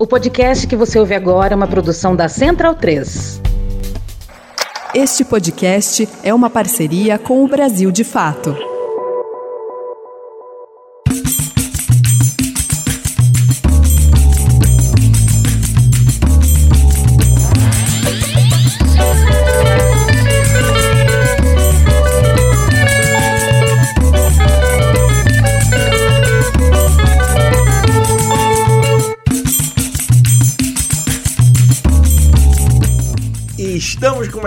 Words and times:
O 0.00 0.06
podcast 0.06 0.64
que 0.68 0.76
você 0.76 0.96
ouve 0.96 1.12
agora 1.12 1.54
é 1.54 1.56
uma 1.56 1.66
produção 1.66 2.14
da 2.14 2.28
Central 2.28 2.76
3. 2.76 3.42
Este 4.94 5.24
podcast 5.24 6.08
é 6.22 6.32
uma 6.32 6.48
parceria 6.48 7.18
com 7.18 7.44
o 7.44 7.48
Brasil 7.48 7.90
de 7.90 8.04
Fato. 8.04 8.77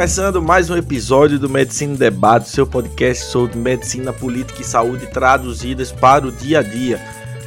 Começando 0.02 0.41
mais 0.41 0.68
um 0.68 0.76
episódio 0.76 1.38
do 1.38 1.48
Medicina 1.48 1.96
Debate, 1.96 2.50
seu 2.50 2.66
podcast 2.66 3.26
sobre 3.26 3.55
medicina, 3.60 4.12
política 4.12 4.60
e 4.60 4.66
saúde 4.66 5.05
traduzidas 5.05 5.91
para 5.91 6.26
o 6.26 6.32
dia 6.32 6.58
a 6.58 6.64
dia. 6.64 7.00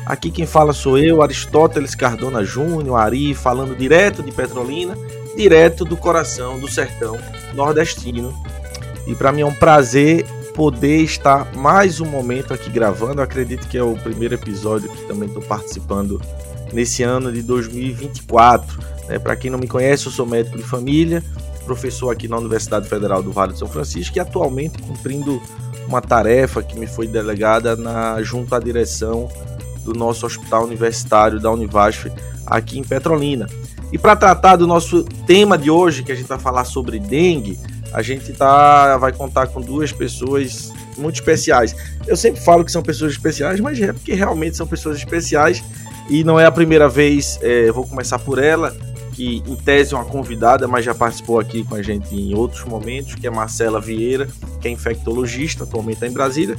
Aqui 0.07 0.31
quem 0.31 0.47
fala 0.47 0.73
sou 0.73 0.97
eu, 0.97 1.21
Aristóteles 1.21 1.97
Cardona 1.97 2.45
Júnior, 2.45 2.97
Ari, 2.97 3.35
falando 3.35 3.75
direto 3.75 4.23
de 4.23 4.31
Petrolina, 4.31 4.97
direto 5.37 5.85
do 5.85 5.97
coração 5.97 6.61
do 6.61 6.71
sertão 6.71 7.19
nordestino. 7.55 8.33
E 9.05 9.17
para 9.17 9.33
mim 9.33 9.41
é 9.41 9.47
um 9.47 9.55
prazer 9.55 10.25
poder 10.55 10.99
estar 10.99 11.53
mais 11.57 11.99
um 12.01 12.07
momento 12.07 12.55
aqui 12.55 12.71
gravando. 12.71 13.19
Eu 13.19 13.25
acredito 13.25 13.67
que 13.67 13.77
é 13.77 13.83
o 13.83 13.97
primeiro 13.97 14.35
episódio 14.35 14.89
que 14.89 15.09
também 15.09 15.27
estou 15.27 15.43
participando 15.43 16.23
nesse 16.73 17.03
ano 17.03 17.33
de 17.33 17.43
2024. 17.43 18.79
Né? 19.09 19.19
Para 19.19 19.35
quem 19.35 19.51
não 19.51 19.59
me 19.59 19.67
conhece, 19.67 20.07
eu 20.07 20.13
sou 20.13 20.25
médico 20.25 20.57
de 20.57 20.63
família 20.63 21.21
professor 21.65 22.11
aqui 22.11 22.29
na 22.29 22.37
Universidade 22.37 22.89
Federal 22.89 23.23
do 23.23 23.33
Vale 23.33 23.53
de 23.53 23.59
São 23.59 23.69
Francisco 23.69 24.17
e 24.17 24.21
atualmente 24.21 24.81
cumprindo 24.83 25.41
uma 25.87 26.01
tarefa 26.01 26.63
que 26.63 26.79
me 26.79 26.87
foi 26.87 27.07
delegada 27.07 27.77
na, 27.77 28.23
junto 28.23 28.55
à 28.55 28.61
direção 28.61 29.29
do 29.83 29.93
nosso 29.93 30.25
hospital 30.27 30.65
universitário 30.65 31.39
da 31.39 31.51
Univasf 31.51 32.11
aqui 32.47 32.79
em 32.79 32.85
Petrolina. 32.85 33.47
E 33.93 33.99
para 33.99 34.17
tratar 34.17 34.57
do 34.57 34.67
nosso 34.67 35.05
tema 35.27 35.57
de 35.57 35.71
hoje, 35.71 36.03
que 36.03 36.11
a 36.11 36.15
gente 36.15 36.27
vai 36.27 36.39
falar 36.39 36.65
sobre 36.65 36.99
dengue, 36.99 37.59
a 37.93 38.03
gente 38.03 38.33
tá, 38.33 38.97
vai 38.97 39.13
contar 39.13 39.47
com 39.47 39.61
duas 39.61 39.93
pessoas 39.93 40.73
muito 40.99 41.17
especiais. 41.17 41.77
Eu 42.07 42.17
sempre 42.17 42.41
falo 42.41 42.65
que 42.65 42.73
são 42.73 42.83
pessoas 42.83 43.13
especiais, 43.13 43.61
mas 43.61 43.81
é 43.81 43.93
porque 43.93 44.15
realmente 44.15 44.57
são 44.57 44.67
pessoas 44.67 44.97
especiais 44.97 45.63
e 46.09 46.25
não 46.25 46.41
é 46.41 46.47
a 46.47 46.51
primeira 46.51 46.89
vez. 46.89 47.39
É, 47.41 47.71
vou 47.71 47.87
começar 47.87 48.19
por 48.19 48.39
ela 48.39 48.77
que 49.15 49.43
em 49.47 49.57
tese 49.57 49.95
é 49.95 49.97
uma 49.97 50.05
convidada, 50.05 50.67
mas 50.67 50.85
já 50.85 50.95
participou 50.95 51.39
aqui 51.39 51.65
com 51.65 51.77
a 51.77 51.83
gente 51.83 52.15
em 52.15 52.35
outros 52.35 52.65
momentos, 52.65 53.15
que 53.15 53.27
é 53.27 53.31
Marcela 53.31 53.81
Vieira, 53.81 54.29
que 54.61 54.69
é 54.69 54.71
infectologista, 54.71 55.65
atualmente 55.65 55.95
está 55.95 56.07
em 56.07 56.13
Brasília. 56.13 56.57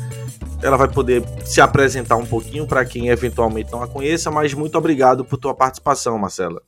Ela 0.63 0.77
vai 0.77 0.87
poder 0.87 1.23
se 1.45 1.59
apresentar 1.59 2.15
um 2.15 2.25
pouquinho 2.25 2.65
para 2.65 2.85
quem 2.85 3.09
eventualmente 3.09 3.71
não 3.71 3.83
a 3.83 3.87
conheça, 3.87 4.31
mas 4.31 4.53
muito 4.53 4.77
obrigado 4.77 5.25
por 5.25 5.37
tua 5.37 5.53
participação, 5.53 6.17
Marcela. 6.17 6.61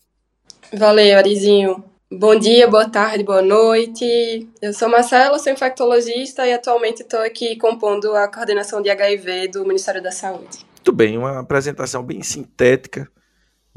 Valeu, 0.73 1.17
Arizinho. 1.17 1.83
Bom 2.11 2.37
dia, 2.37 2.67
boa 2.67 2.89
tarde, 2.89 3.23
boa 3.23 3.41
noite. 3.41 4.47
Eu 4.61 4.73
sou 4.73 4.89
Marcela, 4.89 5.39
sou 5.39 5.51
infectologista 5.51 6.45
e 6.45 6.53
atualmente 6.53 7.01
estou 7.01 7.19
aqui 7.21 7.55
compondo 7.57 8.13
a 8.15 8.27
coordenação 8.27 8.81
de 8.81 8.89
HIV 8.89 9.49
do 9.49 9.65
Ministério 9.65 10.01
da 10.01 10.11
Saúde. 10.11 10.65
Muito 10.75 10.93
bem, 10.93 11.17
uma 11.17 11.39
apresentação 11.39 12.03
bem 12.03 12.21
sintética 12.21 13.09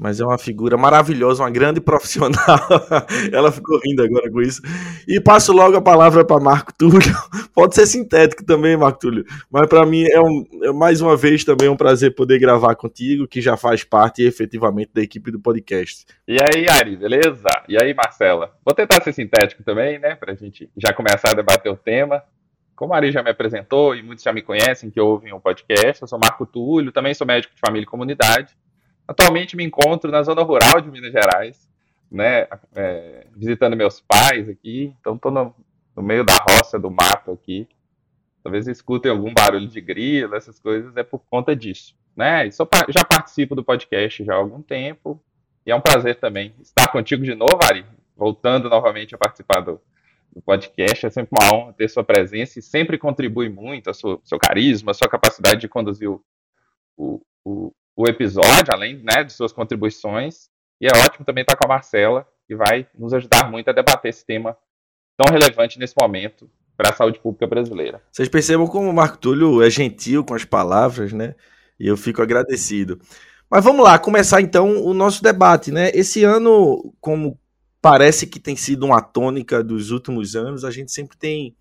mas 0.00 0.18
é 0.18 0.24
uma 0.24 0.38
figura 0.38 0.78
maravilhosa, 0.78 1.42
uma 1.42 1.50
grande 1.50 1.78
profissional. 1.82 2.58
Ela 3.30 3.52
ficou 3.52 3.78
rindo 3.84 4.02
agora 4.02 4.30
com 4.30 4.40
isso. 4.40 4.62
E 5.06 5.20
passo 5.20 5.52
logo 5.52 5.76
a 5.76 5.82
palavra 5.82 6.24
para 6.24 6.42
Marco 6.42 6.72
Túlio. 6.72 7.14
Pode 7.54 7.74
ser 7.74 7.86
sintético 7.86 8.42
também, 8.44 8.76
Marco 8.76 8.98
Túlio, 8.98 9.24
mas 9.50 9.68
para 9.68 9.84
mim 9.84 10.04
é, 10.10 10.18
um, 10.18 10.44
é, 10.62 10.72
mais 10.72 11.02
uma 11.02 11.16
vez 11.16 11.44
também 11.44 11.68
um 11.68 11.76
prazer 11.76 12.14
poder 12.14 12.38
gravar 12.38 12.74
contigo, 12.74 13.28
que 13.28 13.42
já 13.42 13.56
faz 13.56 13.84
parte 13.84 14.22
efetivamente 14.22 14.90
da 14.94 15.02
equipe 15.02 15.30
do 15.30 15.38
podcast. 15.38 16.06
E 16.26 16.38
aí, 16.40 16.66
Ari, 16.68 16.96
beleza? 16.96 17.48
E 17.68 17.76
aí, 17.76 17.92
Marcela? 17.92 18.52
Vou 18.64 18.74
tentar 18.74 19.02
ser 19.02 19.12
sintético 19.12 19.62
também, 19.62 19.98
né, 19.98 20.14
para 20.14 20.32
a 20.32 20.34
gente 20.34 20.70
já 20.76 20.94
começar 20.94 21.30
a 21.30 21.34
debater 21.34 21.70
o 21.70 21.76
tema. 21.76 22.22
Como 22.74 22.94
a 22.94 22.96
Ari 22.96 23.12
já 23.12 23.22
me 23.22 23.28
apresentou 23.28 23.94
e 23.94 24.02
muitos 24.02 24.24
já 24.24 24.32
me 24.32 24.40
conhecem 24.40 24.88
que 24.90 24.98
ouvem 24.98 25.34
o 25.34 25.40
podcast, 25.40 26.00
eu 26.00 26.08
sou 26.08 26.18
Marco 26.18 26.46
Túlio, 26.46 26.90
também 26.90 27.12
sou 27.12 27.26
médico 27.26 27.54
de 27.54 27.60
família 27.60 27.82
e 27.82 27.86
comunidade 27.86 28.56
Atualmente 29.10 29.56
me 29.56 29.64
encontro 29.64 30.08
na 30.08 30.22
zona 30.22 30.40
rural 30.40 30.80
de 30.80 30.88
Minas 30.88 31.10
Gerais, 31.10 31.68
né, 32.08 32.46
é, 32.76 33.26
visitando 33.34 33.76
meus 33.76 34.00
pais 34.00 34.48
aqui. 34.48 34.94
Então 35.00 35.16
estou 35.16 35.32
no, 35.32 35.52
no, 35.96 36.00
meio 36.00 36.22
da 36.22 36.36
roça, 36.48 36.78
do 36.78 36.92
mato 36.92 37.32
aqui. 37.32 37.66
Talvez 38.40 38.68
escutem 38.68 39.10
algum 39.10 39.34
barulho 39.34 39.66
de 39.66 39.80
grilo, 39.80 40.36
essas 40.36 40.60
coisas, 40.60 40.96
é 40.96 41.02
por 41.02 41.18
conta 41.28 41.56
disso. 41.56 41.96
Né? 42.14 42.48
Sou, 42.52 42.68
já 42.88 43.04
participo 43.04 43.56
do 43.56 43.64
podcast 43.64 44.22
já 44.22 44.34
há 44.34 44.36
algum 44.36 44.62
tempo. 44.62 45.20
E 45.66 45.72
é 45.72 45.74
um 45.74 45.80
prazer 45.80 46.20
também 46.20 46.54
estar 46.62 46.86
contigo 46.86 47.24
de 47.24 47.34
novo, 47.34 47.58
Ari. 47.64 47.84
Voltando 48.16 48.70
novamente 48.70 49.12
a 49.12 49.18
participar 49.18 49.58
do, 49.58 49.80
do 50.32 50.40
podcast. 50.40 51.06
É 51.06 51.10
sempre 51.10 51.36
uma 51.36 51.52
honra 51.52 51.72
ter 51.72 51.90
sua 51.90 52.04
presença 52.04 52.60
e 52.60 52.62
sempre 52.62 52.96
contribui 52.96 53.48
muito, 53.48 53.90
a 53.90 53.92
sua, 53.92 54.20
seu 54.22 54.38
carisma, 54.38 54.92
a 54.92 54.94
sua 54.94 55.08
capacidade 55.08 55.62
de 55.62 55.68
conduzir 55.68 56.08
o, 56.08 56.22
o, 56.96 57.20
o, 57.44 57.72
o 58.00 58.08
episódio, 58.08 58.72
além 58.72 58.96
né, 59.02 59.22
de 59.22 59.32
suas 59.32 59.52
contribuições. 59.52 60.48
E 60.80 60.86
é 60.86 60.90
ótimo 61.04 61.24
também 61.24 61.42
estar 61.42 61.56
com 61.56 61.66
a 61.66 61.68
Marcela, 61.68 62.26
que 62.46 62.56
vai 62.56 62.86
nos 62.98 63.12
ajudar 63.12 63.50
muito 63.50 63.68
a 63.68 63.72
debater 63.72 64.08
esse 64.08 64.24
tema 64.24 64.56
tão 65.18 65.30
relevante 65.30 65.78
nesse 65.78 65.94
momento 66.00 66.50
para 66.76 66.90
a 66.90 66.96
saúde 66.96 67.20
pública 67.20 67.46
brasileira. 67.46 68.02
Vocês 68.10 68.28
percebam 68.28 68.66
como 68.66 68.88
o 68.88 68.92
Marco 68.94 69.18
Túlio 69.18 69.62
é 69.62 69.68
gentil 69.68 70.24
com 70.24 70.34
as 70.34 70.46
palavras, 70.46 71.12
né? 71.12 71.34
E 71.78 71.86
eu 71.86 71.96
fico 71.96 72.22
agradecido. 72.22 72.98
Mas 73.50 73.62
vamos 73.62 73.84
lá, 73.84 73.98
começar 73.98 74.40
então 74.40 74.82
o 74.82 74.94
nosso 74.94 75.22
debate, 75.22 75.70
né? 75.70 75.90
Esse 75.92 76.24
ano, 76.24 76.94
como 77.00 77.38
parece 77.82 78.26
que 78.26 78.40
tem 78.40 78.56
sido 78.56 78.86
uma 78.86 79.02
tônica 79.02 79.62
dos 79.62 79.90
últimos 79.90 80.34
anos, 80.34 80.64
a 80.64 80.70
gente 80.70 80.90
sempre 80.90 81.18
tem 81.18 81.54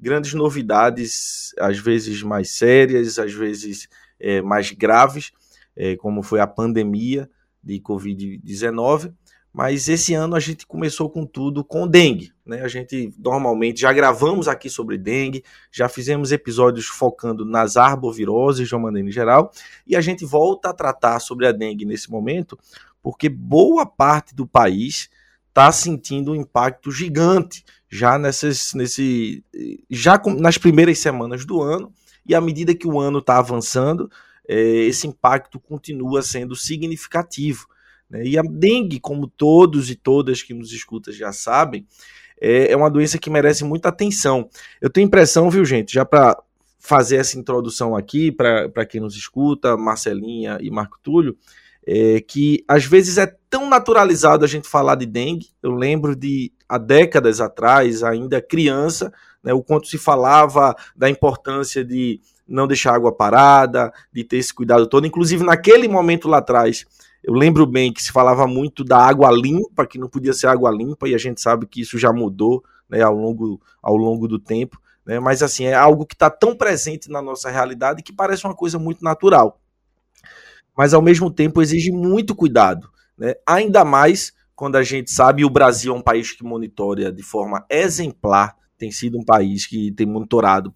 grandes 0.00 0.34
novidades, 0.34 1.54
às 1.58 1.78
vezes 1.78 2.20
mais 2.22 2.50
sérias, 2.50 3.16
às 3.16 3.32
vezes 3.32 3.88
é, 4.18 4.42
mais 4.42 4.72
graves 4.72 5.32
é, 5.76 5.96
como 5.96 6.22
foi 6.22 6.40
a 6.40 6.46
pandemia 6.46 7.28
de 7.62 7.80
Covid-19, 7.80 9.12
mas 9.52 9.88
esse 9.88 10.12
ano 10.14 10.34
a 10.34 10.40
gente 10.40 10.66
começou 10.66 11.08
com 11.08 11.24
tudo 11.24 11.64
com 11.64 11.86
dengue. 11.86 12.32
Né? 12.44 12.60
A 12.62 12.66
gente 12.66 13.14
normalmente 13.16 13.80
já 13.80 13.92
gravamos 13.92 14.48
aqui 14.48 14.68
sobre 14.68 14.98
dengue, 14.98 15.44
já 15.70 15.88
fizemos 15.88 16.32
episódios 16.32 16.86
focando 16.86 17.44
nas 17.44 17.76
arboviroses 17.76 18.66
de 18.66 18.74
uma 18.74 18.82
maneira 18.82 19.10
geral, 19.12 19.52
e 19.86 19.94
a 19.94 20.00
gente 20.00 20.24
volta 20.24 20.70
a 20.70 20.74
tratar 20.74 21.20
sobre 21.20 21.46
a 21.46 21.52
dengue 21.52 21.84
nesse 21.84 22.10
momento, 22.10 22.58
porque 23.00 23.28
boa 23.28 23.86
parte 23.86 24.34
do 24.34 24.44
país 24.44 25.08
está 25.48 25.70
sentindo 25.70 26.32
um 26.32 26.34
impacto 26.34 26.90
gigante 26.90 27.64
já 27.88 28.18
nessas, 28.18 28.74
nesse, 28.74 29.44
já 29.88 30.20
nas 30.36 30.58
primeiras 30.58 30.98
semanas 30.98 31.44
do 31.44 31.62
ano, 31.62 31.92
e 32.26 32.34
à 32.34 32.40
medida 32.40 32.74
que 32.74 32.88
o 32.88 32.98
ano 32.98 33.20
está 33.20 33.38
avançando, 33.38 34.10
esse 34.48 35.06
impacto 35.06 35.58
continua 35.58 36.22
sendo 36.22 36.54
significativo. 36.54 37.66
Né? 38.08 38.24
E 38.24 38.38
a 38.38 38.42
dengue, 38.42 39.00
como 39.00 39.26
todos 39.26 39.90
e 39.90 39.94
todas 39.94 40.42
que 40.42 40.54
nos 40.54 40.72
escutam 40.72 41.12
já 41.12 41.32
sabem, 41.32 41.86
é, 42.40 42.72
é 42.72 42.76
uma 42.76 42.90
doença 42.90 43.18
que 43.18 43.30
merece 43.30 43.64
muita 43.64 43.88
atenção. 43.88 44.48
Eu 44.80 44.90
tenho 44.90 45.06
impressão, 45.06 45.50
viu, 45.50 45.64
gente, 45.64 45.92
já 45.92 46.04
para 46.04 46.36
fazer 46.78 47.16
essa 47.16 47.38
introdução 47.38 47.96
aqui, 47.96 48.30
para 48.30 48.84
quem 48.84 49.00
nos 49.00 49.16
escuta, 49.16 49.76
Marcelinha 49.76 50.58
e 50.60 50.70
Marco 50.70 50.98
Túlio, 51.02 51.36
é, 51.86 52.20
que 52.20 52.62
às 52.68 52.84
vezes 52.84 53.16
é 53.16 53.26
tão 53.48 53.68
naturalizado 53.68 54.44
a 54.44 54.48
gente 54.48 54.68
falar 54.68 54.94
de 54.94 55.06
dengue. 55.06 55.48
Eu 55.62 55.72
lembro 55.72 56.14
de 56.14 56.52
há 56.68 56.76
décadas 56.76 57.40
atrás, 57.40 58.02
ainda 58.02 58.40
criança, 58.40 59.12
né, 59.42 59.52
o 59.52 59.62
quanto 59.62 59.86
se 59.86 59.96
falava 59.96 60.74
da 60.94 61.08
importância 61.08 61.84
de 61.84 62.20
não 62.46 62.66
deixar 62.66 62.94
água 62.94 63.12
parada, 63.12 63.92
de 64.12 64.24
ter 64.24 64.36
esse 64.36 64.52
cuidado 64.52 64.86
todo. 64.86 65.06
Inclusive, 65.06 65.44
naquele 65.44 65.88
momento 65.88 66.28
lá 66.28 66.38
atrás, 66.38 66.84
eu 67.22 67.32
lembro 67.32 67.66
bem 67.66 67.92
que 67.92 68.02
se 68.02 68.12
falava 68.12 68.46
muito 68.46 68.84
da 68.84 68.98
água 68.98 69.30
limpa, 69.30 69.86
que 69.86 69.98
não 69.98 70.08
podia 70.08 70.32
ser 70.32 70.46
água 70.46 70.70
limpa, 70.70 71.08
e 71.08 71.14
a 71.14 71.18
gente 71.18 71.40
sabe 71.40 71.66
que 71.66 71.80
isso 71.80 71.98
já 71.98 72.12
mudou 72.12 72.62
né, 72.88 73.02
ao, 73.02 73.14
longo, 73.14 73.60
ao 73.82 73.96
longo 73.96 74.28
do 74.28 74.38
tempo. 74.38 74.78
Né, 75.06 75.18
mas, 75.18 75.42
assim, 75.42 75.64
é 75.64 75.74
algo 75.74 76.06
que 76.06 76.14
está 76.14 76.28
tão 76.30 76.54
presente 76.54 77.10
na 77.10 77.22
nossa 77.22 77.50
realidade 77.50 78.02
que 78.02 78.12
parece 78.12 78.44
uma 78.44 78.54
coisa 78.54 78.78
muito 78.78 79.02
natural. 79.02 79.60
Mas, 80.76 80.92
ao 80.92 81.00
mesmo 81.02 81.30
tempo, 81.30 81.62
exige 81.62 81.90
muito 81.90 82.34
cuidado. 82.34 82.90
Né, 83.16 83.34
ainda 83.46 83.84
mais 83.84 84.32
quando 84.54 84.76
a 84.76 84.82
gente 84.82 85.10
sabe, 85.10 85.44
o 85.44 85.50
Brasil 85.50 85.92
é 85.92 85.96
um 85.96 86.02
país 86.02 86.32
que 86.32 86.44
monitora 86.44 87.12
de 87.12 87.22
forma 87.22 87.64
exemplar, 87.68 88.56
tem 88.78 88.90
sido 88.90 89.18
um 89.18 89.24
país 89.24 89.66
que 89.66 89.90
tem 89.92 90.06
monitorado 90.06 90.74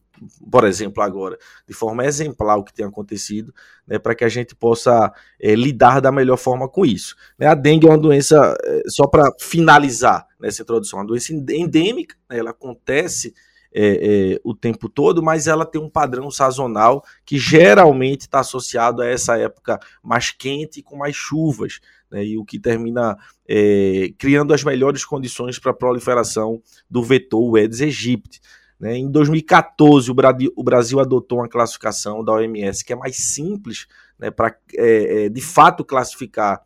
por 0.50 0.64
exemplo, 0.64 1.02
agora, 1.02 1.38
de 1.66 1.74
forma 1.74 2.04
exemplar 2.04 2.58
o 2.58 2.64
que 2.64 2.72
tem 2.72 2.86
acontecido, 2.86 3.54
né, 3.86 3.98
para 3.98 4.14
que 4.14 4.24
a 4.24 4.28
gente 4.28 4.54
possa 4.54 5.12
é, 5.40 5.54
lidar 5.54 6.00
da 6.00 6.12
melhor 6.12 6.36
forma 6.36 6.68
com 6.68 6.84
isso. 6.84 7.16
Né, 7.38 7.46
a 7.46 7.54
dengue 7.54 7.86
é 7.86 7.90
uma 7.90 7.98
doença, 7.98 8.56
é, 8.64 8.82
só 8.88 9.06
para 9.06 9.30
finalizar 9.40 10.26
nessa 10.40 10.62
introdução, 10.62 10.98
uma 10.98 11.06
doença 11.06 11.32
endêmica, 11.32 12.16
né, 12.28 12.38
ela 12.38 12.50
acontece 12.50 13.34
é, 13.74 14.40
o 14.42 14.54
tempo 14.54 14.88
todo, 14.88 15.22
mas 15.22 15.46
ela 15.46 15.66
tem 15.66 15.80
um 15.80 15.90
padrão 15.90 16.30
sazonal 16.30 17.04
que 17.24 17.38
geralmente 17.38 18.22
está 18.22 18.40
associado 18.40 19.02
a 19.02 19.06
essa 19.06 19.36
época 19.36 19.78
mais 20.02 20.30
quente 20.30 20.80
e 20.80 20.82
com 20.82 20.96
mais 20.96 21.14
chuvas, 21.14 21.80
né, 22.10 22.24
e 22.24 22.38
o 22.38 22.44
que 22.44 22.58
termina 22.58 23.16
é, 23.46 24.10
criando 24.18 24.54
as 24.54 24.64
melhores 24.64 25.04
condições 25.04 25.58
para 25.58 25.70
a 25.70 25.74
proliferação 25.74 26.62
do 26.88 27.02
vetor 27.02 27.56
Aedes 27.56 27.80
aegypti. 27.80 28.40
Né. 28.78 28.96
Em 28.96 29.10
2014, 29.10 30.10
o 30.10 30.62
Brasil, 30.62 31.00
adotou 31.00 31.38
uma 31.38 31.48
classificação 31.48 32.24
da 32.24 32.32
OMS 32.32 32.84
que 32.84 32.92
é 32.92 32.96
mais 32.96 33.16
simples 33.16 33.86
né, 34.18 34.30
para, 34.30 34.56
é, 34.74 35.24
é, 35.24 35.28
de 35.28 35.40
fato, 35.40 35.84
classificar 35.84 36.62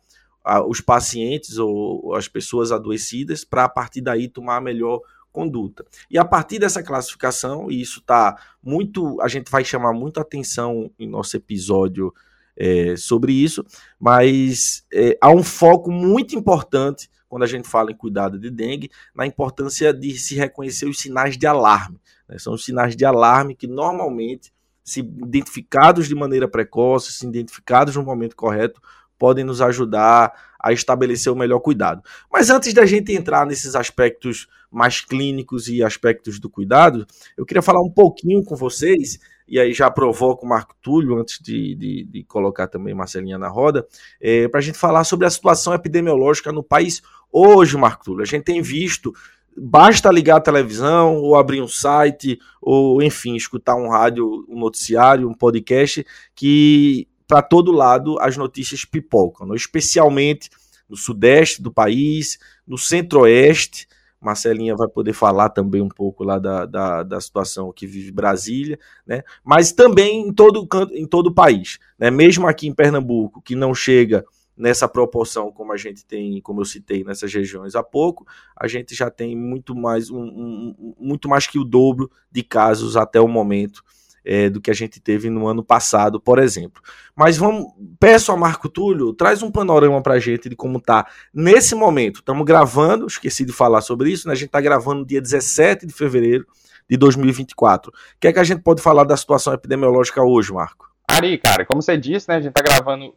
os 0.67 0.81
pacientes 0.81 1.57
ou 1.57 2.13
as 2.15 2.27
pessoas 2.27 2.71
adoecidas 2.71 3.45
para, 3.45 3.63
a 3.63 3.69
partir 3.69 4.01
daí, 4.01 4.27
tomar 4.27 4.57
a 4.57 4.61
melhor 4.61 4.99
conduta. 5.31 5.85
E 6.11 6.17
a 6.17 6.25
partir 6.25 6.59
dessa 6.59 6.83
classificação, 6.83 7.71
e 7.71 7.81
isso 7.81 7.99
está 7.99 8.37
muito. 8.61 9.19
A 9.21 9.27
gente 9.27 9.49
vai 9.49 9.63
chamar 9.63 9.93
muito 9.93 10.19
atenção 10.19 10.91
em 10.99 11.07
nosso 11.07 11.35
episódio 11.35 12.13
é, 12.55 12.95
sobre 12.95 13.33
isso, 13.33 13.65
mas 13.99 14.83
é, 14.93 15.17
há 15.21 15.29
um 15.29 15.43
foco 15.43 15.91
muito 15.91 16.35
importante 16.35 17.09
quando 17.33 17.43
a 17.43 17.47
gente 17.47 17.67
fala 17.67 17.91
em 17.91 17.95
cuidado 17.95 18.37
de 18.37 18.51
dengue, 18.51 18.91
na 19.15 19.25
importância 19.25 19.91
de 19.91 20.15
se 20.19 20.35
reconhecer 20.35 20.85
os 20.85 20.99
sinais 20.99 21.35
de 21.35 21.47
alarme. 21.47 21.99
Né? 22.29 22.37
São 22.37 22.53
os 22.53 22.63
sinais 22.63 22.95
de 22.95 23.03
alarme 23.05 23.55
que 23.55 23.65
normalmente, 23.65 24.53
se 24.83 24.99
identificados 24.99 26.07
de 26.07 26.13
maneira 26.13 26.47
precoce, 26.47 27.11
se 27.11 27.25
identificados 27.25 27.95
no 27.95 28.03
momento 28.03 28.35
correto, 28.35 28.79
podem 29.17 29.43
nos 29.43 29.61
ajudar 29.61 30.31
a 30.59 30.71
estabelecer 30.71 31.33
o 31.33 31.35
melhor 31.35 31.59
cuidado. 31.59 32.03
Mas 32.31 32.49
antes 32.49 32.73
da 32.73 32.85
gente 32.85 33.11
entrar 33.13 33.47
nesses 33.47 33.75
aspectos 33.75 34.47
mais 34.69 35.01
clínicos 35.01 35.67
e 35.67 35.83
aspectos 35.83 36.39
do 36.39 36.49
cuidado, 36.49 37.05
eu 37.35 37.45
queria 37.45 37.61
falar 37.61 37.81
um 37.81 37.89
pouquinho 37.89 38.43
com 38.43 38.55
vocês, 38.55 39.19
e 39.47 39.59
aí 39.59 39.73
já 39.73 39.89
provoco 39.89 40.45
o 40.45 40.49
Marco 40.49 40.75
Túlio, 40.81 41.17
antes 41.17 41.39
de, 41.41 41.75
de, 41.75 42.03
de 42.05 42.23
colocar 42.23 42.67
também 42.67 42.93
Marcelinha 42.93 43.37
na 43.37 43.47
roda, 43.47 43.85
é, 44.19 44.47
para 44.47 44.59
a 44.59 44.63
gente 44.63 44.77
falar 44.77 45.03
sobre 45.03 45.25
a 45.25 45.29
situação 45.29 45.73
epidemiológica 45.73 46.51
no 46.51 46.63
país 46.63 47.01
hoje, 47.31 47.77
Marco 47.77 48.05
Túlio. 48.05 48.23
A 48.23 48.27
gente 48.27 48.43
tem 48.43 48.61
visto 48.61 49.13
basta 49.55 50.11
ligar 50.11 50.37
a 50.37 50.41
televisão 50.41 51.17
ou 51.17 51.35
abrir 51.35 51.61
um 51.61 51.67
site 51.67 52.39
ou 52.61 53.01
enfim 53.01 53.35
escutar 53.35 53.75
um 53.75 53.89
rádio, 53.89 54.45
um 54.49 54.59
noticiário, 54.59 55.29
um 55.29 55.33
podcast 55.33 56.05
que 56.35 57.07
para 57.27 57.41
todo 57.41 57.71
lado 57.71 58.19
as 58.19 58.37
notícias 58.37 58.85
pipocam, 58.85 59.47
né? 59.47 59.55
especialmente 59.55 60.49
no 60.89 60.97
sudeste 60.97 61.61
do 61.61 61.71
país, 61.71 62.37
no 62.67 62.77
centro-oeste. 62.77 63.87
Marcelinha 64.23 64.75
vai 64.75 64.87
poder 64.87 65.13
falar 65.13 65.49
também 65.49 65.81
um 65.81 65.89
pouco 65.89 66.23
lá 66.23 66.39
da, 66.39 66.65
da, 66.65 67.03
da, 67.03 67.21
situação 67.21 67.71
que 67.71 67.85
vive 67.85 68.11
Brasília, 68.11 68.79
né? 69.05 69.23
mas 69.43 69.71
também 69.71 70.27
em 70.27 70.33
todo, 70.33 70.67
em 70.93 71.05
todo 71.05 71.27
o 71.27 71.33
país. 71.33 71.79
Né? 71.97 72.09
Mesmo 72.09 72.47
aqui 72.47 72.67
em 72.67 72.73
Pernambuco, 72.73 73.41
que 73.41 73.55
não 73.55 73.73
chega 73.73 74.25
nessa 74.55 74.87
proporção 74.87 75.51
como 75.51 75.73
a 75.73 75.77
gente 75.77 76.05
tem, 76.05 76.39
como 76.41 76.61
eu 76.61 76.65
citei 76.65 77.03
nessas 77.03 77.33
regiões 77.33 77.75
há 77.75 77.83
pouco, 77.83 78.25
a 78.55 78.67
gente 78.67 78.93
já 78.95 79.09
tem 79.09 79.35
muito 79.35 79.75
mais, 79.75 80.09
um, 80.09 80.21
um, 80.21 80.95
muito 80.99 81.27
mais 81.27 81.47
que 81.47 81.57
o 81.57 81.63
dobro 81.63 82.09
de 82.31 82.43
casos 82.43 82.95
até 82.95 83.19
o 83.19 83.27
momento 83.27 83.83
é, 84.25 84.49
do 84.49 84.61
que 84.61 84.71
a 84.71 84.73
gente 84.73 84.99
teve 84.99 85.29
no 85.29 85.47
ano 85.47 85.63
passado, 85.63 86.19
por 86.19 86.39
exemplo. 86.39 86.81
Mas 87.15 87.37
vamos, 87.37 87.73
peço 87.99 88.31
a 88.31 88.37
Marco 88.37 88.69
Túlio, 88.69 89.13
traz 89.13 89.43
um 89.43 89.51
panorama 89.51 90.01
para 90.01 90.15
a 90.15 90.19
gente 90.19 90.49
de 90.49 90.55
como 90.55 90.77
está 90.77 91.05
nesse 91.33 91.75
momento. 91.75 92.19
Estamos 92.19 92.45
gravando, 92.45 93.05
esqueci 93.05 93.45
de 93.45 93.51
falar 93.51 93.81
sobre 93.81 94.11
isso, 94.11 94.27
né? 94.27 94.33
a 94.33 94.35
gente 94.35 94.47
está 94.47 94.61
gravando 94.61 95.05
dia 95.05 95.21
17 95.21 95.85
de 95.85 95.93
fevereiro 95.93 96.45
de 96.89 96.97
2024. 96.97 97.91
O 97.91 97.93
que 98.19 98.27
é 98.27 98.33
que 98.33 98.39
a 98.39 98.43
gente 98.43 98.61
pode 98.61 98.81
falar 98.81 99.03
da 99.03 99.17
situação 99.17 99.53
epidemiológica 99.53 100.21
hoje, 100.23 100.53
Marco? 100.53 100.91
Ari, 101.07 101.37
cara, 101.37 101.65
como 101.65 101.81
você 101.81 101.97
disse, 101.97 102.29
né, 102.29 102.35
a 102.35 102.41
gente 102.41 102.49
está 102.57 102.61
gravando 102.61 103.13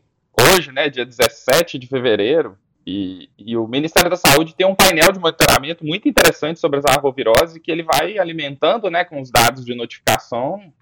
hoje, 0.53 0.73
né, 0.73 0.89
dia 0.91 1.07
17 1.07 1.79
de 1.79 1.87
fevereiro, 1.87 2.57
e, 2.87 3.29
e, 3.37 3.57
o 3.57 3.67
Ministério 3.67 4.09
da 4.09 4.17
Saúde 4.17 4.55
tem 4.55 4.65
um 4.65 4.75
painel 4.75 5.11
de 5.11 5.19
monitoramento 5.19 5.85
muito 5.85 6.09
interessante 6.09 6.61
sobre 6.61 6.79
as 6.79 6.85
arboviroses 6.85 7.59
que 7.59 7.69
ele 7.69 7.83
vai 7.83 8.17
alimentando 8.17 8.89
né, 8.89 9.05
com 9.05 9.21
os 9.21 9.29
dados 9.29 9.65
de 9.65 9.75
notificação 9.75 10.73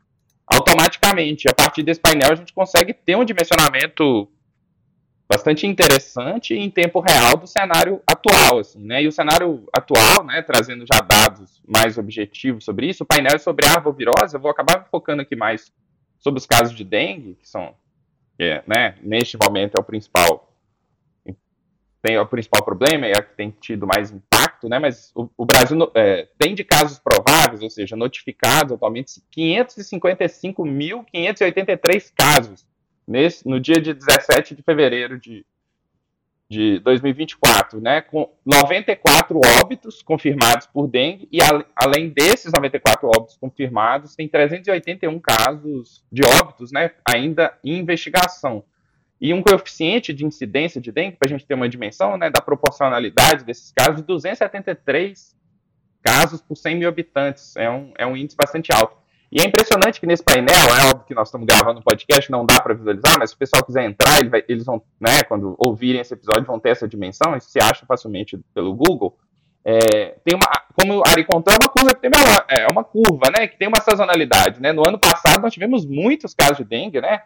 automaticamente. 0.46 1.48
A 1.48 1.54
partir 1.54 1.82
desse 1.82 2.00
painel, 2.00 2.32
a 2.32 2.34
gente 2.34 2.52
consegue 2.52 2.92
ter 2.92 3.16
um 3.16 3.24
dimensionamento 3.24 4.28
bastante 5.28 5.66
interessante 5.66 6.54
em 6.54 6.70
tempo 6.70 7.00
real 7.00 7.36
do 7.36 7.46
cenário 7.46 8.00
atual, 8.06 8.58
assim, 8.58 8.78
né? 8.78 9.02
E 9.02 9.08
o 9.08 9.12
cenário 9.12 9.66
atual, 9.76 10.24
né, 10.24 10.42
trazendo 10.42 10.84
já 10.86 11.00
dados 11.00 11.62
mais 11.66 11.96
objetivos 11.96 12.64
sobre 12.64 12.88
isso, 12.88 13.04
o 13.04 13.06
painel 13.06 13.34
é 13.34 13.38
sobre 13.38 13.66
arbovirose, 13.66 14.34
eu 14.34 14.40
vou 14.40 14.50
acabar 14.50 14.86
focando 14.90 15.22
aqui 15.22 15.34
mais 15.34 15.72
sobre 16.18 16.38
os 16.38 16.46
casos 16.46 16.74
de 16.74 16.84
dengue, 16.84 17.38
que 17.40 17.48
são, 17.48 17.74
é, 18.38 18.62
né, 18.66 18.96
neste 19.02 19.38
momento 19.38 19.76
é 19.76 19.80
o 19.80 19.84
principal 19.84 20.50
tem 22.04 22.18
o 22.18 22.26
principal 22.26 22.62
problema, 22.62 23.06
é 23.06 23.12
a 23.16 23.22
que 23.22 23.34
tem 23.34 23.50
tido 23.50 23.86
mais 23.86 24.10
impacto, 24.10 24.43
né? 24.68 24.78
Mas 24.78 25.10
o, 25.14 25.28
o 25.36 25.44
Brasil 25.44 25.90
é, 25.94 26.28
tem 26.38 26.54
de 26.54 26.64
casos 26.64 26.98
prováveis, 26.98 27.62
ou 27.62 27.70
seja, 27.70 27.96
notificados 27.96 28.72
atualmente 28.72 29.22
555.583 29.36 32.12
casos 32.16 32.66
nesse, 33.06 33.46
no 33.48 33.60
dia 33.60 33.80
de 33.80 33.94
17 33.94 34.54
de 34.54 34.62
fevereiro 34.62 35.18
de, 35.18 35.44
de 36.48 36.78
2024, 36.80 37.80
né? 37.80 38.00
Com 38.00 38.30
94 38.44 39.40
óbitos 39.60 40.02
confirmados 40.02 40.66
por 40.66 40.86
dengue 40.86 41.28
e 41.30 41.42
a, 41.42 41.64
além 41.76 42.08
desses 42.08 42.50
94 42.52 43.08
óbitos 43.08 43.36
confirmados, 43.36 44.14
tem 44.14 44.28
381 44.28 45.18
casos 45.20 46.02
de 46.10 46.22
óbitos, 46.40 46.72
né? 46.72 46.90
Ainda 47.08 47.56
em 47.62 47.78
investigação 47.78 48.64
e 49.24 49.32
um 49.32 49.42
coeficiente 49.42 50.12
de 50.12 50.22
incidência 50.22 50.78
de 50.78 50.92
dengue, 50.92 51.16
para 51.16 51.26
a 51.26 51.30
gente 51.30 51.46
ter 51.46 51.54
uma 51.54 51.66
dimensão 51.66 52.14
né, 52.18 52.28
da 52.28 52.42
proporcionalidade 52.42 53.42
desses 53.42 53.72
casos, 53.72 53.96
de 53.96 54.02
273 54.02 55.34
casos 56.02 56.42
por 56.42 56.54
100 56.54 56.76
mil 56.76 56.88
habitantes. 56.90 57.56
É 57.56 57.70
um, 57.70 57.90
é 57.96 58.04
um 58.04 58.14
índice 58.14 58.36
bastante 58.36 58.70
alto. 58.70 58.98
E 59.32 59.40
é 59.40 59.46
impressionante 59.46 59.98
que 59.98 60.06
nesse 60.06 60.22
painel, 60.22 60.54
é 60.78 60.90
óbvio 60.90 61.06
que 61.06 61.14
nós 61.14 61.28
estamos 61.28 61.46
gravando 61.46 61.80
um 61.80 61.82
podcast, 61.82 62.30
não 62.30 62.44
dá 62.44 62.60
para 62.60 62.74
visualizar, 62.74 63.18
mas 63.18 63.30
se 63.30 63.36
o 63.36 63.38
pessoal 63.38 63.64
quiser 63.64 63.86
entrar, 63.86 64.20
ele 64.20 64.28
vai, 64.28 64.44
eles 64.46 64.66
vão, 64.66 64.82
né, 65.00 65.22
quando 65.22 65.54
ouvirem 65.56 66.02
esse 66.02 66.12
episódio, 66.12 66.44
vão 66.44 66.60
ter 66.60 66.68
essa 66.68 66.86
dimensão, 66.86 67.34
isso 67.34 67.48
se 67.48 67.58
acha 67.58 67.86
facilmente 67.86 68.38
pelo 68.52 68.74
Google. 68.74 69.16
É, 69.64 70.16
tem 70.22 70.36
uma, 70.36 70.50
como 70.78 70.98
o 70.98 71.02
Ari 71.08 71.24
contou, 71.24 71.50
é 71.50 71.56
uma 71.56 71.72
curva 71.72 71.94
que 71.94 72.02
tem 72.02 72.10
uma, 72.14 72.44
é 72.46 72.70
uma 72.70 72.84
curva, 72.84 73.32
né, 73.34 73.46
que 73.46 73.56
tem 73.56 73.68
uma 73.68 73.80
sazonalidade, 73.80 74.60
né? 74.60 74.70
No 74.70 74.86
ano 74.86 74.98
passado 74.98 75.40
nós 75.40 75.54
tivemos 75.54 75.86
muitos 75.86 76.34
casos 76.34 76.58
de 76.58 76.64
dengue, 76.64 77.00
né? 77.00 77.22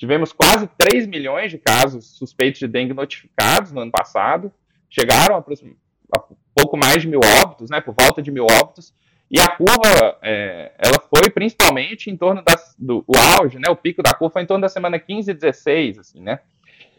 Tivemos 0.00 0.32
quase 0.32 0.66
3 0.78 1.06
milhões 1.06 1.50
de 1.50 1.58
casos 1.58 2.16
suspeitos 2.16 2.58
de 2.58 2.66
dengue 2.66 2.94
notificados 2.94 3.70
no 3.70 3.82
ano 3.82 3.90
passado. 3.90 4.50
Chegaram 4.88 5.36
a, 5.36 5.40
a 5.40 6.24
pouco 6.54 6.78
mais 6.78 7.02
de 7.02 7.06
mil 7.06 7.20
óbitos, 7.42 7.68
né, 7.68 7.82
por 7.82 7.94
volta 7.94 8.22
de 8.22 8.30
mil 8.30 8.46
óbitos. 8.50 8.94
E 9.30 9.38
a 9.38 9.46
curva, 9.48 10.16
é, 10.22 10.72
ela 10.78 10.98
foi 11.00 11.28
principalmente 11.28 12.08
em 12.08 12.16
torno 12.16 12.42
das, 12.42 12.74
do 12.78 13.04
auge, 13.38 13.58
né, 13.58 13.70
o 13.70 13.76
pico 13.76 14.02
da 14.02 14.14
curva 14.14 14.32
foi 14.32 14.42
em 14.42 14.46
torno 14.46 14.62
da 14.62 14.70
semana 14.70 14.98
15 14.98 15.32
e 15.32 15.34
16, 15.34 15.98
assim, 15.98 16.22
né. 16.22 16.40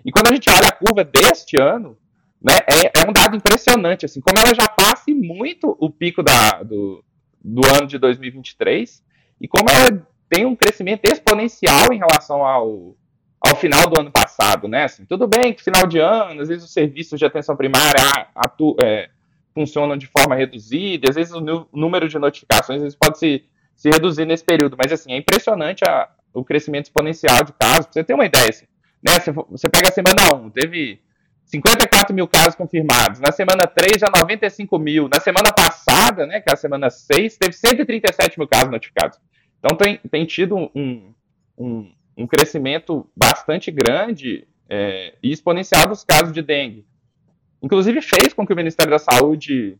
E 0.06 0.12
quando 0.12 0.28
a 0.28 0.34
gente 0.34 0.48
olha 0.48 0.68
a 0.68 0.72
curva 0.72 1.04
deste 1.04 1.60
ano, 1.60 1.98
né, 2.40 2.54
é, 2.70 3.02
é 3.02 3.10
um 3.10 3.12
dado 3.12 3.36
impressionante, 3.36 4.06
assim, 4.06 4.22
como 4.22 4.38
ela 4.38 4.54
já 4.54 4.68
passa 4.68 5.10
muito 5.10 5.76
o 5.80 5.90
pico 5.90 6.22
da, 6.22 6.62
do, 6.62 7.04
do 7.44 7.62
ano 7.66 7.88
de 7.88 7.98
2023, 7.98 9.04
e 9.42 9.48
como 9.48 9.72
ela 9.72 10.08
tem 10.32 10.46
um 10.46 10.56
crescimento 10.56 11.04
exponencial 11.04 11.92
em 11.92 11.98
relação 11.98 12.46
ao, 12.46 12.96
ao 13.42 13.56
final 13.58 13.86
do 13.90 14.00
ano 14.00 14.10
passado, 14.10 14.66
né? 14.66 14.86
Assim, 14.86 15.04
tudo 15.04 15.28
bem 15.28 15.54
que 15.54 15.62
final 15.62 15.86
de 15.86 16.00
ano, 16.00 16.42
às 16.42 16.48
vezes 16.48 16.64
os 16.64 16.72
serviços 16.72 17.20
de 17.20 17.26
atenção 17.26 17.58
primária 17.58 18.02
atu, 18.34 18.78
é, 18.82 19.10
funcionam 19.54 19.98
de 19.98 20.08
forma 20.08 20.34
reduzida, 20.34 21.10
às 21.10 21.16
vezes 21.16 21.34
o 21.34 21.68
número 21.74 22.08
de 22.08 22.18
notificações 22.18 22.82
vezes 22.82 22.98
pode 22.98 23.20
se, 23.20 23.44
se 23.76 23.90
reduzir 23.90 24.24
nesse 24.24 24.46
período, 24.46 24.78
mas 24.82 24.94
assim, 24.94 25.12
é 25.12 25.18
impressionante 25.18 25.84
a, 25.84 26.08
o 26.34 26.46
crescimento 26.46 26.86
exponencial 26.86 27.44
de 27.44 27.52
casos. 27.52 27.88
Pra 27.88 27.94
você 27.94 28.04
ter 28.06 28.14
uma 28.14 28.26
ideia, 28.26 28.48
assim, 28.48 28.66
né? 29.06 29.20
Você, 29.20 29.32
você 29.34 29.68
pega 29.68 29.90
a 29.90 29.92
semana 29.92 30.34
1, 30.34 30.50
teve 30.52 31.02
54 31.44 32.16
mil 32.16 32.28
casos 32.30 32.56
confirmados. 32.56 33.20
Na 33.20 33.34
semana 33.34 33.68
3, 33.68 34.00
já 34.00 34.08
95 34.08 34.80
mil. 34.80 35.10
Na 35.14 35.20
semana 35.20 35.52
passada, 35.52 36.26
né, 36.26 36.40
que 36.40 36.50
é 36.50 36.54
a 36.54 36.56
semana 36.56 36.90
6, 36.90 37.36
teve 37.36 37.52
137 37.52 38.40
mil 38.40 38.48
casos 38.48 38.72
notificados. 38.72 39.20
Então 39.64 39.78
tem, 39.78 39.98
tem 40.10 40.26
tido 40.26 40.56
um, 40.74 41.14
um, 41.58 41.92
um 42.18 42.28
crescimento 42.28 43.08
bastante 43.16 43.70
grande 43.70 44.48
é, 44.68 45.14
e 45.22 45.32
exponencial 45.32 45.88
dos 45.88 46.04
casos 46.04 46.34
de 46.34 46.42
dengue. 46.42 46.86
Inclusive 47.62 48.02
fez 48.02 48.34
com 48.34 48.46
que 48.46 48.54
o 48.54 48.56
Ministério 48.56 48.92
da 48.92 48.98
Saúde 48.98 49.78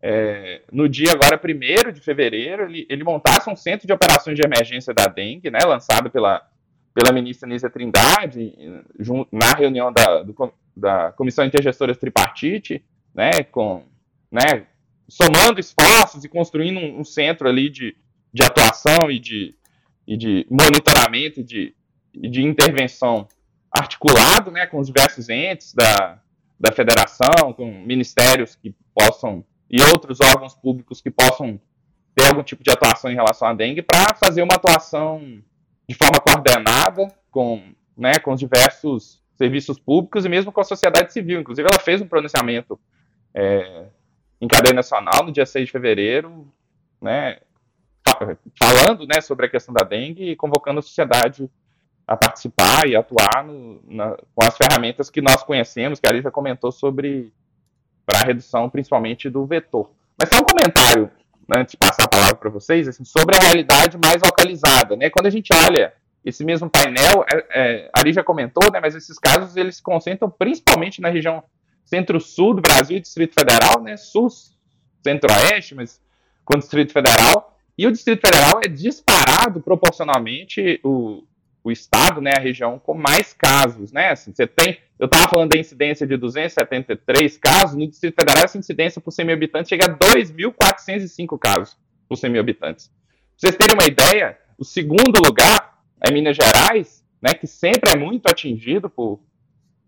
é, 0.00 0.60
no 0.70 0.88
dia 0.88 1.12
agora, 1.12 1.40
1 1.42 1.92
de 1.92 2.00
fevereiro, 2.00 2.64
ele, 2.64 2.86
ele 2.90 3.02
montasse 3.02 3.48
um 3.48 3.56
centro 3.56 3.86
de 3.86 3.92
operações 3.92 4.36
de 4.36 4.44
emergência 4.44 4.92
da 4.92 5.06
dengue, 5.06 5.50
né, 5.50 5.60
lançado 5.66 6.10
pela, 6.10 6.46
pela 6.92 7.10
ministra 7.10 7.48
Nízia 7.48 7.70
Trindade, 7.70 8.52
na 9.32 9.52
reunião 9.56 9.90
da, 9.90 10.22
do, 10.22 10.52
da 10.76 11.10
Comissão 11.12 11.44
Intergestora 11.44 11.94
Tripartite, 11.94 12.84
né, 13.14 13.42
com, 13.50 13.82
né, 14.30 14.66
somando 15.08 15.58
esforços 15.58 16.22
e 16.22 16.28
construindo 16.28 16.78
um, 16.78 17.00
um 17.00 17.04
centro 17.04 17.48
ali 17.48 17.70
de, 17.70 17.96
de 18.34 18.42
atuação 18.42 19.08
e 19.10 19.20
de, 19.20 19.54
e 20.06 20.16
de 20.16 20.46
monitoramento 20.50 21.40
e 21.40 21.44
de, 21.44 21.74
e 22.12 22.28
de 22.28 22.42
intervenção 22.42 23.28
articulado 23.70 24.50
né, 24.50 24.66
com 24.66 24.80
os 24.80 24.88
diversos 24.88 25.28
entes 25.28 25.72
da, 25.72 26.20
da 26.58 26.72
federação, 26.72 27.52
com 27.56 27.70
ministérios 27.70 28.56
que 28.56 28.74
possam 28.92 29.44
e 29.70 29.80
outros 29.82 30.20
órgãos 30.20 30.54
públicos 30.54 31.00
que 31.00 31.10
possam 31.10 31.60
ter 32.14 32.26
algum 32.26 32.42
tipo 32.42 32.62
de 32.62 32.70
atuação 32.70 33.10
em 33.10 33.14
relação 33.14 33.48
à 33.48 33.54
dengue 33.54 33.82
para 33.82 34.14
fazer 34.14 34.42
uma 34.42 34.54
atuação 34.54 35.42
de 35.88 35.94
forma 35.94 36.20
coordenada 36.20 37.08
com, 37.30 37.62
né, 37.96 38.18
com 38.18 38.32
os 38.32 38.40
diversos 38.40 39.22
serviços 39.36 39.78
públicos 39.78 40.24
e 40.24 40.28
mesmo 40.28 40.52
com 40.52 40.60
a 40.60 40.64
sociedade 40.64 41.12
civil. 41.12 41.40
Inclusive, 41.40 41.68
ela 41.68 41.80
fez 41.80 42.00
um 42.00 42.06
pronunciamento 42.06 42.78
é, 43.34 43.86
em 44.40 44.46
cadeia 44.46 44.74
nacional 44.74 45.24
no 45.24 45.32
dia 45.32 45.46
6 45.46 45.66
de 45.66 45.72
fevereiro, 45.72 46.46
né, 47.00 47.38
falando 48.58 49.06
né, 49.06 49.20
sobre 49.20 49.46
a 49.46 49.48
questão 49.48 49.74
da 49.74 49.84
dengue 49.84 50.30
e 50.30 50.36
convocando 50.36 50.78
a 50.78 50.82
sociedade 50.82 51.50
a 52.06 52.16
participar 52.16 52.86
e 52.86 52.94
atuar 52.94 53.44
no, 53.44 53.80
na, 53.86 54.16
com 54.34 54.44
as 54.44 54.56
ferramentas 54.56 55.08
que 55.08 55.22
nós 55.22 55.42
conhecemos, 55.42 55.98
que 55.98 56.08
a 56.08 56.12
Lívia 56.12 56.30
comentou 56.30 56.70
sobre 56.70 57.32
para 58.04 58.20
a 58.20 58.26
redução 58.26 58.68
principalmente 58.68 59.30
do 59.30 59.46
vetor. 59.46 59.90
Mas 60.18 60.28
só 60.28 60.42
um 60.42 60.44
comentário, 60.44 61.10
né, 61.48 61.60
antes 61.60 61.72
de 61.72 61.76
passar 61.78 62.04
a 62.04 62.08
palavra 62.08 62.36
para 62.36 62.50
vocês, 62.50 62.86
assim, 62.86 63.04
sobre 63.04 63.36
a 63.36 63.40
realidade 63.40 63.98
mais 64.02 64.20
localizada. 64.22 64.96
Né? 64.96 65.08
Quando 65.08 65.26
a 65.26 65.30
gente 65.30 65.48
olha 65.66 65.94
esse 66.24 66.44
mesmo 66.44 66.68
painel, 66.68 67.24
é, 67.32 67.46
é, 67.50 67.90
a 67.92 68.02
Lívia 68.02 68.22
comentou, 68.22 68.70
né, 68.70 68.80
mas 68.80 68.94
esses 68.94 69.18
casos 69.18 69.56
eles 69.56 69.76
se 69.76 69.82
concentram 69.82 70.30
principalmente 70.30 71.00
na 71.00 71.08
região 71.08 71.42
centro-sul 71.84 72.54
do 72.54 72.62
Brasil 72.62 72.96
e 72.96 73.00
Distrito 73.00 73.34
Federal, 73.34 73.80
né, 73.82 73.96
sul, 73.96 74.28
centro-oeste, 75.02 75.74
mas 75.74 76.00
com 76.44 76.56
o 76.56 76.58
Distrito 76.58 76.92
Federal. 76.92 77.53
E 77.76 77.86
o 77.86 77.92
Distrito 77.92 78.26
Federal 78.26 78.60
é 78.64 78.68
disparado 78.68 79.60
proporcionalmente 79.60 80.80
o, 80.84 81.24
o 81.62 81.72
estado, 81.72 82.20
né, 82.20 82.32
a 82.36 82.40
região 82.40 82.78
com 82.78 82.94
mais 82.94 83.32
casos, 83.32 83.90
né? 83.90 84.10
Assim, 84.10 84.32
você 84.32 84.46
tem, 84.46 84.78
eu 84.98 85.06
estava 85.06 85.28
falando 85.28 85.50
da 85.50 85.58
incidência 85.58 86.06
de 86.06 86.16
273 86.16 87.36
casos, 87.38 87.76
no 87.76 87.88
Distrito 87.88 88.14
Federal 88.14 88.44
essa 88.44 88.58
incidência 88.58 89.00
por 89.00 89.10
100 89.10 89.26
mil 89.26 89.34
habitantes 89.34 89.68
chega 89.68 89.86
a 89.86 89.98
2.405 89.98 91.38
casos 91.38 91.76
por 92.08 92.16
100 92.16 92.30
mil 92.30 92.40
habitantes. 92.40 92.86
Pra 92.86 93.50
vocês 93.50 93.56
terem 93.56 93.74
uma 93.74 93.86
ideia, 93.86 94.38
o 94.56 94.64
segundo 94.64 95.20
lugar 95.24 95.78
é 96.00 96.12
Minas 96.12 96.36
Gerais, 96.36 97.04
né, 97.20 97.34
que 97.34 97.46
sempre 97.46 97.90
é 97.90 97.96
muito 97.96 98.26
atingido 98.28 98.88
por, 98.88 99.20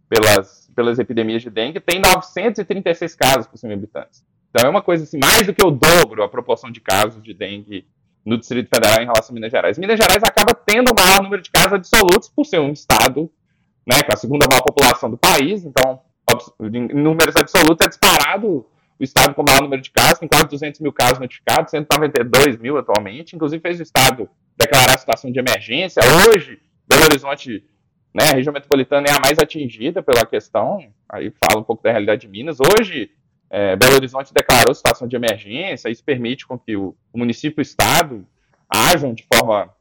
pelas, 0.08 0.68
pelas 0.74 0.98
epidemias 0.98 1.42
de 1.42 1.50
dengue, 1.50 1.78
tem 1.78 2.00
936 2.00 3.14
casos 3.14 3.46
por 3.46 3.58
100 3.58 3.68
mil 3.68 3.78
habitantes. 3.78 4.24
Então 4.50 4.68
é 4.68 4.70
uma 4.70 4.82
coisa 4.82 5.04
assim, 5.04 5.18
mais 5.18 5.46
do 5.46 5.54
que 5.54 5.64
o 5.64 5.70
dobro 5.70 6.22
a 6.22 6.28
proporção 6.28 6.70
de 6.70 6.80
casos 6.80 7.22
de 7.22 7.34
dengue 7.34 7.86
no 8.24 8.36
Distrito 8.36 8.68
Federal 8.68 9.00
em 9.00 9.06
relação 9.06 9.30
a 9.30 9.34
Minas 9.34 9.52
Gerais. 9.52 9.78
Minas 9.78 9.98
Gerais 9.98 10.22
acaba 10.24 10.52
tendo 10.52 10.90
o 10.90 10.94
maior 10.98 11.22
número 11.22 11.40
de 11.40 11.50
casos 11.50 11.74
absolutos 11.74 12.28
por 12.28 12.44
ser 12.44 12.58
um 12.58 12.72
estado 12.72 13.30
né, 13.86 14.02
com 14.02 14.12
a 14.12 14.16
segunda 14.16 14.46
maior 14.50 14.62
população 14.62 15.08
do 15.08 15.16
país, 15.16 15.64
então, 15.64 16.00
em 16.60 16.88
números 17.00 17.36
absolutos, 17.36 17.86
é 17.86 17.88
disparado 17.88 18.66
o 18.98 19.04
estado 19.04 19.34
com 19.34 19.42
o 19.42 19.44
maior 19.46 19.62
número 19.62 19.80
de 19.80 19.90
casos, 19.90 20.18
tem 20.18 20.28
quase 20.28 20.48
200 20.48 20.80
mil 20.80 20.92
casos 20.92 21.20
notificados, 21.20 21.70
192 21.70 22.56
mil 22.56 22.76
atualmente, 22.78 23.36
inclusive 23.36 23.62
fez 23.62 23.78
o 23.78 23.82
estado 23.82 24.28
declarar 24.56 24.94
a 24.94 24.98
situação 24.98 25.30
de 25.30 25.38
emergência. 25.38 26.02
Hoje, 26.28 26.58
Belo 26.88 27.04
Horizonte, 27.04 27.62
né, 28.12 28.30
a 28.30 28.34
região 28.34 28.52
metropolitana 28.52 29.06
é 29.06 29.12
a 29.12 29.20
mais 29.20 29.38
atingida 29.38 30.02
pela 30.02 30.26
questão, 30.26 30.78
aí 31.08 31.30
fala 31.30 31.60
um 31.60 31.64
pouco 31.64 31.82
da 31.82 31.90
realidade 31.90 32.22
de 32.22 32.28
Minas. 32.28 32.58
Hoje, 32.58 33.10
é, 33.50 33.76
Belo 33.76 33.94
Horizonte 33.94 34.34
declarou 34.34 34.74
situação 34.74 35.06
de 35.06 35.16
emergência, 35.16 35.88
isso 35.88 36.02
permite 36.04 36.46
com 36.46 36.58
que 36.58 36.76
o, 36.76 36.96
o 37.12 37.18
município 37.18 37.60
e 37.60 37.62
o 37.62 37.62
Estado 37.62 38.26
ajam 38.68 39.14
de 39.14 39.24
forma 39.32 39.74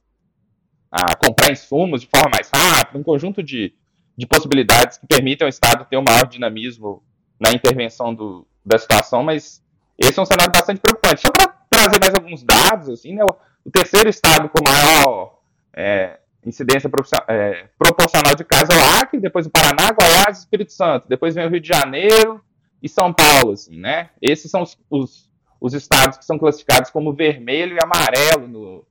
a 0.91 1.15
comprar 1.15 1.51
insumos 1.51 2.01
de 2.01 2.07
forma 2.07 2.29
mais 2.33 2.49
rápida, 2.53 2.97
um 2.97 3.03
conjunto 3.03 3.43
de, 3.43 3.73
de 4.15 4.25
possibilidades 4.25 4.97
que 4.97 5.07
permitem 5.07 5.45
ao 5.45 5.49
Estado 5.49 5.85
ter 5.85 5.97
um 5.97 6.03
maior 6.07 6.25
dinamismo 6.27 7.03
na 7.39 7.51
intervenção 7.51 8.13
do, 8.13 8.47
da 8.65 8.77
situação, 8.77 9.23
mas 9.23 9.61
esse 9.97 10.17
é 10.17 10.21
um 10.21 10.25
cenário 10.25 10.51
bastante 10.51 10.79
preocupante. 10.79 11.21
Só 11.21 11.31
para 11.31 11.47
trazer 11.69 11.99
mais 11.99 12.13
alguns 12.13 12.43
dados, 12.43 12.89
assim, 12.89 13.13
né, 13.13 13.23
o, 13.23 13.71
terceiro 13.71 14.09
estado 14.09 14.49
com 14.49 14.63
maior 14.63 15.39
é, 15.75 16.19
incidência 16.45 16.89
é, 17.27 17.67
proporcional 17.77 18.35
de 18.35 18.43
casos 18.43 18.69
é 18.69 18.77
o 18.77 19.01
Acre, 19.01 19.19
depois 19.19 19.45
o 19.45 19.49
Paraná, 19.49 19.91
Goiás 19.91 20.39
Espírito 20.39 20.71
Santo, 20.71 21.07
depois 21.09 21.33
vem 21.33 21.45
o 21.45 21.49
Rio 21.49 21.59
de 21.59 21.67
Janeiro, 21.67 22.41
e 22.85 22.89
São 22.89 23.11
Paulo, 23.11 23.53
assim, 23.53 23.79
né? 23.79 24.11
Esses 24.21 24.51
são 24.51 24.61
os, 24.61 24.77
os, 24.91 25.27
os 25.59 25.73
estados 25.73 26.19
que 26.19 26.23
são 26.23 26.37
classificados 26.37 26.91
como 26.91 27.11
vermelho 27.11 27.75
e 27.75 27.79
amarelo 27.83 28.47
no, 28.47 28.85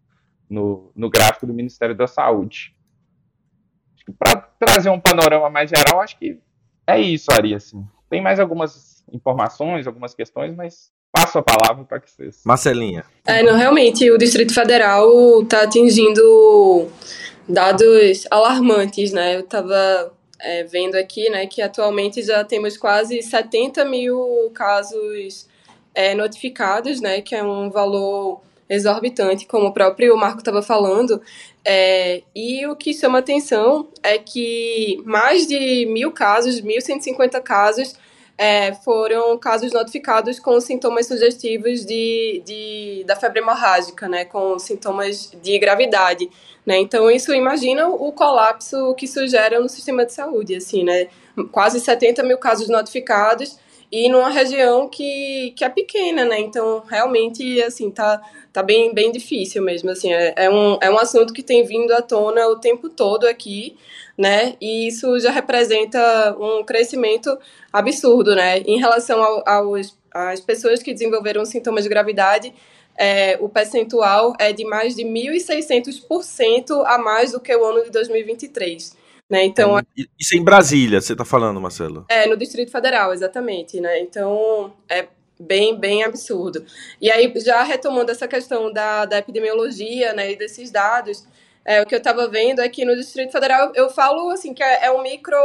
no, 0.50 0.92
no 0.96 1.08
gráfico 1.08 1.46
do 1.46 1.54
Ministério 1.54 1.94
da 1.94 2.08
Saúde. 2.08 2.74
Para 4.18 4.40
trazer 4.58 4.90
um 4.90 4.98
panorama 4.98 5.48
mais 5.48 5.70
geral, 5.70 6.00
acho 6.00 6.18
que 6.18 6.40
é 6.84 7.00
isso, 7.00 7.30
Ari, 7.30 7.54
assim. 7.54 7.86
Tem 8.10 8.20
mais 8.20 8.40
algumas 8.40 9.04
informações, 9.12 9.86
algumas 9.86 10.12
questões, 10.12 10.56
mas 10.56 10.90
passo 11.12 11.38
a 11.38 11.42
palavra 11.42 11.84
para 11.84 12.00
que 12.00 12.10
vocês. 12.10 12.42
Marcelinha. 12.44 13.04
É, 13.24 13.44
não, 13.44 13.56
realmente, 13.56 14.10
o 14.10 14.18
Distrito 14.18 14.52
Federal 14.52 15.40
está 15.40 15.62
atingindo 15.62 16.88
dados 17.48 18.26
alarmantes, 18.28 19.12
né? 19.12 19.36
Eu 19.36 19.40
estava 19.42 20.12
é, 20.44 20.62
vendo 20.62 20.94
aqui, 20.94 21.30
né, 21.30 21.46
que 21.46 21.62
atualmente 21.62 22.22
já 22.22 22.44
temos 22.44 22.76
quase 22.76 23.22
70 23.22 23.84
mil 23.86 24.50
casos 24.54 25.48
é, 25.94 26.14
notificados, 26.14 27.00
né, 27.00 27.22
que 27.22 27.34
é 27.34 27.42
um 27.42 27.70
valor 27.70 28.42
exorbitante, 28.68 29.46
como 29.46 29.68
o 29.68 29.72
próprio 29.72 30.16
Marco 30.16 30.38
estava 30.38 30.62
falando. 30.62 31.20
É, 31.64 32.22
e 32.34 32.66
o 32.66 32.76
que 32.76 32.92
chama 32.92 33.18
atenção 33.18 33.88
é 34.02 34.18
que 34.18 35.02
mais 35.06 35.46
de 35.46 35.86
mil 35.86 36.12
casos, 36.12 36.60
1.150 36.60 37.40
casos, 37.42 37.94
é, 38.36 38.74
foram 38.74 39.38
casos 39.38 39.72
notificados 39.72 40.38
com 40.38 40.60
sintomas 40.60 41.06
sugestivos 41.06 41.84
de, 41.84 42.42
de, 42.44 43.04
da 43.06 43.14
febre 43.14 43.40
hemorrágica, 43.40 44.08
né, 44.08 44.24
com 44.24 44.58
sintomas 44.58 45.32
de 45.42 45.58
gravidade. 45.58 46.28
Né? 46.66 46.78
Então, 46.78 47.10
isso 47.10 47.32
imagina 47.32 47.88
o 47.88 48.10
colapso 48.12 48.94
que 48.94 49.04
isso 49.04 49.26
gera 49.28 49.60
no 49.60 49.68
sistema 49.68 50.04
de 50.04 50.12
saúde, 50.12 50.56
assim, 50.56 50.82
né? 50.82 51.08
Quase 51.52 51.78
70 51.78 52.22
mil 52.22 52.38
casos 52.38 52.68
notificados 52.68 53.58
e 53.94 54.08
numa 54.08 54.28
região 54.28 54.88
que, 54.88 55.52
que 55.54 55.64
é 55.64 55.68
pequena, 55.68 56.24
né? 56.24 56.40
Então, 56.40 56.82
realmente, 56.90 57.62
assim, 57.62 57.92
tá, 57.92 58.20
tá 58.52 58.60
bem, 58.60 58.92
bem 58.92 59.12
difícil 59.12 59.62
mesmo, 59.62 59.88
assim, 59.88 60.12
é, 60.12 60.34
é, 60.36 60.50
um, 60.50 60.76
é 60.80 60.90
um 60.90 60.98
assunto 60.98 61.32
que 61.32 61.44
tem 61.44 61.64
vindo 61.64 61.92
à 61.92 62.02
tona 62.02 62.48
o 62.48 62.56
tempo 62.56 62.88
todo 62.88 63.24
aqui, 63.24 63.76
né? 64.18 64.56
E 64.60 64.88
isso 64.88 65.20
já 65.20 65.30
representa 65.30 66.36
um 66.36 66.64
crescimento 66.64 67.38
absurdo, 67.72 68.34
né? 68.34 68.58
Em 68.66 68.80
relação 68.80 69.22
ao, 69.22 69.48
aos, 69.48 69.96
às 70.10 70.40
pessoas 70.40 70.82
que 70.82 70.92
desenvolveram 70.92 71.44
sintomas 71.44 71.84
de 71.84 71.88
gravidade, 71.88 72.52
é, 72.98 73.38
o 73.40 73.48
percentual 73.48 74.34
é 74.40 74.52
de 74.52 74.64
mais 74.64 74.96
de 74.96 75.04
1.600% 75.04 76.82
a 76.84 76.98
mais 76.98 77.30
do 77.30 77.38
que 77.38 77.54
o 77.54 77.64
ano 77.64 77.84
de 77.84 77.90
2023. 77.92 79.03
Né? 79.28 79.44
Então, 79.44 79.78
é, 79.78 79.82
Isso 80.18 80.36
em 80.36 80.42
Brasília, 80.42 81.00
você 81.00 81.12
está 81.12 81.24
falando, 81.24 81.60
Marcelo? 81.60 82.04
É, 82.08 82.26
no 82.26 82.36
Distrito 82.36 82.70
Federal, 82.70 83.12
exatamente. 83.12 83.80
Né? 83.80 84.00
Então, 84.00 84.72
é 84.88 85.08
bem, 85.40 85.78
bem 85.78 86.04
absurdo. 86.04 86.64
E 87.00 87.10
aí, 87.10 87.32
já 87.36 87.62
retomando 87.62 88.10
essa 88.10 88.28
questão 88.28 88.72
da, 88.72 89.04
da 89.04 89.18
epidemiologia 89.18 90.12
né, 90.12 90.32
e 90.32 90.36
desses 90.36 90.70
dados, 90.70 91.26
é, 91.64 91.82
o 91.82 91.86
que 91.86 91.94
eu 91.94 91.98
estava 91.98 92.28
vendo 92.28 92.60
é 92.60 92.68
que 92.68 92.84
no 92.84 92.94
Distrito 92.94 93.32
Federal, 93.32 93.72
eu 93.74 93.88
falo 93.88 94.30
assim, 94.30 94.52
que 94.52 94.62
é, 94.62 94.86
é 94.86 94.90
um 94.90 95.02
micro 95.02 95.36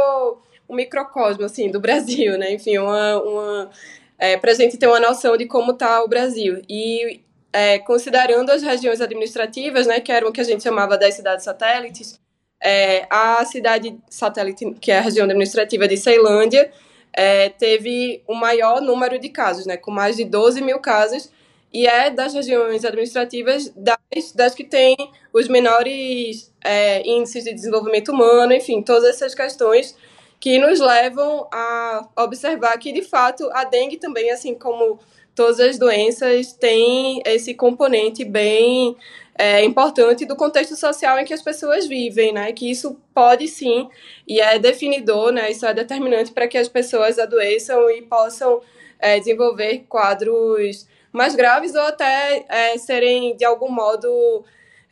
um 0.68 0.76
microcosmo 0.76 1.44
assim, 1.44 1.68
do 1.70 1.80
Brasil, 1.80 2.38
né? 2.38 2.52
Enfim, 2.52 2.78
uma, 2.78 3.20
uma 3.22 3.70
é, 4.18 4.36
para 4.36 4.52
a 4.52 4.54
gente 4.54 4.76
ter 4.76 4.86
uma 4.86 5.00
noção 5.00 5.36
de 5.36 5.46
como 5.46 5.72
está 5.72 6.02
o 6.04 6.08
Brasil. 6.08 6.62
E 6.68 7.20
é, 7.52 7.78
considerando 7.80 8.50
as 8.50 8.62
regiões 8.62 9.00
administrativas, 9.00 9.86
né, 9.86 9.98
que 9.98 10.12
eram 10.12 10.28
o 10.28 10.32
que 10.32 10.40
a 10.40 10.44
gente 10.44 10.62
chamava 10.62 10.96
das 10.96 11.14
cidades 11.14 11.44
satélites, 11.44 12.19
é, 12.62 13.06
a 13.08 13.44
cidade 13.44 13.96
satélite, 14.08 14.74
que 14.80 14.92
é 14.92 14.98
a 14.98 15.02
região 15.02 15.24
administrativa 15.24 15.88
de 15.88 15.96
Ceilândia, 15.96 16.70
é, 17.12 17.48
teve 17.48 18.22
o 18.26 18.34
maior 18.34 18.80
número 18.80 19.18
de 19.18 19.28
casos, 19.28 19.66
né, 19.66 19.76
com 19.76 19.90
mais 19.90 20.16
de 20.16 20.24
12 20.24 20.62
mil 20.62 20.78
casos, 20.78 21.30
e 21.72 21.86
é 21.86 22.10
das 22.10 22.34
regiões 22.34 22.84
administrativas 22.84 23.72
das, 23.76 24.32
das 24.34 24.54
que 24.54 24.64
têm 24.64 24.96
os 25.32 25.48
menores 25.48 26.52
é, 26.64 27.06
índices 27.08 27.44
de 27.44 27.54
desenvolvimento 27.54 28.10
humano, 28.10 28.52
enfim, 28.52 28.82
todas 28.82 29.04
essas 29.04 29.34
questões 29.34 29.96
que 30.40 30.58
nos 30.58 30.80
levam 30.80 31.46
a 31.52 32.08
observar 32.16 32.76
que, 32.78 32.92
de 32.92 33.02
fato, 33.02 33.48
a 33.52 33.64
dengue 33.64 33.98
também, 33.98 34.30
assim 34.30 34.54
como 34.54 34.98
todas 35.34 35.60
as 35.60 35.78
doenças, 35.78 36.52
tem 36.54 37.22
esse 37.24 37.54
componente 37.54 38.24
bem 38.24 38.96
é, 39.40 39.64
importante 39.64 40.26
do 40.26 40.36
contexto 40.36 40.76
social 40.76 41.18
em 41.18 41.24
que 41.24 41.32
as 41.32 41.40
pessoas 41.40 41.86
vivem, 41.86 42.30
né? 42.30 42.52
Que 42.52 42.70
isso 42.70 43.00
pode 43.14 43.48
sim, 43.48 43.88
e 44.28 44.38
é 44.38 44.58
definidor, 44.58 45.32
né? 45.32 45.50
Isso 45.50 45.64
é 45.64 45.72
determinante 45.72 46.30
para 46.30 46.46
que 46.46 46.58
as 46.58 46.68
pessoas 46.68 47.18
adoeçam 47.18 47.90
e 47.90 48.02
possam 48.02 48.60
é, 48.98 49.18
desenvolver 49.18 49.86
quadros 49.88 50.86
mais 51.10 51.34
graves 51.34 51.74
ou 51.74 51.80
até 51.80 52.44
é, 52.50 52.76
serem, 52.76 53.34
de 53.34 53.46
algum 53.46 53.70
modo, 53.70 54.44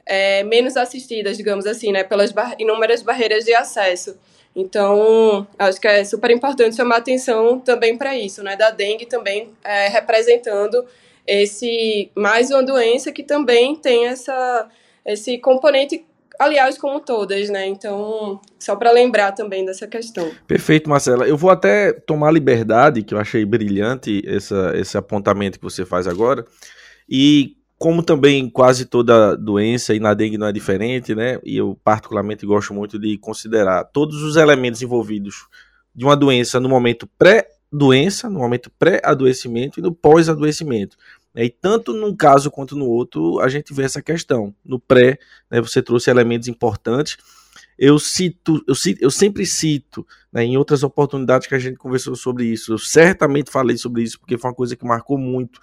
é, 0.07 0.43
menos 0.45 0.79
assistidas, 0.79 1.37
digamos 1.37 1.67
assim, 1.67 1.93
né, 1.93 2.03
pelas 2.03 2.33
bar 2.33 2.57
inúmeras 2.59 3.03
barreiras 3.03 3.45
de 3.45 3.55
acesso. 3.55 4.19
Então, 4.57 5.47
acho 5.59 5.79
que 5.79 5.87
é 5.87 6.03
super 6.05 6.31
importante 6.31 6.75
chamar 6.75 6.97
atenção 6.97 7.61
também 7.61 7.99
para 7.99 8.17
isso, 8.17 8.43
né, 8.43 8.57
da 8.57 8.71
dengue 8.71 9.05
também 9.05 9.53
é, 9.63 9.89
representando 9.89 10.87
esse 11.29 12.11
mais 12.17 12.51
uma 12.51 12.63
doença 12.63 13.13
que 13.13 13.23
também 13.23 13.77
tem 13.77 14.07
essa, 14.07 14.69
esse 15.05 15.39
componente 15.39 16.05
aliás, 16.39 16.79
como 16.79 17.01
todas, 17.01 17.51
né? 17.51 17.67
Então, 17.67 18.41
só 18.59 18.77
para 18.77 18.93
lembrar 18.93 19.33
também 19.33 19.65
dessa 19.65 19.87
questão. 19.87 20.31
Perfeito, 20.47 20.89
Marcela. 20.89 21.27
Eu 21.27 21.37
vou 21.37 21.51
até 21.51 21.93
tomar 21.93 22.31
liberdade, 22.31 23.03
que 23.03 23.13
eu 23.13 23.19
achei 23.19 23.45
brilhante 23.45 24.23
essa, 24.25 24.73
esse 24.77 24.97
apontamento 24.97 25.59
que 25.59 25.65
você 25.65 25.85
faz 25.85 26.07
agora, 26.07 26.47
e 27.09 27.57
como 27.77 28.03
também 28.03 28.49
quase 28.49 28.85
toda 28.85 29.37
doença, 29.37 29.95
e 29.95 30.01
na 30.01 30.15
dengue 30.15 30.39
não 30.39 30.47
é 30.47 30.53
diferente, 30.53 31.15
né? 31.15 31.39
E 31.45 31.57
eu 31.57 31.79
particularmente 31.83 32.47
gosto 32.47 32.73
muito 32.73 32.99
de 32.99 33.17
considerar 33.19 33.85
todos 33.85 34.23
os 34.23 34.37
elementos 34.37 34.83
envolvidos 34.83 35.47
de 35.95 36.05
uma 36.05 36.17
doença 36.17 36.61
no 36.61 36.69
momento 36.69 37.09
pré-doença, 37.19 38.29
no 38.29 38.41
momento 38.41 38.71
pré-adoecimento 38.79 39.79
e 39.79 39.83
no 39.83 39.93
pós-adoecimento. 39.93 40.97
E 41.45 41.51
tanto 41.51 41.93
num 41.93 42.15
caso 42.15 42.51
quanto 42.51 42.77
no 42.77 42.87
outro, 42.87 43.41
a 43.41 43.49
gente 43.49 43.73
vê 43.73 43.85
essa 43.85 44.03
questão. 44.03 44.55
No 44.65 44.79
pré, 44.79 45.19
né, 45.51 45.61
você 45.61 45.81
trouxe 45.81 46.11
elementos 46.11 46.49
importantes. 46.49 47.17
Eu 47.79 47.99
cito, 47.99 48.63
eu, 48.67 48.75
cito, 48.75 48.99
eu 49.01 49.11
sempre 49.11 49.47
cito, 49.47 50.05
né, 50.33 50.45
em 50.45 50.57
outras 50.57 50.83
oportunidades 50.83 51.47
que 51.47 51.55
a 51.55 51.59
gente 51.59 51.77
conversou 51.77 52.17
sobre 52.17 52.45
isso, 52.45 52.73
eu 52.73 52.79
certamente 52.79 53.53
falei 53.53 53.77
sobre 53.77 54.03
isso, 54.03 54.19
porque 54.19 54.37
foi 54.37 54.51
uma 54.51 54.57
coisa 54.57 54.75
que 54.75 54.85
marcou 54.85 55.17
muito. 55.17 55.61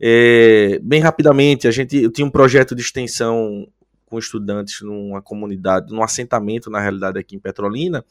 É, 0.00 0.78
bem 0.80 1.00
rapidamente, 1.00 1.66
a 1.66 1.72
gente, 1.72 1.96
eu 1.96 2.12
tinha 2.12 2.24
um 2.24 2.30
projeto 2.30 2.76
de 2.76 2.82
extensão 2.82 3.66
com 4.06 4.18
estudantes 4.18 4.82
numa 4.82 5.20
comunidade, 5.20 5.92
num 5.92 6.02
assentamento, 6.02 6.70
na 6.70 6.80
realidade, 6.80 7.18
aqui 7.18 7.34
em 7.34 7.40
Petrolina, 7.40 8.04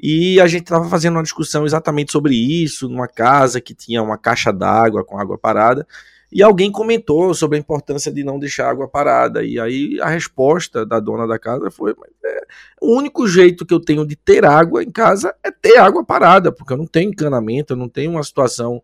e 0.00 0.40
a 0.40 0.46
gente 0.46 0.62
estava 0.62 0.88
fazendo 0.88 1.16
uma 1.16 1.22
discussão 1.22 1.66
exatamente 1.66 2.10
sobre 2.10 2.34
isso, 2.34 2.88
numa 2.88 3.06
casa 3.06 3.60
que 3.60 3.74
tinha 3.74 4.02
uma 4.02 4.16
caixa 4.16 4.50
d'água 4.50 5.04
com 5.04 5.18
água 5.18 5.36
parada, 5.36 5.86
e 6.32 6.42
alguém 6.42 6.72
comentou 6.72 7.34
sobre 7.34 7.58
a 7.58 7.60
importância 7.60 8.10
de 8.10 8.24
não 8.24 8.38
deixar 8.38 8.70
água 8.70 8.88
parada. 8.88 9.44
E 9.44 9.60
aí 9.60 10.00
a 10.00 10.08
resposta 10.08 10.86
da 10.86 10.98
dona 10.98 11.26
da 11.26 11.38
casa 11.38 11.70
foi: 11.70 11.94
é, 12.24 12.40
o 12.80 12.96
único 12.96 13.28
jeito 13.28 13.66
que 13.66 13.74
eu 13.74 13.80
tenho 13.80 14.06
de 14.06 14.16
ter 14.16 14.44
água 14.44 14.82
em 14.82 14.90
casa 14.90 15.34
é 15.44 15.50
ter 15.50 15.76
água 15.76 16.02
parada, 16.02 16.50
porque 16.50 16.72
eu 16.72 16.78
não 16.78 16.86
tenho 16.86 17.10
encanamento, 17.10 17.74
eu 17.74 17.76
não 17.76 17.88
tenho 17.88 18.12
uma 18.12 18.22
situação 18.22 18.82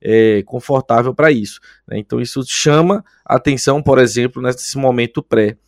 é, 0.00 0.42
confortável 0.44 1.14
para 1.14 1.30
isso. 1.30 1.60
Né? 1.86 1.98
Então 1.98 2.18
isso 2.18 2.42
chama 2.46 3.04
atenção, 3.24 3.82
por 3.82 3.98
exemplo, 3.98 4.40
nesse 4.40 4.78
momento 4.78 5.22
pré. 5.22 5.58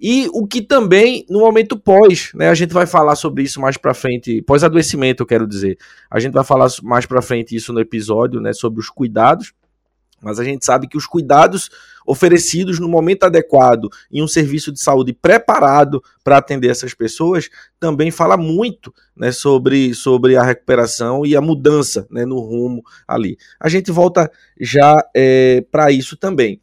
E 0.00 0.28
o 0.32 0.44
que 0.44 0.60
também 0.60 1.24
no 1.30 1.38
momento 1.38 1.78
pós, 1.78 2.32
né? 2.34 2.48
A 2.48 2.54
gente 2.54 2.74
vai 2.74 2.84
falar 2.84 3.14
sobre 3.14 3.44
isso 3.44 3.60
mais 3.60 3.76
para 3.76 3.94
frente, 3.94 4.42
pós-adoecimento, 4.42 5.22
eu 5.22 5.26
quero 5.26 5.46
dizer. 5.46 5.78
A 6.10 6.18
gente 6.18 6.32
vai 6.32 6.42
falar 6.44 6.66
mais 6.82 7.06
para 7.06 7.22
frente 7.22 7.54
isso 7.54 7.72
no 7.72 7.80
episódio, 7.80 8.40
né? 8.40 8.52
Sobre 8.52 8.80
os 8.80 8.90
cuidados. 8.90 9.52
Mas 10.24 10.40
a 10.40 10.44
gente 10.44 10.64
sabe 10.64 10.88
que 10.88 10.96
os 10.96 11.06
cuidados 11.06 11.70
oferecidos 12.06 12.78
no 12.78 12.88
momento 12.88 13.24
adequado 13.24 13.88
em 14.10 14.22
um 14.22 14.28
serviço 14.28 14.72
de 14.72 14.80
saúde 14.80 15.12
preparado 15.12 16.02
para 16.22 16.36
atender 16.36 16.68
essas 16.68 16.92
pessoas 16.92 17.48
também 17.80 18.10
fala 18.10 18.36
muito 18.36 18.92
né, 19.16 19.32
sobre, 19.32 19.94
sobre 19.94 20.36
a 20.36 20.42
recuperação 20.42 21.24
e 21.24 21.36
a 21.36 21.40
mudança 21.40 22.06
né, 22.10 22.24
no 22.24 22.40
rumo 22.40 22.82
ali. 23.06 23.36
A 23.58 23.68
gente 23.68 23.90
volta 23.90 24.30
já 24.60 24.96
é, 25.14 25.64
para 25.70 25.90
isso 25.90 26.16
também. 26.16 26.60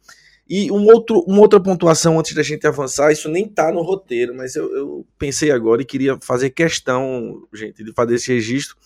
E 0.54 0.70
um 0.70 0.84
outro, 0.84 1.20
uma 1.20 1.40
outra 1.40 1.58
pontuação 1.58 2.18
antes 2.18 2.34
da 2.34 2.42
gente 2.42 2.66
avançar, 2.66 3.10
isso 3.10 3.28
nem 3.28 3.46
está 3.46 3.72
no 3.72 3.80
roteiro, 3.80 4.34
mas 4.34 4.54
eu, 4.54 4.70
eu 4.76 5.06
pensei 5.18 5.50
agora 5.50 5.80
e 5.80 5.86
queria 5.86 6.18
fazer 6.20 6.50
questão, 6.50 7.46
gente, 7.54 7.82
de 7.82 7.90
fazer 7.92 8.16
esse 8.16 8.32
registro. 8.32 8.76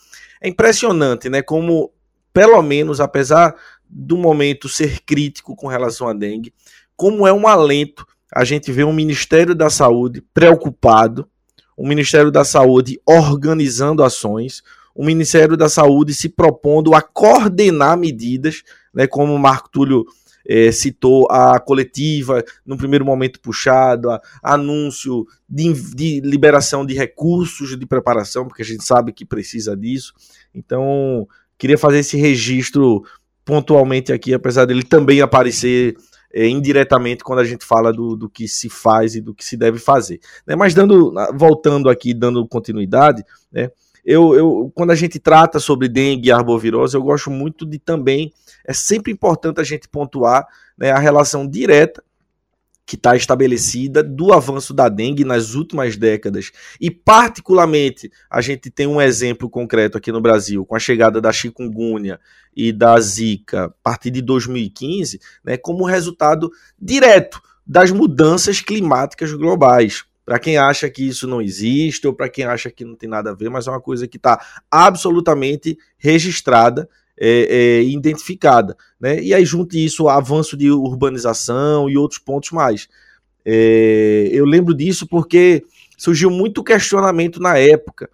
É 0.40 0.48
impressionante, 0.48 1.28
né? 1.28 1.42
Como, 1.42 1.92
pelo 2.32 2.62
menos, 2.62 3.00
apesar 3.00 3.52
do 3.88 4.16
momento 4.16 4.68
ser 4.68 5.00
crítico 5.00 5.54
com 5.54 5.66
relação 5.66 6.08
à 6.08 6.12
dengue, 6.12 6.52
como 6.96 7.26
é 7.26 7.32
um 7.32 7.46
alento 7.46 8.06
a 8.34 8.44
gente 8.44 8.72
ver 8.72 8.84
um 8.84 8.92
Ministério 8.92 9.54
da 9.54 9.70
Saúde 9.70 10.22
preocupado, 10.34 11.28
um 11.78 11.86
Ministério 11.86 12.30
da 12.30 12.44
Saúde 12.44 13.00
organizando 13.06 14.02
ações, 14.02 14.62
o 14.94 15.02
um 15.02 15.06
Ministério 15.06 15.56
da 15.56 15.68
Saúde 15.68 16.14
se 16.14 16.28
propondo 16.28 16.94
a 16.94 17.02
coordenar 17.02 17.96
medidas, 17.96 18.62
né, 18.94 19.06
como 19.06 19.34
o 19.34 19.38
Marco 19.38 19.68
Túlio 19.70 20.04
é, 20.48 20.70
citou 20.70 21.26
a 21.30 21.58
coletiva, 21.58 22.42
no 22.64 22.76
primeiro 22.76 23.04
momento 23.04 23.40
puxado, 23.40 24.08
anúncio 24.42 25.26
de, 25.48 25.72
de, 25.94 26.20
liberação 26.20 26.86
de 26.86 26.94
recursos 26.94 27.76
de 27.76 27.86
preparação, 27.86 28.46
porque 28.46 28.62
a 28.62 28.64
gente 28.64 28.84
sabe 28.84 29.12
que 29.12 29.24
precisa 29.24 29.76
disso. 29.76 30.14
Então, 30.54 31.26
queria 31.58 31.76
fazer 31.76 31.98
esse 31.98 32.16
registro 32.16 33.02
pontualmente 33.46 34.12
aqui, 34.12 34.34
apesar 34.34 34.64
dele 34.64 34.82
também 34.82 35.20
aparecer 35.20 35.94
é, 36.34 36.48
indiretamente 36.48 37.22
quando 37.22 37.38
a 37.38 37.44
gente 37.44 37.64
fala 37.64 37.92
do, 37.92 38.16
do 38.16 38.28
que 38.28 38.48
se 38.48 38.68
faz 38.68 39.14
e 39.14 39.20
do 39.20 39.32
que 39.32 39.44
se 39.44 39.56
deve 39.56 39.78
fazer. 39.78 40.18
Né? 40.44 40.56
Mas 40.56 40.74
dando, 40.74 41.14
voltando 41.32 41.88
aqui, 41.88 42.12
dando 42.12 42.46
continuidade, 42.46 43.24
né? 43.52 43.70
eu, 44.04 44.34
eu, 44.34 44.72
quando 44.74 44.90
a 44.90 44.96
gente 44.96 45.20
trata 45.20 45.60
sobre 45.60 45.88
dengue 45.88 46.28
e 46.28 46.32
arbovirose, 46.32 46.96
eu 46.96 47.02
gosto 47.02 47.30
muito 47.30 47.64
de 47.64 47.78
também, 47.78 48.32
é 48.66 48.72
sempre 48.72 49.12
importante 49.12 49.60
a 49.60 49.64
gente 49.64 49.88
pontuar 49.88 50.44
né, 50.76 50.90
a 50.90 50.98
relação 50.98 51.46
direta 51.48 52.02
que 52.86 52.94
está 52.94 53.16
estabelecida 53.16 54.00
do 54.00 54.32
avanço 54.32 54.72
da 54.72 54.88
dengue 54.88 55.24
nas 55.24 55.54
últimas 55.54 55.96
décadas. 55.96 56.52
E, 56.80 56.88
particularmente, 56.88 58.10
a 58.30 58.40
gente 58.40 58.70
tem 58.70 58.86
um 58.86 59.02
exemplo 59.02 59.50
concreto 59.50 59.98
aqui 59.98 60.12
no 60.12 60.20
Brasil, 60.20 60.64
com 60.64 60.76
a 60.76 60.78
chegada 60.78 61.20
da 61.20 61.32
chikungunya 61.32 62.20
e 62.56 62.72
da 62.72 62.98
zika 63.00 63.64
a 63.64 63.68
partir 63.82 64.12
de 64.12 64.22
2015, 64.22 65.20
né, 65.44 65.56
como 65.56 65.84
resultado 65.84 66.48
direto 66.80 67.42
das 67.66 67.90
mudanças 67.90 68.60
climáticas 68.60 69.32
globais. 69.32 70.04
Para 70.24 70.38
quem 70.38 70.56
acha 70.56 70.88
que 70.88 71.06
isso 71.06 71.26
não 71.26 71.42
existe 71.42 72.06
ou 72.06 72.14
para 72.14 72.28
quem 72.28 72.44
acha 72.44 72.70
que 72.70 72.84
não 72.84 72.94
tem 72.94 73.08
nada 73.08 73.30
a 73.30 73.34
ver, 73.34 73.50
mas 73.50 73.66
é 73.66 73.70
uma 73.70 73.80
coisa 73.80 74.06
que 74.06 74.16
está 74.16 74.40
absolutamente 74.70 75.76
registrada 75.98 76.88
é, 77.18 77.78
é, 77.78 77.82
identificada. 77.82 78.76
Né? 79.00 79.20
E 79.22 79.34
aí, 79.34 79.44
junte 79.44 79.82
isso 79.82 80.08
ao 80.08 80.18
avanço 80.18 80.56
de 80.56 80.70
urbanização 80.70 81.88
e 81.88 81.96
outros 81.96 82.20
pontos 82.20 82.50
mais. 82.50 82.88
É, 83.44 84.28
eu 84.32 84.44
lembro 84.44 84.74
disso 84.74 85.06
porque 85.06 85.64
surgiu 85.96 86.30
muito 86.30 86.64
questionamento 86.64 87.40
na 87.40 87.56
época, 87.56 88.10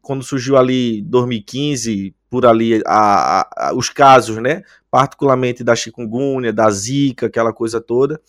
quando 0.00 0.24
surgiu 0.24 0.56
ali 0.56 1.02
2015, 1.02 2.14
por 2.28 2.46
ali 2.46 2.82
a, 2.86 3.68
a, 3.68 3.74
os 3.74 3.88
casos, 3.88 4.38
né? 4.38 4.62
Particularmente 4.90 5.62
da 5.62 5.76
chikungunya, 5.76 6.52
da 6.52 6.70
zika, 6.70 7.26
aquela 7.26 7.52
coisa 7.52 7.80
toda. 7.80 8.20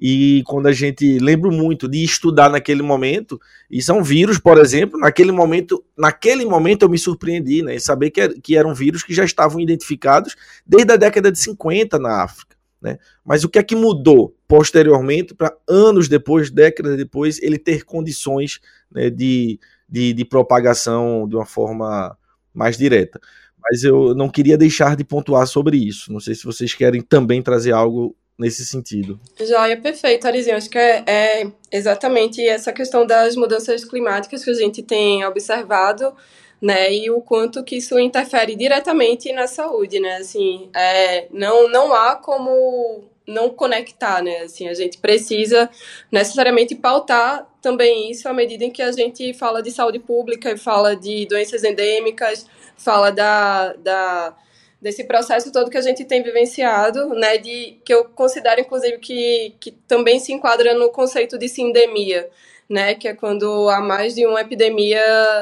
E 0.00 0.42
quando 0.46 0.66
a 0.66 0.72
gente 0.72 1.18
lembro 1.18 1.52
muito 1.52 1.86
de 1.86 2.02
estudar 2.02 2.48
naquele 2.48 2.80
momento, 2.80 3.38
e 3.70 3.82
são 3.82 4.02
vírus, 4.02 4.38
por 4.38 4.56
exemplo, 4.56 4.98
naquele 4.98 5.30
momento, 5.30 5.84
naquele 5.96 6.46
momento 6.46 6.82
eu 6.82 6.88
me 6.88 6.96
surpreendi, 6.96 7.62
né, 7.62 7.78
saber 7.78 8.10
que, 8.10 8.40
que 8.40 8.56
eram 8.56 8.74
vírus 8.74 9.02
que 9.02 9.12
já 9.12 9.24
estavam 9.24 9.60
identificados 9.60 10.34
desde 10.66 10.92
a 10.92 10.96
década 10.96 11.30
de 11.30 11.38
50 11.38 11.98
na 11.98 12.22
África. 12.22 12.56
Né? 12.80 12.96
Mas 13.22 13.44
o 13.44 13.48
que 13.50 13.58
é 13.58 13.62
que 13.62 13.76
mudou 13.76 14.34
posteriormente, 14.48 15.34
para 15.34 15.54
anos 15.68 16.08
depois, 16.08 16.50
décadas 16.50 16.96
depois, 16.96 17.38
ele 17.42 17.58
ter 17.58 17.84
condições 17.84 18.58
né, 18.90 19.10
de, 19.10 19.60
de, 19.86 20.14
de 20.14 20.24
propagação 20.24 21.28
de 21.28 21.36
uma 21.36 21.44
forma 21.44 22.16
mais 22.54 22.78
direta? 22.78 23.20
Mas 23.62 23.84
eu 23.84 24.14
não 24.14 24.30
queria 24.30 24.56
deixar 24.56 24.96
de 24.96 25.04
pontuar 25.04 25.46
sobre 25.46 25.76
isso. 25.76 26.10
Não 26.10 26.20
sei 26.20 26.34
se 26.34 26.44
vocês 26.44 26.72
querem 26.72 27.02
também 27.02 27.42
trazer 27.42 27.72
algo 27.72 28.16
nesse 28.40 28.64
sentido. 28.64 29.20
É 29.38 29.76
perfeito, 29.76 30.26
Arizinho. 30.26 30.56
Acho 30.56 30.70
que 30.70 30.78
é, 30.78 31.04
é, 31.06 31.46
exatamente 31.70 32.40
essa 32.40 32.72
questão 32.72 33.06
das 33.06 33.36
mudanças 33.36 33.84
climáticas 33.84 34.42
que 34.42 34.50
a 34.50 34.54
gente 34.54 34.82
tem 34.82 35.22
observado, 35.26 36.14
né, 36.60 36.92
e 36.92 37.10
o 37.10 37.20
quanto 37.20 37.62
que 37.62 37.76
isso 37.76 37.98
interfere 37.98 38.56
diretamente 38.56 39.32
na 39.32 39.46
saúde, 39.46 40.00
né, 40.00 40.16
assim, 40.16 40.70
é, 40.74 41.26
não, 41.30 41.68
não 41.70 41.94
há 41.94 42.16
como 42.16 43.04
não 43.26 43.48
conectar, 43.50 44.22
né, 44.22 44.38
assim, 44.40 44.68
a 44.68 44.74
gente 44.74 44.98
precisa 44.98 45.70
necessariamente 46.10 46.74
pautar 46.74 47.46
também 47.62 48.10
isso 48.10 48.28
à 48.28 48.32
medida 48.32 48.64
em 48.64 48.70
que 48.70 48.82
a 48.82 48.92
gente 48.92 49.32
fala 49.34 49.62
de 49.62 49.70
saúde 49.70 49.98
pública 49.98 50.56
fala 50.56 50.94
de 50.94 51.26
doenças 51.26 51.64
endêmicas, 51.64 52.46
fala 52.76 53.10
da, 53.10 53.72
da 53.74 54.34
desse 54.80 55.04
processo 55.04 55.52
todo 55.52 55.70
que 55.70 55.76
a 55.76 55.82
gente 55.82 56.04
tem 56.04 56.22
vivenciado, 56.22 57.10
né, 57.10 57.36
de 57.36 57.78
que 57.84 57.92
eu 57.92 58.04
considero 58.06 58.60
inclusive 58.60 58.98
que, 58.98 59.54
que 59.60 59.72
também 59.86 60.18
se 60.18 60.32
enquadra 60.32 60.74
no 60.74 60.90
conceito 60.90 61.38
de 61.38 61.48
sindemia, 61.48 62.30
né, 62.68 62.94
que 62.94 63.06
é 63.06 63.14
quando 63.14 63.68
há 63.68 63.80
mais 63.80 64.14
de 64.14 64.26
uma 64.26 64.40
epidemia 64.40 65.00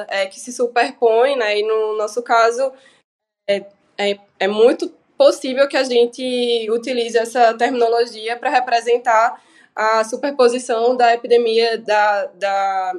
é, 0.09 0.27
que 0.27 0.41
se 0.41 0.53
superpõe, 0.53 1.37
né, 1.37 1.59
e 1.59 1.63
no 1.63 1.97
nosso 1.97 2.23
caso 2.23 2.73
é, 3.49 3.65
é, 3.97 4.19
é 4.41 4.49
muito 4.49 4.93
possível 5.17 5.69
que 5.69 5.77
a 5.77 5.85
gente 5.85 6.69
utilize 6.71 7.17
essa 7.17 7.55
terminologia 7.55 8.37
para 8.37 8.51
representar 8.51 9.41
a 9.75 10.03
superposição 10.03 10.97
da 10.97 11.15
epidemia 11.15 11.79
da, 11.79 12.27
da, 12.27 12.95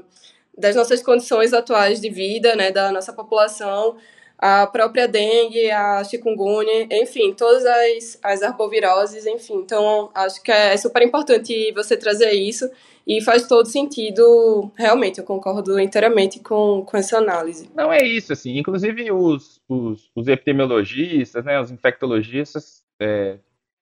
das 0.58 0.76
nossas 0.76 1.02
condições 1.02 1.54
atuais 1.54 2.00
de 2.00 2.10
vida, 2.10 2.56
né, 2.56 2.72
da 2.72 2.92
nossa 2.92 3.12
população, 3.12 3.98
a 4.42 4.66
própria 4.66 5.06
dengue, 5.06 5.70
a 5.70 6.02
chikungunya, 6.06 6.88
enfim, 6.90 7.34
todas 7.34 7.66
as, 7.66 8.20
as 8.24 8.42
arboviroses, 8.42 9.26
enfim. 9.26 9.56
Então, 9.56 10.10
acho 10.16 10.42
que 10.42 10.50
é 10.50 10.78
super 10.78 11.02
importante 11.04 11.74
você 11.74 11.98
trazer 11.98 12.32
isso 12.32 12.70
e 13.06 13.22
faz 13.22 13.48
todo 13.48 13.66
sentido, 13.66 14.72
realmente, 14.78 15.20
eu 15.20 15.26
concordo 15.26 15.78
inteiramente 15.78 16.40
com, 16.40 16.86
com 16.86 16.96
essa 16.96 17.18
análise. 17.18 17.70
Não 17.76 17.92
é 17.92 18.02
isso, 18.02 18.32
assim, 18.32 18.58
inclusive 18.58 19.12
os, 19.12 19.60
os, 19.68 20.10
os 20.16 20.28
epidemiologistas, 20.28 21.44
né, 21.44 21.60
os 21.60 21.70
infectologistas 21.70 22.82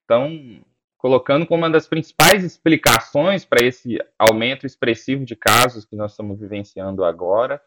estão 0.02 0.26
é, 0.26 0.62
colocando 0.98 1.46
como 1.46 1.64
uma 1.64 1.70
das 1.70 1.88
principais 1.88 2.44
explicações 2.44 3.46
para 3.46 3.64
esse 3.64 4.00
aumento 4.18 4.66
expressivo 4.66 5.24
de 5.24 5.36
casos 5.36 5.86
que 5.86 5.96
nós 5.96 6.12
estamos 6.12 6.40
vivenciando 6.40 7.04
agora, 7.04 7.62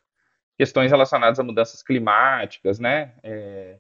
questões 0.61 0.91
relacionadas 0.91 1.41
a 1.41 1.43
mudanças 1.43 1.83
climáticas, 1.83 2.79
né? 2.79 3.15
É, 3.23 3.79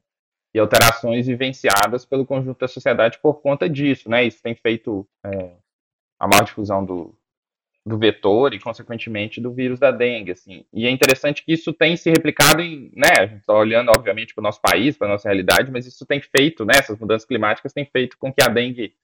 e 0.54 0.58
alterações 0.58 1.26
vivenciadas 1.26 2.06
pelo 2.06 2.24
conjunto 2.24 2.58
da 2.58 2.66
sociedade 2.66 3.18
por 3.18 3.42
conta 3.42 3.68
disso, 3.68 4.08
né? 4.08 4.24
Isso 4.24 4.42
tem 4.42 4.54
feito 4.54 5.06
é, 5.22 5.56
a 6.18 6.26
maior 6.26 6.42
difusão 6.42 6.82
do, 6.82 7.14
do 7.84 7.98
vetor 7.98 8.54
e, 8.54 8.58
consequentemente, 8.58 9.42
do 9.42 9.52
vírus 9.52 9.78
da 9.78 9.90
dengue, 9.90 10.32
assim. 10.32 10.64
E 10.72 10.86
é 10.86 10.90
interessante 10.90 11.44
que 11.44 11.52
isso 11.52 11.70
tem 11.70 11.98
se 11.98 12.08
replicado 12.08 12.62
em, 12.62 12.90
né? 12.96 13.10
A 13.18 13.26
gente 13.26 13.40
está 13.40 13.52
olhando, 13.52 13.90
obviamente, 13.90 14.32
para 14.32 14.40
o 14.40 14.44
nosso 14.44 14.62
país, 14.62 14.96
para 14.96 15.06
a 15.06 15.10
nossa 15.10 15.28
realidade, 15.28 15.70
mas 15.70 15.84
isso 15.84 16.06
tem 16.06 16.22
feito, 16.22 16.64
né? 16.64 16.72
Essas 16.76 16.98
mudanças 16.98 17.28
climáticas 17.28 17.74
têm 17.74 17.84
feito 17.84 18.16
com 18.16 18.32
que 18.32 18.42
a 18.42 18.48
dengue 18.48 18.94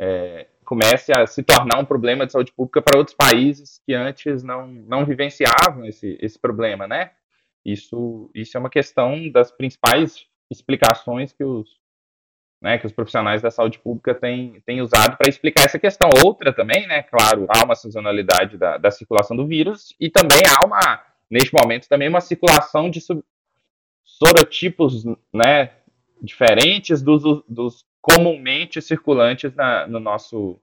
é, 0.00 0.48
comece 0.68 1.10
a 1.10 1.26
se 1.26 1.42
tornar 1.42 1.78
um 1.78 1.84
problema 1.86 2.26
de 2.26 2.32
saúde 2.32 2.52
pública 2.52 2.82
para 2.82 2.98
outros 2.98 3.16
países 3.16 3.80
que 3.86 3.94
antes 3.94 4.42
não, 4.42 4.66
não 4.66 5.06
vivenciavam 5.06 5.86
esse, 5.86 6.18
esse 6.20 6.38
problema, 6.38 6.86
né? 6.86 7.12
Isso, 7.64 8.30
isso 8.34 8.54
é 8.54 8.60
uma 8.60 8.68
questão 8.68 9.30
das 9.30 9.50
principais 9.50 10.26
explicações 10.50 11.32
que 11.32 11.42
os, 11.42 11.80
né, 12.60 12.76
que 12.76 12.84
os 12.84 12.92
profissionais 12.92 13.40
da 13.40 13.50
saúde 13.50 13.78
pública 13.78 14.14
têm, 14.14 14.60
têm 14.66 14.82
usado 14.82 15.16
para 15.16 15.30
explicar 15.30 15.64
essa 15.64 15.78
questão. 15.78 16.10
Outra 16.22 16.52
também, 16.52 16.86
né, 16.86 17.02
claro, 17.02 17.46
há 17.48 17.64
uma 17.64 17.74
sazonalidade 17.74 18.58
da, 18.58 18.76
da 18.76 18.90
circulação 18.90 19.34
do 19.34 19.46
vírus 19.46 19.96
e 19.98 20.10
também 20.10 20.42
há 20.46 20.66
uma, 20.66 21.02
neste 21.30 21.54
momento, 21.54 21.88
também 21.88 22.10
uma 22.10 22.20
circulação 22.20 22.90
de 22.90 23.00
sub, 23.00 23.24
sorotipos, 24.04 25.06
né, 25.32 25.72
diferentes 26.20 27.00
dos, 27.00 27.42
dos 27.48 27.87
comumente 28.08 28.80
circulantes 28.80 29.54
na, 29.54 29.86
no, 29.86 30.00
nosso, 30.00 30.60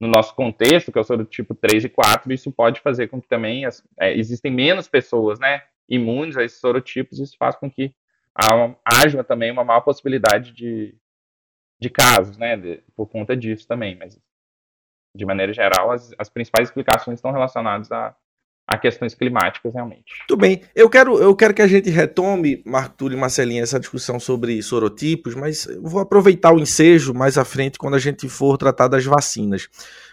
no 0.00 0.08
nosso 0.08 0.34
contexto, 0.34 0.90
que 0.90 0.98
é 0.98 1.02
o 1.02 1.16
do 1.16 1.24
tipo 1.24 1.54
3 1.54 1.84
e 1.84 1.88
4, 1.88 2.32
isso 2.32 2.50
pode 2.50 2.80
fazer 2.80 3.08
com 3.08 3.20
que 3.20 3.28
também 3.28 3.64
as, 3.64 3.86
é, 3.98 4.16
existem 4.16 4.50
menos 4.50 4.88
pessoas 4.88 5.38
né, 5.38 5.62
imunes 5.88 6.36
a 6.36 6.44
esses 6.44 6.60
sorotipos, 6.60 7.18
isso 7.18 7.36
faz 7.38 7.56
com 7.56 7.70
que 7.70 7.94
haja 8.84 9.22
também 9.24 9.50
uma 9.50 9.64
maior 9.64 9.80
possibilidade 9.80 10.52
de, 10.52 10.96
de 11.80 11.90
casos, 11.90 12.38
né, 12.38 12.56
de, 12.56 12.82
por 12.94 13.06
conta 13.06 13.36
disso 13.36 13.66
também, 13.66 13.96
mas 13.96 14.18
de 15.14 15.26
maneira 15.26 15.52
geral, 15.52 15.90
as, 15.90 16.14
as 16.16 16.28
principais 16.28 16.68
explicações 16.68 17.18
estão 17.18 17.32
relacionadas 17.32 17.90
a, 17.90 18.16
a 18.70 18.78
questões 18.78 19.14
climáticas 19.14 19.74
realmente. 19.74 20.04
Tudo 20.28 20.38
bem. 20.38 20.62
Eu 20.76 20.88
quero, 20.88 21.18
eu 21.18 21.34
quero 21.34 21.52
que 21.52 21.60
a 21.60 21.66
gente 21.66 21.90
retome, 21.90 22.62
Marco 22.64 22.94
Túlio 22.96 23.16
e 23.16 23.20
Marcelinha, 23.20 23.64
essa 23.64 23.80
discussão 23.80 24.20
sobre 24.20 24.62
sorotipos, 24.62 25.34
mas 25.34 25.66
vou 25.82 26.00
aproveitar 26.00 26.54
o 26.54 26.60
ensejo 26.60 27.12
mais 27.12 27.36
à 27.36 27.44
frente 27.44 27.76
quando 27.76 27.94
a 27.94 27.98
gente 27.98 28.28
for 28.28 28.56
tratar 28.56 28.86
das 28.86 29.04
vacinas. 29.04 29.68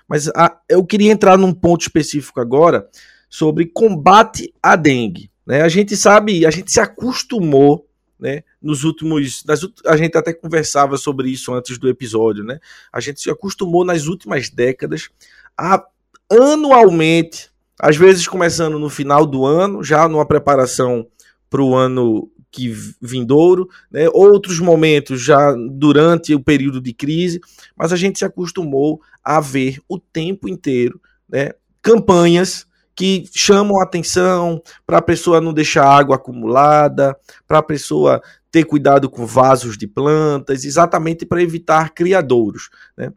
Mas 0.08 0.28
a, 0.30 0.58
eu 0.67 0.84
queria 0.84 1.12
entrar 1.12 1.38
num 1.38 1.54
ponto 1.54 1.82
específico 1.82 2.41
agora 2.41 2.89
sobre 3.30 3.67
combate 3.67 4.52
à 4.62 4.76
dengue. 4.76 5.30
Né? 5.46 5.62
A 5.62 5.70
gente 5.70 5.96
sabe, 5.96 6.43
a 6.43 6.50
gente 6.50 6.72
se 6.72 6.80
acostumou 6.80 7.88
né, 8.20 8.41
nos 8.60 8.84
últimos. 8.84 9.46
Nas, 9.46 9.62
a 9.86 9.96
gente 9.96 10.17
até 10.17 10.34
conversava 10.34 10.98
sobre 10.98 11.30
isso 11.30 11.54
antes 11.54 11.78
do 11.78 11.88
episódio, 11.88 12.43
né? 12.43 12.60
A 12.91 13.00
gente 13.00 13.22
se 13.22 13.30
acostumou 13.30 13.86
nas 13.86 14.08
últimas 14.08 14.50
décadas 14.50 15.10
a 15.56 15.86
anualmente 16.28 17.52
às 17.79 17.95
vezes 17.95 18.27
começando 18.27 18.79
no 18.79 18.89
final 18.89 19.25
do 19.25 19.45
ano, 19.45 19.83
já 19.83 20.07
numa 20.07 20.25
preparação 20.25 21.07
para 21.49 21.61
o 21.61 21.75
ano 21.75 22.29
que 22.51 22.73
vindouro, 23.01 23.69
né? 23.91 24.07
outros 24.13 24.59
momentos 24.59 25.21
já 25.21 25.53
durante 25.71 26.33
o 26.33 26.39
período 26.39 26.81
de 26.81 26.93
crise, 26.93 27.39
mas 27.75 27.93
a 27.93 27.95
gente 27.95 28.19
se 28.19 28.25
acostumou 28.25 29.01
a 29.23 29.39
ver 29.39 29.79
o 29.87 29.99
tempo 29.99 30.47
inteiro 30.47 30.99
né? 31.29 31.51
campanhas 31.81 32.65
que 32.95 33.29
chamam 33.31 33.79
atenção 33.79 34.61
para 34.85 34.97
a 34.97 35.01
pessoa 35.01 35.39
não 35.39 35.53
deixar 35.53 35.85
água 35.85 36.15
acumulada, 36.15 37.15
para 37.47 37.59
a 37.59 37.63
pessoa 37.63 38.21
ter 38.49 38.63
cuidado 38.63 39.07
com 39.07 39.23
vasos 39.23 39.77
de 39.77 39.85
plantas, 39.85 40.65
exatamente 40.65 41.25
para 41.25 41.43
evitar 41.43 41.93
criadouros. 41.93 42.69
Né? 42.97 43.13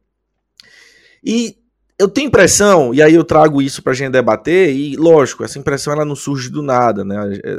E 1.24 1.56
eu 2.00 2.08
tenho 2.08 2.28
impressão, 2.28 2.94
e 2.94 3.02
aí 3.02 3.14
eu 3.14 3.22
trago 3.22 3.60
isso 3.60 3.82
para 3.82 3.92
a 3.92 3.94
gente 3.94 4.12
debater, 4.12 4.74
e 4.74 4.96
lógico, 4.96 5.44
essa 5.44 5.58
impressão 5.58 5.92
ela 5.92 6.04
não 6.04 6.16
surge 6.16 6.48
do 6.48 6.62
nada, 6.62 7.04
né? 7.04 7.16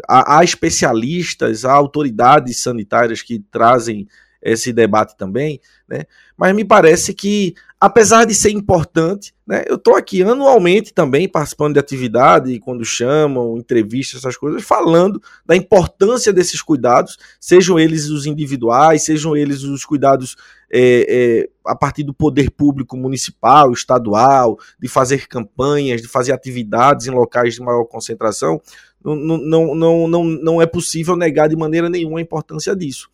Há, 0.07 0.39
há 0.39 0.43
especialistas, 0.43 1.63
há 1.63 1.71
autoridades 1.71 2.59
sanitárias 2.59 3.21
que 3.21 3.37
trazem 3.51 4.07
esse 4.41 4.73
debate 4.73 5.15
também, 5.15 5.61
né? 5.87 6.05
Mas 6.35 6.55
me 6.55 6.65
parece 6.65 7.13
que, 7.13 7.53
apesar 7.79 8.25
de 8.25 8.33
ser 8.33 8.49
importante, 8.49 9.31
né? 9.45 9.63
Eu 9.67 9.75
estou 9.75 9.95
aqui 9.95 10.23
anualmente 10.23 10.91
também 10.91 11.29
participando 11.29 11.73
de 11.73 11.79
atividade, 11.79 12.59
quando 12.59 12.83
chamam, 12.83 13.59
entrevistas, 13.59 14.21
essas 14.21 14.35
coisas, 14.35 14.63
falando 14.63 15.21
da 15.45 15.55
importância 15.55 16.33
desses 16.33 16.63
cuidados, 16.63 17.15
sejam 17.39 17.79
eles 17.79 18.09
os 18.09 18.25
individuais, 18.25 19.03
sejam 19.05 19.37
eles 19.37 19.61
os 19.61 19.85
cuidados 19.85 20.35
é, 20.71 21.05
é, 21.09 21.49
a 21.65 21.75
partir 21.75 22.03
do 22.03 22.13
poder 22.13 22.49
público 22.49 22.95
municipal, 22.95 23.71
estadual, 23.73 24.57
de 24.79 24.87
fazer 24.87 25.27
campanhas, 25.27 26.01
de 26.01 26.07
fazer 26.07 26.31
atividades 26.31 27.07
em 27.07 27.11
locais 27.11 27.55
de 27.55 27.61
maior 27.61 27.83
concentração. 27.85 28.61
Não, 29.03 29.15
não, 29.15 29.75
não, 29.75 30.07
não, 30.07 30.23
não 30.23 30.61
é 30.61 30.65
possível 30.65 31.15
negar 31.15 31.49
de 31.49 31.55
maneira 31.55 31.89
nenhuma 31.89 32.19
a 32.19 32.21
importância 32.21 32.75
disso. 32.75 33.09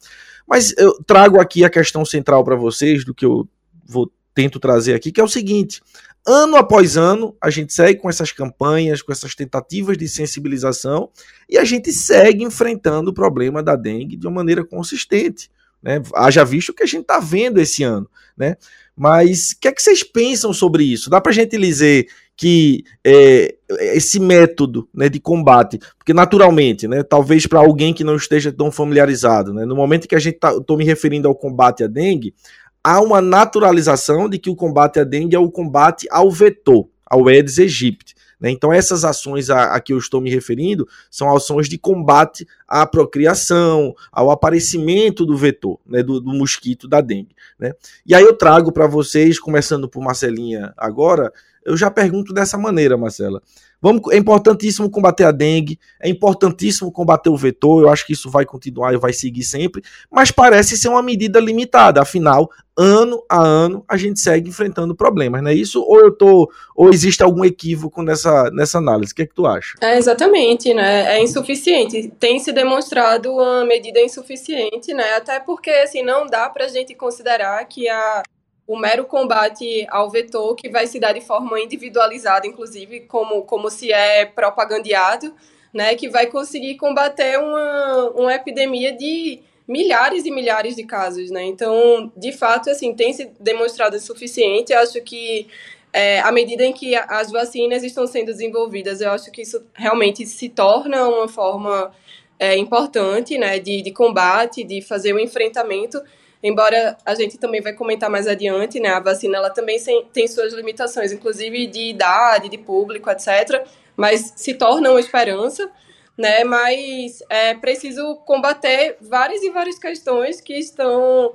Mas 0.47 0.73
eu 0.77 0.93
trago 1.03 1.39
aqui 1.39 1.65
a 1.65 1.69
questão 1.69 2.05
central 2.05 2.43
para 2.43 2.55
vocês, 2.55 3.03
do 3.03 3.13
que 3.13 3.25
eu 3.25 3.47
vou 3.85 4.11
tento 4.33 4.59
trazer 4.59 4.93
aqui, 4.93 5.11
que 5.11 5.19
é 5.19 5.23
o 5.23 5.27
seguinte: 5.27 5.81
ano 6.25 6.55
após 6.57 6.95
ano, 6.95 7.35
a 7.41 7.49
gente 7.49 7.73
segue 7.73 7.99
com 7.99 8.09
essas 8.09 8.31
campanhas, 8.31 9.01
com 9.01 9.11
essas 9.11 9.33
tentativas 9.33 9.97
de 9.97 10.07
sensibilização, 10.07 11.09
e 11.49 11.57
a 11.57 11.65
gente 11.65 11.91
segue 11.91 12.43
enfrentando 12.43 13.09
o 13.09 13.13
problema 13.13 13.63
da 13.63 13.75
dengue 13.75 14.15
de 14.15 14.27
uma 14.27 14.35
maneira 14.35 14.63
consistente. 14.63 15.49
Né? 15.81 16.01
Haja 16.15 16.43
visto 16.43 16.69
o 16.69 16.73
que 16.73 16.83
a 16.83 16.87
gente 16.87 17.01
está 17.01 17.19
vendo 17.19 17.59
esse 17.59 17.83
ano. 17.83 18.09
Né? 18.37 18.55
Mas 18.95 19.51
o 19.51 19.59
que 19.59 19.67
é 19.67 19.71
que 19.71 19.81
vocês 19.81 20.03
pensam 20.03 20.51
sobre 20.53 20.83
isso? 20.83 21.09
Dá 21.09 21.21
para 21.21 21.31
a 21.31 21.35
gente 21.35 21.57
dizer 21.57 22.07
que 22.35 22.83
é, 23.03 23.55
esse 23.95 24.19
método 24.19 24.87
né, 24.93 25.09
de 25.09 25.19
combate, 25.19 25.79
porque 25.97 26.13
naturalmente, 26.13 26.87
né, 26.87 27.01
talvez 27.01 27.47
para 27.47 27.59
alguém 27.59 27.93
que 27.93 28.03
não 28.03 28.15
esteja 28.15 28.51
tão 28.51 28.71
familiarizado, 28.71 29.51
né, 29.53 29.65
no 29.65 29.75
momento 29.75 30.07
que 30.07 30.13
a 30.13 30.19
gente 30.19 30.35
estou 30.35 30.61
tá, 30.61 30.77
me 30.77 30.85
referindo 30.85 31.27
ao 31.27 31.33
combate 31.33 31.83
à 31.83 31.87
dengue, 31.87 32.35
há 32.83 33.01
uma 33.01 33.21
naturalização 33.21 34.29
de 34.29 34.37
que 34.37 34.51
o 34.51 34.55
combate 34.55 34.99
à 34.99 35.03
dengue 35.03 35.35
é 35.35 35.39
o 35.39 35.49
combate 35.49 36.07
ao 36.11 36.29
vetor, 36.29 36.87
ao 37.05 37.27
Aedes 37.27 37.57
aegypti. 37.57 38.15
Né? 38.39 38.51
Então, 38.51 38.71
essas 38.71 39.03
ações 39.03 39.49
a, 39.49 39.73
a, 39.73 39.79
que 39.79 39.93
eu 39.93 39.97
estou 39.97 40.21
me 40.21 40.29
referindo 40.29 40.87
são 41.09 41.35
ações 41.35 41.67
de 41.67 41.77
combate 41.77 42.47
à 42.67 42.85
procriação, 42.85 43.95
ao 44.11 44.29
aparecimento 44.29 45.25
do 45.25 45.35
vetor, 45.35 45.79
né? 45.85 46.03
do, 46.03 46.19
do 46.19 46.33
mosquito 46.33 46.87
da 46.87 47.01
dengue. 47.01 47.35
Né? 47.59 47.73
E 48.05 48.13
aí 48.13 48.23
eu 48.23 48.33
trago 48.33 48.71
para 48.71 48.87
vocês, 48.87 49.39
começando 49.39 49.89
por 49.89 50.03
Marcelinha 50.03 50.73
agora, 50.77 51.31
eu 51.67 51.75
já 51.75 51.91
pergunto 51.91 52.33
dessa 52.33 52.57
maneira, 52.57 52.97
Marcela. 52.97 53.41
Vamos, 53.79 54.01
é 54.11 54.17
importantíssimo 54.17 54.89
combater 54.89 55.25
a 55.25 55.31
dengue, 55.31 55.77
é 56.01 56.09
importantíssimo 56.09 56.91
combater 56.91 57.29
o 57.29 57.37
vetor, 57.37 57.83
eu 57.83 57.89
acho 57.89 58.07
que 58.07 58.13
isso 58.13 58.29
vai 58.29 58.45
continuar 58.45 58.93
e 58.93 58.97
vai 58.97 59.13
seguir 59.13 59.43
sempre, 59.43 59.83
mas 60.09 60.31
parece 60.31 60.75
ser 60.77 60.87
uma 60.87 61.03
medida 61.03 61.39
limitada, 61.39 62.01
afinal, 62.01 62.49
ano 62.75 63.23
a 63.29 63.39
ano 63.39 63.83
a 63.87 63.97
gente 63.97 64.19
segue 64.19 64.49
enfrentando 64.49 64.95
problemas, 64.95 65.43
não 65.43 65.51
é 65.51 65.53
isso? 65.53 65.83
Ou 65.83 65.99
eu 65.99 66.11
tô, 66.11 66.49
ou 66.75 66.89
existe 66.89 67.21
algum 67.21 67.43
equívoco 67.43 68.01
nessa, 68.01 68.49
nessa 68.51 68.77
análise? 68.77 69.11
O 69.11 69.15
que 69.15 69.23
é 69.23 69.27
que 69.27 69.35
tu 69.35 69.45
acha? 69.45 69.75
É 69.81 69.97
exatamente, 69.97 70.73
né? 70.73 71.17
É 71.17 71.21
insuficiente. 71.21 72.11
Tem 72.19 72.39
se 72.39 72.51
demonstrado 72.51 73.31
uma 73.31 73.65
medida 73.65 73.99
insuficiente, 73.99 74.93
né? 74.93 75.15
Até 75.15 75.39
porque 75.39 75.71
assim 75.71 76.03
não 76.03 76.25
dá 76.27 76.49
para 76.49 76.65
a 76.65 76.67
gente 76.67 76.95
considerar 76.95 77.63
que 77.65 77.89
a 77.89 78.23
o 78.67 78.77
mero 78.77 79.05
combate 79.05 79.87
ao 79.89 80.09
vetor 80.09 80.53
que 80.55 80.69
vai 80.69 80.85
se 80.85 80.99
dar 80.99 81.13
de 81.13 81.21
forma 81.21 81.59
individualizada, 81.59 82.45
inclusive 82.45 83.01
como, 83.01 83.43
como 83.43 83.69
se 83.69 83.91
é 83.93 84.25
propagandeado, 84.25 85.33
né, 85.73 85.95
que 85.95 86.09
vai 86.09 86.27
conseguir 86.27 86.75
combater 86.75 87.39
uma, 87.39 88.09
uma 88.09 88.33
epidemia 88.33 88.91
de 88.91 89.39
milhares 89.65 90.25
e 90.25 90.31
milhares 90.31 90.75
de 90.75 90.83
casos, 90.83 91.29
né? 91.29 91.43
Então, 91.43 92.11
de 92.15 92.31
fato, 92.31 92.69
assim, 92.69 92.93
tem 92.93 93.11
se 93.11 93.29
demonstrado 93.39 93.99
suficiente. 93.99 94.71
Eu 94.71 94.79
acho 94.79 95.01
que 95.01 95.47
é, 95.91 96.21
à 96.21 96.31
medida 96.31 96.65
em 96.65 96.71
que 96.71 96.95
as 96.95 97.31
vacinas 97.31 97.83
estão 97.83 98.07
sendo 98.07 98.27
desenvolvidas, 98.27 99.01
eu 99.01 99.11
acho 99.11 99.29
que 99.29 99.41
isso 99.41 99.61
realmente 99.73 100.25
se 100.25 100.47
torna 100.47 101.07
uma 101.07 101.27
forma 101.27 101.91
é, 102.39 102.55
importante, 102.57 103.37
né, 103.37 103.59
de, 103.59 103.81
de 103.81 103.91
combate, 103.91 104.63
de 104.63 104.81
fazer 104.81 105.13
o 105.13 105.19
enfrentamento 105.19 106.01
embora 106.41 106.97
a 107.05 107.15
gente 107.15 107.37
também 107.37 107.61
vai 107.61 107.73
comentar 107.73 108.09
mais 108.09 108.27
adiante, 108.27 108.79
né, 108.79 108.89
a 108.89 108.99
vacina 108.99 109.37
ela 109.37 109.49
também 109.49 109.77
tem 110.13 110.27
suas 110.27 110.53
limitações, 110.53 111.11
inclusive 111.11 111.67
de 111.67 111.89
idade, 111.89 112.49
de 112.49 112.57
público, 112.57 113.09
etc., 113.09 113.65
mas 113.95 114.33
se 114.35 114.53
torna 114.53 114.91
uma 114.91 114.99
esperança, 114.99 115.69
né, 116.17 116.43
mas 116.43 117.23
é 117.29 117.53
preciso 117.53 118.15
combater 118.25 118.97
várias 119.01 119.41
e 119.41 119.49
várias 119.49 119.79
questões 119.79 120.39
que 120.39 120.53
estão 120.53 121.33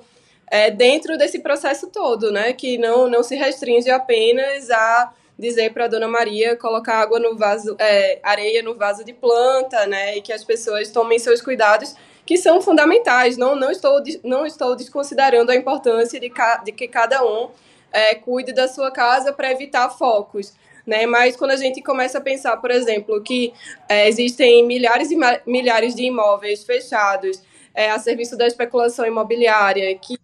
é, 0.50 0.70
dentro 0.70 1.16
desse 1.16 1.40
processo 1.40 1.88
todo, 1.88 2.30
né, 2.30 2.52
que 2.52 2.78
não, 2.78 3.08
não 3.08 3.22
se 3.22 3.34
restringe 3.34 3.90
apenas 3.90 4.70
a 4.70 5.12
dizer 5.38 5.72
para 5.72 5.86
a 5.86 5.88
Dona 5.88 6.06
Maria 6.06 6.56
colocar 6.56 7.00
água 7.00 7.18
no 7.18 7.36
vaso, 7.36 7.74
é, 7.78 8.20
areia 8.22 8.62
no 8.62 8.74
vaso 8.74 9.04
de 9.04 9.12
planta, 9.12 9.86
né, 9.86 10.16
e 10.16 10.22
que 10.22 10.32
as 10.32 10.44
pessoas 10.44 10.90
tomem 10.90 11.18
seus 11.18 11.40
cuidados, 11.40 11.94
que 12.24 12.37
são 12.37 12.61
fundamentais. 12.61 13.37
Não, 13.37 13.56
não, 13.56 13.70
estou, 13.70 14.02
não 14.24 14.46
estou 14.46 14.76
desconsiderando 14.76 15.50
a 15.50 15.56
importância 15.56 16.18
de, 16.18 16.30
ca, 16.30 16.58
de 16.58 16.72
que 16.72 16.88
cada 16.88 17.24
um 17.24 17.50
é, 17.92 18.14
cuide 18.14 18.52
da 18.52 18.68
sua 18.68 18.90
casa 18.90 19.32
para 19.32 19.50
evitar 19.50 19.90
focos. 19.90 20.54
Né? 20.87 21.06
Mas 21.06 21.37
quando 21.37 21.52
a 21.52 21.56
gente 21.56 21.80
começa 21.82 22.18
a 22.18 22.20
pensar, 22.20 22.56
por 22.56 22.70
exemplo, 22.70 23.22
que 23.22 23.52
é, 23.88 24.08
existem 24.08 24.66
milhares 24.66 25.11
e 25.11 25.18
milhares 25.46 25.94
de 25.94 26.04
imóveis 26.04 26.64
fechados 26.64 27.40
é, 27.74 27.90
a 27.90 27.98
serviço 27.98 28.37
da 28.37 28.46
especulação 28.46 29.06
imobiliária, 29.06 29.94
que 29.96 30.16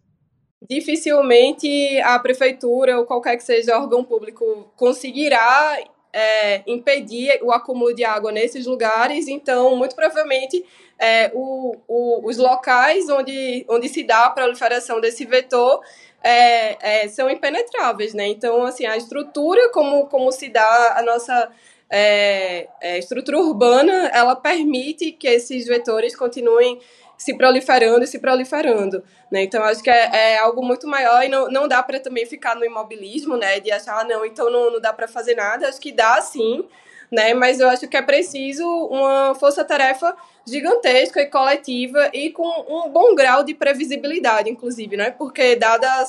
dificilmente 0.68 2.00
a 2.00 2.18
prefeitura 2.18 2.98
ou 2.98 3.06
qualquer 3.06 3.36
que 3.36 3.44
seja 3.44 3.78
órgão 3.78 4.04
público 4.04 4.70
conseguirá 4.76 5.78
é, 6.18 6.62
impedir 6.66 7.38
o 7.42 7.52
acúmulo 7.52 7.94
de 7.94 8.04
água 8.04 8.32
nesses 8.32 8.66
lugares, 8.66 9.28
então, 9.28 9.76
muito 9.76 9.94
provavelmente, 9.94 10.64
é, 10.98 11.30
o, 11.32 11.76
o, 11.86 12.28
os 12.28 12.36
locais 12.38 13.08
onde, 13.08 13.64
onde 13.68 13.88
se 13.88 14.02
dá 14.02 14.24
a 14.26 14.30
proliferação 14.30 15.00
desse 15.00 15.24
vetor 15.24 15.80
é, 16.20 17.04
é, 17.04 17.08
são 17.08 17.30
impenetráveis, 17.30 18.14
né? 18.14 18.26
Então, 18.26 18.64
assim, 18.64 18.84
a 18.84 18.96
estrutura 18.96 19.70
como, 19.70 20.08
como 20.08 20.32
se 20.32 20.48
dá 20.48 20.94
a 20.96 21.02
nossa 21.02 21.52
é, 21.88 22.66
é, 22.80 22.98
estrutura 22.98 23.38
urbana, 23.38 24.10
ela 24.12 24.34
permite 24.34 25.12
que 25.12 25.28
esses 25.28 25.66
vetores 25.66 26.16
continuem 26.16 26.80
se 27.18 27.36
proliferando 27.36 28.04
e 28.04 28.06
se 28.06 28.20
proliferando. 28.20 29.02
Né? 29.30 29.42
Então, 29.42 29.62
acho 29.64 29.82
que 29.82 29.90
é, 29.90 30.34
é, 30.34 30.38
algo 30.38 30.64
muito 30.64 30.86
maior 30.86 31.24
e 31.24 31.28
não, 31.28 31.50
não 31.50 31.66
dá 31.66 31.82
para 31.82 31.98
também 31.98 32.24
ficar 32.24 32.54
no 32.54 32.64
imobilismo, 32.64 33.36
né? 33.36 33.58
De 33.58 33.72
achar, 33.72 34.00
ah, 34.00 34.04
não, 34.04 34.24
então 34.24 34.48
não, 34.50 34.70
não 34.70 34.80
dá 34.80 34.92
para 34.92 35.08
fazer 35.08 35.34
nada. 35.34 35.68
Acho 35.68 35.80
que 35.80 35.90
dá 35.90 36.20
sim, 36.20 36.64
né? 37.10 37.34
Mas 37.34 37.58
eu 37.58 37.68
acho 37.68 37.88
que 37.88 37.96
é 37.96 38.02
preciso 38.02 38.64
uma 38.86 39.34
força-tarefa 39.34 40.16
gigantesca 40.46 41.20
e 41.20 41.26
coletiva 41.26 42.08
e 42.14 42.30
com 42.30 42.46
um 42.68 42.88
bom 42.88 43.14
grau 43.16 43.42
de 43.42 43.52
previsibilidade, 43.52 44.48
inclusive, 44.48 44.96
né? 44.96 45.10
Porque 45.10 45.56
dada 45.56 45.88
a 45.92 46.06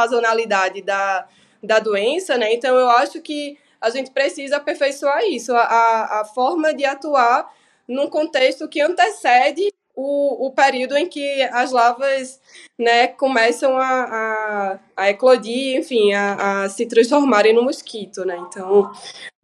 sazonalidade 0.00 0.80
da, 0.80 1.28
da 1.62 1.78
doença, 1.78 2.38
né? 2.38 2.52
Então 2.54 2.74
eu 2.76 2.88
acho 2.88 3.20
que 3.20 3.58
a 3.78 3.90
gente 3.90 4.10
precisa 4.10 4.56
aperfeiçoar 4.56 5.22
isso, 5.24 5.54
a, 5.54 6.20
a 6.20 6.24
forma 6.24 6.72
de 6.72 6.84
atuar 6.86 7.54
num 7.86 8.08
contexto 8.08 8.66
que 8.68 8.80
antecede 8.80 9.70
o, 9.96 10.46
o 10.46 10.52
período 10.52 10.94
em 10.94 11.08
que 11.08 11.42
as 11.44 11.72
lavas 11.72 12.38
né, 12.78 13.08
começam 13.08 13.78
a, 13.78 13.88
a, 13.88 14.78
a 14.94 15.10
eclodir, 15.10 15.78
enfim, 15.78 16.12
a, 16.12 16.64
a, 16.64 16.68
se 16.68 16.84
transformarem 16.84 17.54
no 17.54 17.64
mosquito, 17.64 18.22
né? 18.26 18.36
Então, 18.46 18.92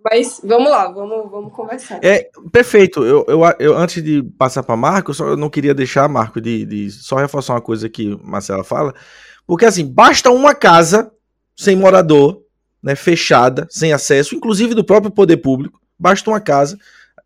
mas 0.05 0.43
vamos 0.45 0.71
lá, 0.71 0.91
vamos, 0.93 1.31
vamos 1.31 1.53
conversar. 1.55 2.01
É, 2.03 2.29
perfeito. 2.53 3.03
Eu, 3.03 3.25
eu, 3.27 3.41
eu 3.59 3.77
antes 3.77 4.03
de 4.05 4.23
passar 4.39 4.63
para 4.63 4.77
Marco, 4.77 5.15
só, 5.15 5.29
eu 5.29 5.37
não 5.39 5.49
queria 5.49 5.73
deixar, 5.73 6.07
Marco, 6.07 6.39
de, 6.39 6.67
de 6.67 6.91
só 6.91 7.17
reforçar 7.17 7.55
uma 7.55 7.63
coisa 7.63 7.89
que 7.89 8.15
Marcela 8.23 8.63
fala, 8.63 8.95
porque 9.47 9.65
assim, 9.65 9.87
basta 9.87 10.31
uma 10.31 10.55
casa 10.55 11.11
sem 11.57 11.75
morador, 11.75 12.43
né, 12.83 12.95
fechada, 12.95 13.67
sem 13.71 13.93
acesso, 13.93 14.35
inclusive 14.35 14.75
do 14.75 14.85
próprio 14.85 15.11
poder 15.11 15.39
público, 15.39 15.81
basta 15.99 16.29
uma 16.29 16.41
casa 16.41 16.77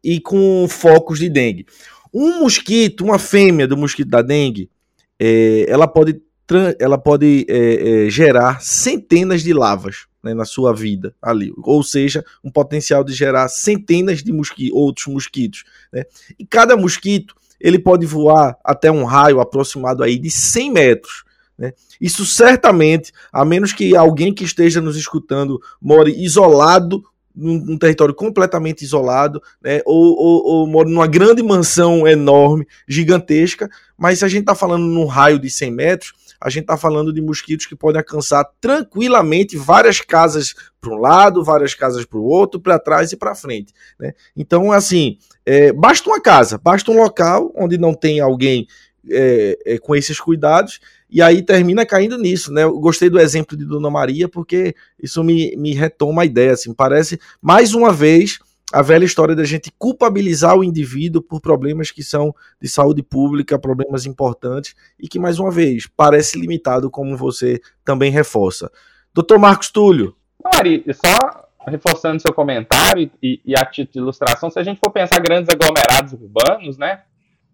e 0.05 0.21
com 0.21 0.67
focos 0.69 1.19
de 1.19 1.29
dengue. 1.29 1.67
Um 2.19 2.41
mosquito, 2.41 3.05
uma 3.05 3.19
fêmea 3.19 3.69
do 3.69 3.77
mosquito 3.77 4.09
da 4.09 4.23
dengue, 4.23 4.71
é, 5.21 5.67
ela 5.69 5.87
pode, 5.87 6.19
ela 6.79 6.97
pode 6.97 7.45
é, 7.47 8.07
é, 8.07 8.11
gerar 8.11 8.63
centenas 8.63 9.43
de 9.43 9.53
lavas 9.53 10.07
né, 10.23 10.33
na 10.33 10.47
sua 10.47 10.73
vida 10.73 11.15
ali, 11.21 11.53
ou 11.59 11.83
seja, 11.83 12.25
um 12.43 12.51
potencial 12.51 13.05
de 13.05 13.13
gerar 13.13 13.49
centenas 13.49 14.23
de 14.23 14.33
mosqui 14.33 14.71
outros 14.73 15.07
mosquitos. 15.09 15.65
Né? 15.93 16.05
E 16.39 16.47
cada 16.47 16.75
mosquito 16.75 17.35
ele 17.61 17.79
pode 17.79 18.07
voar 18.07 18.57
até 18.65 18.91
um 18.91 19.05
raio 19.05 19.39
aproximado 19.39 20.03
aí 20.03 20.19
de 20.19 20.31
100 20.31 20.73
metros. 20.73 21.23
Né? 21.59 21.75
Isso 22.01 22.25
certamente, 22.25 23.13
a 23.31 23.45
menos 23.45 23.75
que 23.75 23.95
alguém 23.95 24.33
que 24.33 24.45
esteja 24.45 24.81
nos 24.81 24.97
escutando 24.97 25.61
more 25.83 26.11
isolado 26.11 27.05
num, 27.37 27.59
num 27.59 27.79
território 27.79 28.15
completamente 28.15 28.83
isolado, 28.83 29.43
né? 29.63 29.83
ou, 29.85 30.17
ou, 30.17 30.43
ou 30.45 30.67
more 30.67 30.91
numa 30.91 31.07
grande 31.07 31.43
mansão 31.43 32.07
enorme, 32.07 32.67
gigantesca, 32.89 33.69
mas 33.97 34.21
se 34.21 34.25
a 34.25 34.29
gente 34.29 34.41
está 34.41 34.55
falando 34.55 34.85
num 34.85 35.07
raio 35.07 35.39
de 35.39 35.51
100 35.51 35.71
metros, 35.71 36.13
a 36.41 36.51
gente 36.51 36.63
está 36.63 36.77
falando 36.77 37.13
de 37.13 37.21
mosquitos 37.21 37.67
que 37.67 37.75
podem 37.75 37.99
alcançar 37.99 38.45
tranquilamente 38.61 39.57
várias 39.57 40.01
casas 40.01 40.55
para 40.81 40.91
um 40.91 40.99
lado, 40.99 41.43
várias 41.43 41.75
casas 41.75 42.05
para 42.05 42.19
o 42.19 42.25
outro, 42.25 42.61
para 42.61 42.79
trás 42.79 43.13
e 43.13 43.17
para 43.17 43.35
frente. 43.35 43.73
Né? 43.99 44.13
Então, 44.37 44.71
assim, 44.71 45.19
é, 45.45 45.73
basta 45.73 46.09
uma 46.09 46.21
casa, 46.21 46.59
basta 46.59 46.91
um 46.91 47.03
local 47.03 47.53
onde 47.57 47.79
não 47.79 47.95
tem 47.95 48.21
alguém 48.21 48.67
é, 49.11 49.59
é, 49.65 49.79
com 49.79 49.95
esses 49.95 50.21
cuidados, 50.21 50.81
e 51.09 51.23
aí 51.23 51.43
termina 51.43 51.87
caindo 51.87 52.19
nisso, 52.19 52.53
né? 52.53 52.65
Eu 52.65 52.79
gostei 52.79 53.09
do 53.09 53.19
exemplo 53.19 53.57
de 53.57 53.65
Dona 53.65 53.91
Maria, 53.91 54.29
porque 54.29 54.75
isso 55.01 55.23
me, 55.23 55.55
me 55.57 55.73
retoma 55.75 56.23
a 56.23 56.27
ideia, 56.27 56.53
assim, 56.53 56.75
parece 56.75 57.19
mais 57.41 57.75
uma 57.75 57.93
vez 57.93 58.39
a 58.73 58.83
velha 58.83 59.05
história 59.05 59.35
da 59.35 59.45
gente 59.45 59.73
culpabilizar 59.79 60.57
o 60.57 60.65
indivíduo 60.65 61.23
por 61.23 61.41
problemas 61.41 61.91
que 61.91 62.03
são 62.03 62.35
de 62.61 62.69
saúde 62.69 63.03
pública, 63.03 63.59
problemas 63.59 64.07
importantes 64.07 64.75
e 64.99 65.09
que, 65.09 65.19
mais 65.19 65.39
uma 65.39 65.51
vez, 65.51 65.87
parece 65.97 66.39
limitado, 66.39 66.91
como 66.91 67.17
você 67.17 67.61
também 67.85 68.11
reforça. 68.11 68.71
Doutor 69.15 69.39
Marcos 69.39 69.71
Túlio. 69.71 70.17
Ari, 70.45 70.85
só 70.93 71.47
reforçando 71.67 72.21
seu 72.21 72.33
comentário 72.33 73.11
e, 73.23 73.41
e 73.45 73.55
a 73.57 73.65
título 73.65 73.93
de 73.93 73.99
ilustração, 73.99 74.51
se 74.51 74.59
a 74.59 74.63
gente 74.63 74.79
for 74.79 74.91
pensar 74.91 75.21
grandes 75.21 75.49
aglomerados 75.49 76.13
urbanos, 76.13 76.77
né? 76.77 77.03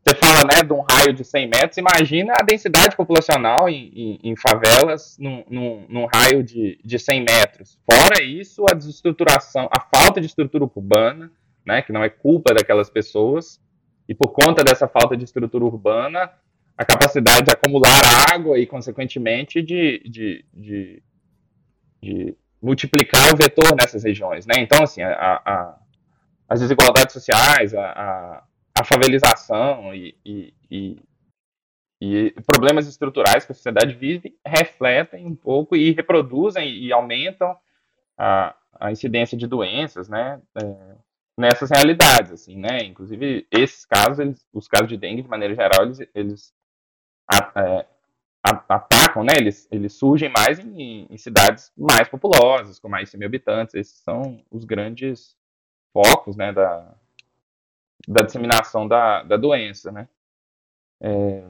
Você 0.05 0.17
fala 0.17 0.43
né, 0.53 0.63
de 0.65 0.73
um 0.73 0.81
raio 0.81 1.13
de 1.13 1.25
100 1.25 1.49
metros, 1.49 1.77
imagina 1.77 2.35
a 2.39 2.43
densidade 2.43 2.97
populacional 2.97 3.69
em, 3.69 3.93
em, 3.95 4.31
em 4.31 4.37
favelas 4.37 5.17
num, 5.17 5.45
num, 5.49 5.87
num, 5.89 6.07
raio 6.13 6.43
de, 6.43 6.77
de 6.85 6.99
100 6.99 7.21
metros. 7.21 7.79
Fora 7.89 8.21
isso, 8.21 8.65
a 8.69 8.75
desestruturação, 8.75 9.69
a 9.71 9.81
falta 9.81 10.21
de 10.21 10.27
estrutura 10.27 10.65
urbana, 10.65 11.31
né, 11.65 11.83
que 11.83 11.93
não 11.93 12.03
é 12.03 12.09
culpa 12.09 12.53
daquelas 12.53 12.91
pessoas, 12.91 13.61
e 14.09 14.15
por 14.15 14.33
conta 14.33 14.65
dessa 14.65 14.89
falta 14.89 15.17
de 15.17 15.25
estrutura 15.25 15.65
urbana, 15.65 16.33
a 16.77 16.85
capacidade 16.85 17.47
de 17.47 17.53
acumular 17.53 18.33
água 18.33 18.59
e, 18.59 18.67
consequentemente, 18.67 19.63
de, 19.63 20.03
de, 20.05 20.45
de, 20.53 21.03
de 22.03 22.37
multiplicar 22.61 23.33
o 23.33 23.37
vetor 23.37 23.77
nessas 23.77 24.03
regiões. 24.03 24.47
Né? 24.47 24.55
Então, 24.59 24.83
assim, 24.83 25.01
a, 25.03 25.13
a, 25.13 25.79
as 26.49 26.61
desigualdades 26.61 27.13
sociais, 27.13 27.73
a, 27.73 27.85
a 27.85 28.43
favelização 28.85 29.95
e, 29.95 30.17
e, 30.25 30.55
e, 30.71 31.03
e, 32.01 32.35
problemas 32.47 32.87
estruturais 32.87 33.45
que 33.45 33.53
a 33.53 33.55
sociedade 33.55 33.95
vive 33.95 34.37
refletem 34.47 35.27
um 35.27 35.35
pouco 35.35 35.77
e 35.77 35.93
reproduzem 35.93 36.69
e 36.69 36.93
aumentam 36.93 37.57
a, 38.17 38.55
a, 38.75 38.89
a 38.89 38.93
incidência 38.93 39.37
de 39.37 39.47
doenças, 39.47 40.09
né, 40.09 40.41
é, 40.63 40.97
nessas 41.39 41.71
realidades, 41.71 42.33
assim, 42.33 42.57
né, 42.57 42.79
inclusive 42.85 43.47
esses 43.51 43.85
casos, 43.85 44.19
eles, 44.19 44.47
os 44.53 44.69
casos 44.69 44.89
de 44.89 44.97
dengue, 44.97 45.23
de 45.23 45.29
maneira 45.29 45.55
geral, 45.55 45.85
eles, 45.85 45.99
eles 46.15 46.55
a, 47.31 47.61
é, 47.61 47.87
atacam, 48.43 49.23
né, 49.23 49.33
eles, 49.37 49.69
eles 49.71 49.93
surgem 49.95 50.31
mais 50.37 50.59
em, 50.59 51.07
em, 51.09 51.17
cidades 51.17 51.73
mais 51.77 52.09
populosas, 52.09 52.79
com 52.79 52.89
mais 52.89 53.05
de 53.05 53.11
100 53.11 53.19
mil 53.21 53.29
habitantes, 53.29 53.75
esses 53.75 53.99
são 53.99 54.43
os 54.51 54.65
grandes 54.65 55.37
focos, 55.93 56.37
né, 56.37 56.53
da, 56.53 56.95
da 58.07 58.23
disseminação 58.23 58.87
da, 58.87 59.23
da 59.23 59.37
doença, 59.37 59.93
né. 59.93 60.09
É, 61.01 61.43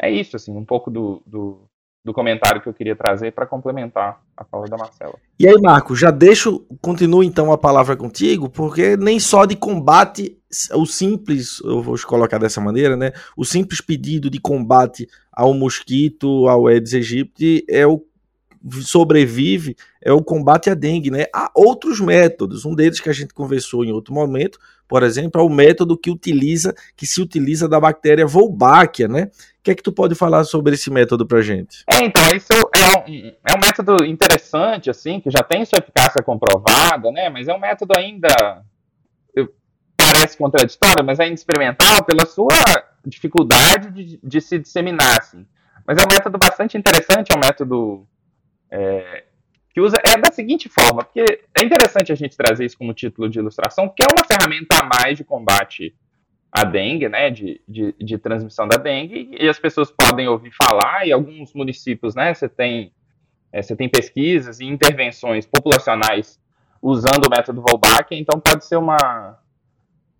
é 0.00 0.10
isso, 0.10 0.36
assim, 0.36 0.56
um 0.56 0.64
pouco 0.64 0.90
do, 0.90 1.22
do, 1.26 1.68
do 2.04 2.12
comentário 2.12 2.60
que 2.60 2.68
eu 2.68 2.74
queria 2.74 2.96
trazer 2.96 3.32
para 3.32 3.46
complementar 3.46 4.22
a 4.36 4.44
fala 4.44 4.66
da 4.66 4.76
Marcela. 4.76 5.14
E 5.38 5.46
aí, 5.46 5.54
Marco, 5.60 5.94
já 5.94 6.10
deixo, 6.10 6.64
continuo 6.80 7.22
então 7.22 7.52
a 7.52 7.58
palavra 7.58 7.96
contigo, 7.96 8.48
porque 8.48 8.96
nem 8.96 9.20
só 9.20 9.44
de 9.44 9.56
combate, 9.56 10.38
o 10.74 10.86
simples, 10.86 11.60
eu 11.64 11.82
vou 11.82 11.96
colocar 12.06 12.38
dessa 12.38 12.60
maneira, 12.60 12.96
né? 12.96 13.12
O 13.36 13.44
simples 13.44 13.80
pedido 13.80 14.30
de 14.30 14.40
combate 14.40 15.06
ao 15.32 15.52
mosquito, 15.52 16.48
ao 16.48 16.66
Aedes 16.66 16.94
aegypti, 16.94 17.64
é 17.68 17.86
o 17.86 17.98
sobrevive 18.82 19.76
é 20.02 20.12
o 20.12 20.22
combate 20.22 20.70
à 20.70 20.74
dengue, 20.74 21.10
né? 21.10 21.26
Há 21.34 21.50
outros 21.54 22.00
métodos, 22.00 22.64
um 22.64 22.74
deles 22.74 23.00
que 23.00 23.08
a 23.08 23.12
gente 23.12 23.34
conversou 23.34 23.84
em 23.84 23.92
outro 23.92 24.14
momento, 24.14 24.58
por 24.86 25.02
exemplo, 25.02 25.40
é 25.40 25.44
o 25.44 25.48
método 25.48 25.96
que 25.96 26.10
utiliza, 26.10 26.74
que 26.96 27.06
se 27.06 27.20
utiliza 27.20 27.68
da 27.68 27.78
bactéria 27.78 28.26
Wolbachia, 28.26 29.06
né? 29.06 29.30
O 29.60 29.62
que 29.62 29.70
é 29.70 29.74
que 29.74 29.82
tu 29.82 29.92
pode 29.92 30.14
falar 30.14 30.44
sobre 30.44 30.74
esse 30.74 30.90
método 30.90 31.26
pra 31.26 31.42
gente? 31.42 31.84
É, 31.86 32.04
então, 32.04 32.22
isso 32.34 32.52
é 32.74 32.98
um, 32.98 33.32
é 33.46 33.54
um 33.54 33.60
método 33.60 34.04
interessante, 34.04 34.88
assim, 34.88 35.20
que 35.20 35.30
já 35.30 35.42
tem 35.42 35.64
sua 35.64 35.78
eficácia 35.78 36.22
comprovada, 36.22 37.10
né? 37.12 37.28
Mas 37.28 37.48
é 37.48 37.54
um 37.54 37.60
método 37.60 37.92
ainda 37.96 38.64
parece 40.18 40.38
contraditório, 40.38 41.04
mas 41.04 41.18
é 41.18 41.24
ainda 41.24 41.34
experimental 41.34 42.04
pela 42.04 42.24
sua 42.24 42.48
dificuldade 43.04 43.90
de, 43.90 44.20
de 44.22 44.40
se 44.40 44.58
disseminar, 44.58 45.18
assim. 45.18 45.44
Mas 45.86 45.98
é 45.98 46.02
um 46.02 46.12
método 46.12 46.38
bastante 46.38 46.76
interessante, 46.78 47.32
é 47.32 47.36
um 47.36 47.40
método 47.40 48.06
é, 48.70 49.24
que 49.72 49.80
usa 49.80 49.96
é 50.04 50.16
da 50.18 50.32
seguinte 50.32 50.68
forma, 50.68 51.04
porque 51.04 51.42
é 51.54 51.64
interessante 51.64 52.10
a 52.10 52.14
gente 52.14 52.36
trazer 52.36 52.64
isso 52.64 52.76
como 52.76 52.92
título 52.92 53.28
de 53.28 53.38
ilustração, 53.38 53.88
porque 53.88 54.02
é 54.02 54.06
uma 54.12 54.24
ferramenta 54.24 54.76
a 54.82 54.84
mais 54.84 55.16
de 55.16 55.24
combate 55.24 55.94
à 56.50 56.64
dengue, 56.64 57.08
né, 57.08 57.30
de, 57.30 57.60
de, 57.68 57.94
de 57.98 58.18
transmissão 58.18 58.66
da 58.66 58.76
dengue, 58.76 59.30
e 59.38 59.48
as 59.48 59.58
pessoas 59.58 59.90
podem 59.90 60.26
ouvir 60.26 60.50
falar, 60.50 61.06
e 61.06 61.12
alguns 61.12 61.52
municípios, 61.54 62.14
né, 62.14 62.34
você 62.34 62.48
tem, 62.48 62.92
é, 63.52 63.62
você 63.62 63.76
tem 63.76 63.88
pesquisas 63.88 64.58
e 64.60 64.64
intervenções 64.64 65.46
populacionais 65.46 66.40
usando 66.82 67.26
o 67.26 67.30
método 67.30 67.62
Volbach, 67.62 68.06
então 68.10 68.40
pode 68.40 68.64
ser 68.64 68.76
uma 68.76 69.38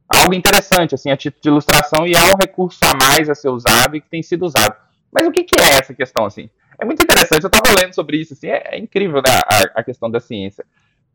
algo 0.09 0.35
interessante, 0.35 0.95
assim, 0.95 1.11
a 1.11 1.17
título 1.17 1.43
de 1.43 1.49
ilustração, 1.49 2.07
e 2.07 2.13
é 2.13 2.35
um 2.35 2.39
recurso 2.41 2.79
a 2.85 2.97
mais 2.97 3.29
a 3.29 3.35
ser 3.35 3.51
usado 3.51 3.97
e 3.97 4.01
que 4.01 4.09
tem 4.09 4.23
sido 4.23 4.47
usado. 4.47 4.88
Mas 5.13 5.27
o 5.27 5.33
que, 5.33 5.45
que 5.45 5.61
é 5.61 5.79
essa 5.79 5.95
questão, 5.95 6.25
assim? 6.25 6.49
É 6.81 6.85
muito 6.85 7.03
interessante, 7.03 7.43
eu 7.43 7.49
estava 7.49 7.75
lendo 7.81 7.95
sobre 7.95 8.19
isso, 8.19 8.35
assim, 8.35 8.49
é, 8.49 8.77
é 8.77 8.79
incrível 8.79 9.17
né, 9.17 9.41
a, 9.45 9.81
a, 9.81 9.83
questão 9.83 10.11
da 10.11 10.21
ciência. 10.21 10.65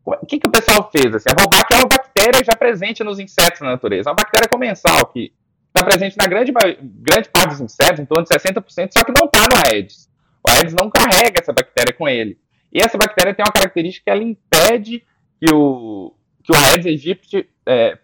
O 0.04 0.26
que, 0.26 0.38
que 0.38 0.46
o 0.46 0.50
pessoal 0.50 0.90
fez? 0.90 1.14
Assim, 1.14 1.30
a 1.30 1.40
Wolbach 1.40 1.64
é 1.72 1.76
uma 1.76 1.88
bactéria 1.88 2.44
já 2.44 2.54
presente 2.54 3.02
nos 3.02 3.18
insetos 3.18 3.60
na 3.60 3.70
natureza, 3.70 4.10
é 4.10 4.12
uma 4.12 4.16
bactéria 4.16 4.48
comensal 4.48 5.06
que 5.06 5.32
está 5.68 5.84
presente 5.84 6.16
na 6.18 6.26
grande, 6.26 6.52
grande 6.82 7.28
parte 7.30 7.50
dos 7.50 7.60
insetos, 7.62 7.98
em 7.98 8.04
torno 8.04 8.24
de 8.24 8.30
60%, 8.30 8.90
só 8.92 9.04
que 9.04 9.12
não 9.18 9.26
está 9.26 9.40
no 9.40 9.66
Aedes. 9.66 10.10
O 10.46 10.50
Aedes 10.50 10.74
não 10.74 10.90
carrega 10.90 11.40
essa 11.40 11.52
bactéria 11.52 11.94
com 11.94 12.06
ele. 12.06 12.38
E 12.70 12.82
essa 12.82 12.98
bactéria 12.98 13.34
tem 13.34 13.44
uma 13.44 13.52
característica 13.52 14.04
que 14.04 14.10
ela 14.10 14.22
impede 14.22 15.02
que 15.40 15.54
o, 15.54 16.14
que 16.42 16.52
o 16.52 16.56
Aedes 16.56 16.86
aegypti 16.86 17.48
é, 17.66 17.98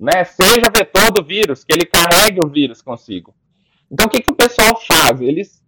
né, 0.00 0.24
seja 0.24 0.70
vetor 0.74 1.12
do 1.12 1.22
vírus, 1.22 1.62
que 1.62 1.72
ele 1.72 1.84
carregue 1.84 2.40
o 2.42 2.48
vírus 2.48 2.82
consigo. 2.82 3.34
Então, 3.94 4.06
o 4.06 4.10
que, 4.10 4.20
que 4.20 4.32
o 4.32 4.34
pessoal 4.34 4.76
faz? 4.76 5.20
Eles 5.20 5.62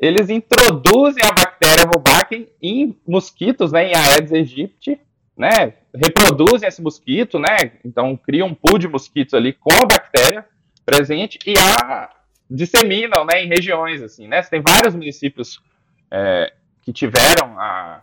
eles 0.00 0.30
introduzem 0.30 1.22
a 1.22 1.30
bactéria 1.30 1.86
Wolbachia 1.86 2.48
em 2.60 2.98
mosquitos, 3.06 3.70
né, 3.70 3.88
em 3.88 3.94
Aedes 3.94 4.32
aegypti, 4.32 5.00
né, 5.36 5.74
reproduzem 5.94 6.68
esse 6.68 6.82
mosquito, 6.82 7.38
né, 7.38 7.74
então 7.84 8.16
criam 8.16 8.48
um 8.48 8.54
pool 8.54 8.78
de 8.78 8.88
mosquitos 8.88 9.32
ali 9.32 9.52
com 9.52 9.72
a 9.72 9.86
bactéria 9.86 10.44
presente 10.84 11.38
e 11.46 11.54
a 11.56 12.10
disseminam, 12.50 13.24
né, 13.24 13.44
em 13.44 13.48
regiões, 13.48 14.02
assim, 14.02 14.26
né, 14.26 14.42
tem 14.42 14.60
vários 14.60 14.92
municípios 14.92 15.62
é, 16.10 16.52
que 16.82 16.92
tiveram 16.92 17.56
a, 17.60 18.02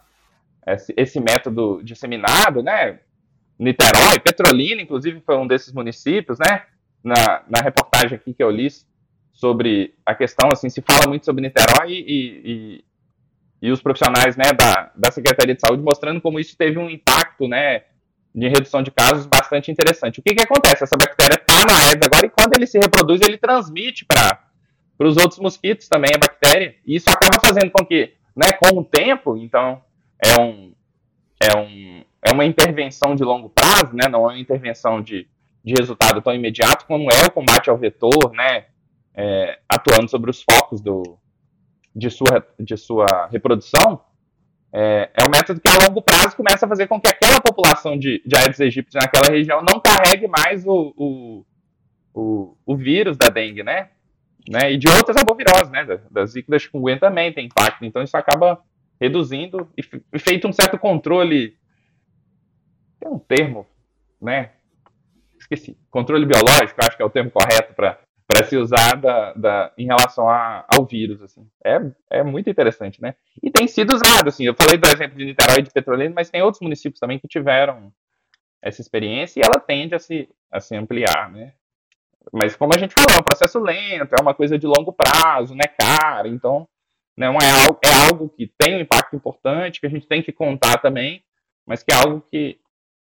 esse, 0.68 0.94
esse, 0.96 1.20
método 1.20 1.82
disseminado, 1.84 2.64
né, 2.64 3.00
Niterói, 3.60 4.20
Petrolina, 4.24 4.82
inclusive, 4.82 5.20
foi 5.20 5.36
um 5.36 5.46
desses 5.46 5.74
municípios, 5.74 6.40
né, 6.40 6.64
na, 7.04 7.44
na 7.50 7.62
reportagem 7.62 8.16
aqui 8.16 8.34
que 8.34 8.42
eu 8.42 8.50
li, 8.50 8.70
sobre 9.40 9.94
a 10.06 10.14
questão, 10.14 10.50
assim, 10.52 10.70
se 10.70 10.82
fala 10.82 11.08
muito 11.08 11.26
sobre 11.26 11.42
Niterói 11.42 11.94
e, 11.94 12.42
e, 12.44 12.84
e 13.62 13.72
os 13.72 13.82
profissionais, 13.82 14.36
né, 14.36 14.52
da, 14.52 14.92
da 14.94 15.12
Secretaria 15.12 15.56
de 15.56 15.62
Saúde 15.62 15.82
mostrando 15.82 16.20
como 16.20 16.42
isso 16.42 16.58
teve 16.58 16.78
um 16.78 16.90
impacto, 16.90 17.48
né, 17.48 17.84
de 18.36 18.50
redução 18.50 18.84
de 18.84 18.92
casos 18.92 19.26
bastante 19.26 19.72
interessante. 19.72 20.20
O 20.20 20.24
que 20.24 20.36
que 20.36 20.44
acontece? 20.44 20.84
Essa 20.84 20.98
bactéria 20.98 21.36
está 21.36 21.66
na 21.66 21.88
Aedes 21.88 22.06
agora 22.06 22.26
e 22.26 22.30
quando 22.30 22.54
ele 22.54 22.68
se 22.68 22.78
reproduz, 22.78 23.22
ele 23.22 23.38
transmite 23.38 24.04
para 24.04 24.42
os 25.00 25.16
outros 25.16 25.40
mosquitos 25.40 25.88
também 25.88 26.12
a 26.14 26.20
bactéria, 26.20 26.76
e 26.86 26.98
isso 26.98 27.10
acaba 27.10 27.40
fazendo 27.40 27.72
com 27.72 27.86
que, 27.86 28.12
né, 28.36 28.52
com 28.62 28.78
o 28.78 28.84
tempo, 28.84 29.38
então, 29.38 29.82
é 30.22 30.38
um, 30.38 30.74
é 31.42 31.58
um, 31.58 32.04
é 32.24 32.34
uma 32.34 32.44
intervenção 32.44 33.16
de 33.16 33.24
longo 33.24 33.50
prazo, 33.50 33.96
né, 33.96 34.10
não 34.10 34.30
é 34.30 34.34
uma 34.34 34.40
intervenção 34.40 35.02
de, 35.02 35.30
de 35.64 35.74
resultado 35.80 36.22
tão 36.22 36.36
imediato 36.36 36.86
como 36.86 37.10
é 37.10 37.26
o 37.26 37.32
combate 37.32 37.70
ao 37.70 37.78
vetor, 37.78 38.34
né, 38.34 38.66
é, 39.16 39.60
atuando 39.68 40.10
sobre 40.10 40.30
os 40.30 40.44
focos 40.44 40.82
do, 40.82 41.18
de, 41.96 42.10
sua, 42.10 42.46
de 42.60 42.78
sua 42.78 43.28
reprodução, 43.32 44.02
é, 44.72 45.10
é 45.14 45.24
um 45.24 45.32
método 45.32 45.60
que 45.60 45.68
a 45.68 45.88
longo 45.88 46.02
prazo 46.02 46.36
começa 46.36 46.66
a 46.66 46.70
fazer 46.70 46.88
com 46.88 47.02
que 47.02 47.10
aquela 47.10 47.42
população 47.42 47.98
de, 47.98 48.22
de 48.26 48.38
Aedes 48.38 48.62
aegypti 48.62 48.94
naquela 48.94 49.30
região 49.30 49.62
não 49.62 49.80
carregue 49.80 50.28
mais 50.28 50.66
o, 50.66 50.94
o, 50.96 51.46
o, 52.14 52.58
o 52.66 52.78
vírus 52.78 53.18
da 53.18 53.30
dengue, 53.30 53.64
né? 53.64 53.90
né? 54.48 54.72
E 54.72 54.78
de 54.78 54.88
outras 54.88 55.18
arboviroses, 55.18 55.72
né? 55.72 55.86
Das, 55.86 56.02
das 56.10 56.32
zika 56.32 56.52
da 56.52 56.60
chikungunya 56.60 57.00
também 57.00 57.34
tem 57.34 57.48
impacto. 57.48 57.84
Então 57.84 58.04
isso 58.04 58.16
acaba 58.16 58.62
reduzindo 59.00 59.68
e, 59.78 59.82
e 60.14 60.20
feito 60.20 60.48
um 60.48 60.54
certo 60.54 60.78
controle. 60.78 61.58
Tem 63.00 63.10
um 63.10 63.20
termo, 63.20 63.66
né? 64.22 64.52
Esqueci. 65.40 65.78
Controle 65.90 66.26
biológico, 66.26 66.80
acho 66.80 66.98
que 66.98 67.02
é 67.02 67.06
o 67.06 67.10
termo 67.10 67.32
correto 67.32 67.74
para 67.74 67.98
para 68.32 68.46
se 68.46 68.56
usar 68.56 68.96
da, 68.96 69.34
da, 69.34 69.74
em 69.76 69.88
relação 69.88 70.30
a, 70.30 70.64
ao 70.68 70.86
vírus, 70.86 71.20
assim. 71.20 71.50
É, 71.66 71.80
é 72.12 72.24
muito 72.24 72.48
interessante, 72.48 73.02
né? 73.02 73.16
E 73.42 73.50
tem 73.50 73.68
sido 73.68 73.96
usado, 73.96 74.28
assim, 74.28 74.46
eu 74.46 74.54
falei 74.54 74.78
do 74.78 74.88
exemplo 74.88 75.18
de 75.18 75.26
Niterói 75.26 75.58
e 75.58 75.64
de 75.64 75.72
Petrolina, 75.72 76.14
mas 76.16 76.30
tem 76.30 76.44
outros 76.44 76.62
municípios 76.62 77.00
também 77.00 77.18
que 77.18 77.28
tiveram 77.28 77.92
essa 78.62 78.82
experiência 78.82 79.40
e 79.40 79.44
ela 79.44 79.60
tende 79.60 79.96
a 79.96 80.00
se, 80.00 80.30
a 80.52 80.60
se 80.60 80.76
ampliar, 80.76 81.32
né? 81.32 81.54
Mas 82.32 82.56
como 82.56 82.72
a 82.76 82.78
gente 82.78 82.94
falou, 82.94 83.18
é 83.18 83.20
um 83.20 83.26
processo 83.26 83.58
lento, 83.58 84.14
é 84.14 84.22
uma 84.22 84.36
coisa 84.36 84.60
de 84.60 84.68
longo 84.68 84.94
prazo, 84.94 85.56
né, 85.56 85.64
cara, 85.80 86.28
então 86.28 86.68
não 87.18 87.36
é 87.42 87.50
algo, 87.66 87.80
é 87.84 88.08
algo 88.10 88.30
que 88.30 88.54
tem 88.60 88.76
um 88.76 88.82
impacto 88.82 89.16
importante, 89.16 89.80
que 89.80 89.88
a 89.88 89.90
gente 89.90 90.08
tem 90.08 90.22
que 90.22 90.32
contar 90.32 90.78
também, 90.78 91.24
mas 91.66 91.82
que 91.82 91.92
é 91.92 91.96
algo 91.96 92.22
que 92.30 92.60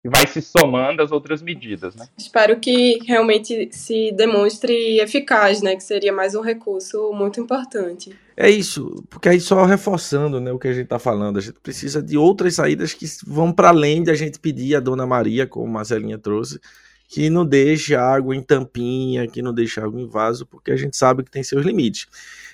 e 0.05 0.09
vai 0.09 0.27
se 0.27 0.41
somando 0.41 1.03
às 1.03 1.11
outras 1.11 1.43
medidas, 1.43 1.95
né? 1.97 2.07
Espero 2.17 2.59
que 2.61 2.99
realmente 3.05 3.69
se 3.73 4.13
demonstre 4.13 5.01
eficaz, 5.01 5.61
né? 5.61 5.75
Que 5.75 5.83
seria 5.83 6.13
mais 6.13 6.35
um 6.35 6.41
recurso 6.41 7.13
muito 7.13 7.41
importante. 7.41 8.17
É 8.37 8.49
isso, 8.49 9.05
porque 9.11 9.29
aí 9.29 9.41
só 9.41 9.65
reforçando 9.65 10.41
né, 10.41 10.53
o 10.53 10.59
que 10.59 10.69
a 10.69 10.73
gente 10.73 10.85
está 10.85 10.99
falando, 10.99 11.39
a 11.39 11.41
gente 11.41 11.59
precisa 11.61 12.01
de 12.01 12.17
outras 12.17 12.55
saídas 12.55 12.95
que 12.95 13.05
vão 13.27 13.53
para 13.53 13.71
além 13.71 14.03
de 14.05 14.13
a 14.13 14.15
gente 14.15 14.39
pedir 14.39 14.77
a 14.77 14.81
Dona 14.81 15.05
Maria, 15.05 15.47
como 15.47 15.67
a 15.67 15.71
Marcelinha 15.71 16.17
trouxe, 16.17 16.61
que 17.09 17.29
não 17.29 17.45
deixe 17.45 17.97
água 17.97 18.37
em 18.37 18.43
tampinha, 18.43 19.27
que 19.27 19.43
não 19.43 19.53
deixe 19.53 19.81
água 19.81 20.01
em 20.01 20.07
vaso, 20.07 20.47
porque 20.47 20.71
a 20.71 20.77
gente 20.77 20.97
sabe 20.97 21.25
que 21.25 21.31
tem 21.31 21.43
seus 21.43 21.67
limites. 21.67 22.07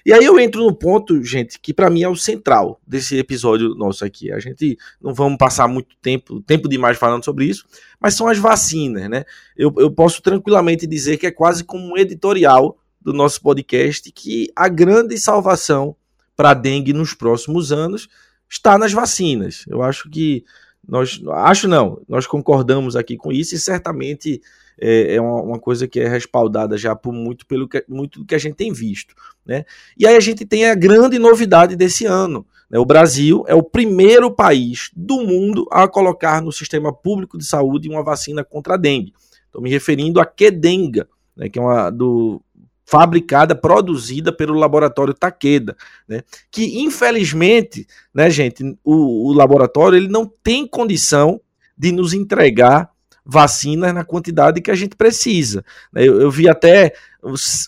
E 0.05 0.13
aí 0.13 0.25
eu 0.25 0.39
entro 0.39 0.63
no 0.63 0.75
ponto, 0.75 1.23
gente, 1.25 1.59
que 1.59 1.73
para 1.73 1.89
mim 1.89 2.03
é 2.03 2.09
o 2.09 2.15
central 2.15 2.79
desse 2.87 3.17
episódio 3.17 3.75
nosso 3.75 4.05
aqui. 4.05 4.31
A 4.31 4.39
gente 4.39 4.77
não 5.01 5.15
vamos 5.15 5.39
passar 5.39 5.67
muito 5.67 5.97
tempo, 6.03 6.43
tempo 6.43 6.69
demais 6.69 6.99
falando 6.99 7.25
sobre 7.25 7.47
isso, 7.47 7.65
mas 7.99 8.15
são 8.15 8.29
as 8.29 8.37
vacinas, 8.37 9.09
né? 9.09 9.25
Eu, 9.57 9.73
eu 9.79 9.91
posso 9.91 10.21
tranquilamente 10.21 10.87
dizer 10.87 11.17
que 11.17 11.27
é 11.27 11.31
quase 11.31 11.65
como 11.65 11.95
um 11.95 11.97
editorial 11.97 12.77
do 13.01 13.15
nosso 13.15 13.41
podcast 13.41 14.13
que 14.13 14.51
a 14.55 14.69
grande 14.69 15.17
salvação 15.17 15.97
para 16.37 16.51
a 16.51 16.55
dengue 16.55 16.93
nos 16.93 17.15
próximos 17.15 17.73
anos 17.73 18.09
está 18.49 18.77
nas 18.77 18.93
vacinas. 18.93 19.65
Eu 19.69 19.83
acho 19.83 20.11
que 20.11 20.45
nós 20.87 21.19
acho 21.29 21.67
não, 21.67 22.03
nós 22.07 22.27
concordamos 22.27 22.95
aqui 22.95 23.17
com 23.17 23.33
isso 23.33 23.55
e 23.55 23.59
certamente 23.59 24.43
é, 24.81 25.17
é 25.17 25.21
uma, 25.21 25.43
uma, 25.43 25.59
coisa 25.59 25.87
que 25.87 26.01
é 26.01 26.09
respaldada 26.09 26.77
já 26.77 26.95
por 26.95 27.13
muito 27.13 27.47
pelo 27.47 27.69
que, 27.69 27.85
muito 27.89 28.25
que 28.25 28.35
a 28.35 28.39
gente 28.39 28.57
tem 28.57 28.73
visto, 28.73 29.15
né? 29.45 29.65
E 29.97 30.07
aí 30.07 30.17
a 30.17 30.21
gente 30.21 30.45
tem 30.45 30.67
a 30.67 30.75
grande 30.75 31.19
novidade 31.19 31.77
desse 31.77 32.07
ano, 32.07 32.47
né, 32.71 32.79
o 32.79 32.85
Brasil 32.85 33.45
é 33.47 33.55
o 33.55 33.63
primeiro 33.63 34.31
país 34.31 34.91
do 34.95 35.23
mundo 35.23 35.67
a 35.71 35.87
colocar 35.87 36.43
no 36.43 36.53
sistema 36.53 36.93
público 36.93 37.39
de 37.39 37.45
saúde 37.45 37.89
uma 37.89 38.03
vacina 38.03 38.43
contra 38.43 38.75
a 38.75 38.77
dengue. 38.77 39.13
Estou 39.47 39.63
me 39.63 39.71
referindo 39.71 40.21
a 40.21 40.27
Kedenga, 40.27 41.09
né, 41.37 41.49
que 41.49 41.59
é 41.59 41.63
uma 41.63 41.91
do 41.91 42.43
fabricada, 42.85 43.55
produzida 43.55 44.31
pelo 44.33 44.55
laboratório 44.55 45.15
Takeda, 45.15 45.75
né? 46.07 46.23
Que 46.51 46.81
infelizmente, 46.81 47.87
né, 48.13 48.29
gente, 48.29 48.63
o, 48.85 49.31
o 49.31 49.33
laboratório 49.33 49.97
ele 49.97 50.09
não 50.09 50.27
tem 50.27 50.67
condição 50.67 51.41
de 51.77 51.91
nos 51.91 52.13
entregar 52.13 52.94
vacinas 53.25 53.95
na 53.95 54.05
quantidade 54.05 54.61
que 54.61 54.71
a 54.71 54.75
gente 54.75 54.97
precisa. 54.97 55.65
Né? 55.93 56.07
Eu, 56.07 56.21
eu, 56.21 56.31
vi 56.31 56.49
até 56.49 56.93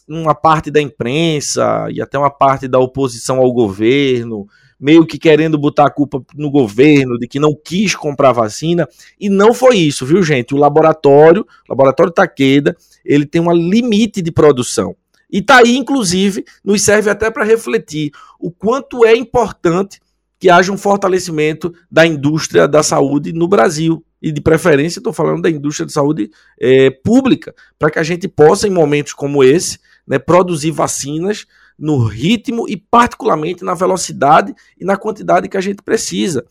uma 0.06 0.34
parte 0.34 0.70
da 0.70 0.80
imprensa 0.80 1.86
e 1.90 2.02
até 2.02 2.18
uma 2.18 2.30
parte 2.30 2.68
da 2.68 2.78
oposição 2.78 3.38
ao 3.38 3.52
governo, 3.52 4.46
meio 4.78 5.06
que 5.06 5.18
querendo 5.18 5.56
botar 5.56 5.86
a 5.86 5.90
culpa 5.90 6.22
no 6.34 6.50
governo 6.50 7.18
de 7.18 7.26
que 7.26 7.40
não 7.40 7.54
quis 7.54 7.94
comprar 7.94 8.32
vacina, 8.32 8.86
e 9.18 9.30
não 9.30 9.54
foi 9.54 9.78
isso, 9.78 10.04
viu, 10.04 10.22
gente? 10.22 10.54
O 10.54 10.58
laboratório, 10.58 11.42
o 11.42 11.72
laboratório 11.72 12.12
Takeda, 12.12 12.76
ele 13.04 13.24
tem 13.24 13.40
um 13.40 13.52
limite 13.52 14.20
de 14.20 14.30
produção. 14.30 14.94
E 15.30 15.42
tá 15.42 15.58
aí, 15.58 15.76
inclusive, 15.76 16.44
nos 16.62 16.82
serve 16.82 17.10
até 17.10 17.30
para 17.30 17.44
refletir 17.44 18.12
o 18.38 18.50
quanto 18.50 19.04
é 19.04 19.16
importante 19.16 20.00
que 20.38 20.50
haja 20.50 20.70
um 20.70 20.78
fortalecimento 20.78 21.72
da 21.90 22.06
indústria 22.06 22.68
da 22.68 22.82
saúde 22.82 23.32
no 23.32 23.48
Brasil. 23.48 24.04
E 24.20 24.32
de 24.32 24.40
preferência, 24.40 24.98
estou 24.98 25.12
falando 25.12 25.42
da 25.42 25.50
indústria 25.50 25.86
de 25.86 25.92
saúde 25.92 26.30
é, 26.58 26.90
pública, 26.90 27.54
para 27.78 27.90
que 27.90 27.98
a 27.98 28.02
gente 28.02 28.26
possa, 28.26 28.66
em 28.66 28.70
momentos 28.70 29.12
como 29.12 29.44
esse, 29.44 29.78
né, 30.06 30.18
produzir 30.18 30.70
vacinas 30.70 31.46
no 31.78 32.04
ritmo 32.04 32.66
e, 32.68 32.76
particularmente, 32.76 33.64
na 33.64 33.74
velocidade 33.74 34.54
e 34.78 34.84
na 34.84 34.96
quantidade 34.96 35.48
que 35.48 35.56
a 35.56 35.60
gente 35.60 35.82
precisa. 35.82 36.44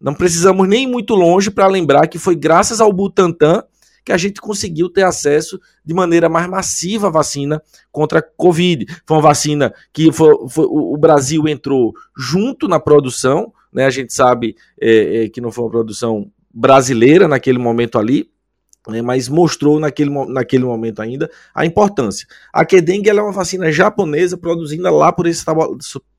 Não 0.00 0.14
precisamos 0.14 0.68
nem 0.68 0.86
muito 0.86 1.14
longe 1.14 1.50
para 1.50 1.68
lembrar 1.68 2.08
que 2.08 2.18
foi 2.18 2.34
graças 2.34 2.80
ao 2.80 2.92
Butantan 2.92 3.62
que 4.04 4.12
a 4.12 4.16
gente 4.16 4.40
conseguiu 4.40 4.88
ter 4.88 5.04
acesso 5.04 5.60
de 5.84 5.94
maneira 5.94 6.28
mais 6.28 6.48
massiva 6.48 7.06
à 7.06 7.10
vacina 7.10 7.62
contra 7.90 8.18
a 8.18 8.22
Covid. 8.22 8.84
Foi 9.06 9.16
uma 9.16 9.22
vacina 9.22 9.72
que 9.92 10.10
foi, 10.10 10.34
foi, 10.48 10.66
o 10.68 10.96
Brasil 10.96 11.46
entrou 11.46 11.94
junto 12.16 12.66
na 12.66 12.80
produção, 12.80 13.52
né? 13.72 13.86
A 13.86 13.90
gente 13.90 14.12
sabe 14.12 14.56
é, 14.80 15.24
é, 15.24 15.28
que 15.28 15.40
não 15.40 15.52
foi 15.52 15.64
uma 15.64 15.70
produção 15.70 16.30
brasileira 16.52 17.26
naquele 17.26 17.58
momento 17.58 17.98
ali, 17.98 18.30
né, 18.88 19.00
mas 19.00 19.28
mostrou 19.28 19.78
naquele, 19.78 20.10
naquele 20.28 20.64
momento 20.64 21.00
ainda 21.00 21.30
a 21.54 21.64
importância. 21.64 22.26
A 22.52 22.64
Kedengue 22.64 23.10
é 23.10 23.14
uma 23.14 23.32
vacina 23.32 23.70
japonesa 23.70 24.36
produzida 24.36 24.90
lá 24.90 25.12
por 25.12 25.26
esse, 25.26 25.44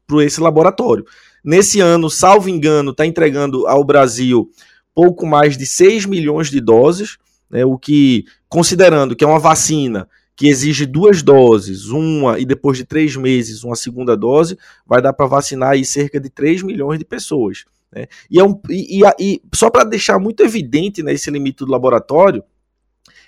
por 0.08 0.24
esse 0.24 0.40
laboratório. 0.40 1.06
Nesse 1.44 1.80
ano, 1.82 2.10
salvo 2.10 2.50
engano, 2.50 2.92
está 2.92 3.06
entregando 3.06 3.68
ao 3.68 3.84
Brasil 3.84 4.50
pouco 4.96 5.26
mais 5.26 5.58
de 5.58 5.66
6 5.66 6.06
milhões 6.06 6.50
de 6.50 6.62
doses, 6.62 7.18
né, 7.50 7.66
o 7.66 7.78
que, 7.78 8.26
considerando 8.48 9.16
que 9.16 9.24
é 9.24 9.28
uma 9.28 9.40
vacina 9.40 10.08
que 10.36 10.48
exige 10.48 10.86
duas 10.86 11.22
doses, 11.22 11.88
uma 11.88 12.40
e 12.40 12.46
depois 12.46 12.78
de 12.78 12.86
três 12.86 13.16
meses 13.16 13.64
uma 13.64 13.76
segunda 13.76 14.18
dose, 14.18 14.58
vai 14.86 15.02
dar 15.02 15.14
para 15.14 15.28
vacinar 15.28 15.72
aí 15.72 15.86
cerca 15.86 16.20
de 16.20 16.30
3 16.30 16.64
milhões 16.64 16.98
de 16.98 17.06
pessoas. 17.06 17.66
Né? 17.94 18.08
E, 18.30 18.40
é 18.40 18.44
um, 18.44 18.60
e, 18.70 19.02
e, 19.02 19.14
e 19.20 19.42
só 19.54 19.70
para 19.70 19.84
deixar 19.84 20.20
muito 20.20 20.44
evidente 20.44 21.04
né, 21.04 21.14
esse 21.14 21.30
limite 21.30 21.66
do 21.66 21.72
laboratório, 21.72 22.44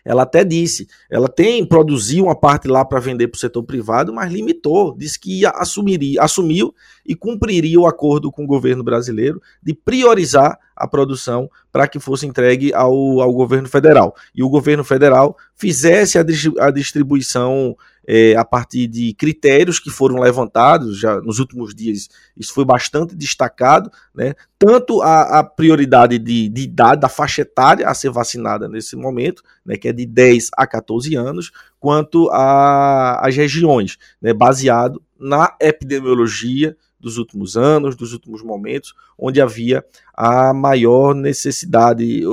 ela 0.06 0.22
até 0.22 0.44
disse, 0.44 0.88
ela 1.10 1.28
tem 1.28 1.66
produziu 1.66 2.26
uma 2.26 2.36
parte 2.36 2.68
lá 2.68 2.86
para 2.86 3.00
vender 3.00 3.28
para 3.28 3.38
o 3.38 3.40
setor 3.40 3.64
privado, 3.64 4.14
mas 4.14 4.32
limitou, 4.32 4.96
disse 4.96 5.20
que 5.20 5.40
ia 5.40 5.50
assumiria, 5.50 6.22
assumiu 6.22 6.74
e 7.04 7.16
cumpriria 7.16 7.80
o 7.80 7.88
acordo 7.88 8.32
com 8.32 8.44
o 8.44 8.48
governo 8.48 8.84
brasileiro 8.84 9.42
de 9.64 9.74
priorizar 9.74 10.60
a 10.76 10.88
produção 10.88 11.50
para 11.72 11.88
que 11.88 12.00
fosse 12.00 12.28
entregue 12.28 12.72
ao, 12.72 13.20
ao 13.20 13.34
governo 13.34 13.68
federal. 13.68 14.16
E 14.36 14.44
o 14.44 14.50
governo 14.50 14.84
federal 14.84 15.36
fizesse 15.56 16.20
a, 16.20 16.26
a 16.60 16.70
distribuição 16.70 17.76
é, 18.08 18.36
a 18.36 18.46
partir 18.46 18.88
de 18.88 19.14
critérios 19.14 19.80
que 19.80 19.90
foram 19.90 20.20
levantados 20.20 21.00
já 21.00 21.20
nos 21.22 21.40
últimos 21.40 21.74
dias. 21.74 22.08
Isso 22.38 22.54
foi 22.54 22.64
bastante 22.64 23.16
destacado, 23.16 23.90
né? 24.14 24.34
Tanto 24.60 25.02
a, 25.02 25.40
a 25.40 25.44
prioridade 25.44 26.18
de, 26.18 26.48
de, 26.50 26.62
idade, 26.62 27.02
da 27.02 27.10
faixa 27.10 27.42
etária 27.42 27.88
a 27.88 27.94
ser 27.94 28.10
vacinada 28.10 28.68
nesse 28.68 28.96
momento, 28.96 29.44
né, 29.66 29.76
que 29.76 29.88
é 29.88 29.94
de 29.94 30.06
10 30.06 30.50
a 30.56 30.66
14 30.66 31.16
anos, 31.16 31.52
quanto 31.80 32.30
a, 32.32 33.20
as 33.26 33.36
regiões, 33.36 33.98
né, 34.22 34.34
baseado 34.34 35.02
na 35.20 35.56
epidemiologia 35.60 36.76
dos 37.00 37.18
últimos 37.18 37.56
anos, 37.56 37.96
dos 37.96 38.14
últimos 38.14 38.42
momentos, 38.42 38.94
onde 39.18 39.40
havia 39.40 39.86
a 40.14 40.54
maior 40.54 41.14
necessidade 41.14 42.26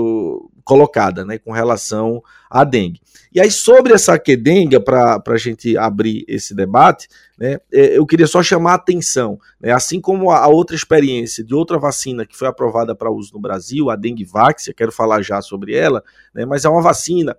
colocada 0.64 1.24
né, 1.24 1.38
com 1.38 1.52
relação 1.52 2.22
à 2.50 2.64
dengue. 2.64 3.00
E 3.32 3.40
aí, 3.40 3.50
sobre 3.50 3.94
essa 3.94 4.18
quedenga, 4.18 4.80
para 4.80 5.22
a 5.26 5.36
gente 5.36 5.76
abrir 5.76 6.24
esse 6.28 6.54
debate, 6.54 7.08
né, 7.38 7.58
é, 7.72 7.96
eu 7.96 8.06
queria 8.06 8.26
só 8.26 8.42
chamar 8.42 8.72
a 8.72 8.74
atenção, 8.74 9.38
né, 9.60 9.72
assim 9.72 10.00
como 10.00 10.30
a 10.30 10.46
outra 10.48 10.76
experiência 10.76 11.42
de 11.42 11.54
outra 11.54 11.78
vacina 11.78 12.26
que 12.26 12.36
foi 12.36 12.48
aprovada 12.48 12.94
para 12.94 13.10
uso 13.10 13.32
no 13.34 13.40
Brasil, 13.40 13.90
a 13.90 13.96
Dengue 13.96 14.24
Vaxia, 14.24 14.74
quero 14.74 14.92
falar 14.92 15.22
já 15.22 15.40
sobre 15.40 15.74
ela, 15.74 16.02
né, 16.34 16.44
mas 16.44 16.64
é 16.64 16.68
uma 16.68 16.82
vacina 16.82 17.36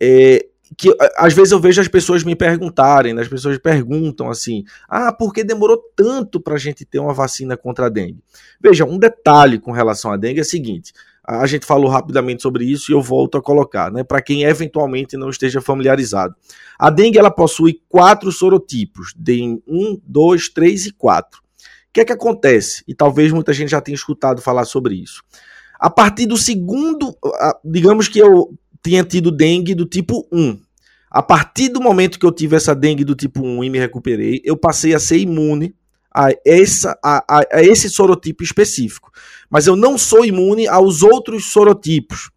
é, 0.00 0.46
que 0.76 0.94
às 1.16 1.32
vezes 1.32 1.52
eu 1.52 1.60
vejo 1.60 1.80
as 1.80 1.88
pessoas 1.88 2.24
me 2.24 2.34
perguntarem, 2.34 3.14
né, 3.14 3.22
as 3.22 3.28
pessoas 3.28 3.58
perguntam 3.58 4.28
assim: 4.28 4.64
ah, 4.88 5.12
por 5.12 5.32
que 5.32 5.44
demorou 5.44 5.80
tanto 5.94 6.40
para 6.40 6.54
a 6.54 6.58
gente 6.58 6.84
ter 6.84 6.98
uma 6.98 7.12
vacina 7.12 7.56
contra 7.56 7.86
a 7.86 7.88
dengue? 7.88 8.22
Veja, 8.60 8.84
um 8.84 8.98
detalhe 8.98 9.58
com 9.58 9.70
relação 9.70 10.10
à 10.10 10.16
dengue 10.16 10.40
é 10.40 10.42
o 10.42 10.46
seguinte: 10.46 10.92
a 11.26 11.46
gente 11.46 11.66
falou 11.66 11.90
rapidamente 11.90 12.42
sobre 12.42 12.64
isso 12.64 12.90
e 12.90 12.94
eu 12.94 13.02
volto 13.02 13.36
a 13.36 13.42
colocar, 13.42 13.90
né, 13.90 14.04
para 14.04 14.22
quem 14.22 14.44
eventualmente 14.44 15.16
não 15.16 15.28
esteja 15.28 15.60
familiarizado. 15.60 16.34
A 16.78 16.88
dengue 16.88 17.18
ela 17.18 17.30
possui 17.30 17.80
quatro 17.88 18.30
sorotipos, 18.30 19.12
DEM 19.16 19.60
1, 19.66 20.00
2, 20.06 20.48
3 20.50 20.86
e 20.86 20.92
4. 20.92 21.40
O 21.40 21.42
que 21.92 22.00
é 22.00 22.04
que 22.04 22.12
acontece? 22.12 22.84
E 22.86 22.94
talvez 22.94 23.32
muita 23.32 23.52
gente 23.52 23.70
já 23.70 23.80
tenha 23.80 23.96
escutado 23.96 24.40
falar 24.40 24.66
sobre 24.66 24.94
isso. 24.94 25.22
A 25.80 25.90
partir 25.90 26.26
do 26.26 26.36
segundo, 26.36 27.16
digamos 27.64 28.06
que 28.06 28.18
eu 28.18 28.54
tinha 28.82 29.02
tido 29.02 29.32
dengue 29.32 29.74
do 29.74 29.84
tipo 29.84 30.26
1. 30.30 30.58
A 31.10 31.22
partir 31.22 31.70
do 31.70 31.80
momento 31.80 32.18
que 32.18 32.26
eu 32.26 32.32
tive 32.32 32.56
essa 32.56 32.74
dengue 32.74 33.04
do 33.04 33.14
tipo 33.14 33.42
1 33.42 33.64
e 33.64 33.70
me 33.70 33.78
recuperei, 33.78 34.40
eu 34.44 34.56
passei 34.56 34.94
a 34.94 35.00
ser 35.00 35.18
imune 35.18 35.74
a, 36.16 36.30
essa, 36.46 36.98
a, 37.04 37.22
a, 37.28 37.62
esse 37.62 37.90
sorotipo 37.90 38.42
específico. 38.42 39.12
Mas 39.50 39.66
eu 39.66 39.76
não 39.76 39.98
sou 39.98 40.24
imune 40.24 40.66
aos 40.66 41.02
outros 41.02 41.52
sorotipos. 41.52 42.30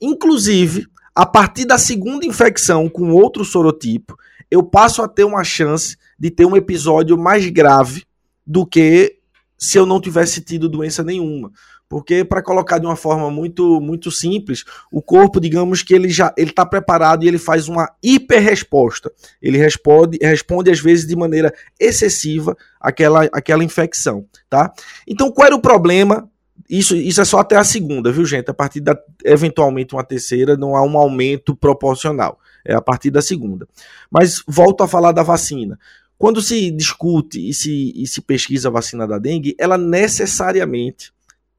Inclusive, 0.00 0.86
a 1.14 1.24
partir 1.24 1.64
da 1.64 1.78
segunda 1.78 2.26
infecção 2.26 2.88
com 2.88 3.12
outro 3.12 3.44
sorotipo, 3.44 4.16
eu 4.50 4.62
passo 4.62 5.02
a 5.02 5.08
ter 5.08 5.22
uma 5.22 5.44
chance 5.44 5.96
de 6.18 6.30
ter 6.30 6.44
um 6.44 6.56
episódio 6.56 7.16
mais 7.16 7.48
grave 7.48 8.04
do 8.44 8.66
que 8.66 9.18
se 9.56 9.78
eu 9.78 9.86
não 9.86 10.00
tivesse 10.00 10.40
tido 10.40 10.68
doença 10.68 11.04
nenhuma. 11.04 11.52
Porque 11.92 12.24
para 12.24 12.40
colocar 12.40 12.78
de 12.78 12.86
uma 12.86 12.96
forma 12.96 13.30
muito 13.30 13.78
muito 13.78 14.10
simples, 14.10 14.64
o 14.90 15.02
corpo, 15.02 15.38
digamos 15.38 15.82
que 15.82 15.92
ele 15.92 16.08
já 16.08 16.32
ele 16.38 16.48
está 16.48 16.64
preparado 16.64 17.22
e 17.22 17.28
ele 17.28 17.36
faz 17.36 17.68
uma 17.68 17.86
hiperresposta. 18.02 19.12
Ele 19.42 19.58
responde 19.58 20.16
responde 20.22 20.70
às 20.70 20.80
vezes 20.80 21.06
de 21.06 21.14
maneira 21.14 21.52
excessiva 21.78 22.56
aquela 22.80 23.28
aquela 23.30 23.62
infecção, 23.62 24.24
tá? 24.48 24.72
Então 25.06 25.30
qual 25.30 25.48
era 25.48 25.54
o 25.54 25.60
problema? 25.60 26.26
Isso, 26.66 26.96
isso 26.96 27.20
é 27.20 27.26
só 27.26 27.40
até 27.40 27.56
a 27.56 27.64
segunda, 27.64 28.10
viu, 28.10 28.24
gente? 28.24 28.50
A 28.50 28.54
partir 28.54 28.80
da 28.80 28.98
eventualmente 29.22 29.94
uma 29.94 30.02
terceira 30.02 30.56
não 30.56 30.74
há 30.74 30.82
um 30.82 30.96
aumento 30.96 31.54
proporcional. 31.54 32.38
É 32.64 32.72
a 32.72 32.80
partir 32.80 33.10
da 33.10 33.20
segunda. 33.20 33.68
Mas 34.10 34.42
volto 34.48 34.82
a 34.82 34.88
falar 34.88 35.12
da 35.12 35.22
vacina. 35.22 35.78
Quando 36.16 36.40
se 36.40 36.70
discute 36.70 37.50
e 37.50 37.52
se, 37.52 37.92
e 37.94 38.06
se 38.06 38.22
pesquisa 38.22 38.68
a 38.68 38.72
vacina 38.72 39.06
da 39.06 39.18
dengue, 39.18 39.54
ela 39.58 39.76
necessariamente 39.76 41.12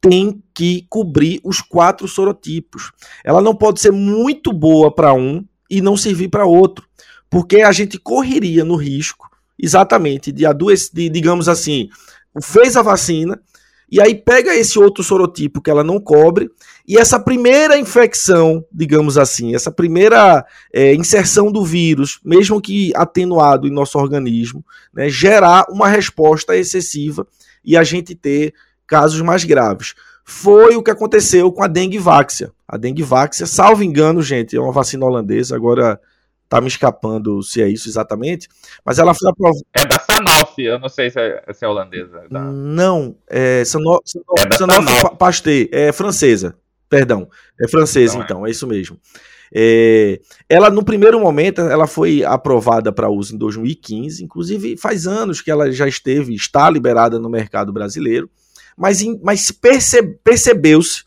tem 0.03 0.43
que 0.53 0.85
cobrir 0.89 1.39
os 1.45 1.61
quatro 1.61 2.09
sorotipos. 2.09 2.91
Ela 3.23 3.41
não 3.41 3.55
pode 3.55 3.79
ser 3.79 3.93
muito 3.93 4.51
boa 4.51 4.93
para 4.93 5.13
um 5.13 5.45
e 5.69 5.79
não 5.79 5.95
servir 5.95 6.27
para 6.27 6.45
outro, 6.45 6.85
porque 7.29 7.61
a 7.61 7.71
gente 7.71 7.97
correria 7.97 8.65
no 8.65 8.75
risco 8.75 9.29
exatamente 9.57 10.29
de 10.29 10.45
adoecer, 10.45 10.91
de, 10.93 11.09
digamos 11.09 11.47
assim, 11.47 11.87
fez 12.41 12.75
a 12.75 12.81
vacina 12.81 13.39
e 13.89 14.01
aí 14.01 14.13
pega 14.13 14.53
esse 14.53 14.77
outro 14.77 15.05
sorotipo 15.05 15.61
que 15.61 15.69
ela 15.69 15.85
não 15.85 16.01
cobre 16.01 16.49
e 16.85 16.97
essa 16.97 17.17
primeira 17.17 17.77
infecção, 17.77 18.65
digamos 18.69 19.17
assim, 19.17 19.55
essa 19.55 19.71
primeira 19.71 20.45
é, 20.73 20.93
inserção 20.93 21.49
do 21.49 21.63
vírus, 21.63 22.19
mesmo 22.25 22.59
que 22.59 22.91
atenuado 22.93 23.67
em 23.67 23.71
nosso 23.71 23.97
organismo, 23.97 24.65
né, 24.93 25.07
gerar 25.07 25.65
uma 25.69 25.87
resposta 25.87 26.57
excessiva 26.57 27.25
e 27.63 27.77
a 27.77 27.85
gente 27.85 28.13
ter 28.13 28.53
casos 28.87 29.21
mais 29.21 29.43
graves. 29.43 29.93
Foi 30.25 30.75
o 30.75 30.83
que 30.83 30.91
aconteceu 30.91 31.51
com 31.51 31.63
a 31.63 31.67
dengue 31.67 31.97
váxia. 31.97 32.51
A 32.67 32.77
dengue 32.77 33.03
váxia, 33.03 33.45
salvo 33.45 33.83
engano, 33.83 34.21
gente, 34.21 34.55
é 34.55 34.59
uma 34.59 34.71
vacina 34.71 35.05
holandesa, 35.05 35.55
agora 35.55 35.99
tá 36.47 36.61
me 36.61 36.67
escapando 36.67 37.41
se 37.41 37.61
é 37.63 37.67
isso 37.67 37.89
exatamente, 37.89 38.47
mas 38.85 38.99
ela 38.99 39.13
foi 39.13 39.29
aprovada. 39.29 39.65
É 39.73 39.85
da 39.85 39.99
Sanofi, 39.99 40.61
eu 40.61 40.79
não 40.79 40.87
sei 40.87 41.09
se 41.09 41.19
é, 41.19 41.43
se 41.51 41.65
é 41.65 41.67
holandesa. 41.67 42.25
Da... 42.29 42.41
Não, 42.41 43.15
é 43.27 43.65
Sanofi, 43.65 44.19
é 44.37 44.55
Sanofi, 44.55 44.77
Sanofi 44.91 45.17
Pasteur, 45.17 45.67
é 45.71 45.91
francesa, 45.91 46.55
perdão, 46.87 47.27
é 47.59 47.67
francesa 47.67 48.15
então, 48.15 48.25
então 48.25 48.45
é. 48.45 48.49
é 48.49 48.51
isso 48.51 48.67
mesmo. 48.67 48.99
É, 49.55 50.19
ela, 50.49 50.69
no 50.69 50.83
primeiro 50.83 51.19
momento, 51.19 51.61
ela 51.61 51.85
foi 51.85 52.23
aprovada 52.23 52.91
para 52.91 53.09
uso 53.09 53.35
em 53.35 53.37
2015, 53.37 54.23
inclusive 54.23 54.77
faz 54.77 55.05
anos 55.05 55.41
que 55.41 55.51
ela 55.51 55.71
já 55.71 55.87
esteve, 55.87 56.33
está 56.33 56.69
liberada 56.69 57.19
no 57.19 57.29
mercado 57.29 57.73
brasileiro, 57.73 58.29
mas, 58.77 59.03
mas 59.21 59.51
percebe, 59.51 60.19
percebeu-se 60.23 61.03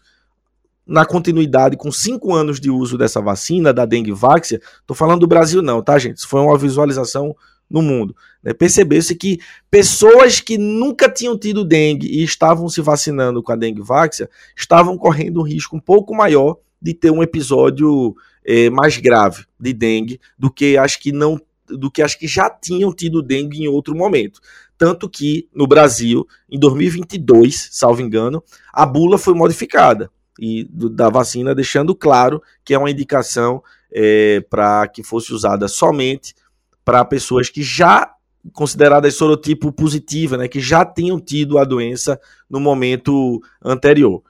na 0.87 1.05
continuidade, 1.05 1.77
com 1.77 1.91
cinco 1.91 2.33
anos 2.33 2.61
de 2.61 2.71
uso 2.71 2.97
dessa 2.97 3.21
vacina, 3.21 3.73
da 3.73 3.85
dengue 3.85 4.13
váxia, 4.13 4.61
tô 4.87 4.95
falando 4.95 5.21
do 5.21 5.27
Brasil 5.27 5.61
não, 5.61 5.83
tá, 5.83 5.99
gente? 5.99 6.19
Isso 6.19 6.29
foi 6.29 6.41
uma 6.41 6.57
visualização 6.57 7.35
no 7.69 7.83
mundo. 7.83 8.15
Né? 8.43 8.53
Percebeu-se 8.53 9.15
que 9.17 9.41
pessoas 9.69 10.41
que 10.41 10.57
nunca 10.57 11.09
tinham 11.11 11.37
tido 11.37 11.65
dengue 11.65 12.07
e 12.07 12.23
estavam 12.23 12.69
se 12.69 12.81
vacinando 12.81 13.43
com 13.43 13.53
a 13.53 13.57
dengue 13.57 13.83
váxia 13.83 14.31
estavam 14.57 14.97
correndo 14.97 15.41
um 15.41 15.45
risco 15.45 15.77
um 15.77 15.81
pouco 15.81 16.15
maior 16.15 16.57
de 16.81 16.95
ter 16.95 17.11
um 17.11 17.23
episódio 17.23 18.15
é, 18.45 18.71
mais 18.71 18.97
grave 18.97 19.45
de 19.59 19.73
dengue 19.73 20.21
do 20.39 20.51
que 20.51 20.77
as 20.79 20.95
que 20.95 21.11
não 21.11 21.41
do 21.69 21.91
que 21.91 22.01
as 22.01 22.15
que 22.15 22.29
já 22.29 22.49
tinham 22.49 22.93
tido 22.95 23.21
dengue 23.21 23.65
em 23.65 23.67
outro 23.67 23.93
momento. 23.93 24.41
Tanto 24.79 25.09
que 25.09 25.49
no 25.55 25.67
Brasil, 25.67 26.27
em 26.51 26.59
2022, 26.59 27.69
salvo 27.73 28.03
engano, 28.03 28.43
a 28.73 28.85
bula 28.85 29.17
foi 29.17 29.35
modificada 29.35 30.11
e 30.39 30.65
do, 30.65 30.91
da 30.91 31.09
vacina, 31.09 31.55
deixando 31.55 31.95
claro 31.95 32.43
que 32.65 32.75
é 32.75 32.79
uma 32.79 32.91
indicação 32.91 33.63
é, 33.93 34.41
para 34.51 34.87
que 34.89 35.03
fosse 35.03 35.33
usada 35.33 35.67
somente 35.69 36.35
para 36.85 37.05
pessoas 37.05 37.49
que 37.49 37.63
já 37.63 38.13
consideradas 38.53 39.15
sorotipo 39.15 39.73
positiva, 39.73 40.37
né, 40.37 40.47
que 40.47 40.61
já 40.61 40.85
tinham 40.85 41.19
tido 41.19 41.59
a 41.59 41.65
doença 41.65 42.21
no 42.49 42.61
momento 42.61 43.41
anterior. 43.65 44.23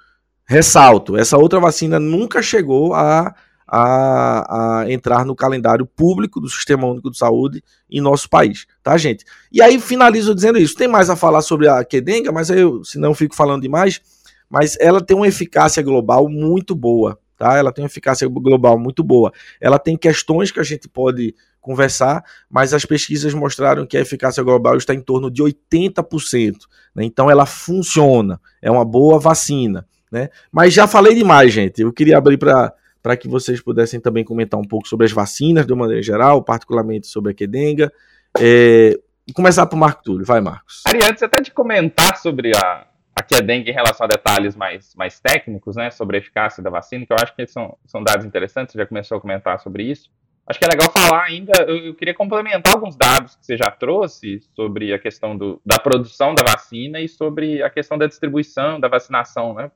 Ressalto, 0.46 1.16
essa 1.16 1.36
outra 1.36 1.58
vacina 1.58 1.98
nunca 1.98 2.40
chegou 2.40 2.94
a 2.94 3.34
a, 3.66 4.80
a, 4.80 4.90
entrar 4.90 5.24
no 5.24 5.34
calendário 5.34 5.84
público 5.84 6.40
do 6.40 6.48
Sistema 6.48 6.86
Único 6.86 7.10
de 7.10 7.18
Saúde 7.18 7.62
em 7.90 8.00
nosso 8.00 8.28
país, 8.30 8.66
tá, 8.82 8.96
gente? 8.96 9.24
E 9.50 9.60
aí 9.60 9.80
finalizo 9.80 10.34
dizendo 10.34 10.58
isso. 10.58 10.76
Tem 10.76 10.88
mais 10.88 11.10
a 11.10 11.16
falar 11.16 11.42
sobre 11.42 11.68
a 11.68 11.84
Kedenga, 11.84 12.30
mas 12.30 12.50
eu, 12.50 12.84
se 12.84 12.98
não, 12.98 13.14
fico 13.14 13.34
falando 13.34 13.62
demais. 13.62 14.00
Mas 14.48 14.76
ela 14.78 15.00
tem 15.00 15.16
uma 15.16 15.26
eficácia 15.26 15.82
global 15.82 16.28
muito 16.28 16.74
boa, 16.74 17.18
tá? 17.36 17.56
Ela 17.56 17.72
tem 17.72 17.82
uma 17.82 17.88
eficácia 17.88 18.28
global 18.28 18.78
muito 18.78 19.02
boa. 19.02 19.32
Ela 19.60 19.78
tem 19.78 19.96
questões 19.96 20.52
que 20.52 20.60
a 20.60 20.62
gente 20.62 20.88
pode 20.88 21.34
conversar, 21.60 22.24
mas 22.48 22.72
as 22.72 22.84
pesquisas 22.84 23.34
mostraram 23.34 23.84
que 23.84 23.96
a 23.96 24.00
eficácia 24.00 24.40
global 24.40 24.76
está 24.76 24.94
em 24.94 25.00
torno 25.00 25.28
de 25.28 25.42
80%. 25.42 26.54
Né? 26.94 27.04
Então 27.04 27.28
ela 27.28 27.44
funciona, 27.44 28.40
é 28.62 28.70
uma 28.70 28.84
boa 28.84 29.18
vacina. 29.18 29.84
Né? 30.12 30.28
Mas 30.52 30.72
já 30.72 30.86
falei 30.86 31.12
demais, 31.12 31.52
gente. 31.52 31.82
Eu 31.82 31.92
queria 31.92 32.18
abrir 32.18 32.38
para 32.38 32.72
para 33.06 33.16
que 33.16 33.28
vocês 33.28 33.60
pudessem 33.60 34.00
também 34.00 34.24
comentar 34.24 34.58
um 34.58 34.64
pouco 34.64 34.88
sobre 34.88 35.06
as 35.06 35.12
vacinas 35.12 35.64
de 35.64 35.72
uma 35.72 35.84
maneira 35.84 36.02
geral, 36.02 36.42
particularmente 36.42 37.06
sobre 37.06 37.30
a 37.30 37.34
Kedenga. 37.36 37.92
É, 38.36 38.98
começar 39.32 39.64
por 39.66 39.76
Marco 39.76 40.02
Túlio. 40.02 40.26
Vai, 40.26 40.40
Marcos. 40.40 40.82
Ari, 40.84 40.98
antes 41.08 41.22
até 41.22 41.40
de 41.40 41.52
comentar 41.52 42.16
sobre 42.16 42.50
a, 42.56 42.84
a 43.14 43.22
Kedenga 43.22 43.70
em 43.70 43.72
relação 43.72 44.06
a 44.06 44.08
detalhes 44.08 44.56
mais, 44.56 44.92
mais 44.96 45.20
técnicos, 45.20 45.76
né, 45.76 45.88
sobre 45.92 46.16
a 46.16 46.18
eficácia 46.18 46.60
da 46.60 46.68
vacina, 46.68 47.06
que 47.06 47.12
eu 47.12 47.16
acho 47.22 47.32
que 47.36 47.46
são, 47.46 47.78
são 47.86 48.02
dados 48.02 48.26
interessantes, 48.26 48.72
você 48.72 48.78
já 48.78 48.86
começou 48.86 49.18
a 49.18 49.20
comentar 49.20 49.60
sobre 49.60 49.84
isso. 49.84 50.10
Acho 50.44 50.58
que 50.58 50.64
é 50.64 50.68
legal 50.68 50.90
falar 50.90 51.26
ainda, 51.26 51.52
eu, 51.62 51.76
eu 51.76 51.94
queria 51.94 52.12
complementar 52.12 52.74
alguns 52.74 52.96
dados 52.96 53.36
que 53.36 53.46
você 53.46 53.56
já 53.56 53.70
trouxe 53.70 54.40
sobre 54.56 54.92
a 54.92 54.98
questão 54.98 55.36
do, 55.36 55.62
da 55.64 55.78
produção 55.78 56.34
da 56.34 56.42
vacina 56.42 56.98
e 56.98 57.08
sobre 57.08 57.62
a 57.62 57.70
questão 57.70 57.96
da 57.96 58.08
distribuição 58.08 58.80
da 58.80 58.88
vacinação, 58.88 59.54
né? 59.54 59.70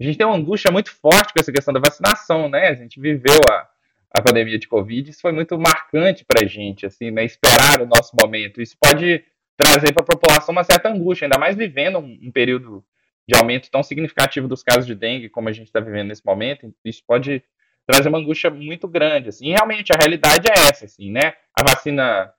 A 0.00 0.04
gente 0.04 0.18
tem 0.18 0.26
uma 0.26 0.36
angústia 0.36 0.70
muito 0.70 0.90
forte 0.90 1.32
com 1.32 1.40
essa 1.40 1.52
questão 1.52 1.72
da 1.72 1.80
vacinação, 1.80 2.48
né? 2.48 2.68
A 2.68 2.74
gente 2.74 3.00
viveu 3.00 3.38
a, 3.50 3.68
a 4.10 4.22
pandemia 4.22 4.58
de 4.58 4.66
Covid, 4.66 5.10
isso 5.10 5.20
foi 5.20 5.32
muito 5.32 5.58
marcante 5.58 6.24
para 6.24 6.44
a 6.44 6.48
gente, 6.48 6.86
assim, 6.86 7.10
né? 7.10 7.24
Esperar 7.24 7.80
o 7.80 7.86
nosso 7.86 8.16
momento. 8.20 8.60
Isso 8.60 8.76
pode 8.80 9.24
trazer 9.56 9.92
para 9.92 10.02
a 10.02 10.06
população 10.06 10.52
uma 10.52 10.64
certa 10.64 10.88
angústia, 10.88 11.26
ainda 11.26 11.38
mais 11.38 11.56
vivendo 11.56 11.98
um, 11.98 12.18
um, 12.22 12.30
período 12.32 12.84
de 13.28 13.38
aumento 13.38 13.70
tão 13.70 13.82
significativo 13.82 14.48
dos 14.48 14.62
casos 14.62 14.86
de 14.86 14.94
dengue 14.94 15.28
como 15.28 15.48
a 15.48 15.52
gente 15.52 15.68
está 15.68 15.80
vivendo 15.80 16.08
nesse 16.08 16.24
momento. 16.26 16.74
Isso 16.84 17.02
pode 17.06 17.42
trazer 17.86 18.08
uma 18.08 18.18
angústia 18.18 18.50
muito 18.50 18.88
grande, 18.88 19.28
assim. 19.28 19.48
E 19.48 19.52
realmente 19.52 19.92
a 19.92 19.98
realidade 19.98 20.48
é 20.48 20.68
essa, 20.68 20.86
assim, 20.86 21.10
né? 21.10 21.34
A 21.54 21.62
vacina 21.62 22.32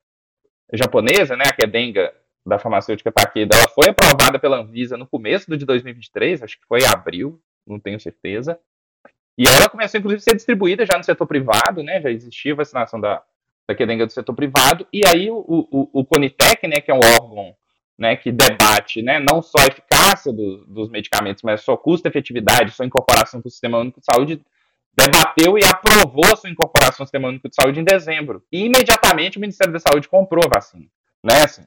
japonesa, 0.73 1.37
né, 1.37 1.45
a 1.47 1.53
Kedenga 1.53 2.11
da 2.45 2.59
farmacêutica 2.59 3.11
Takeda, 3.11 3.57
ela 3.57 3.67
foi 3.67 3.89
aprovada 3.89 4.37
pela 4.37 4.57
Anvisa 4.57 4.95
no 4.97 5.07
começo 5.07 5.57
de 5.57 5.65
2023, 5.65 6.43
acho 6.43 6.59
que 6.59 6.65
foi 6.67 6.79
em 6.81 6.87
abril, 6.87 7.41
não 7.65 7.79
tenho 7.79 7.99
certeza. 7.99 8.59
E 9.37 9.47
ela 9.47 9.67
começou, 9.67 9.99
inclusive, 9.99 10.19
a 10.19 10.23
ser 10.23 10.35
distribuída 10.35 10.85
já 10.85 10.97
no 10.97 11.03
setor 11.03 11.25
privado, 11.27 11.83
né? 11.83 11.99
Já 11.99 12.09
existia 12.09 12.55
vacinação 12.55 13.01
da, 13.01 13.21
da 13.67 13.75
quedenga 13.75 14.05
do 14.05 14.11
setor 14.11 14.33
privado. 14.33 14.87
E 14.93 15.01
aí 15.05 15.29
o, 15.29 15.37
o, 15.37 15.89
o 15.91 16.05
Conitec, 16.05 16.67
né, 16.67 16.79
que 16.79 16.91
é 16.91 16.93
um 16.93 16.99
órgão 16.99 17.55
né, 17.97 18.15
que 18.15 18.31
debate 18.31 19.01
né, 19.01 19.19
não 19.19 19.41
só 19.41 19.57
a 19.59 19.67
eficácia 19.67 20.31
do, 20.31 20.65
dos 20.65 20.89
medicamentos, 20.89 21.43
mas 21.43 21.61
sua 21.61 21.77
custo-efetividade, 21.77 22.71
sua 22.71 22.85
incorporação 22.85 23.41
para 23.41 23.47
o 23.47 23.51
Sistema 23.51 23.79
Único 23.79 23.99
de 23.99 24.05
Saúde, 24.05 24.41
debateu 24.97 25.57
e 25.57 25.63
aprovou 25.63 26.25
a 26.31 26.35
sua 26.35 26.49
incorporação 26.49 27.03
ao 27.03 27.07
Sistema 27.07 27.27
Único 27.27 27.49
de 27.49 27.55
Saúde 27.55 27.79
em 27.79 27.83
dezembro. 27.83 28.43
E 28.51 28.65
imediatamente 28.65 29.37
o 29.37 29.41
Ministério 29.41 29.73
da 29.73 29.79
Saúde 29.79 30.07
comprou 30.07 30.43
a 30.45 30.53
vacina. 30.53 30.85
Né, 31.23 31.41
assim. 31.43 31.63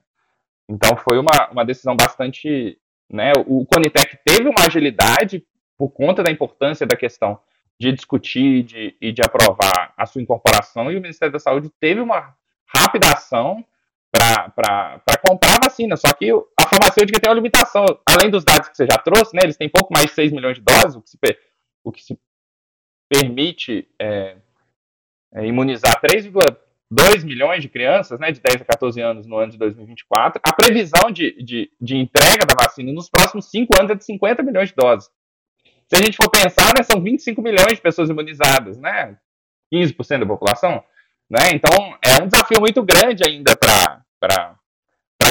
Então 0.69 0.97
foi 0.97 1.19
uma, 1.19 1.49
uma 1.51 1.64
decisão 1.64 1.97
bastante. 1.97 2.79
Né, 3.11 3.33
o 3.47 3.64
Conitec 3.64 4.19
teve 4.23 4.49
uma 4.49 4.66
agilidade 4.66 5.43
por 5.79 5.89
conta 5.89 6.23
da 6.23 6.31
importância 6.31 6.87
da 6.87 6.95
questão 6.95 7.41
de 7.81 7.93
discutir 7.93 8.64
de, 8.64 8.97
e 9.01 9.12
de 9.12 9.23
aprovar 9.23 9.95
a 9.97 10.05
sua 10.05 10.21
incorporação, 10.21 10.91
e 10.91 10.97
o 10.97 11.01
Ministério 11.01 11.33
da 11.33 11.39
Saúde 11.39 11.71
teve 11.81 12.01
uma 12.01 12.35
rápida 12.66 13.12
ação 13.12 13.64
para 14.11 15.19
comprar 15.27 15.59
vacina. 15.62 15.97
Só 15.97 16.12
que 16.12 16.31
a 16.31 16.69
farmacêutica 16.69 17.21
tem 17.21 17.31
uma 17.31 17.37
limitação. 17.37 17.85
Além 18.05 18.31
dos 18.31 18.45
dados 18.45 18.69
que 18.69 18.77
você 18.77 18.87
já 18.91 18.99
trouxe, 18.99 19.35
né, 19.35 19.41
eles 19.45 19.57
têm 19.57 19.69
pouco 19.69 19.93
mais 19.93 20.07
de 20.07 20.12
6 20.12 20.33
milhões 20.33 20.57
de 20.57 20.62
doses, 20.62 20.97
o 20.97 21.03
que 21.03 21.11
se, 21.11 21.19
o 21.85 21.93
que 21.93 22.03
se 22.03 22.19
permite 23.09 23.89
é, 23.99 24.37
é, 25.35 25.47
imunizar 25.47 26.01
3,2 26.93 27.24
milhões 27.24 27.62
de 27.62 27.68
crianças, 27.68 28.18
né, 28.18 28.32
de 28.32 28.41
10 28.41 28.62
a 28.62 28.64
14 28.64 29.01
anos 29.01 29.26
no 29.26 29.36
ano 29.36 29.53
de 29.53 29.59
2024. 29.59 30.41
A 30.43 30.53
previsão 30.55 31.11
de, 31.11 31.43
de, 31.43 31.70
de 31.80 31.97
entrega 31.97 32.47
da 32.47 32.55
vacina 32.55 32.93
nos 32.93 33.11
próximos 33.11 33.51
5 33.51 33.78
anos 33.78 33.91
é 33.91 33.95
de 33.95 34.05
50 34.05 34.43
milhões 34.43 34.70
de 34.70 34.74
doses. 34.74 35.11
Se 35.86 35.97
a 35.97 36.05
gente 36.05 36.16
for 36.16 36.30
pensar, 36.30 36.72
né, 36.76 36.82
são 36.82 37.03
25 37.03 37.41
milhões 37.43 37.74
de 37.74 37.80
pessoas 37.80 38.11
imunizadas, 38.11 38.78
né? 38.78 39.16
15% 39.72 40.20
da 40.20 40.26
população. 40.26 40.82
Né? 41.30 41.51
Então, 41.53 41.99
é 42.03 42.22
um 42.22 42.26
desafio 42.26 42.61
muito 42.61 42.82
grande 42.82 43.22
ainda 43.26 43.55
para 43.57 44.57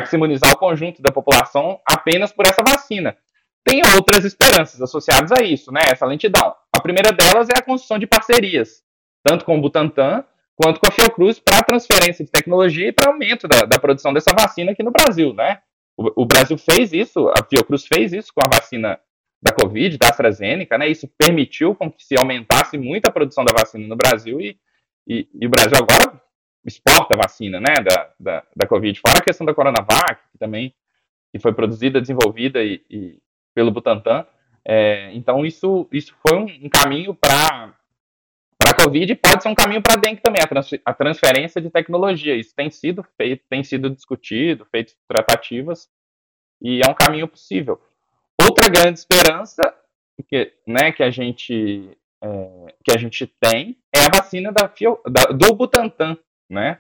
se 0.06 0.16
imunizar 0.16 0.52
o 0.52 0.58
conjunto 0.58 1.02
da 1.02 1.12
população 1.12 1.80
apenas 1.86 2.32
por 2.32 2.46
essa 2.46 2.64
vacina. 2.64 3.18
Tem 3.64 3.82
outras 3.96 4.24
esperanças 4.24 4.82
associadas 4.82 5.32
a 5.32 5.44
isso, 5.44 5.72
né? 5.72 5.82
essa 5.88 6.06
lentidão. 6.06 6.56
A 6.76 6.82
primeira 6.82 7.12
delas 7.12 7.50
é 7.50 7.58
a 7.58 7.64
construção 7.64 7.98
de 7.98 8.08
parcerias, 8.08 8.84
tanto 9.24 9.44
com 9.44 9.58
o 9.58 9.62
Butantan 9.62 10.24
quanto 10.58 10.80
com 10.80 10.88
a 10.88 10.92
Fiocruz, 10.92 11.40
para 11.40 11.64
transferência 11.64 12.26
de 12.26 12.32
tecnologia 12.32 12.88
e 12.88 12.92
para 12.92 13.12
aumento 13.12 13.48
da, 13.48 13.62
da, 13.62 13.80
produção 13.80 14.12
dessa 14.12 14.32
vacina 14.34 14.72
aqui 14.72 14.82
no 14.82 14.92
Brasil. 14.92 15.34
Né? 15.34 15.60
O, 15.96 16.24
o 16.24 16.26
Brasil 16.26 16.58
fez 16.58 16.92
isso, 16.92 17.30
a 17.30 17.44
Fiocruz 17.44 17.86
fez 17.86 18.12
isso 18.12 18.34
com 18.34 18.42
a 18.44 18.50
vacina 18.50 19.00
da 19.40 19.54
Covid, 19.54 19.98
da 20.00 20.10
AstraZeneca, 20.10 20.80
né? 20.80 20.90
Isso 20.90 21.08
permitiu 21.16 21.76
com 21.76 21.92
que 21.92 22.04
se 22.04 22.18
aumentasse 22.18 22.76
muito 22.76 23.06
a 23.06 23.12
produção 23.12 23.46
da 23.46 23.54
vacina 23.54 23.88
no 23.88 23.96
Brasil 23.96 24.42
e, 24.42 24.58
e, 25.08 25.28
e 25.32 25.46
o 25.46 25.50
Brasil 25.50 25.74
agora 25.76 26.20
exporta 26.66 27.14
a 27.14 27.18
vacina, 27.18 27.60
né, 27.60 27.76
da, 27.84 28.10
da, 28.20 28.44
da 28.56 28.68
Covid. 28.68 29.00
Fora 29.00 29.20
a 29.20 29.24
questão 29.24 29.46
da 29.46 29.54
Coronavac, 29.54 30.20
que 30.32 30.38
também 30.40 30.74
que 31.32 31.40
foi 31.40 31.54
produzida, 31.54 32.02
desenvolvida 32.02 32.64
e, 32.64 32.82
e 32.90 33.20
pelo 33.54 33.72
Butantan. 33.72 34.26
É, 34.66 35.12
então, 35.14 35.46
isso, 35.46 35.88
isso 35.92 36.14
foi 36.28 36.38
um, 36.38 36.46
um 36.66 36.70
caminho 36.70 37.14
para 37.14 37.74
Covid 38.80 39.16
pode 39.16 39.42
ser 39.42 39.50
um 39.50 39.56
caminho 39.56 39.82
para 39.82 39.96
dengue 39.96 40.22
também, 40.22 40.42
a, 40.42 40.48
trans, 40.48 40.70
a, 40.86 40.94
transferência 40.94 41.60
de 41.60 41.70
tecnologia. 41.70 42.36
Isso 42.36 42.54
tem 42.56 42.70
sido 42.70 43.04
feito, 43.18 43.44
tem 43.50 43.64
sido 43.64 43.90
discutido, 43.90 44.66
feito 44.66 44.94
tratativas, 45.08 45.90
e 46.62 46.82
é 46.86 46.90
um 46.90 46.94
caminho 46.94 47.28
possível. 47.28 47.82
Outra 48.42 48.70
grande 48.70 49.00
esperança 49.00 49.74
que, 50.28 50.54
né, 50.66 50.92
que, 50.92 51.04
a 51.04 51.10
gente, 51.10 51.98
é, 52.24 52.74
que 52.84 52.92
a 52.96 52.98
gente 52.98 53.26
tem 53.40 53.78
é 53.94 54.00
a 54.00 54.16
vacina 54.16 54.52
da, 54.52 54.72
da, 55.08 55.24
do 55.32 55.56
Butantan, 55.56 56.18
né? 56.50 56.80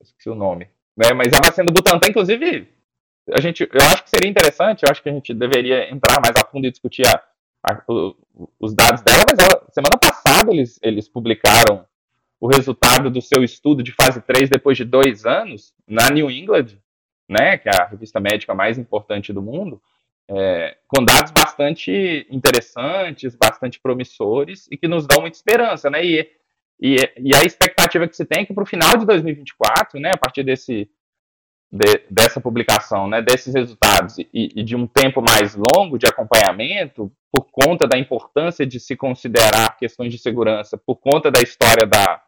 Esqueci 0.00 0.28
o 0.28 0.34
nome. 0.34 0.68
Né? 0.96 1.12
Mas 1.14 1.32
a 1.32 1.38
vacina 1.44 1.66
do 1.66 1.72
Butantan, 1.72 2.08
inclusive, 2.08 2.68
a 3.32 3.40
gente, 3.40 3.62
eu 3.62 3.86
acho 3.86 4.04
que 4.04 4.10
seria 4.10 4.30
interessante, 4.30 4.82
eu 4.82 4.90
acho 4.90 5.02
que 5.02 5.08
a 5.08 5.12
gente 5.12 5.32
deveria 5.34 5.92
entrar 5.92 6.20
mais 6.20 6.36
a 6.36 6.46
fundo 6.46 6.66
e 6.66 6.70
discutir 6.70 7.06
a, 7.06 7.22
a, 7.68 7.82
os 8.60 8.74
dados 8.74 9.02
dela, 9.02 9.24
mas 9.28 9.38
semana 9.70 9.98
passada 9.98 10.52
eles, 10.52 10.78
eles 10.82 11.08
publicaram 11.08 11.86
o 12.40 12.46
resultado 12.46 13.10
do 13.10 13.22
seu 13.22 13.42
estudo 13.42 13.82
de 13.82 13.92
fase 13.92 14.20
3 14.20 14.50
depois 14.50 14.76
de 14.76 14.84
dois 14.84 15.24
anos 15.24 15.72
na 15.86 16.10
New 16.10 16.30
England, 16.30 16.78
né, 17.28 17.58
que 17.58 17.68
é 17.68 17.72
a 17.76 17.86
revista 17.86 18.20
médica 18.20 18.54
mais 18.54 18.78
importante 18.78 19.32
do 19.32 19.42
mundo, 19.42 19.80
é, 20.28 20.76
com 20.86 21.04
dados 21.04 21.30
bastante 21.30 22.26
interessantes, 22.30 23.34
bastante 23.34 23.80
promissores 23.80 24.68
e 24.70 24.76
que 24.76 24.88
nos 24.88 25.06
dão 25.06 25.20
muita 25.20 25.36
esperança, 25.36 25.88
né? 25.88 26.04
E, 26.04 26.30
e, 26.80 26.96
e 27.18 27.34
a 27.34 27.42
expectativa 27.44 28.08
que 28.08 28.16
se 28.16 28.24
tem 28.24 28.42
é 28.42 28.44
que 28.44 28.52
para 28.52 28.64
o 28.64 28.66
final 28.66 28.96
de 28.96 29.06
2024, 29.06 30.00
né, 30.00 30.12
a 30.12 30.16
partir 30.16 30.42
desse, 30.42 30.90
de, 31.70 32.04
dessa 32.10 32.40
publicação, 32.40 33.08
né, 33.08 33.20
desses 33.20 33.54
resultados 33.54 34.18
e, 34.18 34.28
e, 34.32 34.62
de 34.62 34.76
um 34.76 34.86
tempo 34.86 35.20
mais 35.20 35.56
longo 35.56 35.98
de 35.98 36.06
acompanhamento, 36.06 37.10
por 37.32 37.46
conta 37.50 37.86
da 37.86 37.98
importância 37.98 38.64
de 38.64 38.78
se 38.78 38.96
considerar 38.96 39.76
questões 39.76 40.12
de 40.12 40.18
segurança, 40.18 40.78
por 40.78 40.96
conta 40.96 41.30
da 41.30 41.40
história 41.40 41.86
da, 41.86 42.22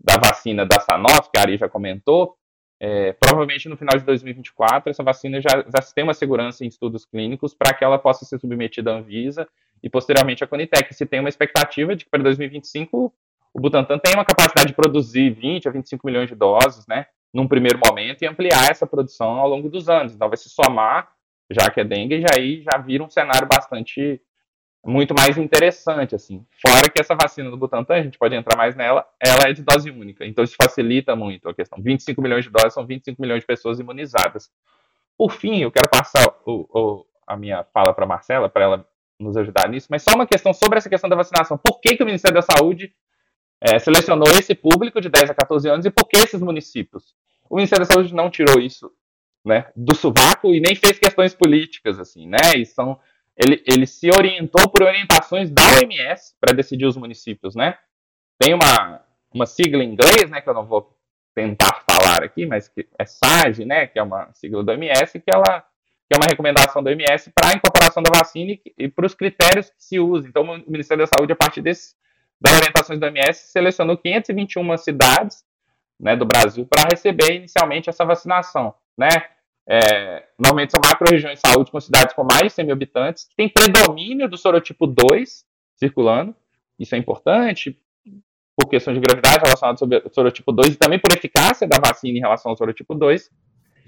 da 0.00 0.16
vacina 0.16 0.64
da 0.64 0.80
Sanofi, 0.80 1.30
que 1.32 1.38
a 1.38 1.42
Ari 1.42 1.56
já 1.56 1.68
comentou, 1.68 2.36
é, 2.80 3.12
provavelmente 3.14 3.68
no 3.68 3.76
final 3.76 3.98
de 3.98 4.04
2024 4.04 4.90
essa 4.90 5.02
vacina 5.02 5.40
já, 5.40 5.64
já 5.66 5.82
tem 5.92 6.04
uma 6.04 6.14
segurança 6.14 6.64
em 6.64 6.68
estudos 6.68 7.04
clínicos 7.04 7.52
para 7.52 7.74
que 7.74 7.82
ela 7.82 7.98
possa 7.98 8.24
ser 8.24 8.38
submetida 8.38 8.92
à 8.92 8.98
Anvisa 8.98 9.48
e 9.82 9.90
posteriormente 9.90 10.44
à 10.44 10.46
Conitec. 10.46 10.94
Se 10.94 11.04
tem 11.04 11.18
uma 11.18 11.28
expectativa 11.28 11.96
de 11.96 12.04
que 12.04 12.10
para 12.10 12.22
2025 12.22 13.12
o 13.52 13.60
Butantan 13.60 13.98
tem 13.98 14.14
uma 14.14 14.24
capacidade 14.24 14.68
de 14.68 14.74
produzir 14.74 15.30
20 15.30 15.66
a 15.66 15.72
25 15.72 16.06
milhões 16.06 16.28
de 16.28 16.36
doses, 16.36 16.86
né, 16.86 17.06
num 17.32 17.46
primeiro 17.46 17.78
momento, 17.84 18.22
e 18.22 18.26
ampliar 18.26 18.70
essa 18.70 18.86
produção 18.86 19.38
ao 19.38 19.48
longo 19.48 19.68
dos 19.68 19.88
anos. 19.88 20.14
Então 20.14 20.28
vai 20.28 20.36
se 20.36 20.48
somar, 20.48 21.10
já 21.50 21.70
que 21.70 21.80
é 21.80 21.84
dengue, 21.84 22.20
já 22.20 22.28
aí 22.36 22.62
já 22.62 22.78
vira 22.78 23.04
um 23.04 23.10
cenário 23.10 23.46
bastante 23.46 24.20
muito 24.84 25.14
mais 25.14 25.36
interessante, 25.36 26.14
assim. 26.14 26.44
Fora 26.66 26.88
que 26.88 27.00
essa 27.00 27.14
vacina 27.14 27.50
do 27.50 27.56
Butantan, 27.56 27.94
a 27.94 28.02
gente 28.02 28.18
pode 28.18 28.34
entrar 28.34 28.56
mais 28.56 28.74
nela, 28.74 29.06
ela 29.20 29.48
é 29.48 29.52
de 29.52 29.62
dose 29.62 29.90
única, 29.90 30.24
então 30.24 30.44
isso 30.44 30.56
facilita 30.60 31.14
muito 31.14 31.48
a 31.48 31.54
questão. 31.54 31.82
25 31.82 32.22
milhões 32.22 32.44
de 32.44 32.50
doses 32.50 32.74
são 32.74 32.86
25 32.86 33.20
milhões 33.20 33.40
de 33.40 33.46
pessoas 33.46 33.78
imunizadas. 33.78 34.50
Por 35.16 35.32
fim, 35.32 35.58
eu 35.58 35.70
quero 35.70 35.88
passar 35.88 36.24
o, 36.46 36.66
o, 36.72 37.06
a 37.26 37.36
minha 37.36 37.64
fala 37.74 37.92
para 37.92 38.06
Marcela, 38.06 38.48
para 38.48 38.64
ela 38.64 38.88
nos 39.18 39.36
ajudar 39.36 39.68
nisso, 39.68 39.88
mas 39.90 40.02
só 40.02 40.14
uma 40.14 40.26
questão 40.26 40.54
sobre 40.54 40.78
essa 40.78 40.88
questão 40.88 41.10
da 41.10 41.16
vacinação. 41.16 41.58
Por 41.58 41.80
que, 41.80 41.96
que 41.96 42.02
o 42.02 42.06
Ministério 42.06 42.36
da 42.36 42.42
Saúde 42.42 42.94
é, 43.60 43.78
selecionou 43.78 44.28
esse 44.38 44.54
público 44.54 45.00
de 45.00 45.08
10 45.08 45.30
a 45.30 45.34
14 45.34 45.68
anos 45.68 45.86
e 45.86 45.90
por 45.90 46.06
que 46.06 46.16
esses 46.16 46.40
municípios? 46.40 47.14
O 47.50 47.56
Ministério 47.56 47.86
da 47.86 47.92
Saúde 47.92 48.14
não 48.14 48.30
tirou 48.30 48.60
isso 48.60 48.90
né, 49.44 49.66
do 49.74 49.94
sovaco 49.94 50.54
e 50.54 50.60
nem 50.60 50.74
fez 50.74 50.98
questões 50.98 51.34
políticas, 51.34 51.98
assim, 51.98 52.28
né? 52.28 52.56
E 52.56 52.66
são 52.66 52.98
ele, 53.36 53.62
ele 53.66 53.86
se 53.86 54.10
orientou 54.10 54.68
por 54.68 54.82
orientações 54.82 55.50
da 55.50 55.62
OMS 55.62 56.34
para 56.40 56.54
decidir 56.54 56.86
os 56.86 56.96
municípios, 56.96 57.54
né? 57.54 57.78
Tem 58.38 58.52
uma, 58.52 59.00
uma 59.32 59.46
sigla 59.46 59.82
em 59.82 59.92
inglês, 59.92 60.28
né, 60.28 60.40
que 60.40 60.48
eu 60.48 60.54
não 60.54 60.66
vou 60.66 60.96
tentar 61.34 61.84
falar 61.88 62.24
aqui, 62.24 62.46
mas 62.46 62.68
que 62.68 62.86
é 62.98 63.04
SAGE, 63.06 63.64
né, 63.64 63.86
que 63.86 63.98
é 63.98 64.02
uma 64.02 64.32
sigla 64.34 64.64
da 64.64 64.72
OMS, 64.72 65.20
que 65.20 65.30
ela 65.32 65.64
que 66.10 66.16
é 66.16 66.16
uma 66.16 66.26
recomendação 66.26 66.82
da 66.82 66.90
OMS 66.90 67.30
para 67.34 67.50
a 67.50 67.52
incorporação 67.54 68.02
da 68.02 68.10
vacina 68.18 68.52
e, 68.52 68.62
e 68.78 68.88
para 68.88 69.04
os 69.04 69.14
critérios 69.14 69.68
que 69.68 69.84
se 69.84 70.00
usa. 70.00 70.26
Então, 70.26 70.42
o 70.42 70.70
Ministério 70.70 71.04
da 71.04 71.06
Saúde, 71.06 71.34
a 71.34 71.36
partir 71.36 71.60
desse, 71.60 71.94
das 72.40 72.56
orientações 72.56 73.00
da 73.00 73.08
OMS, 73.08 73.50
selecionou 73.50 73.96
521 73.96 74.76
cidades 74.76 75.44
né, 75.98 76.14
do 76.16 76.24
Brasil 76.24 76.66
para 76.66 76.88
receber 76.90 77.34
inicialmente 77.34 77.90
essa 77.90 78.04
vacinação, 78.04 78.74
né? 78.96 79.08
É, 79.70 80.24
normalmente 80.38 80.70
são 80.70 80.80
macro-regiões 80.82 81.40
de 81.40 81.46
saúde 81.46 81.70
com 81.70 81.78
cidades 81.78 82.14
com 82.14 82.24
mais 82.24 82.44
de 82.44 82.50
100 82.50 82.64
mil 82.64 82.74
habitantes, 82.74 83.24
que 83.24 83.36
tem 83.36 83.50
predomínio 83.50 84.26
do 84.26 84.38
sorotipo 84.38 84.86
2 84.86 85.44
circulando. 85.76 86.34
Isso 86.78 86.94
é 86.94 86.98
importante 86.98 87.78
por 88.56 88.68
questões 88.68 88.94
de 88.94 89.00
gravidade 89.00 89.44
relacionadas 89.44 89.82
ao 89.82 90.10
sorotipo 90.10 90.52
2 90.52 90.74
e 90.74 90.76
também 90.76 90.98
por 90.98 91.12
eficácia 91.12 91.68
da 91.68 91.78
vacina 91.78 92.16
em 92.16 92.20
relação 92.20 92.50
ao 92.50 92.56
sorotipo 92.56 92.94
2. 92.94 93.30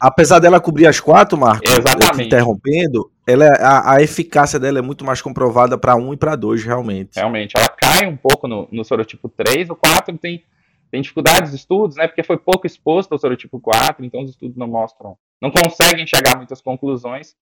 Apesar 0.00 0.38
dela 0.38 0.60
cobrir 0.60 0.86
as 0.86 0.98
quatro, 0.98 1.36
Marcos, 1.36 1.70
Exatamente. 1.70 2.26
interrompendo, 2.26 3.10
ela, 3.26 3.44
é, 3.44 3.62
a, 3.62 3.94
a, 3.96 4.02
eficácia 4.02 4.58
dela 4.58 4.78
é 4.78 4.82
muito 4.82 5.04
mais 5.04 5.20
comprovada 5.20 5.76
para 5.76 5.94
1 5.94 6.14
e 6.14 6.16
para 6.16 6.34
2, 6.36 6.64
realmente. 6.64 7.16
Realmente, 7.16 7.56
ela 7.56 7.68
cai 7.68 8.06
um 8.06 8.16
pouco 8.16 8.48
no, 8.48 8.66
no 8.72 8.84
sorotipo 8.84 9.28
3, 9.28 9.68
o 9.70 9.76
4 9.76 10.16
tem 10.16 10.42
tem 10.90 11.00
dificuldades 11.00 11.50
de 11.50 11.56
estudos, 11.56 11.96
né, 11.96 12.08
porque 12.08 12.22
foi 12.22 12.36
pouco 12.36 12.66
exposto 12.66 13.12
ao 13.12 13.18
sorotipo 13.18 13.60
4, 13.60 14.04
então 14.04 14.22
os 14.22 14.30
estudos 14.30 14.56
não 14.56 14.66
mostram, 14.66 15.16
não 15.40 15.50
conseguem 15.50 16.06
chegar 16.06 16.34
a 16.34 16.36
muitas 16.38 16.60
conclusões. 16.60 17.36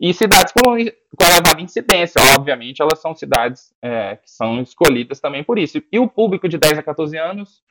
E 0.00 0.12
cidades 0.12 0.52
com, 0.52 0.70
com 0.70 1.24
elevada 1.24 1.60
incidência, 1.60 2.20
obviamente, 2.36 2.82
elas 2.82 3.00
são 3.00 3.14
cidades 3.14 3.72
é, 3.80 4.16
que 4.16 4.28
são 4.28 4.60
escolhidas 4.60 5.20
também 5.20 5.44
por 5.44 5.56
isso. 5.58 5.80
E 5.92 5.98
o 5.98 6.08
público 6.08 6.48
de 6.48 6.58
10 6.58 6.78
a 6.78 6.82
14 6.82 7.16
anos, 7.16 7.62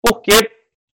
porque 0.00 0.52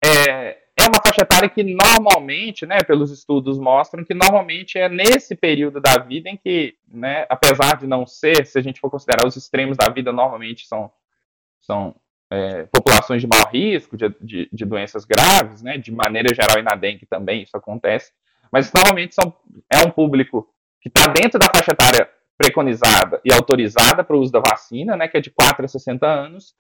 é 0.05 0.60
uma 0.91 1.03
faixa 1.03 1.23
etária 1.23 1.49
que 1.49 1.63
normalmente, 1.63 2.67
né, 2.67 2.79
pelos 2.87 3.11
estudos 3.11 3.59
mostram 3.59 4.05
que 4.05 4.15
normalmente 4.15 4.79
é 4.79 4.89
nesse 4.89 5.35
período 5.35 5.81
da 5.81 5.99
vida 5.99 6.29
em 6.29 6.37
que, 6.37 6.75
né, 6.87 7.27
apesar 7.29 7.77
de 7.77 7.87
não 7.87 8.07
ser, 8.07 8.47
se 8.47 8.59
a 8.59 8.63
gente 8.63 8.81
for 8.81 8.91
considerar 8.91 9.27
os 9.27 9.37
extremos 9.37 9.77
da 9.77 9.89
vida, 9.89 10.13
normalmente 10.13 10.67
são, 10.67 10.91
são 11.61 11.95
é, 12.31 12.65
populações 12.65 13.21
de 13.23 13.29
maior 13.29 13.49
risco, 13.49 13.97
de, 13.97 14.09
de, 14.21 14.49
de, 14.53 14.65
doenças 14.65 15.05
graves, 15.05 15.63
né, 15.63 15.79
de 15.79 15.93
maneira 15.93 16.35
geral 16.35 16.59
e 16.59 16.63
na 16.63 16.77
dengue 16.77 17.07
também 17.07 17.43
isso 17.43 17.57
acontece, 17.57 18.13
mas 18.53 18.73
normalmente 18.73 19.15
são, 19.15 19.35
é 19.73 19.79
um 19.87 19.91
público 19.91 20.49
que 20.81 20.89
está 20.89 21.07
dentro 21.07 21.39
da 21.39 21.47
faixa 21.47 21.73
etária 21.73 22.09
preconizada 22.37 23.21
e 23.25 23.33
autorizada 23.33 24.03
para 24.03 24.17
o 24.17 24.21
uso 24.21 24.33
da 24.33 24.41
vacina, 24.41 24.97
né, 24.97 25.09
que 25.09 25.17
é 25.17 25.21
de 25.21 25.31
4 25.31 25.65
a 25.65 25.69
60 25.69 26.07
anos, 26.07 26.55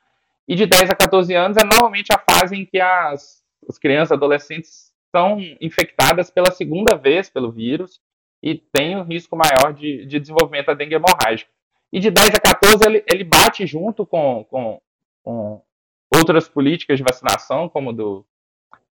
e 0.46 0.54
de 0.54 0.66
10 0.66 0.90
a 0.90 0.94
14 0.94 1.32
anos 1.34 1.56
é 1.56 1.64
normalmente 1.64 2.12
a 2.12 2.18
fase 2.18 2.56
em 2.56 2.66
que 2.66 2.80
as, 2.80 3.39
as 3.68 3.78
crianças 3.78 4.12
adolescentes 4.12 4.92
são 5.14 5.38
infectadas 5.60 6.30
pela 6.30 6.50
segunda 6.50 6.96
vez 6.96 7.28
pelo 7.28 7.50
vírus 7.50 8.00
e 8.42 8.54
tem 8.54 8.96
um 8.96 9.02
risco 9.02 9.36
maior 9.36 9.72
de, 9.72 10.06
de 10.06 10.18
desenvolvimento 10.20 10.66
da 10.66 10.74
dengue 10.74 10.94
hemorrágica. 10.94 11.50
E 11.92 11.98
de 11.98 12.10
10 12.10 12.28
a 12.28 12.40
14 12.40 12.78
ele, 12.86 13.04
ele 13.12 13.24
bate 13.24 13.66
junto 13.66 14.06
com, 14.06 14.44
com 14.44 14.80
com 15.22 15.62
outras 16.14 16.48
políticas 16.48 16.98
de 16.98 17.04
vacinação, 17.04 17.68
como 17.68 17.92
do, 17.92 18.26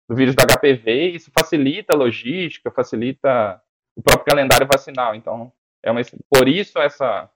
do 0.08 0.16
vírus 0.16 0.36
do 0.36 0.42
HPV, 0.42 1.10
isso 1.10 1.32
facilita 1.32 1.94
a 1.94 1.98
logística, 1.98 2.72
facilita 2.72 3.62
o 3.96 4.02
próprio 4.02 4.26
calendário 4.26 4.68
vacinal. 4.68 5.16
Então, 5.16 5.52
é 5.84 5.92
uma, 5.92 6.02
por 6.30 6.48
isso 6.48 6.80
essa 6.80 7.30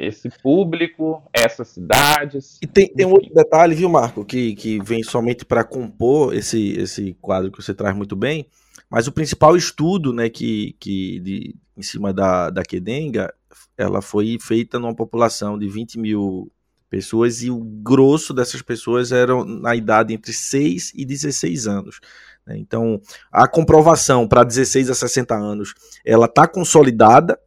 esse 0.00 0.30
público, 0.42 1.22
essas 1.32 1.68
cidades. 1.68 2.58
E 2.62 2.66
tem, 2.66 2.88
tem 2.88 3.06
um 3.06 3.12
outro 3.12 3.32
detalhe, 3.34 3.74
viu, 3.74 3.88
Marco, 3.88 4.24
que, 4.24 4.54
que 4.54 4.82
vem 4.82 5.02
somente 5.02 5.44
para 5.44 5.62
compor 5.62 6.34
esse, 6.34 6.72
esse 6.72 7.14
quadro 7.20 7.52
que 7.52 7.62
você 7.62 7.74
traz 7.74 7.94
muito 7.94 8.16
bem, 8.16 8.46
mas 8.88 9.06
o 9.06 9.12
principal 9.12 9.56
estudo 9.56 10.12
né, 10.12 10.30
que, 10.30 10.74
que 10.80 11.20
de, 11.20 11.54
em 11.76 11.82
cima 11.82 12.12
da, 12.12 12.48
da 12.48 12.62
Kedenga, 12.62 13.32
ela 13.76 14.00
foi 14.00 14.38
feita 14.40 14.78
numa 14.78 14.94
população 14.94 15.58
de 15.58 15.68
20 15.68 15.98
mil 15.98 16.50
pessoas 16.88 17.42
e 17.42 17.50
o 17.50 17.60
grosso 17.60 18.34
dessas 18.34 18.60
pessoas 18.62 19.12
eram 19.12 19.44
na 19.44 19.76
idade 19.76 20.12
entre 20.12 20.32
6 20.32 20.92
e 20.96 21.04
16 21.04 21.68
anos. 21.68 22.00
Né? 22.44 22.58
Então, 22.58 23.00
a 23.30 23.46
comprovação 23.46 24.26
para 24.26 24.42
16 24.42 24.90
a 24.90 24.94
60 24.94 25.36
anos, 25.36 25.72
ela 26.04 26.26
está 26.26 26.48
consolidada, 26.48 27.38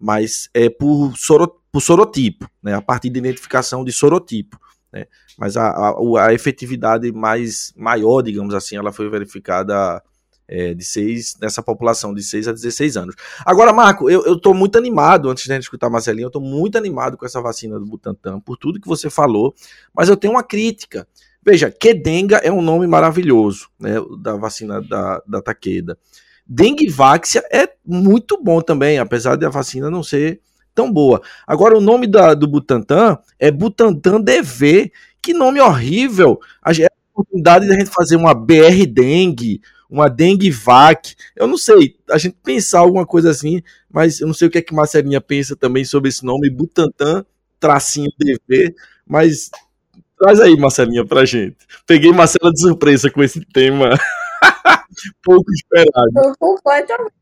mas 0.00 0.48
é 0.54 0.70
por, 0.70 1.14
soro, 1.16 1.60
por 1.70 1.80
sorotipo, 1.80 2.48
né? 2.62 2.74
a 2.74 2.80
partir 2.80 3.10
da 3.10 3.18
identificação 3.18 3.84
de 3.84 3.92
sorotipo. 3.92 4.58
Né? 4.90 5.06
Mas 5.38 5.56
a, 5.56 5.68
a, 5.68 6.26
a 6.26 6.34
efetividade 6.34 7.12
mais 7.12 7.72
maior, 7.76 8.22
digamos 8.22 8.54
assim, 8.54 8.76
ela 8.76 8.90
foi 8.90 9.08
verificada 9.10 10.02
é, 10.48 10.74
de 10.74 10.84
6, 10.84 11.36
nessa 11.40 11.62
população 11.62 12.12
de 12.12 12.22
6 12.22 12.48
a 12.48 12.52
16 12.52 12.96
anos. 12.96 13.14
Agora, 13.46 13.72
Marco, 13.72 14.10
eu, 14.10 14.36
tô 14.38 14.52
muito 14.52 14.76
animado, 14.76 15.30
antes 15.30 15.44
de 15.44 15.52
gente 15.52 15.62
escutar 15.62 15.86
a 15.86 15.90
Marcelinha, 15.90 16.26
eu 16.26 16.30
tô 16.30 16.40
muito 16.40 16.76
animado 16.76 17.16
com 17.16 17.24
essa 17.24 17.40
vacina 17.40 17.78
do 17.78 17.86
Butantan, 17.86 18.40
por 18.40 18.56
tudo 18.56 18.80
que 18.80 18.88
você 18.88 19.08
falou, 19.08 19.54
mas 19.94 20.08
eu 20.08 20.16
tenho 20.16 20.34
uma 20.34 20.42
crítica. 20.42 21.06
Veja, 21.44 21.70
Kedenga 21.70 22.38
é 22.38 22.50
um 22.50 22.60
nome 22.60 22.86
maravilhoso, 22.86 23.68
né, 23.78 23.94
da 24.18 24.36
vacina 24.36 24.82
da, 24.82 25.22
da 25.26 25.40
Takeda. 26.50 26.62
Denguevaxia 26.64 27.42
é 27.52 27.68
muito 27.86 28.42
bom 28.42 28.60
também, 28.60 28.98
apesar 28.98 29.36
de 29.36 29.46
a 29.46 29.48
vacina 29.48 29.90
não 29.90 30.02
ser 30.02 30.40
tão 30.74 30.92
boa. 30.92 31.22
Agora, 31.46 31.78
o 31.78 31.80
nome 31.80 32.06
da, 32.06 32.34
do 32.34 32.48
Butantan 32.48 33.18
é 33.38 33.50
Butantan 33.50 34.20
DV. 34.20 34.90
Que 35.22 35.32
nome 35.34 35.60
horrível! 35.60 36.40
A, 36.62 36.70
a 36.70 36.88
oportunidade 37.12 37.68
da 37.68 37.74
gente 37.74 37.90
fazer 37.90 38.16
uma 38.16 38.34
BR 38.34 38.86
Dengue, 38.88 39.60
uma 39.88 40.08
dengue 40.08 40.50
vac. 40.50 41.14
Eu 41.36 41.46
não 41.46 41.58
sei, 41.58 41.96
a 42.10 42.16
gente 42.16 42.36
pensar 42.42 42.80
alguma 42.80 43.04
coisa 43.06 43.30
assim, 43.30 43.62
mas 43.90 44.20
eu 44.20 44.26
não 44.26 44.34
sei 44.34 44.48
o 44.48 44.50
que 44.50 44.58
é 44.58 44.62
que 44.62 44.74
Marcelinha 44.74 45.20
pensa 45.20 45.54
também 45.54 45.84
sobre 45.84 46.08
esse 46.08 46.24
nome, 46.24 46.48
Butantan, 46.48 47.24
tracinho 47.58 48.10
DV, 48.18 48.74
mas 49.06 49.50
traz 50.18 50.40
aí, 50.40 50.56
Marcelinha, 50.56 51.04
pra 51.04 51.24
gente. 51.26 51.58
Peguei 51.86 52.12
Marcela 52.12 52.50
de 52.50 52.60
surpresa 52.60 53.10
com 53.10 53.22
esse 53.22 53.44
tema. 53.44 53.90
Pouco 55.22 55.50
esperado. 55.52 56.36
completamente. 56.38 57.14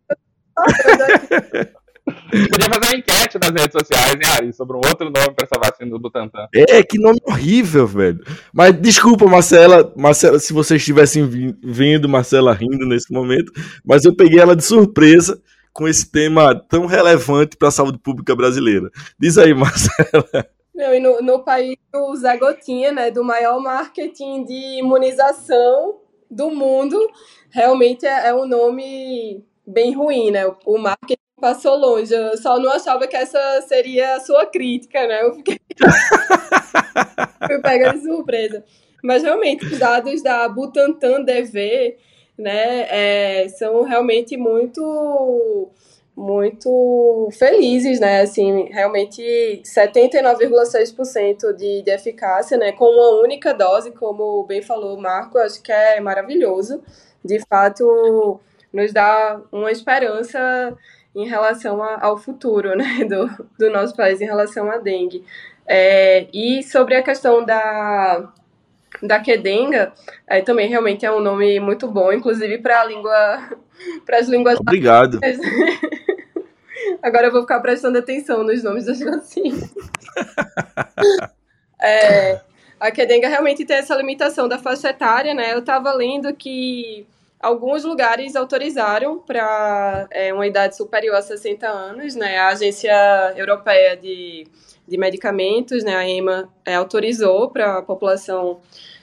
Podia 2.30 2.68
fazer 2.72 2.86
uma 2.86 2.96
enquete 2.96 3.38
nas 3.38 3.50
redes 3.50 3.72
sociais, 3.72 4.14
hein, 4.14 4.20
Ari, 4.36 4.52
sobre 4.52 4.76
um 4.76 4.80
outro 4.80 5.10
nome 5.10 5.34
para 5.34 5.44
essa 5.44 5.58
vacina 5.58 5.90
do 5.90 5.98
Butantan. 5.98 6.48
É, 6.54 6.82
que 6.82 6.98
nome 6.98 7.20
horrível, 7.24 7.86
velho. 7.86 8.20
Mas 8.52 8.80
desculpa, 8.80 9.26
Marcela, 9.26 9.92
Marcela, 9.96 10.38
se 10.38 10.52
vocês 10.52 10.80
estivessem 10.80 11.54
vendo 11.62 12.08
Marcela 12.08 12.54
rindo 12.54 12.86
nesse 12.86 13.12
momento, 13.12 13.52
mas 13.84 14.04
eu 14.04 14.16
peguei 14.16 14.40
ela 14.40 14.56
de 14.56 14.64
surpresa 14.64 15.40
com 15.72 15.86
esse 15.86 16.10
tema 16.10 16.54
tão 16.54 16.86
relevante 16.86 17.56
para 17.56 17.68
a 17.68 17.72
saúde 17.72 17.98
pública 17.98 18.34
brasileira. 18.34 18.90
Diz 19.18 19.36
aí, 19.36 19.52
Marcela. 19.54 20.46
Não, 20.74 20.94
e 20.94 21.00
no, 21.00 21.20
no 21.20 21.44
país 21.44 21.76
do 21.92 22.16
Zé 22.16 22.36
Gotinha, 22.36 22.92
né, 22.92 23.10
do 23.10 23.22
maior 23.22 23.60
marketing 23.60 24.44
de 24.44 24.78
imunização 24.78 26.07
do 26.30 26.50
mundo, 26.50 26.98
realmente 27.50 28.06
é, 28.06 28.28
é 28.28 28.34
um 28.34 28.46
nome 28.46 29.44
bem 29.66 29.94
ruim, 29.94 30.30
né? 30.30 30.46
O 30.64 30.78
marketing 30.78 31.18
passou 31.40 31.76
longe. 31.76 32.12
Eu 32.12 32.36
só 32.36 32.58
não 32.58 32.70
achava 32.70 33.06
que 33.06 33.16
essa 33.16 33.38
seria 33.66 34.16
a 34.16 34.20
sua 34.20 34.46
crítica, 34.46 35.06
né? 35.06 35.22
Eu 35.22 35.34
fiquei. 35.34 35.58
Fui 37.46 37.60
pega 37.60 37.92
de 37.92 38.02
surpresa. 38.02 38.64
Mas 39.02 39.22
realmente, 39.22 39.64
os 39.64 39.78
dados 39.78 40.22
da 40.22 40.48
Butantan 40.48 41.22
DV, 41.22 41.96
né, 42.36 42.86
é, 42.90 43.48
são 43.48 43.82
realmente 43.82 44.36
muito 44.36 45.70
muito 46.18 47.28
felizes, 47.38 48.00
né? 48.00 48.22
Assim, 48.22 48.64
realmente 48.72 49.22
79,6% 49.64 51.54
de, 51.54 51.82
de 51.82 51.90
eficácia, 51.92 52.58
né? 52.58 52.72
Com 52.72 52.86
uma 52.86 53.20
única 53.22 53.54
dose, 53.54 53.92
como 53.92 54.42
bem 54.42 54.60
falou 54.60 54.96
o 54.96 55.00
Marco, 55.00 55.38
acho 55.38 55.62
que 55.62 55.70
é 55.70 56.00
maravilhoso. 56.00 56.82
De 57.24 57.38
fato, 57.48 58.40
nos 58.72 58.92
dá 58.92 59.40
uma 59.52 59.70
esperança 59.70 60.76
em 61.14 61.26
relação 61.26 61.80
a, 61.82 62.04
ao 62.04 62.18
futuro 62.18 62.76
né, 62.76 63.04
do, 63.08 63.30
do 63.56 63.70
nosso 63.70 63.94
país 63.94 64.20
em 64.20 64.26
relação 64.26 64.68
à 64.70 64.78
dengue. 64.78 65.24
É, 65.66 66.26
e 66.32 66.64
sobre 66.64 66.96
a 66.96 67.02
questão 67.02 67.44
da, 67.44 68.32
da 69.02 69.20
quedenga, 69.20 69.92
é, 70.26 70.40
também 70.42 70.68
realmente 70.68 71.06
é 71.06 71.12
um 71.12 71.20
nome 71.20 71.60
muito 71.60 71.86
bom, 71.86 72.12
inclusive 72.12 72.58
para 72.58 72.80
a 72.80 72.84
língua, 72.84 73.50
para 74.04 74.18
as 74.18 74.28
línguas. 74.28 74.58
Obrigado. 74.58 75.18
Agora 77.02 77.26
eu 77.26 77.32
vou 77.32 77.42
ficar 77.42 77.60
prestando 77.60 77.98
atenção 77.98 78.42
nos 78.42 78.62
nomes 78.62 78.86
das 78.86 79.00
vacinas. 79.00 79.72
é, 81.80 82.40
a 82.80 82.90
quedenga 82.90 83.28
realmente 83.28 83.64
tem 83.64 83.76
essa 83.76 83.94
limitação 83.94 84.48
da 84.48 84.58
faixa 84.58 84.90
etária, 84.90 85.34
né? 85.34 85.52
Eu 85.52 85.60
estava 85.60 85.92
lendo 85.92 86.34
que 86.34 87.06
Alguns 87.40 87.84
lugares 87.84 88.34
autorizaram 88.34 89.18
para 89.18 90.08
é, 90.10 90.34
uma 90.34 90.44
idade 90.44 90.76
superior 90.76 91.14
a 91.14 91.22
60 91.22 91.68
anos, 91.68 92.16
né? 92.16 92.36
A 92.36 92.48
Agência 92.48 92.92
Europeia 93.36 93.96
de, 93.96 94.44
de 94.88 94.98
Medicamentos, 94.98 95.84
né, 95.84 95.94
a 95.94 96.08
EMA, 96.08 96.48
é, 96.64 96.74
autorizou 96.74 97.48
para 97.48 97.78
a 97.78 97.82
população 97.82 98.58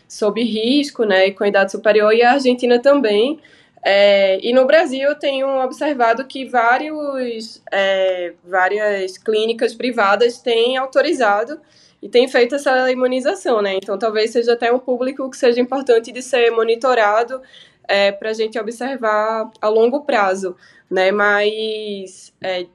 sob 0.05 0.43
risco, 0.43 1.05
né, 1.05 1.27
e 1.27 1.31
com 1.33 1.45
idade 1.45 1.71
superior, 1.71 2.13
e 2.13 2.23
a 2.23 2.33
Argentina 2.33 2.77
também. 2.77 3.39
É, 3.87 4.39
e 4.41 4.51
no 4.51 4.65
Brasil 4.65 5.09
eu 5.09 5.13
tenho 5.13 5.47
observado 5.63 6.25
que 6.25 6.43
vários, 6.49 7.61
é, 7.71 8.33
várias 8.43 9.15
clínicas 9.15 9.75
privadas 9.75 10.39
têm 10.39 10.75
autorizado 10.75 11.61
e 12.01 12.09
têm 12.09 12.27
feito 12.27 12.55
essa 12.55 12.91
imunização, 12.91 13.61
né? 13.61 13.75
Então 13.75 13.95
talvez 13.99 14.31
seja 14.31 14.53
até 14.53 14.73
um 14.73 14.79
público 14.79 15.29
que 15.29 15.37
seja 15.37 15.61
importante 15.61 16.11
de 16.11 16.23
ser 16.23 16.49
monitorado 16.49 17.43
é, 17.87 18.11
para 18.11 18.31
a 18.31 18.33
gente 18.33 18.57
observar 18.57 19.51
a 19.61 19.69
longo 19.69 20.01
prazo, 20.01 20.55
né? 20.89 21.11
Mas 21.11 22.33
é, 22.41 22.65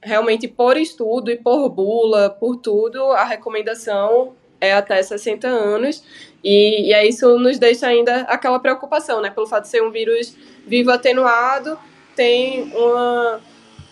realmente 0.00 0.46
por 0.46 0.76
estudo 0.76 1.32
e 1.32 1.36
por 1.36 1.68
bula, 1.68 2.30
por 2.30 2.58
tudo, 2.58 3.10
a 3.10 3.24
recomendação 3.24 4.36
é 4.60 4.72
até 4.72 5.02
60 5.02 5.46
anos. 5.48 6.02
E, 6.42 6.88
e 6.88 6.94
aí 6.94 7.08
isso 7.08 7.38
nos 7.38 7.58
deixa 7.58 7.86
ainda 7.86 8.22
aquela 8.22 8.58
preocupação, 8.58 9.20
né? 9.20 9.30
Pelo 9.30 9.46
fato 9.46 9.64
de 9.64 9.70
ser 9.70 9.82
um 9.82 9.90
vírus 9.90 10.36
vivo 10.66 10.90
atenuado, 10.90 11.78
tem 12.16 12.72
uma, 12.74 13.40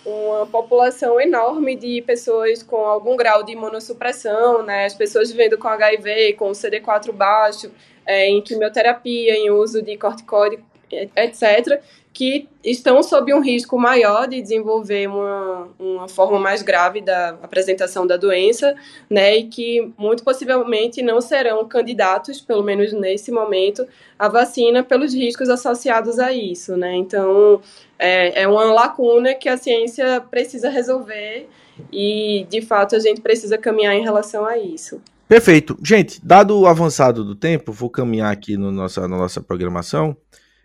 uma 0.05 0.47
população 0.47 1.21
enorme 1.21 1.77
de 1.77 2.03
pessoas 2.03 2.63
com 2.63 2.77
algum 2.77 3.17
grau 3.17 3.43
de 3.43 3.53
imunossupressão, 3.53 4.63
né? 4.63 4.87
As 4.87 4.95
pessoas 4.95 5.31
vivendo 5.31 5.59
com 5.59 5.69
HIV, 5.69 6.35
com 6.35 6.51
CD4 6.51 7.13
baixo, 7.13 7.71
é, 8.07 8.29
em 8.29 8.41
quimioterapia, 8.41 9.35
em 9.35 9.51
uso 9.51 9.83
de 9.83 9.97
corticoide, 9.97 10.59
etc., 10.91 11.83
que 12.19 12.49
estão 12.65 13.01
sob 13.01 13.33
um 13.33 13.41
risco 13.41 13.79
maior 13.79 14.27
de 14.27 14.43
desenvolver 14.43 15.07
uma, 15.07 15.69
uma 15.79 16.09
forma 16.09 16.37
mais 16.37 16.63
grave 16.63 17.01
da 17.01 17.29
apresentação 17.41 18.05
da 18.05 18.17
doença, 18.17 18.75
né, 19.09 19.37
e 19.37 19.45
que 19.45 19.93
muito 19.97 20.25
possivelmente 20.25 21.01
não 21.01 21.21
serão 21.21 21.65
candidatos, 21.69 22.41
pelo 22.41 22.65
menos 22.65 22.93
nesse 22.93 23.31
momento, 23.31 23.87
à 24.19 24.27
vacina 24.27 24.83
pelos 24.83 25.15
riscos 25.15 25.49
associados 25.49 26.19
a 26.19 26.33
isso, 26.33 26.77
né. 26.77 26.97
Então, 26.97 27.61
é, 27.97 28.43
é 28.43 28.49
uma 28.49 28.65
lacuna 28.65 29.33
que 29.33 29.49
a 29.49 29.57
ciência 29.57 30.21
precisa 30.29 30.69
resolver 30.69 31.49
e, 31.93 32.45
de 32.51 32.61
fato, 32.61 32.97
a 32.97 32.99
gente 32.99 33.21
precisa 33.21 33.57
caminhar 33.57 33.95
em 33.95 34.03
relação 34.03 34.45
a 34.45 34.59
isso. 34.59 35.01
Perfeito. 35.29 35.79
Gente, 35.85 36.21
dado 36.21 36.59
o 36.59 36.67
avançado 36.67 37.23
do 37.23 37.37
tempo, 37.37 37.71
vou 37.71 37.89
caminhar 37.89 38.33
aqui 38.33 38.57
no 38.57 38.73
nossa, 38.73 39.03
na 39.03 39.17
nossa 39.17 39.41
programação. 39.41 40.17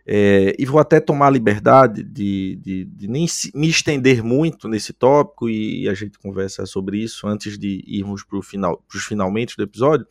É, 0.05 0.53
e 0.59 0.65
vou 0.65 0.79
até 0.79 0.99
tomar 0.99 1.27
a 1.27 1.31
liberdade 1.31 2.03
de, 2.03 2.59
de, 2.61 2.85
de 2.85 3.07
nem 3.07 3.25
se, 3.25 3.51
me 3.55 3.69
estender 3.69 4.21
muito 4.21 4.67
nesse 4.67 4.91
tópico 4.91 5.49
e 5.49 5.87
a 5.87 5.93
gente 5.93 6.19
conversa 6.19 6.65
sobre 6.65 6.97
isso 6.97 7.25
antes 7.25 7.57
de 7.57 7.83
irmos 7.87 8.23
para 8.23 8.41
final, 8.41 8.83
os 8.93 9.03
finalmente 9.03 9.55
do 9.55 9.63
episódio. 9.63 10.05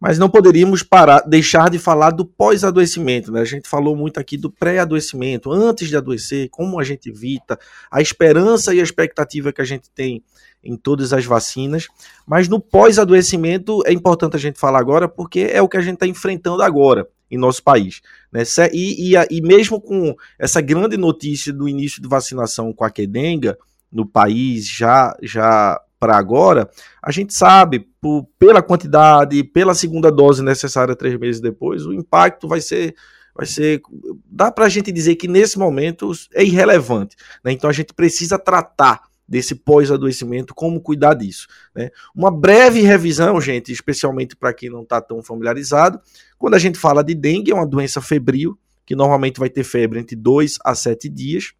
Mas 0.00 0.18
não 0.18 0.30
poderíamos 0.30 0.82
parar, 0.82 1.20
deixar 1.20 1.68
de 1.68 1.78
falar 1.78 2.10
do 2.10 2.24
pós-adoecimento. 2.24 3.30
Né? 3.30 3.42
A 3.42 3.44
gente 3.44 3.68
falou 3.68 3.94
muito 3.94 4.18
aqui 4.18 4.36
do 4.36 4.50
pré-adoecimento, 4.50 5.52
antes 5.52 5.88
de 5.88 5.96
adoecer, 5.96 6.48
como 6.48 6.80
a 6.80 6.84
gente 6.84 7.10
evita, 7.10 7.58
a 7.90 8.00
esperança 8.00 8.74
e 8.74 8.80
a 8.80 8.82
expectativa 8.82 9.52
que 9.52 9.60
a 9.60 9.64
gente 9.64 9.90
tem 9.90 10.24
em 10.64 10.74
todas 10.74 11.12
as 11.12 11.26
vacinas. 11.26 11.86
Mas 12.26 12.48
no 12.48 12.58
pós-adoecimento 12.58 13.82
é 13.86 13.92
importante 13.92 14.36
a 14.36 14.40
gente 14.40 14.58
falar 14.58 14.80
agora, 14.80 15.06
porque 15.06 15.50
é 15.52 15.60
o 15.60 15.68
que 15.68 15.76
a 15.76 15.82
gente 15.82 15.94
está 15.94 16.06
enfrentando 16.06 16.62
agora 16.62 17.06
em 17.30 17.38
nosso 17.38 17.62
país. 17.62 18.00
Né? 18.32 18.42
E, 18.72 19.14
e, 19.14 19.26
e, 19.30 19.40
mesmo 19.40 19.80
com 19.80 20.14
essa 20.38 20.60
grande 20.60 20.96
notícia 20.96 21.52
do 21.52 21.68
início 21.68 22.02
de 22.02 22.08
vacinação 22.08 22.72
com 22.72 22.84
a 22.84 22.90
Quedenga 22.90 23.56
no 23.92 24.06
país 24.06 24.68
já, 24.68 25.16
já 25.22 25.80
para 25.98 26.16
agora, 26.16 26.70
a 27.02 27.12
gente 27.12 27.34
sabe, 27.34 27.86
por, 28.00 28.26
pela 28.38 28.62
quantidade, 28.62 29.44
pela 29.44 29.74
segunda 29.74 30.10
dose 30.10 30.42
necessária 30.42 30.96
três 30.96 31.18
meses 31.18 31.40
depois, 31.40 31.84
o 31.84 31.92
impacto 31.92 32.48
vai 32.48 32.60
ser. 32.60 32.94
Vai 33.32 33.46
ser. 33.46 33.80
Dá 34.26 34.50
para 34.50 34.66
a 34.66 34.68
gente 34.68 34.90
dizer 34.90 35.14
que 35.14 35.28
nesse 35.28 35.58
momento 35.58 36.10
é 36.34 36.42
irrelevante. 36.42 37.16
Né? 37.44 37.52
Então 37.52 37.70
a 37.70 37.72
gente 37.72 37.94
precisa 37.94 38.38
tratar 38.38 39.02
desse 39.30 39.54
pós-adoecimento, 39.54 40.52
como 40.52 40.80
cuidar 40.80 41.14
disso. 41.14 41.46
Né? 41.72 41.90
Uma 42.12 42.32
breve 42.32 42.80
revisão, 42.80 43.40
gente, 43.40 43.70
especialmente 43.70 44.34
para 44.34 44.52
quem 44.52 44.68
não 44.68 44.82
está 44.82 45.00
tão 45.00 45.22
familiarizado. 45.22 46.00
Quando 46.36 46.54
a 46.54 46.58
gente 46.58 46.76
fala 46.76 47.04
de 47.04 47.14
dengue, 47.14 47.52
é 47.52 47.54
uma 47.54 47.66
doença 47.66 48.00
febril, 48.00 48.58
que 48.84 48.96
normalmente 48.96 49.38
vai 49.38 49.48
ter 49.48 49.62
febre 49.62 50.00
entre 50.00 50.16
2 50.16 50.58
a 50.64 50.74
7 50.74 51.08
dias. 51.08 51.52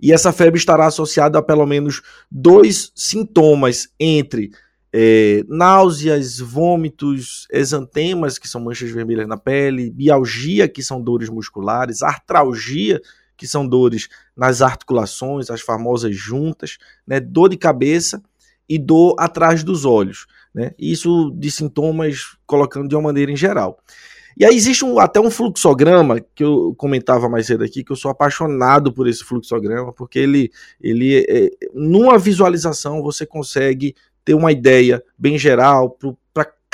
E 0.00 0.10
essa 0.10 0.32
febre 0.32 0.58
estará 0.58 0.86
associada 0.86 1.38
a 1.38 1.42
pelo 1.42 1.66
menos 1.66 2.00
dois 2.30 2.90
sintomas 2.94 3.88
entre 4.00 4.50
é, 4.90 5.44
náuseas, 5.46 6.38
vômitos, 6.38 7.46
exantemas, 7.52 8.38
que 8.38 8.48
são 8.48 8.62
manchas 8.62 8.90
vermelhas 8.90 9.28
na 9.28 9.36
pele, 9.36 9.90
bialgia, 9.90 10.66
que 10.66 10.82
são 10.82 11.02
dores 11.02 11.28
musculares, 11.28 12.02
artralgia, 12.02 13.00
que 13.36 13.46
são 13.46 13.66
dores 13.66 14.08
nas 14.36 14.62
articulações, 14.62 15.50
as 15.50 15.60
famosas 15.60 16.16
juntas, 16.16 16.78
né, 17.06 17.20
dor 17.20 17.48
de 17.48 17.56
cabeça 17.56 18.22
e 18.68 18.78
dor 18.78 19.14
atrás 19.18 19.62
dos 19.62 19.84
olhos. 19.84 20.26
Né, 20.54 20.72
isso 20.78 21.32
de 21.36 21.50
sintomas 21.50 22.36
colocando 22.46 22.88
de 22.88 22.94
uma 22.94 23.02
maneira 23.02 23.32
em 23.32 23.36
geral. 23.36 23.78
E 24.36 24.44
aí 24.44 24.56
existe 24.56 24.84
um, 24.84 24.98
até 24.98 25.20
um 25.20 25.30
fluxograma 25.30 26.20
que 26.34 26.42
eu 26.42 26.74
comentava 26.76 27.28
mais 27.28 27.46
cedo 27.46 27.62
aqui, 27.62 27.84
que 27.84 27.92
eu 27.92 27.96
sou 27.96 28.10
apaixonado 28.10 28.92
por 28.92 29.06
esse 29.06 29.22
fluxograma, 29.22 29.92
porque 29.92 30.18
ele, 30.18 30.50
ele 30.80 31.24
é, 31.28 31.50
numa 31.72 32.18
visualização 32.18 33.00
você 33.00 33.24
consegue 33.24 33.94
ter 34.24 34.34
uma 34.34 34.50
ideia 34.50 35.02
bem 35.16 35.38
geral 35.38 35.90
para 35.90 36.14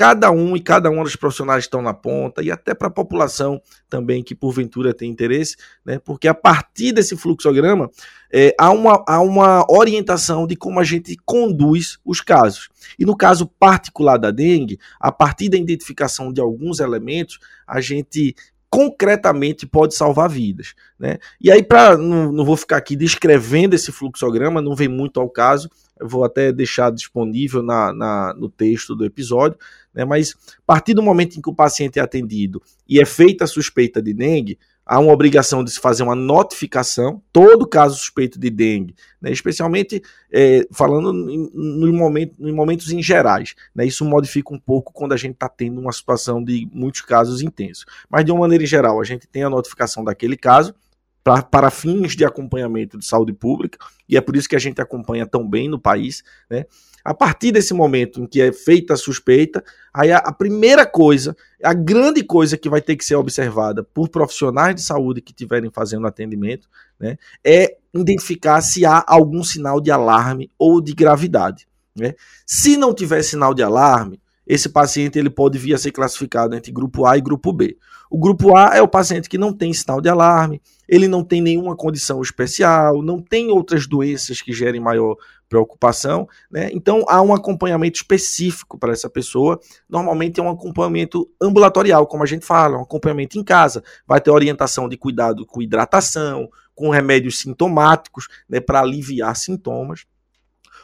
cada 0.01 0.31
um 0.31 0.57
e 0.57 0.61
cada 0.63 0.89
uma 0.89 1.05
dos 1.05 1.15
profissionais 1.15 1.65
que 1.65 1.67
estão 1.67 1.83
na 1.83 1.93
ponta 1.93 2.43
e 2.43 2.51
até 2.51 2.73
para 2.73 2.89
a 2.89 2.91
população 2.91 3.61
também 3.87 4.23
que 4.23 4.35
porventura 4.35 4.95
tem 4.95 5.11
interesse, 5.11 5.59
né? 5.85 5.99
Porque 5.99 6.27
a 6.27 6.33
partir 6.33 6.93
desse 6.93 7.15
fluxograma 7.19 7.91
é, 8.33 8.55
há, 8.59 8.71
uma, 8.71 9.05
há 9.07 9.21
uma 9.21 9.63
orientação 9.71 10.47
de 10.47 10.57
como 10.57 10.81
a 10.81 10.85
gente 10.85 11.15
conduz 11.23 11.99
os 12.03 12.23
casos. 12.23 12.71
E 12.99 13.05
no 13.05 13.15
caso 13.15 13.47
particular 13.47 14.17
da 14.17 14.31
dengue, 14.31 14.79
a 14.99 15.13
partir 15.13 15.51
da 15.51 15.59
identificação 15.59 16.33
de 16.33 16.41
alguns 16.41 16.81
elementos, 16.81 17.39
a 17.67 17.83
gente 17.83 18.35
concretamente 18.71 19.67
pode 19.67 19.95
salvar 19.95 20.31
vidas. 20.31 20.73
Né? 20.99 21.19
E 21.39 21.51
aí, 21.51 21.63
para 21.63 21.99
não, 21.99 22.33
não 22.33 22.45
vou 22.47 22.57
ficar 22.57 22.79
aqui 22.79 22.97
descrevendo 22.97 23.75
esse 23.75 23.93
fluxograma, 23.93 24.63
não 24.63 24.75
vem 24.75 24.89
muito 24.89 25.21
ao 25.21 25.29
caso, 25.29 25.69
vou 26.03 26.25
até 26.25 26.53
deixar 26.53 26.91
disponível 26.91 27.63
na, 27.63 27.93
na, 27.93 28.35
no 28.35 28.49
texto 28.49 28.95
do 28.95 29.05
episódio, 29.05 29.59
né? 29.95 30.05
mas 30.05 30.35
a 30.59 30.63
partir 30.67 30.95
do 30.95 31.03
momento 31.03 31.37
em 31.37 31.43
que 31.43 31.51
o 31.51 31.55
paciente 31.55 31.99
é 31.99 32.03
atendido 32.03 32.63
e 32.89 33.01
é 33.01 33.05
feita 33.05 33.45
a 33.45 33.47
suspeita 33.47 34.01
de 34.03 34.13
dengue, 34.13 34.59
há 34.91 34.99
uma 34.99 35.13
obrigação 35.13 35.63
de 35.63 35.71
se 35.71 35.79
fazer 35.79 36.03
uma 36.03 36.17
notificação, 36.17 37.23
todo 37.33 37.65
caso 37.65 37.97
suspeito 37.97 38.41
de 38.41 38.51
dengue, 38.51 38.95
né, 39.21 39.31
especialmente 39.31 40.03
é, 40.33 40.67
falando 40.73 41.31
em, 41.31 41.49
no 41.55 41.93
momento, 41.93 42.35
momentos 42.39 42.91
em 42.91 43.01
gerais. 43.01 43.55
Né, 43.73 43.87
isso 43.87 44.05
modifica 44.05 44.53
um 44.53 44.59
pouco 44.59 44.93
quando 44.93 45.13
a 45.13 45.17
gente 45.17 45.35
está 45.35 45.49
tendo 45.49 45.81
uma 45.81 45.93
situação 45.93 46.43
de 46.43 46.69
muitos 46.73 47.03
casos 47.03 47.41
intensos. 47.41 47.85
Mas, 48.09 48.25
de 48.25 48.33
uma 48.33 48.41
maneira 48.41 48.67
geral, 48.67 49.01
a 49.01 49.05
gente 49.05 49.29
tem 49.29 49.45
a 49.45 49.51
notificação 49.51 50.03
daquele 50.03 50.37
caso, 50.37 50.75
pra, 51.23 51.43
para 51.43 51.71
fins 51.71 52.17
de 52.17 52.25
acompanhamento 52.25 52.99
de 52.99 53.07
saúde 53.07 53.33
pública, 53.33 53.79
e 54.09 54.17
é 54.17 54.21
por 54.21 54.37
isso 54.37 54.49
que 54.49 54.57
a 54.57 54.61
gente 54.61 54.81
acompanha 54.81 55.27
tão 55.27 55.49
bem 55.49 55.69
no 55.69 55.79
país, 55.79 56.23
né? 56.49 56.65
A 57.03 57.15
partir 57.15 57.51
desse 57.51 57.73
momento 57.73 58.21
em 58.21 58.27
que 58.27 58.43
é 58.43 58.53
feita 58.53 58.93
a 58.93 58.97
suspeita, 58.97 59.65
aí 59.93 60.13
a, 60.13 60.19
a, 60.19 60.33
primeira 60.33 60.85
coisa, 60.85 61.35
a 61.63 61.73
grande 61.73 62.23
coisa 62.23 62.59
que 62.59 62.69
vai 62.69 62.83
ter 62.83 62.95
que 62.95 63.05
ser 63.05 63.15
observada 63.15 63.83
por 63.83 64.11
profissionais 64.11 64.75
de 64.75 64.83
saúde 64.83 65.23
que 65.23 65.33
estiverem 65.33 65.71
fazendo 65.71 66.07
atendimento, 66.07 66.69
né, 66.99 67.17
é 67.43 67.79
identificar 67.95 68.61
se 68.61 68.85
há 68.85 69.03
algum 69.07 69.43
sinal 69.43 69.81
de 69.81 69.91
alarme 69.91 70.51
ou 70.59 70.79
de 70.81 70.93
gravidade. 70.93 71.67
Né? 71.97 72.15
Se 72.47 72.77
não 72.77 72.95
tiver 72.95 73.23
sinal 73.23 73.55
de 73.55 73.63
alarme, 73.63 74.21
esse 74.51 74.69
paciente 74.69 75.17
ele 75.17 75.31
pode 75.31 75.57
vir 75.59 75.75
a 75.75 75.79
ser 75.79 75.93
classificado 75.93 76.57
entre 76.57 76.73
grupo 76.73 77.07
A 77.07 77.17
e 77.17 77.21
grupo 77.21 77.53
B. 77.53 77.79
O 78.11 78.19
grupo 78.19 78.57
A 78.57 78.73
é 78.75 78.83
o 78.83 78.89
paciente 78.89 79.29
que 79.29 79.39
não 79.39 79.53
tem 79.53 79.73
sinal 79.73 80.01
de 80.01 80.09
alarme, 80.09 80.61
ele 80.89 81.07
não 81.07 81.23
tem 81.23 81.41
nenhuma 81.41 81.77
condição 81.77 82.21
especial, 82.21 83.01
não 83.01 83.23
tem 83.23 83.53
outras 83.53 83.87
doenças 83.87 84.43
que 84.43 84.53
gerem 84.53 84.81
maior 84.81 85.15
preocupação, 85.49 86.29
né? 86.51 86.69
Então 86.73 87.05
há 87.09 87.23
um 87.23 87.33
acompanhamento 87.33 87.99
específico 87.99 88.77
para 88.77 88.93
essa 88.93 89.09
pessoa. 89.09 89.61
Normalmente 89.89 90.41
é 90.41 90.43
um 90.43 90.51
acompanhamento 90.51 91.31
ambulatorial, 91.41 92.05
como 92.09 92.25
a 92.25 92.27
gente 92.27 92.45
fala, 92.45 92.77
um 92.77 92.83
acompanhamento 92.83 93.39
em 93.39 93.45
casa. 93.45 93.85
Vai 94.05 94.21
ter 94.21 94.33
orientação 94.33 94.89
de 94.89 94.97
cuidado 94.97 95.47
com 95.47 95.63
hidratação, 95.63 96.49
com 96.75 96.91
remédios 96.91 97.39
sintomáticos, 97.39 98.27
né, 98.49 98.59
para 98.59 98.81
aliviar 98.81 99.37
sintomas 99.37 100.07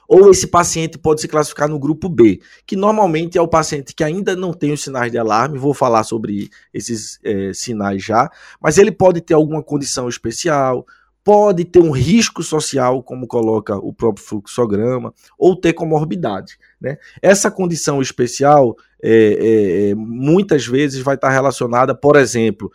ou 0.09 0.31
esse 0.31 0.47
paciente 0.47 0.99
pode 0.99 1.21
se 1.21 1.29
classificar 1.29 1.69
no 1.69 1.79
grupo 1.79 2.09
B, 2.09 2.41
que 2.67 2.77
normalmente 2.77 3.39
é 3.39 3.43
o 3.43 3.49
paciente 3.49 3.95
que 3.95 4.05
ainda 4.05 4.37
não 4.37 4.53
tem 4.53 4.73
os 4.73 4.83
sinais 4.83 5.11
de 5.11 5.19
alarme, 5.19 5.59
vou 5.59 5.75
falar 5.75 6.05
sobre 6.05 6.51
esses 6.73 7.19
é, 7.25 7.53
sinais 7.53 8.05
já, 8.05 8.31
mas 8.61 8.79
ele 8.79 8.93
pode 8.93 9.21
ter 9.21 9.35
alguma 9.35 9.63
condição 9.63 10.09
especial, 10.09 10.87
pode 11.25 11.65
ter 11.65 11.81
um 11.81 11.91
risco 11.91 12.43
social, 12.43 13.03
como 13.03 13.27
coloca 13.27 13.77
o 13.77 13.93
próprio 13.93 14.25
fluxograma, 14.25 15.13
ou 15.37 15.57
ter 15.57 15.73
comorbidade. 15.73 16.57
Né? 16.81 16.99
Essa 17.21 17.51
condição 17.51 18.01
especial 18.01 18.77
é, 19.03 19.91
é, 19.91 19.95
muitas 19.97 20.67
vezes 20.67 21.01
vai 21.01 21.17
estar 21.17 21.31
relacionada, 21.31 21.95
por 21.95 22.17
exemplo, 22.17 22.71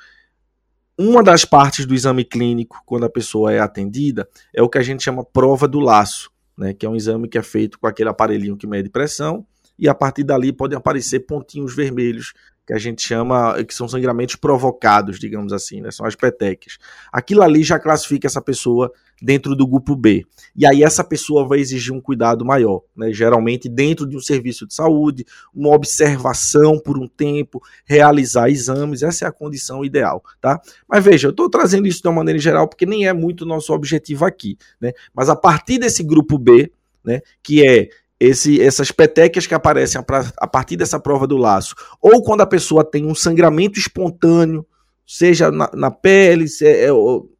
uma 0.98 1.24
das 1.24 1.46
partes 1.46 1.86
do 1.86 1.96
exame 1.96 2.24
clínico, 2.24 2.82
quando 2.86 3.06
a 3.06 3.10
pessoa 3.10 3.52
é 3.54 3.60
atendida, 3.60 4.28
é 4.54 4.62
o 4.62 4.70
que 4.70 4.78
a 4.78 4.84
gente 4.84 5.04
chama 5.04 5.24
prova 5.24 5.68
do 5.68 5.80
laço 5.80 6.31
né, 6.58 6.74
que 6.74 6.86
é 6.86 6.90
um 6.90 6.96
exame 6.96 7.28
que 7.28 7.38
é 7.38 7.44
feito 7.44 7.80
com 7.80 7.88
aquele 7.88 8.10
aparelhinho 8.10 8.58
que 8.58 8.68
mede 8.68 8.90
pressão, 8.90 9.46
e 9.78 9.90
a 9.90 9.96
partir 9.96 10.24
dali 10.24 10.54
podem 10.54 10.78
aparecer 10.78 11.22
pontinhos 11.22 11.76
vermelhos, 11.76 12.34
que 12.66 12.74
a 12.74 12.78
gente 12.78 13.02
chama, 13.02 13.64
que 13.64 13.74
são 13.74 13.88
sangramentos 13.88 14.36
provocados, 14.36 15.20
digamos 15.20 15.52
assim, 15.52 15.82
né, 15.82 15.92
são 15.92 16.06
as 16.06 16.16
petequias. 16.16 16.78
Aquilo 17.12 17.42
ali 17.42 17.64
já 17.64 17.80
classifica 17.80 18.28
essa 18.28 18.42
pessoa 18.42 18.92
dentro 19.22 19.56
do 19.56 19.68
grupo 19.68 19.96
B. 19.96 20.26
E 20.56 20.66
aí 20.66 20.84
essa 20.84 21.04
pessoa 21.04 21.48
vai 21.48 21.60
exigir 21.60 21.94
um 21.94 22.02
cuidado 22.02 22.44
maior, 22.44 22.82
né? 22.96 23.14
geralmente 23.14 23.70
dentro 23.70 24.08
de 24.08 24.18
um 24.18 24.20
serviço 24.20 24.66
de 24.66 24.74
saúde, 24.74 25.26
uma 25.54 25.70
observação 25.70 26.80
por 26.80 26.98
um 26.98 27.08
tempo, 27.08 27.62
realizar 27.86 28.50
exames, 28.50 29.04
essa 29.04 29.26
é 29.26 29.28
a 29.28 29.32
condição 29.32 29.86
ideal, 29.86 30.24
tá? 30.42 30.60
Mas 30.88 31.04
veja, 31.04 31.28
eu 31.28 31.32
estou 31.32 31.50
trazendo 31.50 31.88
isso 31.88 32.02
de 32.02 32.08
uma 32.08 32.16
maneira 32.16 32.40
geral 32.40 32.68
porque 32.68 32.86
nem 32.86 33.08
é 33.08 33.14
muito 33.14 33.46
nosso 33.46 33.74
objetivo 33.74 34.26
aqui, 34.26 34.58
né? 34.80 34.92
Mas 35.14 35.30
a 35.30 35.36
partir 35.36 35.78
desse 35.78 36.04
grupo 36.04 36.38
B, 36.38 36.72
né, 37.04 37.22
que 37.44 37.66
é 37.66 37.90
esse, 38.22 38.62
essas 38.62 38.92
petequias 38.92 39.48
que 39.48 39.56
aparecem 39.56 40.00
a, 40.00 40.06
a 40.38 40.48
partir 40.48 40.78
dessa 40.78 41.00
prova 41.00 41.26
do 41.26 41.38
laço, 41.38 41.74
ou 42.00 42.22
quando 42.22 42.42
a 42.42 42.46
pessoa 42.46 42.84
tem 42.84 43.04
um 43.04 43.16
sangramento 43.16 43.80
espontâneo, 43.80 44.64
seja 45.08 45.50
na, 45.50 45.68
na 45.74 45.90
pele, 45.90 46.48
se, 46.48 46.68
é, 46.68 46.90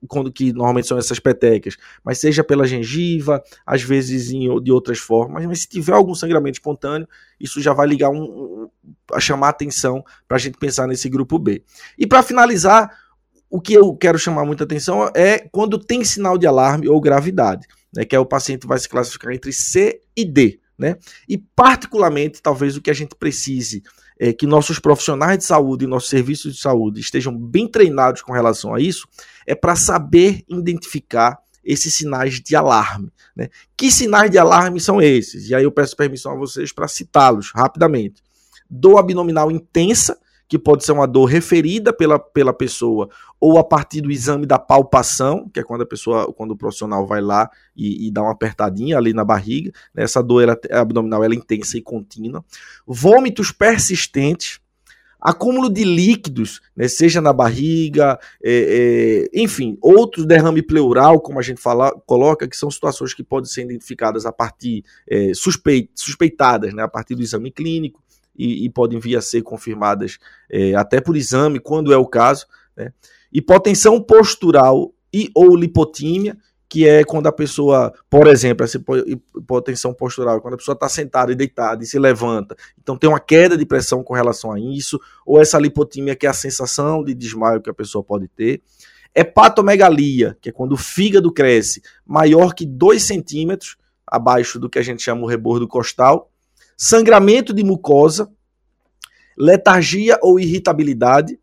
quando 0.08 0.32
que 0.32 0.52
normalmente 0.52 0.88
são 0.88 0.98
essas 0.98 1.20
petecas, 1.20 1.78
mas 2.04 2.18
seja 2.18 2.44
pela 2.44 2.66
gengiva, 2.66 3.44
às 3.64 3.84
vezes 3.84 4.32
em, 4.32 4.60
de 4.60 4.72
outras 4.72 4.98
formas, 4.98 5.46
mas 5.46 5.62
se 5.62 5.70
tiver 5.70 5.94
algum 5.94 6.16
sangramento 6.16 6.58
espontâneo, 6.58 7.08
isso 7.40 7.62
já 7.62 7.74
vai 7.74 7.86
ligar 7.86 8.10
um, 8.10 8.24
um 8.24 8.70
a 9.14 9.20
chamar 9.20 9.48
a 9.48 9.52
atenção 9.52 10.04
para 10.28 10.38
a 10.38 10.40
gente 10.40 10.58
pensar 10.58 10.88
nesse 10.88 11.08
grupo 11.08 11.38
B. 11.38 11.64
E 11.96 12.08
para 12.08 12.24
finalizar, 12.24 12.90
o 13.52 13.62
que 13.62 13.74
eu 13.74 13.96
quero 13.96 14.18
chamar 14.18 14.46
muita 14.46 14.64
atenção 14.64 15.12
é 15.16 15.48
quando 15.52 15.78
tem 15.78 16.04
sinal 16.04 16.40
de 16.40 16.48
alarme 16.48 16.90
ou 16.90 17.00
gravidade, 17.00 17.68
né, 17.96 18.04
que 18.04 18.16
é 18.16 18.20
o 18.20 18.26
paciente 18.26 18.66
vai 18.66 18.80
se 18.80 18.90
classificar 18.90 19.32
entre 19.32 19.54
C 19.54 20.02
e 20.18 20.26
D. 20.26 20.61
Né? 20.82 20.98
E 21.30 21.38
particularmente, 21.38 22.42
talvez 22.42 22.76
o 22.76 22.82
que 22.82 22.90
a 22.90 22.94
gente 22.94 23.14
precise 23.14 23.84
é, 24.20 24.34
que 24.34 24.48
nossos 24.48 24.80
profissionais 24.80 25.38
de 25.38 25.44
saúde 25.44 25.86
e 25.86 25.88
nossos 25.88 26.10
serviços 26.10 26.56
de 26.56 26.60
saúde 26.60 27.00
estejam 27.00 27.38
bem 27.38 27.68
treinados 27.68 28.24
com 28.24 28.34
relação 28.34 28.74
a 28.74 28.82
isso, 28.82 29.08
é 29.46 29.54
para 29.54 29.76
saber 29.76 30.44
identificar 30.50 31.38
esses 31.64 31.94
sinais 31.94 32.42
de 32.42 32.56
alarme. 32.56 33.12
Né? 33.36 33.50
Que 33.78 33.92
sinais 33.92 34.32
de 34.32 34.40
alarme 34.40 34.80
são 34.80 35.00
esses? 35.00 35.50
E 35.50 35.54
aí 35.54 35.64
eu 35.64 35.72
peço 35.72 35.96
permissão 35.96 36.32
a 36.32 36.36
vocês 36.36 36.74
para 36.74 36.88
citá-los 36.88 37.52
rapidamente. 37.54 38.24
Dor 38.68 38.98
abdominal 38.98 39.52
intensa, 39.52 40.18
que 40.52 40.60
pode 40.60 40.84
ser 40.84 40.92
uma 40.92 41.08
dor 41.08 41.28
referida 41.28 41.94
pela, 41.94 42.20
pela 42.20 42.52
pessoa 42.52 43.08
ou 43.40 43.58
a 43.58 43.64
partir 43.64 44.02
do 44.02 44.12
exame 44.12 44.46
da 44.46 44.60
palpação, 44.60 45.48
que 45.48 45.62
é 45.62 45.64
quando 45.64 45.84
a 45.84 45.86
pessoa, 45.86 46.30
quando 46.34 46.52
o 46.52 46.58
profissional 46.58 47.08
vai 47.08 47.22
lá 47.22 47.50
e, 47.74 48.06
e 48.06 48.12
dá 48.12 48.22
uma 48.22 48.34
apertadinha 48.34 48.98
ali 48.98 49.14
na 49.14 49.24
barriga, 49.24 49.72
né? 49.96 50.04
essa 50.04 50.22
dor 50.22 50.44
ela, 50.44 50.60
abdominal 50.72 51.24
ela 51.24 51.34
é 51.34 51.38
intensa 51.38 51.78
e 51.78 51.82
contínua, 51.82 52.44
vômitos 52.86 53.54
persistentes, 53.54 54.60
acúmulo 55.22 55.70
de 55.70 55.86
líquidos, 55.86 56.60
né, 56.76 56.90
seja 56.90 57.22
na 57.22 57.32
barriga, 57.32 58.20
é, 58.44 59.30
é, 59.34 59.42
enfim, 59.42 59.78
outro 59.80 60.26
derrame 60.26 60.62
pleural, 60.62 61.22
como 61.22 61.40
a 61.40 61.44
gente 61.44 61.62
fala, 61.62 61.92
coloca, 62.06 62.46
que 62.46 62.58
são 62.58 62.70
situações 62.70 63.14
que 63.14 63.24
podem 63.24 63.50
ser 63.50 63.64
identificadas 63.64 64.26
a 64.26 64.34
partir 64.34 64.84
é, 65.08 65.32
suspeit, 65.34 65.90
suspeitadas, 65.96 66.74
né, 66.74 66.84
a 66.84 66.90
partir 66.90 67.16
do 67.16 67.22
exame 67.22 67.52
clínico, 67.52 68.02
e, 68.42 68.66
e 68.66 68.70
podem 68.70 69.00
vir 69.00 69.16
a 69.16 69.22
ser 69.22 69.44
confirmadas 69.44 70.18
é, 70.50 70.74
até 70.74 71.00
por 71.00 71.16
exame, 71.16 71.60
quando 71.60 71.94
é 71.94 71.98
o 71.98 72.08
caso. 72.08 72.48
Né? 72.76 72.92
Hipotensão 73.32 74.02
postural 74.02 74.92
e 75.14 75.30
ou 75.36 75.56
lipotímia, 75.56 76.36
que 76.68 76.88
é 76.88 77.04
quando 77.04 77.28
a 77.28 77.32
pessoa, 77.32 77.94
por 78.10 78.28
exemplo, 78.28 78.64
essa 78.64 78.82
hipotensão 79.38 79.94
postural, 79.94 80.42
quando 80.42 80.56
a 80.56 80.58
pessoa 80.58 80.74
está 80.74 80.90
sentada 80.90 81.32
e 81.32 81.36
deitada 81.36 81.84
e 81.84 81.86
se 81.86 82.00
levanta, 82.00 82.56
então 82.82 82.98
tem 82.98 83.10
uma 83.10 83.20
queda 83.20 83.58
de 83.58 83.66
pressão 83.66 84.04
com 84.04 84.14
relação 84.14 84.54
a 84.54 84.60
isso, 84.60 85.00
ou 85.26 85.40
essa 85.40 85.60
lipotímia, 85.60 86.16
que 86.16 86.26
é 86.26 86.30
a 86.30 86.34
sensação 86.34 87.04
de 87.04 87.14
desmaio 87.14 87.62
que 87.62 87.70
a 87.70 87.74
pessoa 87.74 88.04
pode 88.04 88.28
ter. 88.30 88.62
Hepatomegalia, 89.14 90.38
que 90.42 90.50
é 90.50 90.52
quando 90.52 90.72
o 90.72 90.78
fígado 90.78 91.32
cresce 91.32 91.82
maior 92.06 92.54
que 92.54 92.66
2 92.66 93.04
centímetros, 93.04 93.76
abaixo 94.08 94.58
do 94.58 94.70
que 94.70 94.80
a 94.80 94.82
gente 94.82 95.04
chama 95.04 95.24
o 95.24 95.28
rebordo 95.28 95.68
costal, 95.68 96.31
sangramento 96.84 97.54
de 97.54 97.64
mucosa, 97.64 98.28
letargia 99.38 100.18
ou 100.20 100.40
irritabilidade 100.40 101.40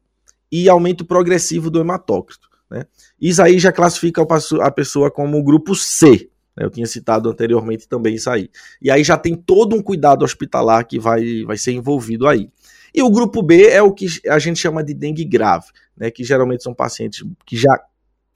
e 0.51 0.69
aumento 0.69 1.05
progressivo 1.05 1.71
do 1.71 1.79
hematócrito. 1.79 2.49
Né? 2.69 2.85
Isso 3.21 3.41
aí 3.41 3.57
já 3.57 3.71
classifica 3.71 4.27
a 4.61 4.71
pessoa 4.73 5.13
como 5.13 5.41
grupo 5.45 5.77
C. 5.77 6.29
Né? 6.57 6.65
Eu 6.65 6.71
tinha 6.71 6.89
citado 6.89 7.31
anteriormente 7.31 7.87
também 7.87 8.17
isso 8.17 8.29
aí. 8.29 8.51
E 8.83 8.91
aí 8.91 9.05
já 9.05 9.17
tem 9.17 9.37
todo 9.37 9.77
um 9.77 9.81
cuidado 9.81 10.25
hospitalar 10.25 10.85
que 10.85 10.99
vai, 10.99 11.45
vai 11.45 11.57
ser 11.57 11.71
envolvido 11.71 12.27
aí. 12.27 12.51
E 12.93 13.01
o 13.01 13.09
grupo 13.09 13.41
B 13.41 13.69
é 13.69 13.81
o 13.81 13.93
que 13.93 14.09
a 14.29 14.41
gente 14.41 14.59
chama 14.59 14.83
de 14.83 14.93
dengue 14.93 15.25
grave, 15.25 15.69
né? 15.97 16.11
que 16.11 16.25
geralmente 16.25 16.65
são 16.65 16.75
pacientes 16.75 17.25
que 17.47 17.57
já 17.57 17.81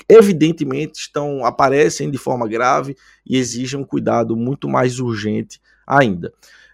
evidentemente 0.09 1.01
estão 1.01 1.45
aparecem 1.45 2.13
de 2.13 2.19
forma 2.19 2.47
grave 2.47 2.97
e 3.27 3.37
exigem 3.37 3.81
um 3.81 3.85
cuidado 3.85 4.37
muito 4.37 4.69
mais 4.69 5.01
urgente 5.01 5.61
ainda. 5.85 6.33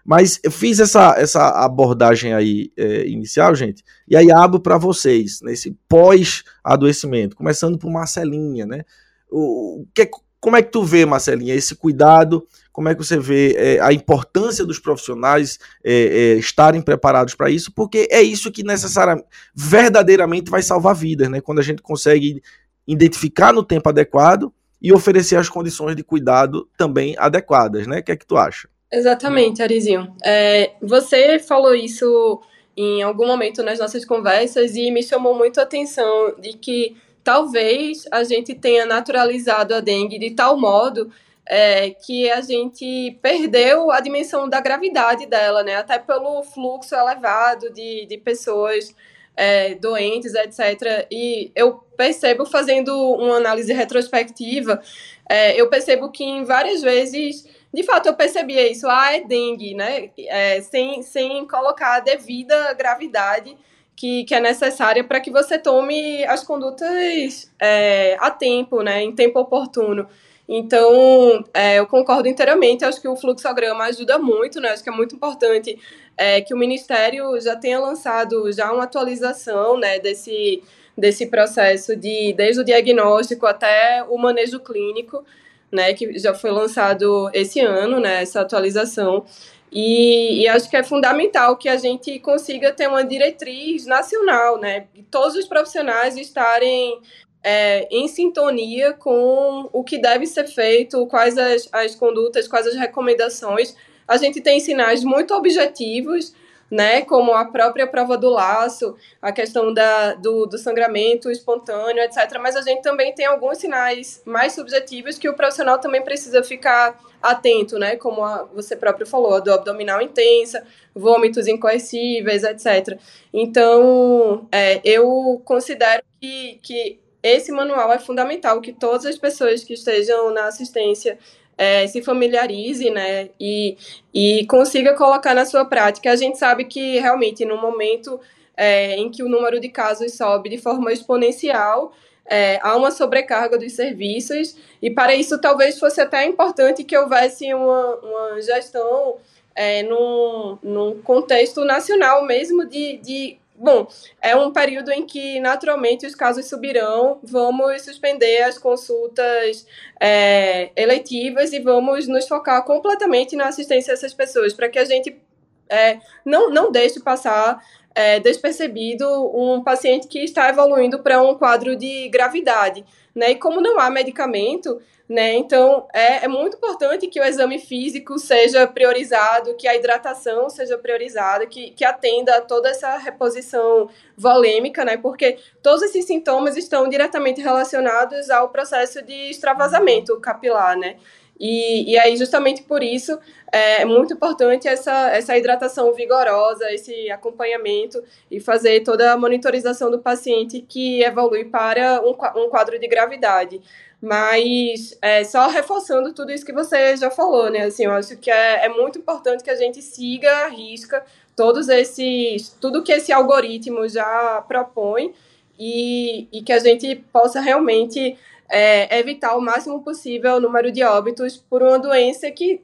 Mas 0.09 0.39
eu 0.43 0.49
fiz 0.49 0.79
essa, 0.79 1.13
essa 1.19 1.63
abordagem 1.63 2.33
aí 2.33 2.71
é, 2.75 3.07
inicial, 3.07 3.53
gente, 3.53 3.83
e 4.07 4.17
aí 4.17 4.31
abro 4.31 4.59
para 4.59 4.75
vocês, 4.75 5.39
nesse 5.43 5.77
pós-adoecimento, 5.87 7.35
começando 7.35 7.77
por 7.77 7.91
Marcelinha, 7.91 8.65
né? 8.65 8.81
O, 9.29 9.85
que, 9.93 10.09
como 10.39 10.55
é 10.55 10.63
que 10.63 10.71
tu 10.71 10.83
vê, 10.83 11.05
Marcelinha, 11.05 11.53
esse 11.53 11.75
cuidado 11.75 12.47
Como 12.71 12.89
é 12.89 12.95
que 12.95 13.05
você 13.05 13.19
vê 13.19 13.53
é, 13.55 13.79
a 13.81 13.93
importância 13.93 14.65
dos 14.65 14.79
profissionais 14.79 15.59
é, 15.83 15.93
é, 15.93 16.33
estarem 16.39 16.81
preparados 16.81 17.35
para 17.35 17.51
isso? 17.51 17.71
Porque 17.71 18.07
é 18.09 18.19
isso 18.19 18.51
que 18.51 18.63
necessariamente, 18.63 19.27
verdadeiramente 19.53 20.49
vai 20.49 20.63
salvar 20.63 20.95
vidas, 20.95 21.29
né? 21.29 21.39
Quando 21.39 21.59
a 21.59 21.63
gente 21.63 21.83
consegue 21.83 22.41
identificar 22.87 23.53
no 23.53 23.63
tempo 23.63 23.87
adequado 23.89 24.51
e 24.81 24.91
oferecer 24.91 25.35
as 25.35 25.49
condições 25.49 25.95
de 25.95 26.03
cuidado 26.03 26.67
também 26.75 27.15
adequadas, 27.19 27.85
né? 27.85 27.99
O 27.99 28.03
que 28.03 28.11
é 28.11 28.17
que 28.17 28.25
tu 28.25 28.37
acha? 28.37 28.67
Exatamente, 28.91 29.61
Arizinho. 29.61 30.15
É, 30.25 30.71
você 30.81 31.37
falou 31.37 31.75
isso 31.75 32.41
em 32.75 33.03
algum 33.03 33.27
momento 33.27 33.61
nas 33.61 33.77
nossas 33.77 34.03
conversas 34.03 34.75
e 34.75 34.89
me 34.89 35.03
chamou 35.03 35.35
muito 35.35 35.59
a 35.59 35.63
atenção 35.63 36.35
de 36.39 36.53
que 36.53 36.95
talvez 37.23 38.05
a 38.11 38.23
gente 38.23 38.55
tenha 38.55 38.85
naturalizado 38.85 39.75
a 39.75 39.79
dengue 39.79 40.17
de 40.17 40.31
tal 40.31 40.57
modo 40.57 41.11
é, 41.45 41.91
que 41.91 42.29
a 42.31 42.41
gente 42.41 43.17
perdeu 43.21 43.91
a 43.91 43.99
dimensão 43.99 44.47
da 44.49 44.61
gravidade 44.61 45.25
dela, 45.25 45.63
né? 45.63 45.75
Até 45.75 45.99
pelo 45.99 46.41
fluxo 46.43 46.95
elevado 46.95 47.71
de, 47.71 48.05
de 48.05 48.17
pessoas 48.17 48.95
é, 49.35 49.75
doentes, 49.75 50.33
etc. 50.35 51.07
E 51.11 51.51
eu 51.55 51.83
percebo, 51.95 52.45
fazendo 52.45 52.93
uma 53.15 53.37
análise 53.37 53.73
retrospectiva, 53.73 54.81
é, 55.27 55.59
eu 55.59 55.69
percebo 55.69 56.11
que 56.11 56.23
em 56.23 56.43
várias 56.43 56.81
vezes 56.81 57.47
de 57.73 57.83
fato, 57.83 58.07
eu 58.07 58.15
percebia 58.15 58.69
isso, 58.69 58.87
ah, 58.87 59.15
é 59.15 59.21
dengue, 59.21 59.75
né? 59.75 60.09
É, 60.17 60.61
sem, 60.61 61.03
sem 61.03 61.47
colocar 61.47 61.97
a 61.97 61.99
devida 61.99 62.73
gravidade 62.73 63.55
que, 63.95 64.23
que 64.23 64.33
é 64.33 64.39
necessária 64.39 65.03
para 65.03 65.19
que 65.19 65.29
você 65.29 65.59
tome 65.59 66.23
as 66.25 66.43
condutas 66.43 67.51
é, 67.59 68.17
a 68.19 68.31
tempo, 68.31 68.81
né? 68.81 69.03
Em 69.03 69.13
tempo 69.13 69.39
oportuno. 69.39 70.07
Então, 70.51 71.45
é, 71.53 71.77
eu 71.77 71.85
concordo 71.85 72.27
inteiramente, 72.27 72.83
acho 72.83 72.99
que 72.99 73.07
o 73.07 73.15
fluxograma 73.15 73.83
ajuda 73.83 74.17
muito, 74.17 74.59
né? 74.59 74.69
Acho 74.69 74.81
que 74.81 74.89
é 74.89 74.91
muito 74.91 75.15
importante 75.15 75.77
é, 76.17 76.41
que 76.41 76.55
o 76.55 76.57
Ministério 76.57 77.39
já 77.39 77.55
tenha 77.55 77.79
lançado 77.79 78.51
já 78.51 78.71
uma 78.71 78.85
atualização 78.85 79.77
né, 79.77 79.99
desse, 79.99 80.63
desse 80.97 81.27
processo 81.27 81.95
de 81.95 82.33
desde 82.33 82.61
o 82.61 82.65
diagnóstico 82.65 83.45
até 83.45 84.03
o 84.09 84.17
manejo 84.17 84.59
clínico, 84.59 85.23
né, 85.71 85.93
que 85.93 86.17
já 86.17 86.33
foi 86.33 86.51
lançado 86.51 87.29
esse 87.33 87.59
ano, 87.59 87.99
né, 87.99 88.21
essa 88.21 88.41
atualização. 88.41 89.25
E, 89.71 90.41
e, 90.41 90.47
acho 90.47 90.69
que 90.69 90.75
é 90.75 90.83
fundamental 90.83 91.55
que 91.55 91.69
a 91.69 91.77
gente 91.77 92.17
consiga 92.19 92.73
ter 92.73 92.87
uma 92.87 93.03
diretriz 93.03 93.85
nacional, 93.85 94.59
né? 94.59 94.87
Todos 95.11 95.35
os 95.35 95.45
profissionais 95.45 96.17
estarem 96.17 96.99
é, 97.43 97.87
em 97.91 98.07
sintonia 98.07 98.93
com 98.93 99.69
o 99.71 99.83
que 99.83 99.99
deve 99.99 100.25
ser 100.25 100.47
feito, 100.47 101.05
quais 101.05 101.37
as, 101.37 101.69
as 101.71 101.93
condutas, 101.93 102.47
quais 102.47 102.65
as 102.65 102.75
recomendações. 102.75 103.75
A 104.07 104.17
gente 104.17 104.41
tem 104.41 104.59
sinais 104.59 105.03
muito 105.03 105.35
objetivos 105.35 106.33
né, 106.69 107.01
como 107.01 107.33
a 107.33 107.45
própria 107.45 107.87
prova 107.87 108.17
do 108.17 108.29
laço, 108.29 108.95
a 109.21 109.31
questão 109.31 109.73
da, 109.73 110.13
do, 110.13 110.45
do 110.45 110.57
sangramento 110.57 111.31
espontâneo, 111.31 112.03
etc. 112.03 112.37
Mas 112.39 112.55
a 112.55 112.61
gente 112.61 112.81
também 112.81 113.13
tem 113.13 113.25
alguns 113.25 113.57
sinais 113.57 114.21
mais 114.25 114.53
subjetivos 114.53 115.17
que 115.17 115.27
o 115.27 115.33
profissional 115.33 115.79
também 115.79 116.01
precisa 116.01 116.43
ficar 116.43 116.99
atento, 117.21 117.77
né, 117.77 117.95
como 117.95 118.23
a, 118.23 118.43
você 118.53 118.75
próprio 118.75 119.05
falou, 119.05 119.41
do 119.41 119.51
abdominal 119.51 120.01
intensa, 120.01 120.63
vômitos 120.95 121.47
incoercíveis, 121.47 122.43
etc. 122.43 122.99
Então, 123.33 124.47
é, 124.51 124.79
eu 124.83 125.41
considero 125.43 126.03
que, 126.21 126.59
que 126.61 126.99
esse 127.21 127.51
manual 127.51 127.91
é 127.91 127.99
fundamental, 127.99 128.61
que 128.61 128.71
todas 128.71 129.05
as 129.05 129.17
pessoas 129.17 129.63
que 129.63 129.73
estejam 129.73 130.31
na 130.31 130.45
assistência 130.47 131.17
é, 131.59 131.85
se 131.87 132.01
familiarize, 132.01 132.89
né, 132.89 133.27
e, 133.37 133.75
e 134.13 134.45
consiga 134.45 134.95
colocar 134.95 135.35
na 135.35 135.45
sua 135.45 135.65
prática. 135.65 136.09
A 136.09 136.15
gente 136.15 136.37
sabe 136.37 136.63
que 136.63 136.97
realmente 136.99 137.43
no 137.43 137.57
momento 137.57 138.17
é, 138.55 138.95
em 138.95 139.11
que 139.11 139.21
o 139.21 139.27
número 139.27 139.59
de 139.59 139.67
casos 139.67 140.13
sobe 140.15 140.49
de 140.49 140.57
forma 140.57 140.93
exponencial, 140.93 141.91
é, 142.25 142.59
há 142.61 142.77
uma 142.77 142.91
sobrecarga 142.91 143.57
dos 143.57 143.73
serviços, 143.73 144.55
e 144.81 144.89
para 144.89 145.13
isso 145.13 145.37
talvez 145.41 145.77
fosse 145.77 145.99
até 145.99 146.25
importante 146.25 146.85
que 146.85 146.97
houvesse 146.97 147.53
uma, 147.53 147.95
uma 147.95 148.41
gestão 148.41 149.17
é, 149.53 149.83
num, 149.83 150.57
num 150.63 151.01
contexto 151.01 151.65
nacional 151.65 152.25
mesmo 152.25 152.65
de, 152.65 152.97
de 152.97 153.37
Bom, 153.61 153.89
é 154.21 154.33
um 154.37 154.53
período 154.53 154.89
em 154.89 155.05
que 155.05 155.37
naturalmente 155.41 156.07
os 156.07 156.15
casos 156.15 156.45
subirão, 156.45 157.19
vamos 157.21 157.81
suspender 157.81 158.43
as 158.43 158.57
consultas 158.57 159.67
é, 159.99 160.71
eletivas 160.77 161.51
e 161.51 161.59
vamos 161.59 162.07
nos 162.07 162.25
focar 162.25 162.63
completamente 162.63 163.35
na 163.35 163.49
assistência 163.49 163.91
a 163.91 163.95
essas 163.95 164.13
pessoas, 164.13 164.53
para 164.53 164.69
que 164.69 164.79
a 164.79 164.85
gente 164.85 165.21
é, 165.67 165.99
não, 166.23 166.49
não 166.49 166.71
deixe 166.71 167.01
passar 167.01 167.61
é, 167.93 168.19
despercebido 168.19 169.05
um 169.35 169.63
paciente 169.63 170.07
que 170.07 170.19
está 170.19 170.49
evoluindo 170.49 170.99
para 170.99 171.21
um 171.21 171.35
quadro 171.35 171.75
de 171.75 172.07
gravidade. 172.09 172.85
Né? 173.15 173.31
E 173.31 173.35
como 173.35 173.59
não 173.61 173.79
há 173.79 173.89
medicamento, 173.89 174.79
né? 175.09 175.33
Então, 175.33 175.87
é, 175.91 176.25
é 176.25 176.27
muito 176.27 176.57
importante 176.57 177.07
que 177.07 177.19
o 177.19 177.23
exame 177.23 177.57
físico 177.57 178.19
seja 178.19 178.67
priorizado, 178.67 179.55
que 179.55 179.67
a 179.67 179.75
hidratação 179.75 180.51
seja 180.51 180.77
priorizada, 180.77 181.47
que, 181.47 181.71
que 181.71 181.83
atenda 181.83 182.37
a 182.37 182.41
toda 182.41 182.69
essa 182.69 182.95
reposição 182.97 183.89
volêmica, 184.15 184.85
né? 184.85 184.97
Porque 184.97 185.39
todos 185.63 185.81
esses 185.81 186.05
sintomas 186.05 186.55
estão 186.55 186.87
diretamente 186.87 187.41
relacionados 187.41 188.29
ao 188.29 188.49
processo 188.49 189.01
de 189.01 189.31
extravasamento 189.31 190.19
capilar, 190.19 190.77
né? 190.77 190.97
E, 191.39 191.91
e 191.91 191.97
aí, 191.97 192.17
justamente 192.17 192.63
por 192.63 192.83
isso, 192.83 193.17
é 193.51 193.85
muito 193.85 194.13
importante 194.13 194.67
essa, 194.67 195.09
essa 195.11 195.37
hidratação 195.37 195.93
vigorosa, 195.93 196.71
esse 196.73 197.09
acompanhamento 197.09 198.03
e 198.29 198.39
fazer 198.39 198.81
toda 198.81 199.13
a 199.13 199.17
monitorização 199.17 199.89
do 199.89 199.99
paciente 199.99 200.61
que 200.67 201.01
evolui 201.01 201.45
para 201.45 202.01
um, 202.01 202.11
um 202.11 202.49
quadro 202.49 202.77
de 202.77 202.87
gravidade. 202.87 203.61
Mas 204.01 204.97
é, 205.01 205.23
só 205.23 205.47
reforçando 205.47 206.13
tudo 206.13 206.31
isso 206.31 206.45
que 206.45 206.53
você 206.53 206.95
já 206.95 207.11
falou, 207.11 207.49
né? 207.49 207.63
Assim, 207.63 207.85
eu 207.85 207.91
acho 207.91 208.17
que 208.17 208.31
é, 208.31 208.65
é 208.65 208.69
muito 208.69 208.99
importante 208.99 209.43
que 209.43 209.49
a 209.49 209.55
gente 209.55 209.81
siga 209.81 210.47
risca 210.47 211.03
todos 211.35 211.69
esses. 211.69 212.49
tudo 212.61 212.83
que 212.83 212.91
esse 212.91 213.11
algoritmo 213.11 213.87
já 213.87 214.43
propõe 214.47 215.13
e, 215.57 216.27
e 216.31 216.41
que 216.41 216.53
a 216.53 216.59
gente 216.59 216.95
possa 217.11 217.41
realmente 217.41 218.17
é, 218.49 218.97
evitar 218.99 219.37
o 219.37 219.41
máximo 219.41 219.83
possível 219.83 220.35
o 220.35 220.39
número 220.39 220.71
de 220.71 220.83
óbitos 220.83 221.37
por 221.37 221.61
uma 221.61 221.77
doença 221.77 222.29
que 222.31 222.61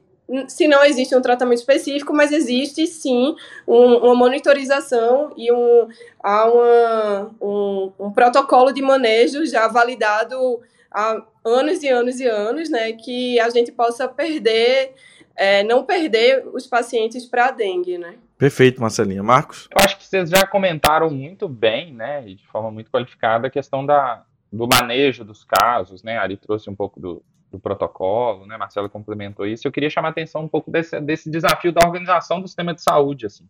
se 0.48 0.66
não 0.66 0.84
existe 0.84 1.14
um 1.14 1.22
tratamento 1.22 1.58
específico, 1.58 2.12
mas 2.12 2.32
existe 2.32 2.86
sim 2.86 3.36
um, 3.66 3.96
uma 3.98 4.14
monitorização 4.14 5.32
e 5.36 5.52
um, 5.52 5.88
há 6.20 6.50
uma, 6.50 7.30
um, 7.40 7.92
um 7.98 8.10
protocolo 8.10 8.72
de 8.72 8.82
manejo 8.82 9.46
já 9.46 9.68
validado 9.68 10.60
há 10.90 11.22
anos 11.44 11.82
e 11.82 11.88
anos 11.88 12.18
e 12.18 12.26
anos, 12.26 12.68
né, 12.68 12.92
que 12.92 13.38
a 13.38 13.48
gente 13.50 13.70
possa 13.70 14.08
perder, 14.08 14.94
é, 15.36 15.62
não 15.62 15.84
perder 15.84 16.44
os 16.52 16.66
pacientes 16.66 17.24
para 17.24 17.46
a 17.46 17.50
dengue, 17.52 17.96
né. 17.96 18.16
Perfeito, 18.36 18.80
Marcelinha. 18.80 19.22
Marcos? 19.22 19.68
Eu 19.70 19.84
acho 19.84 19.96
que 19.96 20.04
vocês 20.04 20.28
já 20.28 20.44
comentaram 20.46 21.08
muito 21.08 21.48
bem, 21.48 21.94
né, 21.94 22.24
e 22.26 22.34
de 22.34 22.46
forma 22.48 22.70
muito 22.70 22.90
qualificada, 22.90 23.46
a 23.46 23.50
questão 23.50 23.86
da, 23.86 24.24
do 24.52 24.66
manejo 24.66 25.24
dos 25.24 25.44
casos, 25.44 26.02
né, 26.02 26.16
a 26.16 26.22
Ari 26.22 26.36
trouxe 26.36 26.70
um 26.70 26.74
pouco 26.74 27.00
do, 27.00 27.22
do 27.50 27.58
protocolo, 27.58 28.46
né, 28.46 28.56
Marcelo 28.56 28.88
complementou 28.88 29.46
isso, 29.46 29.66
eu 29.66 29.72
queria 29.72 29.90
chamar 29.90 30.08
a 30.08 30.10
atenção 30.10 30.42
um 30.42 30.48
pouco 30.48 30.70
desse, 30.70 31.00
desse 31.00 31.30
desafio 31.30 31.72
da 31.72 31.86
organização 31.86 32.40
do 32.40 32.46
sistema 32.46 32.74
de 32.74 32.82
saúde, 32.82 33.26
assim. 33.26 33.48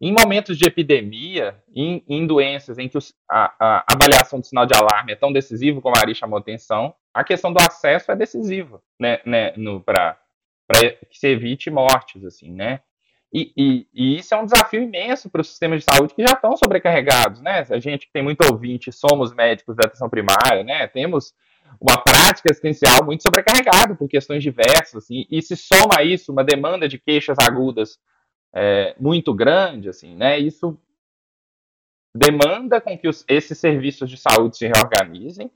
Em 0.00 0.12
momentos 0.12 0.56
de 0.56 0.64
epidemia, 0.64 1.62
em, 1.74 2.02
em 2.08 2.26
doenças 2.26 2.78
em 2.78 2.88
que 2.88 2.96
os, 2.96 3.12
a, 3.28 3.52
a, 3.60 3.84
avaliação 3.86 4.40
do 4.40 4.46
sinal 4.46 4.64
de 4.64 4.74
alarme 4.74 5.12
é 5.12 5.16
tão 5.16 5.30
decisivo, 5.30 5.82
como 5.82 5.94
a 5.94 6.00
Ari 6.00 6.14
chamou 6.14 6.38
a 6.38 6.40
atenção, 6.40 6.94
a 7.12 7.22
questão 7.22 7.52
do 7.52 7.60
acesso 7.60 8.10
é 8.10 8.16
decisiva, 8.16 8.80
né, 8.98 9.20
né? 9.26 9.52
Para 9.84 10.16
que 11.10 11.18
se 11.18 11.26
evite 11.26 11.70
mortes, 11.70 12.24
assim, 12.24 12.50
né? 12.50 12.80
E, 13.32 13.52
e, 13.56 13.86
e, 13.94 14.18
isso 14.18 14.34
é 14.34 14.40
um 14.40 14.44
desafio 14.44 14.82
imenso 14.82 15.30
para 15.30 15.40
os 15.40 15.48
sistemas 15.48 15.84
de 15.84 15.86
saúde 15.92 16.14
que 16.14 16.26
já 16.26 16.34
estão 16.34 16.56
sobrecarregados, 16.56 17.40
né? 17.40 17.64
A 17.70 17.78
gente 17.78 18.06
que 18.06 18.12
tem 18.12 18.24
muito 18.24 18.44
ouvinte, 18.44 18.90
somos 18.90 19.32
médicos 19.32 19.76
da 19.76 19.86
atenção 19.86 20.10
primária, 20.10 20.64
né? 20.64 20.88
Temos 20.88 21.32
uma 21.80 22.02
prática 22.02 22.50
assistencial 22.50 23.04
muito 23.04 23.22
sobrecarregada 23.22 23.94
por 23.94 24.08
questões 24.08 24.42
diversas, 24.42 25.04
assim, 25.04 25.26
e 25.30 25.40
se 25.40 25.56
soma 25.56 26.02
isso 26.02 26.32
uma 26.32 26.42
demanda 26.42 26.88
de 26.88 26.98
queixas 26.98 27.36
agudas 27.40 27.98
é, 28.52 28.96
muito 28.98 29.32
grande, 29.32 29.88
assim, 29.88 30.16
né? 30.16 30.36
Isso 30.36 30.76
demanda 32.12 32.80
com 32.80 32.98
que 32.98 33.06
os, 33.06 33.24
esses 33.28 33.56
serviços 33.56 34.10
de 34.10 34.16
saúde 34.16 34.56
se 34.56 34.66
reorganizem, 34.66 35.48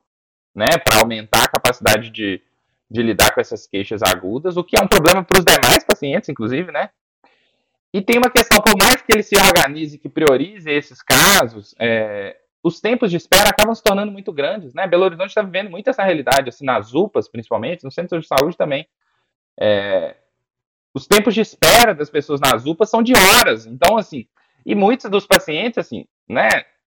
né? 0.54 0.68
Para 0.84 1.00
aumentar 1.00 1.42
a 1.42 1.48
capacidade 1.48 2.10
de, 2.10 2.40
de 2.88 3.02
lidar 3.02 3.34
com 3.34 3.40
essas 3.40 3.66
queixas 3.66 4.00
agudas, 4.00 4.56
o 4.56 4.62
que 4.62 4.76
é 4.78 4.80
um 4.80 4.86
problema 4.86 5.24
para 5.24 5.40
os 5.40 5.44
demais 5.44 5.82
pacientes, 5.82 6.28
inclusive, 6.28 6.70
né? 6.70 6.90
E 7.94 8.02
tem 8.02 8.18
uma 8.18 8.28
questão, 8.28 8.60
por 8.60 8.76
mais 8.76 9.00
que 9.00 9.12
ele 9.12 9.22
se 9.22 9.36
organize, 9.36 9.98
que 9.98 10.08
priorize 10.08 10.68
esses 10.68 11.00
casos, 11.00 11.76
é, 11.78 12.36
os 12.60 12.80
tempos 12.80 13.08
de 13.08 13.16
espera 13.16 13.50
acabam 13.50 13.72
se 13.72 13.84
tornando 13.84 14.10
muito 14.10 14.32
grandes, 14.32 14.74
né? 14.74 14.84
Belo 14.84 15.04
Horizonte 15.04 15.28
está 15.28 15.42
vivendo 15.42 15.70
muito 15.70 15.88
essa 15.88 16.02
realidade, 16.02 16.48
assim, 16.48 16.64
nas 16.64 16.92
UPAs, 16.92 17.28
principalmente, 17.28 17.84
no 17.84 17.92
centro 17.92 18.20
de 18.20 18.26
saúde 18.26 18.56
também. 18.56 18.84
É, 19.56 20.16
os 20.92 21.06
tempos 21.06 21.34
de 21.34 21.40
espera 21.40 21.94
das 21.94 22.10
pessoas 22.10 22.40
nas 22.40 22.66
UPAs 22.66 22.90
são 22.90 23.00
de 23.00 23.12
horas. 23.16 23.64
Então, 23.64 23.96
assim, 23.96 24.26
e 24.66 24.74
muitos 24.74 25.08
dos 25.08 25.24
pacientes, 25.24 25.78
assim, 25.78 26.04
né? 26.28 26.48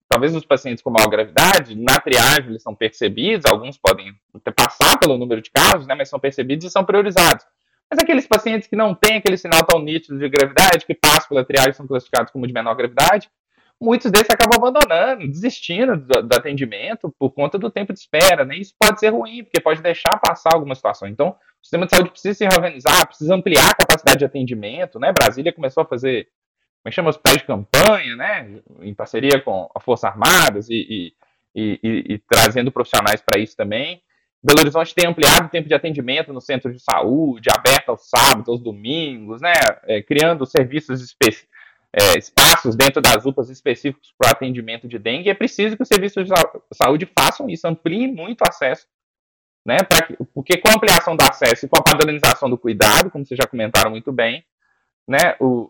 Talvez 0.07 0.33
os 0.33 0.45
pacientes 0.45 0.81
com 0.81 0.89
maior 0.89 1.09
gravidade, 1.09 1.75
na 1.75 1.99
triagem 1.99 2.51
eles 2.51 2.63
são 2.63 2.73
percebidos, 2.73 3.45
alguns 3.45 3.77
podem 3.77 4.15
passar 4.55 4.97
pelo 4.99 5.17
número 5.17 5.41
de 5.41 5.51
casos, 5.51 5.85
né? 5.85 5.95
Mas 5.95 6.07
são 6.07 6.19
percebidos 6.19 6.65
e 6.65 6.69
são 6.69 6.85
priorizados. 6.85 7.45
Mas 7.93 7.99
aqueles 7.99 8.25
pacientes 8.25 8.67
que 8.67 8.75
não 8.75 8.95
têm 8.95 9.17
aquele 9.17 9.37
sinal 9.37 9.63
tão 9.63 9.79
nítido 9.79 10.17
de 10.17 10.27
gravidade, 10.27 10.83
que 10.83 10.95
passam 10.95 11.29
pela 11.29 11.45
triagem 11.45 11.73
são 11.73 11.85
classificados 11.85 12.31
como 12.31 12.47
de 12.47 12.51
menor 12.51 12.73
gravidade, 12.73 13.29
muitos 13.79 14.09
desses 14.09 14.31
acabam 14.31 14.57
abandonando, 14.57 15.27
desistindo 15.27 15.95
do, 15.97 16.23
do, 16.23 16.35
atendimento 16.35 17.13
por 17.19 17.29
conta 17.29 17.59
do 17.59 17.69
tempo 17.69 17.93
de 17.93 17.99
espera, 17.99 18.45
né? 18.45 18.57
Isso 18.57 18.73
pode 18.79 18.99
ser 18.99 19.09
ruim, 19.09 19.43
porque 19.43 19.61
pode 19.61 19.79
deixar 19.83 20.19
passar 20.19 20.55
alguma 20.55 20.73
situação. 20.73 21.07
Então, 21.07 21.29
o 21.29 21.35
sistema 21.63 21.85
de 21.85 21.95
saúde 21.95 22.09
precisa 22.09 22.33
se 22.33 22.43
reorganizar, 22.43 23.05
precisa 23.05 23.35
ampliar 23.35 23.69
a 23.69 23.75
capacidade 23.75 24.17
de 24.17 24.25
atendimento, 24.25 24.99
né? 24.99 25.13
Brasília 25.13 25.53
começou 25.53 25.83
a 25.83 25.85
fazer, 25.85 26.23
como 26.81 26.87
é 26.87 26.89
que 26.89 26.95
chama, 26.95 27.09
hospitais 27.11 27.37
de 27.37 27.45
campanha, 27.45 28.15
né? 28.15 28.59
Em 28.81 28.95
parceria 28.95 29.39
com 29.39 29.69
a 29.75 29.79
Forças 29.79 30.05
Armadas 30.05 30.67
e, 30.67 31.13
e, 31.55 31.79
e, 31.83 32.13
e 32.15 32.17
trazendo 32.27 32.71
profissionais 32.71 33.21
para 33.21 33.39
isso 33.39 33.55
também. 33.55 34.01
Belo 34.43 34.59
Horizonte 34.59 34.93
tem 34.93 35.07
ampliado 35.07 35.45
o 35.45 35.49
tempo 35.49 35.67
de 35.67 35.73
atendimento 35.73 36.33
no 36.33 36.41
centro 36.41 36.71
de 36.71 36.79
saúde, 36.79 37.49
aberto 37.49 37.89
aos 37.89 38.09
sábados, 38.09 38.49
aos 38.49 38.61
domingos, 38.61 39.41
né? 39.41 39.53
É, 39.83 40.01
criando 40.01 40.45
serviços 40.45 41.01
específicos 41.01 41.53
é, 41.93 42.17
espaços 42.17 42.75
dentro 42.75 42.99
das 42.99 43.23
UPAs 43.23 43.49
específicos 43.49 44.13
para 44.17 44.31
atendimento 44.31 44.87
de 44.87 44.97
dengue, 44.97 45.29
é 45.29 45.33
preciso 45.35 45.77
que 45.77 45.83
os 45.83 45.87
serviços 45.87 46.25
de 46.25 46.33
saúde 46.73 47.07
façam 47.17 47.47
isso, 47.47 47.67
ampliem 47.67 48.11
muito 48.11 48.41
o 48.41 48.49
acesso, 48.49 48.87
né, 49.65 49.77
que, 50.07 50.17
porque 50.33 50.57
com 50.57 50.69
a 50.69 50.75
ampliação 50.75 51.15
do 51.15 51.23
acesso 51.23 51.65
e 51.65 51.69
com 51.69 51.77
a 51.77 51.83
padronização 51.83 52.49
do 52.49 52.57
cuidado, 52.57 53.11
como 53.11 53.23
vocês 53.23 53.37
já 53.37 53.47
comentaram 53.47 53.91
muito 53.91 54.11
bem, 54.11 54.43
né, 55.07 55.35
o, 55.39 55.69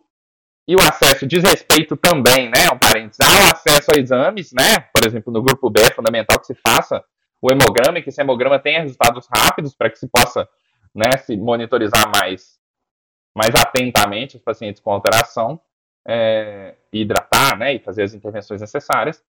e 0.65 0.75
o 0.75 0.79
acesso 0.79 1.27
diz 1.27 1.43
respeito 1.43 1.97
também, 1.97 2.49
né, 2.49 2.71
um 2.73 2.79
parênteses, 2.79 3.19
ao 3.19 3.51
acesso 3.51 3.91
a 3.93 3.99
exames, 3.99 4.53
né, 4.53 4.79
por 4.93 5.05
exemplo, 5.05 5.31
no 5.31 5.43
grupo 5.43 5.69
B 5.69 5.81
é 5.81 5.91
fundamental 5.91 6.39
que 6.39 6.47
se 6.47 6.55
faça 6.65 7.03
o 7.43 7.51
hemograma 7.51 7.99
e 7.99 8.01
que 8.01 8.07
esse 8.07 8.21
hemograma 8.21 8.57
tenha 8.57 8.81
resultados 8.81 9.27
rápidos 9.27 9.75
para 9.75 9.89
que 9.89 9.99
se 9.99 10.07
possa, 10.07 10.47
né, 10.95 11.17
se 11.17 11.35
monitorizar 11.35 12.09
mais, 12.09 12.57
mais 13.35 13.49
atentamente 13.53 14.37
os 14.37 14.41
pacientes 14.41 14.81
com 14.81 14.89
alteração, 14.91 15.59
é, 16.07 16.75
hidratar 16.93 17.57
né, 17.57 17.73
e 17.73 17.79
fazer 17.79 18.03
as 18.03 18.13
intervenções 18.13 18.61
necessárias, 18.61 19.21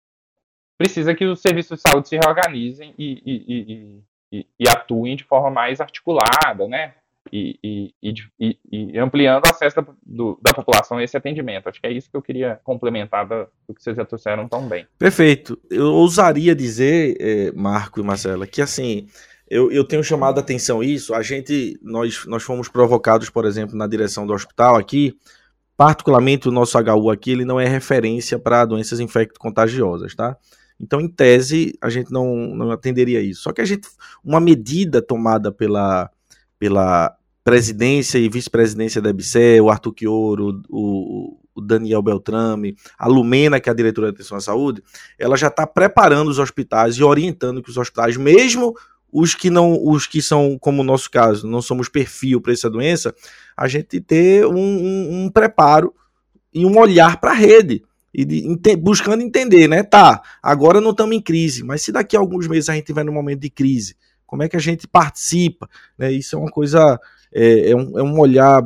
precisa 0.79 1.13
que 1.13 1.25
os 1.25 1.41
serviços 1.41 1.83
de 1.83 1.91
saúde 1.91 2.09
se 2.09 2.17
reorganizem 2.17 2.95
e, 2.97 3.21
e, 3.27 4.05
e, 4.33 4.47
e 4.61 4.69
atuem 4.69 5.17
de 5.17 5.25
forma 5.25 5.51
mais 5.51 5.81
articulada, 5.81 6.69
né? 6.69 6.95
E, 7.37 7.93
e, 8.01 8.97
ampliando 8.97 9.45
o 9.45 9.51
acesso 9.51 9.75
da, 9.75 9.87
do, 10.07 10.39
da, 10.41 10.55
população 10.55 10.99
a 10.99 11.03
esse 11.03 11.17
atendimento. 11.17 11.69
Acho 11.69 11.81
que 11.81 11.87
é 11.89 11.91
isso 11.91 12.09
que 12.09 12.17
eu 12.17 12.23
queria 12.23 12.61
complementar 12.63 13.27
do 13.27 13.75
que 13.75 13.83
vocês 13.83 13.97
já 13.97 14.05
trouxeram 14.05 14.47
tão 14.47 14.69
bem. 14.69 14.87
Perfeito. 14.97 15.59
Eu 15.69 15.87
ousaria 15.87 16.55
dizer, 16.55 17.17
eh, 17.19 17.53
Marco 17.53 17.99
e 17.99 18.05
Marcela, 18.05 18.47
que 18.47 18.63
assim, 18.63 19.09
eu, 19.51 19.69
eu 19.73 19.83
tenho 19.83 20.05
chamado 20.05 20.39
a 20.39 20.43
atenção 20.43 20.81
isso. 20.81 21.13
A 21.13 21.23
gente, 21.23 21.77
nós, 21.83 22.25
nós 22.27 22.45
fomos 22.45 22.69
provocados, 22.69 23.29
por 23.29 23.45
exemplo, 23.47 23.77
na 23.77 23.89
direção 23.89 24.25
do 24.25 24.33
hospital 24.33 24.77
aqui, 24.77 25.19
particularmente 25.77 26.49
o 26.49 26.53
nosso 26.53 26.79
HU 26.79 27.11
aqui, 27.11 27.33
ele 27.33 27.45
não 27.45 27.59
é 27.59 27.67
referência 27.67 28.39
para 28.39 28.65
doenças 28.65 29.01
infecto-contagiosas, 29.01 30.15
tá? 30.15 30.37
Então, 30.79 31.01
em 31.01 31.09
tese, 31.09 31.77
a 31.81 31.91
gente 31.91 32.13
não, 32.13 32.33
não 32.55 32.71
atenderia 32.71 33.21
isso. 33.21 33.43
Só 33.43 33.53
que 33.53 33.61
a 33.61 33.65
gente, 33.65 33.89
uma 34.25 34.39
medida 34.39 35.03
tomada 35.03 35.51
pela, 35.51 36.09
pela 36.61 37.17
presidência 37.45 38.19
e 38.19 38.29
vice-presidência 38.29 39.03
da 39.03 39.11
EBSE, 39.11 39.61
o 39.61 39.71
Arthur 39.71 39.95
Chioro, 39.97 40.63
o, 40.69 41.39
o 41.55 41.61
Daniel 41.61 42.03
Beltrame, 42.03 42.75
a 42.99 43.07
Lumena, 43.07 43.61
que 43.61 43.69
é 43.69 43.73
a 43.73 43.77
diretora 43.77 44.09
de 44.09 44.15
atenção 44.15 44.39
à 44.39 44.41
saúde, 44.41 44.83
ela 45.19 45.37
já 45.37 45.49
está 45.49 45.67
preparando 45.67 46.31
os 46.31 46.39
hospitais 46.39 46.97
e 46.97 47.05
orientando 47.05 47.63
que 47.63 47.71
os 47.71 47.77
hospitais, 47.77 48.17
mesmo 48.17 48.75
os 49.13 49.35
que 49.35 49.51
não, 49.51 49.79
os 49.81 50.07
que 50.07 50.21
são, 50.21 50.59
como 50.59 50.81
o 50.81 50.85
nosso 50.85 51.09
caso, 51.11 51.47
não 51.47 51.63
somos 51.63 51.89
perfil 51.89 52.41
para 52.41 52.53
essa 52.53 52.69
doença, 52.69 53.15
a 53.57 53.69
gente 53.69 54.01
ter 54.01 54.45
um, 54.45 54.57
um, 54.57 55.25
um 55.25 55.31
preparo 55.31 55.95
e 56.53 56.67
um 56.67 56.77
olhar 56.79 57.21
para 57.21 57.31
a 57.31 57.35
rede. 57.35 57.85
E 58.13 58.25
de, 58.25 58.47
ente, 58.47 58.75
buscando 58.77 59.23
entender, 59.23 59.69
né? 59.69 59.83
Tá, 59.83 60.23
agora 60.43 60.81
não 60.81 60.93
estamos 60.93 61.17
em 61.17 61.21
crise, 61.21 61.63
mas 61.63 61.83
se 61.83 61.93
daqui 61.93 62.17
a 62.17 62.21
alguns 62.21 62.49
meses 62.49 62.69
a 62.69 62.75
gente 62.75 62.85
estiver 62.85 63.05
num 63.05 63.13
momento 63.13 63.41
de 63.41 63.51
crise, 63.51 63.97
como 64.27 64.43
é 64.43 64.49
que 64.49 64.57
a 64.57 64.61
gente 64.61 64.89
participa? 64.89 65.69
Né? 65.97 66.13
Isso 66.13 66.35
é 66.35 66.39
uma 66.39 66.51
coisa, 66.51 66.99
é, 67.35 67.71
é, 67.71 67.77
um, 67.77 67.99
é 67.99 68.03
um 68.03 68.19
olhar, 68.19 68.63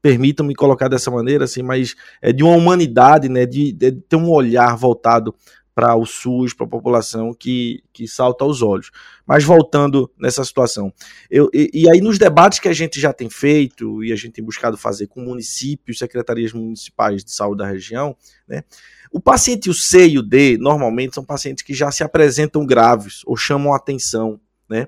permitam-me 0.00 0.54
colocar 0.54 0.88
dessa 0.88 1.10
maneira, 1.10 1.44
assim, 1.44 1.62
mas 1.62 1.94
é 2.22 2.32
de 2.32 2.42
uma 2.42 2.56
humanidade, 2.56 3.28
né? 3.28 3.44
De, 3.44 3.72
de 3.72 3.92
ter 3.92 4.16
um 4.16 4.30
olhar 4.30 4.76
voltado 4.76 5.34
para 5.74 5.94
o 5.94 6.04
SUS, 6.04 6.52
para 6.52 6.66
a 6.66 6.68
população 6.68 7.32
que, 7.32 7.82
que 7.92 8.06
salta 8.06 8.44
aos 8.44 8.60
olhos. 8.60 8.90
Mas 9.26 9.44
voltando 9.44 10.10
nessa 10.18 10.44
situação, 10.44 10.92
eu, 11.30 11.48
e, 11.54 11.70
e, 11.72 11.90
aí 11.90 12.00
nos 12.00 12.18
debates 12.18 12.58
que 12.58 12.68
a 12.68 12.72
gente 12.72 13.00
já 13.00 13.12
tem 13.12 13.30
feito 13.30 14.04
e 14.04 14.12
a 14.12 14.16
gente 14.16 14.32
tem 14.32 14.44
buscado 14.44 14.76
fazer 14.76 15.06
com 15.06 15.20
municípios, 15.22 15.98
secretarias 15.98 16.52
municipais 16.52 17.24
de 17.24 17.32
saúde 17.32 17.58
da 17.58 17.66
região, 17.66 18.16
né, 18.46 18.64
o 19.12 19.20
paciente 19.20 19.70
o 19.70 19.74
C 19.74 20.08
e 20.08 20.18
o 20.18 20.22
D 20.22 20.58
normalmente 20.58 21.14
são 21.14 21.24
pacientes 21.24 21.62
que 21.62 21.72
já 21.72 21.90
se 21.90 22.04
apresentam 22.04 22.66
graves 22.66 23.22
ou 23.24 23.36
chamam 23.36 23.72
atenção, 23.72 24.40
né? 24.68 24.86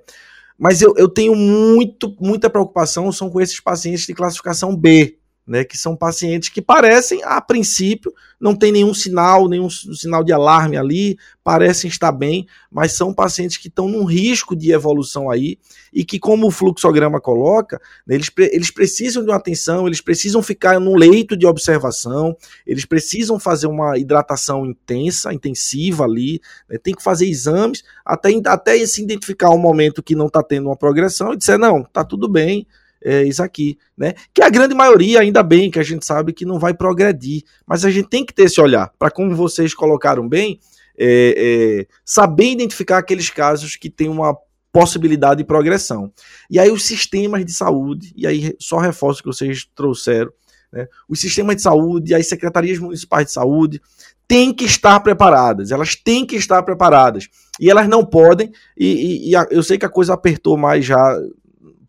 Mas 0.62 0.80
eu, 0.80 0.94
eu 0.96 1.08
tenho 1.08 1.34
muito, 1.34 2.16
muita 2.20 2.48
preocupação 2.48 3.10
são 3.10 3.28
com 3.28 3.40
esses 3.40 3.58
pacientes 3.58 4.06
de 4.06 4.14
classificação 4.14 4.76
B, 4.76 5.18
né, 5.46 5.64
que 5.64 5.76
são 5.76 5.96
pacientes 5.96 6.48
que 6.48 6.62
parecem, 6.62 7.20
a 7.24 7.40
princípio, 7.40 8.12
não 8.40 8.54
tem 8.54 8.72
nenhum 8.72 8.94
sinal, 8.94 9.48
nenhum 9.48 9.68
sinal 9.68 10.22
de 10.22 10.32
alarme 10.32 10.76
ali, 10.76 11.18
parecem 11.42 11.88
estar 11.88 12.12
bem, 12.12 12.46
mas 12.70 12.92
são 12.92 13.12
pacientes 13.12 13.56
que 13.56 13.68
estão 13.68 13.88
num 13.88 14.04
risco 14.04 14.54
de 14.54 14.72
evolução 14.72 15.30
aí 15.30 15.58
e 15.92 16.04
que, 16.04 16.18
como 16.18 16.46
o 16.46 16.50
fluxograma 16.50 17.20
coloca, 17.20 17.80
né, 18.06 18.14
eles, 18.14 18.30
eles 18.38 18.70
precisam 18.70 19.22
de 19.22 19.30
uma 19.30 19.36
atenção, 19.36 19.86
eles 19.86 20.00
precisam 20.00 20.42
ficar 20.42 20.78
no 20.78 20.94
leito 20.94 21.36
de 21.36 21.46
observação, 21.46 22.36
eles 22.66 22.84
precisam 22.84 23.38
fazer 23.38 23.66
uma 23.66 23.98
hidratação 23.98 24.64
intensa, 24.64 25.32
intensiva 25.34 26.04
ali, 26.04 26.40
né, 26.68 26.78
tem 26.78 26.94
que 26.94 27.02
fazer 27.02 27.28
exames 27.28 27.82
até, 28.04 28.30
até 28.46 28.86
se 28.86 29.02
identificar 29.02 29.50
um 29.50 29.58
momento 29.58 30.02
que 30.02 30.14
não 30.14 30.26
está 30.26 30.42
tendo 30.42 30.68
uma 30.68 30.76
progressão 30.76 31.32
e 31.32 31.36
dizer, 31.36 31.58
não, 31.58 31.82
está 31.82 32.04
tudo 32.04 32.28
bem, 32.28 32.66
é, 33.04 33.22
isso 33.24 33.42
aqui, 33.42 33.78
né? 33.96 34.14
Que 34.32 34.42
a 34.42 34.48
grande 34.48 34.74
maioria, 34.74 35.20
ainda 35.20 35.42
bem, 35.42 35.70
que 35.70 35.78
a 35.78 35.82
gente 35.82 36.04
sabe 36.06 36.32
que 36.32 36.44
não 36.44 36.58
vai 36.58 36.74
progredir, 36.74 37.42
mas 37.66 37.84
a 37.84 37.90
gente 37.90 38.08
tem 38.08 38.24
que 38.24 38.32
ter 38.32 38.44
esse 38.44 38.60
olhar 38.60 38.92
para, 38.98 39.10
como 39.10 39.34
vocês 39.34 39.74
colocaram 39.74 40.28
bem, 40.28 40.58
é, 40.98 41.34
é, 41.36 41.86
saber 42.04 42.52
identificar 42.52 42.98
aqueles 42.98 43.30
casos 43.30 43.76
que 43.76 43.90
têm 43.90 44.08
uma 44.08 44.36
possibilidade 44.72 45.38
de 45.38 45.44
progressão. 45.44 46.12
E 46.50 46.58
aí 46.58 46.70
os 46.70 46.84
sistemas 46.84 47.44
de 47.44 47.52
saúde, 47.52 48.12
e 48.16 48.26
aí 48.26 48.54
só 48.58 48.78
reforço 48.78 49.22
que 49.22 49.28
vocês 49.28 49.68
trouxeram, 49.74 50.32
né? 50.72 50.86
os 51.08 51.20
sistemas 51.20 51.56
de 51.56 51.62
saúde, 51.62 52.14
as 52.14 52.26
secretarias 52.26 52.78
municipais 52.78 53.26
de 53.26 53.32
saúde, 53.32 53.80
têm 54.26 54.54
que 54.54 54.64
estar 54.64 54.98
preparadas, 55.00 55.70
elas 55.70 55.94
têm 55.94 56.24
que 56.24 56.36
estar 56.36 56.62
preparadas. 56.62 57.28
E 57.60 57.70
elas 57.70 57.86
não 57.86 58.04
podem, 58.04 58.50
e, 58.76 59.28
e, 59.28 59.30
e 59.30 59.46
eu 59.50 59.62
sei 59.62 59.76
que 59.76 59.84
a 59.84 59.90
coisa 59.90 60.14
apertou 60.14 60.56
mais 60.56 60.86
já 60.86 61.18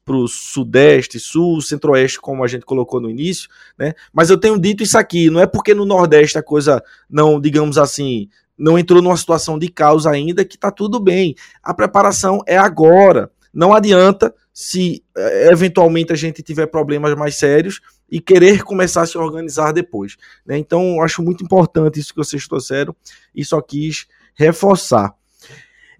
para 0.06 0.16
o 0.16 0.28
sudeste, 0.28 1.20
sul, 1.20 1.62
centro-oeste, 1.62 2.20
como 2.20 2.44
a 2.44 2.48
gente 2.48 2.66
colocou 2.66 3.00
no 3.00 3.10
início, 3.10 3.50
né? 3.78 3.94
Mas 4.12 4.30
eu 4.30 4.38
tenho 4.38 4.60
dito 4.60 4.84
isso 4.84 4.98
aqui, 4.98 5.30
não 5.30 5.40
é 5.40 5.48
porque 5.48 5.74
no 5.74 5.86
Nordeste 5.86 6.38
a 6.38 6.44
coisa 6.44 6.84
não, 7.10 7.40
digamos 7.40 7.78
assim, 7.78 8.28
não 8.58 8.78
entrou 8.78 9.02
numa 9.02 9.18
situação 9.18 9.58
de 9.58 9.68
caos 9.68 10.06
ainda 10.06 10.46
que 10.46 10.56
está 10.56 10.72
tudo 10.72 11.00
bem. 11.00 11.36
A 11.62 11.74
preparação 11.74 12.40
é 12.46 12.58
agora. 12.58 13.32
Não 13.54 13.74
adianta 13.74 14.34
se 14.52 15.04
eh, 15.16 15.50
eventualmente 15.52 16.12
a 16.12 16.16
gente 16.16 16.42
tiver 16.42 16.68
problemas 16.68 17.16
mais 17.16 17.36
sérios 17.36 17.82
e 18.10 18.20
querer 18.20 18.64
começar 18.64 19.02
a 19.02 19.06
se 19.06 19.18
organizar 19.18 19.72
depois. 19.72 20.18
Né? 20.46 20.58
Então, 20.58 21.02
acho 21.02 21.22
muito 21.22 21.44
importante 21.44 22.00
isso 22.00 22.14
que 22.14 22.18
vocês 22.18 22.48
trouxeram 22.48 22.96
e 23.34 23.44
só 23.44 23.62
quis 23.62 24.08
reforçar. 24.36 25.14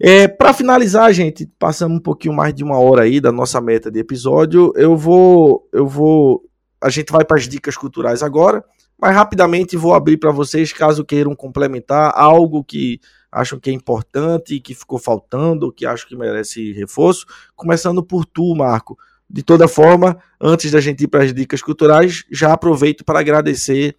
É, 0.00 0.26
para 0.26 0.52
finalizar, 0.52 1.12
gente, 1.12 1.46
passando 1.58 1.94
um 1.94 2.00
pouquinho 2.00 2.34
mais 2.34 2.52
de 2.54 2.64
uma 2.64 2.78
hora 2.78 3.02
aí 3.02 3.20
da 3.20 3.30
nossa 3.30 3.60
meta 3.60 3.90
de 3.90 4.00
episódio, 4.00 4.72
eu 4.76 4.96
vou, 4.96 5.68
eu 5.72 5.86
vou, 5.86 6.42
a 6.82 6.90
gente 6.90 7.12
vai 7.12 7.24
para 7.24 7.36
as 7.36 7.48
dicas 7.48 7.76
culturais 7.76 8.22
agora, 8.22 8.64
mas 9.00 9.14
rapidamente 9.14 9.76
vou 9.76 9.94
abrir 9.94 10.16
para 10.16 10.30
vocês 10.30 10.72
caso 10.72 11.04
queiram 11.04 11.34
complementar 11.34 12.12
algo 12.14 12.64
que 12.64 13.00
acham 13.30 13.58
que 13.58 13.70
é 13.70 13.72
importante, 13.72 14.60
que 14.60 14.74
ficou 14.74 14.98
faltando, 14.98 15.72
que 15.72 15.84
acham 15.84 16.08
que 16.08 16.16
merece 16.16 16.72
reforço, 16.72 17.26
começando 17.56 18.02
por 18.02 18.24
tu, 18.24 18.54
Marco. 18.54 18.96
De 19.28 19.42
toda 19.42 19.66
forma, 19.66 20.18
antes 20.40 20.70
da 20.70 20.80
gente 20.80 21.04
ir 21.04 21.08
para 21.08 21.24
as 21.24 21.34
dicas 21.34 21.60
culturais, 21.60 22.24
já 22.30 22.52
aproveito 22.52 23.04
para 23.04 23.18
agradecer 23.18 23.96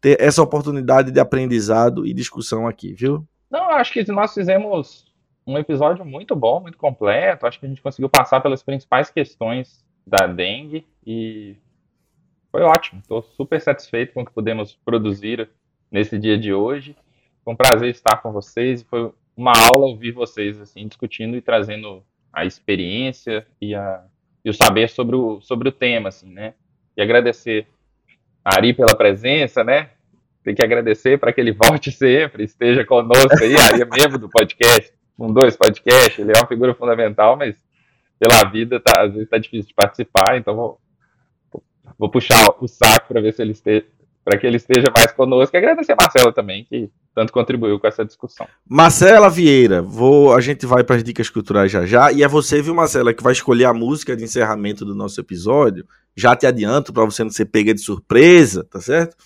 ter 0.00 0.20
essa 0.20 0.42
oportunidade 0.42 1.12
de 1.12 1.20
aprendizado 1.20 2.04
e 2.04 2.12
discussão 2.12 2.66
aqui, 2.66 2.92
viu? 2.92 3.24
Não, 3.48 3.70
acho 3.70 3.92
que 3.92 4.10
nós 4.10 4.34
fizemos 4.34 5.11
um 5.46 5.58
episódio 5.58 6.04
muito 6.04 6.34
bom, 6.36 6.60
muito 6.60 6.78
completo. 6.78 7.46
Acho 7.46 7.58
que 7.58 7.66
a 7.66 7.68
gente 7.68 7.82
conseguiu 7.82 8.08
passar 8.08 8.40
pelas 8.40 8.62
principais 8.62 9.10
questões 9.10 9.84
da 10.06 10.26
dengue 10.26 10.86
e 11.06 11.56
foi 12.50 12.62
ótimo. 12.62 13.00
Estou 13.00 13.22
super 13.22 13.60
satisfeito 13.60 14.12
com 14.12 14.22
o 14.22 14.24
que 14.24 14.32
pudemos 14.32 14.78
produzir 14.84 15.48
nesse 15.90 16.18
dia 16.18 16.38
de 16.38 16.52
hoje. 16.52 16.96
Foi 17.44 17.54
um 17.54 17.56
prazer 17.56 17.90
estar 17.90 18.18
com 18.18 18.32
vocês. 18.32 18.82
Foi 18.82 19.12
uma 19.36 19.52
aula 19.70 19.86
ouvir 19.86 20.12
vocês 20.12 20.60
assim 20.60 20.86
discutindo 20.86 21.36
e 21.36 21.42
trazendo 21.42 22.02
a 22.32 22.44
experiência 22.44 23.46
e, 23.60 23.74
a, 23.74 24.04
e 24.44 24.50
o 24.50 24.54
saber 24.54 24.88
sobre 24.88 25.16
o, 25.16 25.40
sobre 25.40 25.68
o 25.68 25.72
tema, 25.72 26.08
assim, 26.08 26.30
né? 26.30 26.54
E 26.96 27.02
agradecer 27.02 27.66
a 28.44 28.56
Ari 28.56 28.74
pela 28.74 28.96
presença, 28.96 29.62
né? 29.62 29.90
Tem 30.42 30.54
que 30.54 30.62
agradecer 30.62 31.18
para 31.18 31.32
que 31.32 31.40
ele 31.40 31.52
volte 31.52 31.90
sempre, 31.92 32.44
esteja 32.44 32.84
conosco 32.84 33.42
aí. 33.42 33.54
Ari 33.56 33.82
é 33.82 33.84
membro 33.84 34.18
do 34.18 34.28
podcast, 34.28 34.92
um 35.18 35.32
dois 35.32 35.56
podcast, 35.56 36.20
ele 36.20 36.32
é 36.34 36.38
uma 36.38 36.46
figura 36.46 36.74
fundamental, 36.74 37.36
mas 37.36 37.56
pela 38.18 38.48
vida 38.50 38.80
tá, 38.80 39.02
às 39.02 39.12
vezes 39.12 39.24
está 39.24 39.38
difícil 39.38 39.68
de 39.68 39.74
participar, 39.74 40.36
então 40.36 40.54
vou, 40.54 40.80
vou 41.98 42.10
puxar 42.10 42.54
o 42.60 42.68
saco 42.68 43.08
para 43.08 43.20
ver 43.20 43.34
se 43.34 43.42
ele 43.42 43.52
esteja, 43.52 43.84
para 44.24 44.38
que 44.38 44.46
ele 44.46 44.56
esteja 44.56 44.88
mais 44.96 45.10
conosco. 45.12 45.54
E 45.54 45.58
agradecer 45.58 45.92
a 45.92 45.96
Marcela 46.00 46.32
também, 46.32 46.64
que 46.64 46.88
tanto 47.14 47.32
contribuiu 47.32 47.78
com 47.80 47.86
essa 47.86 48.04
discussão. 48.04 48.46
Marcela 48.68 49.28
Vieira, 49.28 49.82
vou, 49.82 50.34
a 50.34 50.40
gente 50.40 50.64
vai 50.64 50.84
para 50.84 50.96
as 50.96 51.04
dicas 51.04 51.28
culturais 51.28 51.70
já 51.70 51.84
já. 51.84 52.12
E 52.12 52.22
é 52.22 52.28
você, 52.28 52.62
viu, 52.62 52.74
Marcela, 52.74 53.12
que 53.12 53.22
vai 53.22 53.32
escolher 53.32 53.64
a 53.64 53.74
música 53.74 54.16
de 54.16 54.24
encerramento 54.24 54.84
do 54.84 54.94
nosso 54.94 55.20
episódio. 55.20 55.84
Já 56.16 56.36
te 56.36 56.46
adianto 56.46 56.92
para 56.92 57.04
você 57.04 57.24
não 57.24 57.30
ser 57.30 57.46
pega 57.46 57.74
de 57.74 57.80
surpresa, 57.80 58.64
tá 58.70 58.80
certo? 58.80 59.16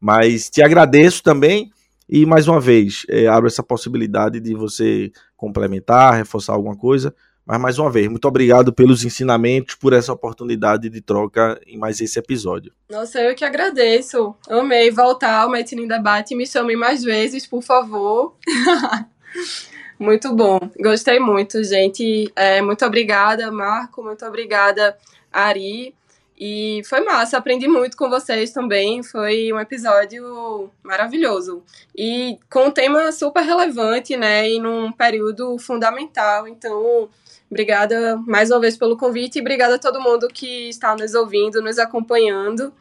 Mas 0.00 0.48
te 0.48 0.62
agradeço 0.62 1.22
também 1.22 1.70
e 2.08 2.24
mais 2.24 2.48
uma 2.48 2.60
vez 2.60 3.04
é, 3.08 3.26
abro 3.26 3.46
essa 3.46 3.62
possibilidade 3.62 4.40
de 4.40 4.54
você 4.54 5.12
complementar, 5.36 6.14
reforçar 6.14 6.54
alguma 6.54 6.76
coisa. 6.76 7.14
Mas 7.48 7.58
mais 7.58 7.78
uma 7.78 7.90
vez, 7.90 8.08
muito 8.08 8.28
obrigado 8.28 8.74
pelos 8.74 9.04
ensinamentos, 9.04 9.74
por 9.74 9.94
essa 9.94 10.12
oportunidade 10.12 10.90
de 10.90 11.00
troca 11.00 11.58
em 11.66 11.78
mais 11.78 11.98
esse 11.98 12.18
episódio. 12.18 12.70
Nossa, 12.90 13.20
eu 13.22 13.34
que 13.34 13.42
agradeço. 13.42 14.34
Amei 14.50 14.90
voltar 14.90 15.40
ao 15.40 15.50
Medicina 15.50 15.80
em 15.80 15.88
Debate. 15.88 16.34
Me 16.34 16.46
chamem 16.46 16.76
mais 16.76 17.02
vezes, 17.02 17.46
por 17.46 17.62
favor. 17.62 18.36
muito 19.98 20.34
bom. 20.34 20.60
Gostei 20.78 21.18
muito, 21.18 21.64
gente. 21.64 22.30
É, 22.36 22.60
muito 22.60 22.84
obrigada, 22.84 23.50
Marco. 23.50 24.02
Muito 24.02 24.26
obrigada, 24.26 24.94
Ari. 25.32 25.94
E 26.40 26.82
foi 26.88 27.00
massa, 27.00 27.36
aprendi 27.36 27.66
muito 27.66 27.96
com 27.96 28.08
vocês 28.08 28.52
também. 28.52 29.02
Foi 29.02 29.52
um 29.52 29.58
episódio 29.58 30.70
maravilhoso. 30.82 31.62
E 31.96 32.38
com 32.48 32.66
um 32.66 32.70
tema 32.70 33.10
super 33.10 33.42
relevante, 33.42 34.16
né? 34.16 34.48
E 34.48 34.60
num 34.60 34.92
período 34.92 35.58
fundamental. 35.58 36.46
Então, 36.46 37.08
Obrigada 37.50 38.18
mais 38.26 38.50
uma 38.50 38.60
vez 38.60 38.76
pelo 38.76 38.96
convite 38.96 39.36
e 39.36 39.40
obrigada 39.40 39.76
a 39.76 39.78
todo 39.78 40.02
mundo 40.02 40.28
que 40.28 40.68
está 40.68 40.94
nos 40.94 41.14
ouvindo, 41.14 41.62
nos 41.62 41.78
acompanhando. 41.78 42.72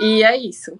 E 0.00 0.22
é 0.22 0.36
isso. 0.36 0.78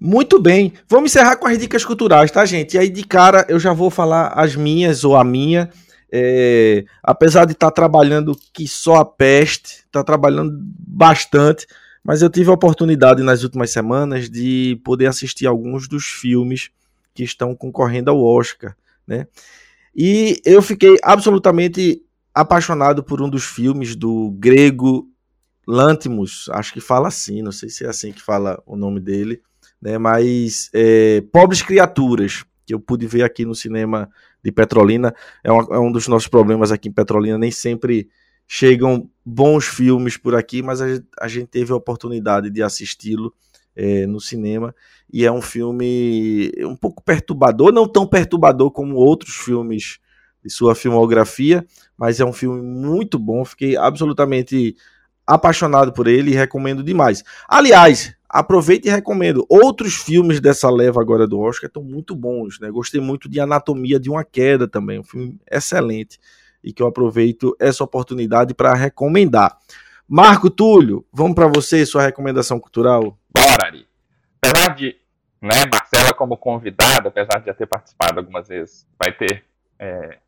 Muito 0.00 0.40
bem. 0.40 0.72
Vamos 0.88 1.10
encerrar 1.10 1.36
com 1.36 1.48
as 1.48 1.58
dicas 1.58 1.84
culturais, 1.84 2.30
tá, 2.30 2.46
gente? 2.46 2.74
E 2.74 2.78
aí, 2.78 2.88
de 2.88 3.04
cara, 3.04 3.44
eu 3.48 3.58
já 3.58 3.72
vou 3.72 3.90
falar 3.90 4.28
as 4.28 4.54
minhas 4.54 5.02
ou 5.02 5.16
a 5.16 5.24
minha. 5.24 5.68
É, 6.10 6.84
apesar 7.02 7.44
de 7.44 7.52
estar 7.52 7.70
tá 7.70 7.74
trabalhando 7.74 8.36
que 8.52 8.66
só 8.66 8.96
a 8.96 9.04
peste, 9.04 9.84
está 9.86 10.02
trabalhando 10.02 10.58
bastante, 10.60 11.66
mas 12.02 12.22
eu 12.22 12.30
tive 12.30 12.50
a 12.50 12.54
oportunidade 12.54 13.22
nas 13.22 13.42
últimas 13.42 13.70
semanas 13.70 14.30
de 14.30 14.80
poder 14.84 15.06
assistir 15.06 15.46
alguns 15.46 15.86
dos 15.86 16.06
filmes 16.06 16.70
que 17.14 17.22
estão 17.22 17.54
concorrendo 17.54 18.10
ao 18.10 18.24
Oscar, 18.24 18.74
né? 19.06 19.26
E 19.94 20.40
eu 20.44 20.62
fiquei 20.62 20.96
absolutamente 21.02 22.02
apaixonado 22.32 23.02
por 23.02 23.20
um 23.20 23.28
dos 23.28 23.44
filmes 23.44 23.96
do 23.96 24.30
grego 24.38 25.08
Lantimos, 25.66 26.48
acho 26.52 26.72
que 26.72 26.80
fala 26.80 27.08
assim, 27.08 27.42
não 27.42 27.52
sei 27.52 27.68
se 27.68 27.84
é 27.84 27.88
assim 27.88 28.10
que 28.10 28.22
fala 28.22 28.62
o 28.64 28.74
nome 28.74 29.00
dele, 29.00 29.42
né? 29.82 29.98
Mas 29.98 30.70
é, 30.72 31.20
Pobres 31.32 31.60
Criaturas, 31.60 32.42
que 32.64 32.72
eu 32.72 32.80
pude 32.80 33.06
ver 33.06 33.22
aqui 33.22 33.44
no 33.44 33.54
cinema 33.54 34.08
de 34.42 34.52
Petrolina, 34.52 35.14
é, 35.42 35.50
uma, 35.50 35.76
é 35.76 35.78
um 35.78 35.90
dos 35.90 36.08
nossos 36.08 36.28
problemas 36.28 36.70
aqui 36.72 36.88
em 36.88 36.92
Petrolina, 36.92 37.38
nem 37.38 37.50
sempre 37.50 38.08
chegam 38.46 39.08
bons 39.24 39.66
filmes 39.66 40.16
por 40.16 40.34
aqui, 40.34 40.62
mas 40.62 40.80
a, 40.80 40.86
a 41.20 41.28
gente 41.28 41.48
teve 41.48 41.72
a 41.72 41.76
oportunidade 41.76 42.50
de 42.50 42.62
assisti-lo 42.62 43.34
é, 43.76 44.06
no 44.06 44.20
cinema. 44.20 44.74
E 45.12 45.24
é 45.24 45.30
um 45.30 45.40
filme 45.40 46.50
um 46.60 46.74
pouco 46.74 47.02
perturbador, 47.02 47.72
não 47.72 47.86
tão 47.86 48.06
perturbador 48.06 48.70
como 48.70 48.96
outros 48.96 49.34
filmes 49.36 49.98
de 50.42 50.50
sua 50.50 50.74
filmografia, 50.74 51.66
mas 51.96 52.20
é 52.20 52.24
um 52.24 52.32
filme 52.32 52.60
muito 52.62 53.18
bom. 53.18 53.44
Fiquei 53.44 53.76
absolutamente 53.76 54.76
apaixonado 55.28 55.92
por 55.92 56.06
ele 56.06 56.30
e 56.30 56.34
recomendo 56.34 56.82
demais. 56.82 57.22
Aliás, 57.46 58.14
aproveite 58.28 58.88
e 58.88 58.90
recomendo. 58.90 59.44
Outros 59.48 59.94
filmes 59.94 60.40
dessa 60.40 60.70
leva 60.70 61.00
agora 61.00 61.26
do 61.26 61.38
Oscar 61.38 61.68
estão 61.68 61.82
muito 61.82 62.16
bons, 62.16 62.58
né? 62.58 62.70
Gostei 62.70 63.00
muito 63.00 63.28
de 63.28 63.38
Anatomia 63.38 64.00
de 64.00 64.08
uma 64.08 64.24
Queda 64.24 64.66
também, 64.66 64.98
um 64.98 65.04
filme 65.04 65.38
excelente 65.50 66.18
e 66.64 66.72
que 66.72 66.82
eu 66.82 66.86
aproveito 66.86 67.54
essa 67.60 67.84
oportunidade 67.84 68.54
para 68.54 68.74
recomendar. 68.74 69.56
Marco 70.08 70.48
Túlio, 70.48 71.04
vamos 71.12 71.34
para 71.34 71.46
você, 71.46 71.84
sua 71.84 72.02
recomendação 72.02 72.58
cultural? 72.58 73.18
Bora, 73.30 73.66
Ari 73.66 73.86
apesar 74.42 74.74
de 74.74 74.96
né, 75.40 75.64
Marcela 75.70 76.12
como 76.14 76.36
convidada, 76.36 77.08
apesar 77.08 77.38
de 77.40 77.46
já 77.46 77.54
ter 77.54 77.66
participado 77.66 78.18
algumas 78.18 78.48
vezes, 78.48 78.86
vai 79.02 79.12
ter 79.12 79.44
é, 79.78 80.18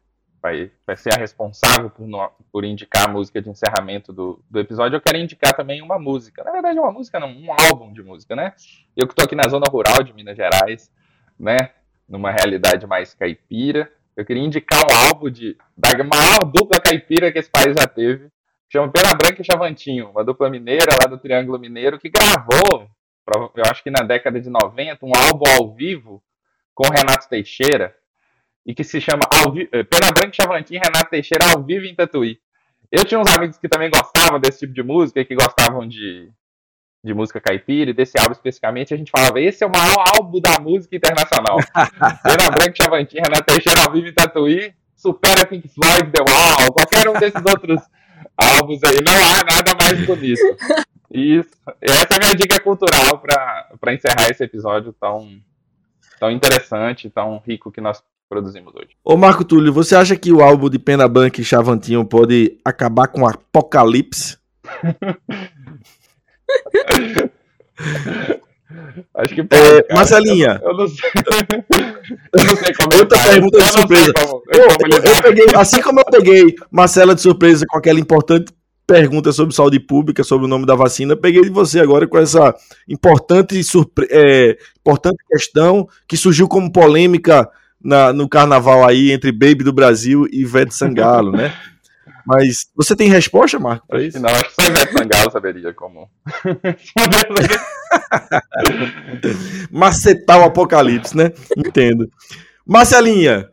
vai, 0.41 0.71
vai 0.87 0.97
ser 0.97 1.15
a 1.15 1.19
responsável 1.19 1.91
por, 1.91 2.07
no, 2.07 2.31
por 2.53 2.65
indicar 2.65 3.09
a 3.09 3.13
música 3.13 3.41
de 3.41 3.49
encerramento 3.49 4.13
do, 4.13 4.43
do 4.49 4.61
episódio, 4.61 4.97
eu 4.97 5.01
quero 5.01 5.19
indicar 5.19 5.55
também 5.55 5.83
uma 5.83 5.99
música. 5.99 6.43
Na 6.45 6.53
verdade, 6.53 6.79
uma 6.79 6.93
música 6.93 7.19
não, 7.21 7.29
um 7.29 7.49
álbum 7.53 7.93
de 7.93 8.03
música, 8.03 8.35
né? 8.35 8.53
Eu 8.97 9.07
que 9.07 9.13
estou 9.13 9.25
aqui 9.25 9.35
na 9.35 9.49
zona 9.49 9.67
rural 9.71 10.03
de 10.03 10.13
Minas 10.13 10.37
Gerais, 10.37 10.91
né? 11.39 11.71
Numa 12.09 12.31
realidade 12.31 12.87
mais 12.87 13.15
caipira. 13.15 13.91
Eu 14.17 14.25
queria 14.25 14.43
indicar 14.43 14.81
um 14.81 15.09
álbum 15.09 15.31
de, 15.31 15.57
da 15.77 15.91
maior 16.05 16.45
dupla 16.45 16.81
caipira 16.81 17.31
que 17.31 17.39
esse 17.39 17.51
país 17.51 17.75
já 17.79 17.87
teve. 17.87 18.29
Chama 18.69 18.91
Pena 18.93 19.15
Branca 19.15 19.43
e 19.43 19.45
Chavantinho, 19.45 20.11
uma 20.11 20.25
dupla 20.25 20.49
mineira 20.49 20.97
lá 21.01 21.09
do 21.09 21.19
Triângulo 21.19 21.59
Mineiro, 21.59 21.99
que 21.99 22.09
gravou 22.09 22.89
eu 23.55 23.63
acho 23.71 23.83
que 23.83 23.91
na 23.91 24.03
década 24.03 24.41
de 24.41 24.51
90, 24.51 25.07
um 25.07 25.13
álbum 25.15 25.45
ao 25.57 25.73
vivo 25.73 26.23
com 26.75 26.89
Renato 26.89 27.29
Teixeira, 27.29 27.95
e 28.67 28.75
que 28.75 28.85
se 28.85 29.01
chama 29.01 29.23
eh, 29.73 29.83
Pena 29.85 30.13
Branca 30.13 30.33
Chavantin 30.33 30.75
Renato 30.75 31.11
Teixeira 31.11 31.53
ao 31.53 31.63
vivo 31.63 31.87
em 31.87 31.95
Tatuí. 31.95 32.39
Eu 32.91 33.05
tinha 33.05 33.21
uns 33.21 33.33
amigos 33.35 33.57
que 33.57 33.69
também 33.69 33.91
gostavam 33.91 34.41
desse 34.41 34.61
tipo 34.61 34.73
de 34.73 34.83
música, 34.83 35.25
que 35.25 35.35
gostavam 35.35 35.87
de, 35.87 36.29
de 37.05 37.15
música 37.15 37.41
caipira, 37.41 37.91
e 37.91 37.95
desse 37.95 38.19
álbum 38.19 38.33
especificamente, 38.33 38.93
a 38.93 38.97
gente 38.97 39.11
falava, 39.11 39.41
esse 39.41 39.63
é 39.63 39.67
o 39.67 39.71
maior 39.71 40.05
álbum 40.17 40.41
da 40.41 40.59
música 40.59 40.97
internacional. 40.97 41.59
Pena 42.23 42.51
Branca 42.51 42.75
Chavantin 42.75 43.19
Renato 43.19 43.45
Teixeira 43.45 43.83
ao 43.87 43.93
vivo 43.93 44.09
em 44.09 44.13
Tatuí, 44.13 44.75
supera 44.97 45.47
Pink 45.47 45.69
Floyd, 45.69 46.11
The 46.11 46.21
Wall, 46.21 46.73
qualquer 46.73 47.09
um 47.09 47.15
desses 47.15 47.43
outros 47.45 47.81
álbuns 48.37 48.81
aí, 48.85 48.99
não 49.05 49.15
há 49.15 49.55
nada 49.55 49.75
mais 49.81 50.05
bonito. 50.07 50.43
Isso. 51.11 51.51
Essa 51.81 52.15
é 52.15 52.17
a 52.17 52.19
minha 52.19 52.35
dica 52.35 52.61
cultural 52.61 53.19
para 53.19 53.95
encerrar 53.95 54.31
esse 54.31 54.45
episódio 54.45 54.93
tão, 54.93 55.29
tão 56.19 56.31
interessante, 56.31 57.11
tão 57.11 57.43
rico 57.47 57.73
que 57.73 57.81
nós 57.81 58.03
produzimos 58.31 58.73
hoje. 58.77 58.91
Ô 59.05 59.17
Marco 59.17 59.45
Túlio, 59.45 59.73
você 59.73 59.97
acha 59.97 60.15
que 60.15 60.33
o 60.33 60.41
álbum 60.41 60.71
de 60.71 60.79
Pena 60.79 61.09
Bank 61.09 61.41
e 61.41 61.45
Chavantinho 61.45 62.05
pode 62.05 62.57
acabar 62.65 63.09
com 63.09 63.23
o 63.23 63.27
apocalipse? 63.27 64.39
Acho 69.15 69.35
que 69.35 69.43
pode, 69.43 69.61
é, 69.61 69.87
Marcelinha. 69.93 70.61
Eu, 70.63 70.71
eu, 70.71 70.77
não 70.77 70.89
sei. 70.89 71.11
eu 72.33 72.45
não 72.45 72.57
sei 72.57 72.73
como 72.75 73.01
Outra 73.01 73.19
pergunta 73.19 73.59
de 73.59 73.73
surpresa. 73.73 74.13
Como, 74.13 74.43
eu, 74.55 74.99
eu, 74.99 75.23
peguei, 75.23 75.47
assim 75.57 75.83
como 75.83 76.01
eu 76.01 76.05
peguei 76.05 76.55
Marcela 76.71 77.15
de 77.15 77.21
surpresa 77.21 77.65
com 77.69 77.79
aquela 77.79 77.99
importante 77.99 78.53
pergunta 78.87 79.33
sobre 79.33 79.55
saúde 79.55 79.81
pública, 79.81 80.23
sobre 80.23 80.47
o 80.47 80.49
nome 80.49 80.67
da 80.67 80.75
vacina. 80.75 81.17
Peguei 81.17 81.43
de 81.43 81.51
você 81.51 81.81
agora 81.81 82.07
com 82.07 82.19
essa 82.19 82.55
importante, 82.89 83.63
surpre... 83.65 84.07
é, 84.11 84.57
importante 84.81 85.17
questão 85.29 85.89
que 86.09 86.17
surgiu 86.17 86.49
como 86.49 86.73
polêmica 86.73 87.49
na, 87.83 88.13
no 88.13 88.29
carnaval 88.29 88.87
aí 88.87 89.11
entre 89.11 89.33
Baby 89.33 89.65
do 89.65 89.73
Brasil 89.73 90.27
e 90.31 90.43
Ivete 90.43 90.75
Sangalo, 90.75 91.33
né? 91.33 91.53
Mas 92.27 92.67
você 92.77 92.95
tem 92.95 93.09
resposta, 93.09 93.59
Marco, 93.59 93.87
para 93.89 94.03
isso? 94.03 94.21
Não, 94.21 94.29
acho 94.29 94.45
que 94.45 94.63
só 94.63 94.71
Ivete 94.71 94.93
Sangalo 94.93 95.33
saberia 95.33 95.73
como. 95.73 96.09
Macetar 99.71 100.39
o 100.39 100.45
apocalipse, 100.45 101.17
né? 101.17 101.33
Entendo. 101.57 102.11
Marcelinha, 102.67 103.49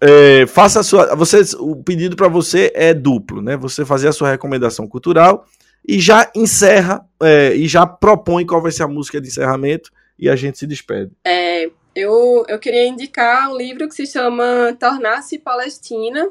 é, 0.00 0.46
faça 0.46 0.80
a 0.80 0.82
sua. 0.82 1.14
Você, 1.14 1.42
o 1.58 1.76
pedido 1.76 2.16
para 2.16 2.28
você 2.28 2.72
é 2.74 2.92
duplo, 2.92 3.40
né? 3.40 3.56
Você 3.56 3.84
fazer 3.84 4.08
a 4.08 4.12
sua 4.12 4.30
recomendação 4.30 4.86
cultural 4.86 5.46
e 5.86 6.00
já 6.00 6.30
encerra 6.34 7.04
é, 7.22 7.54
e 7.54 7.66
já 7.66 7.86
propõe 7.86 8.44
qual 8.44 8.60
vai 8.60 8.72
ser 8.72 8.82
a 8.82 8.88
música 8.88 9.20
de 9.20 9.28
encerramento 9.28 9.90
e 10.18 10.28
a 10.28 10.36
gente 10.36 10.58
se 10.58 10.66
despede. 10.66 11.12
É, 11.24 11.70
eu, 11.94 12.44
eu 12.48 12.58
queria 12.58 12.86
indicar 12.86 13.50
um 13.50 13.56
livro 13.56 13.88
que 13.88 13.94
se 13.94 14.06
chama 14.06 14.76
Tornar-se 14.78 15.38
Palestina, 15.38 16.30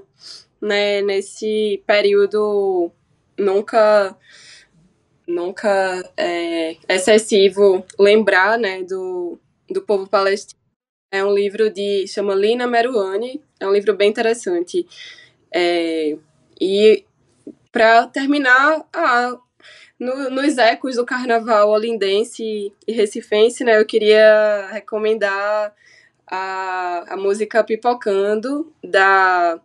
né? 0.61 1.01
Nesse 1.01 1.83
período 1.85 2.91
nunca 3.38 4.15
nunca 5.27 6.03
é 6.17 6.75
excessivo 6.89 7.85
lembrar, 7.97 8.57
né, 8.57 8.83
do, 8.83 9.39
do 9.69 9.81
povo 9.81 10.07
palestino. 10.07 10.59
É 11.13 11.23
um 11.23 11.33
livro 11.33 11.69
de 11.69 12.05
chama 12.07 12.35
Lina 12.35 12.67
Meruane, 12.67 13.41
é 13.59 13.67
um 13.67 13.71
livro 13.71 13.95
bem 13.95 14.09
interessante. 14.09 14.85
É, 15.53 16.17
e 16.59 17.05
para 17.71 18.07
terminar, 18.07 18.85
ah, 18.93 19.38
no, 20.02 20.32
nos 20.32 20.57
ecos 20.57 20.95
do 20.95 21.06
carnaval 21.06 21.69
olindense 21.69 22.73
e 22.88 22.91
recifense, 22.91 23.64
né, 23.64 23.80
eu 23.80 23.86
queria 23.86 24.68
recomendar 24.72 25.72
a, 26.26 27.14
a 27.14 27.15
música 27.15 27.64
Pipocando, 27.64 28.73
da 28.84 29.60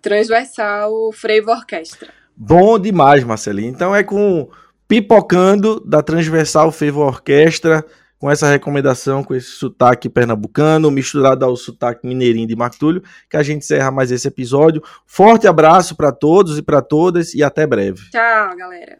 Transversal 0.00 1.12
Frevo 1.12 1.50
Orquestra. 1.50 2.08
Bom 2.34 2.78
demais, 2.78 3.22
Marcelinho. 3.22 3.68
Então 3.68 3.94
é 3.94 4.02
com 4.02 4.48
Pipocando, 4.88 5.78
da 5.84 6.02
Transversal 6.02 6.72
Frevo 6.72 7.02
Orquestra, 7.02 7.84
com 8.18 8.30
essa 8.30 8.48
recomendação, 8.48 9.22
com 9.22 9.34
esse 9.34 9.50
sotaque 9.50 10.08
pernambucano, 10.08 10.90
misturado 10.90 11.44
ao 11.44 11.54
sotaque 11.54 12.06
mineirinho 12.06 12.48
de 12.48 12.56
Martúlio, 12.56 13.02
que 13.28 13.36
a 13.36 13.42
gente 13.42 13.58
encerra 13.58 13.90
mais 13.90 14.10
esse 14.10 14.26
episódio. 14.26 14.82
Forte 15.04 15.46
abraço 15.46 15.94
para 15.96 16.12
todos 16.12 16.56
e 16.56 16.62
para 16.62 16.80
todas 16.80 17.34
e 17.34 17.42
até 17.42 17.66
breve. 17.66 18.08
Tchau, 18.10 18.56
galera. 18.56 18.98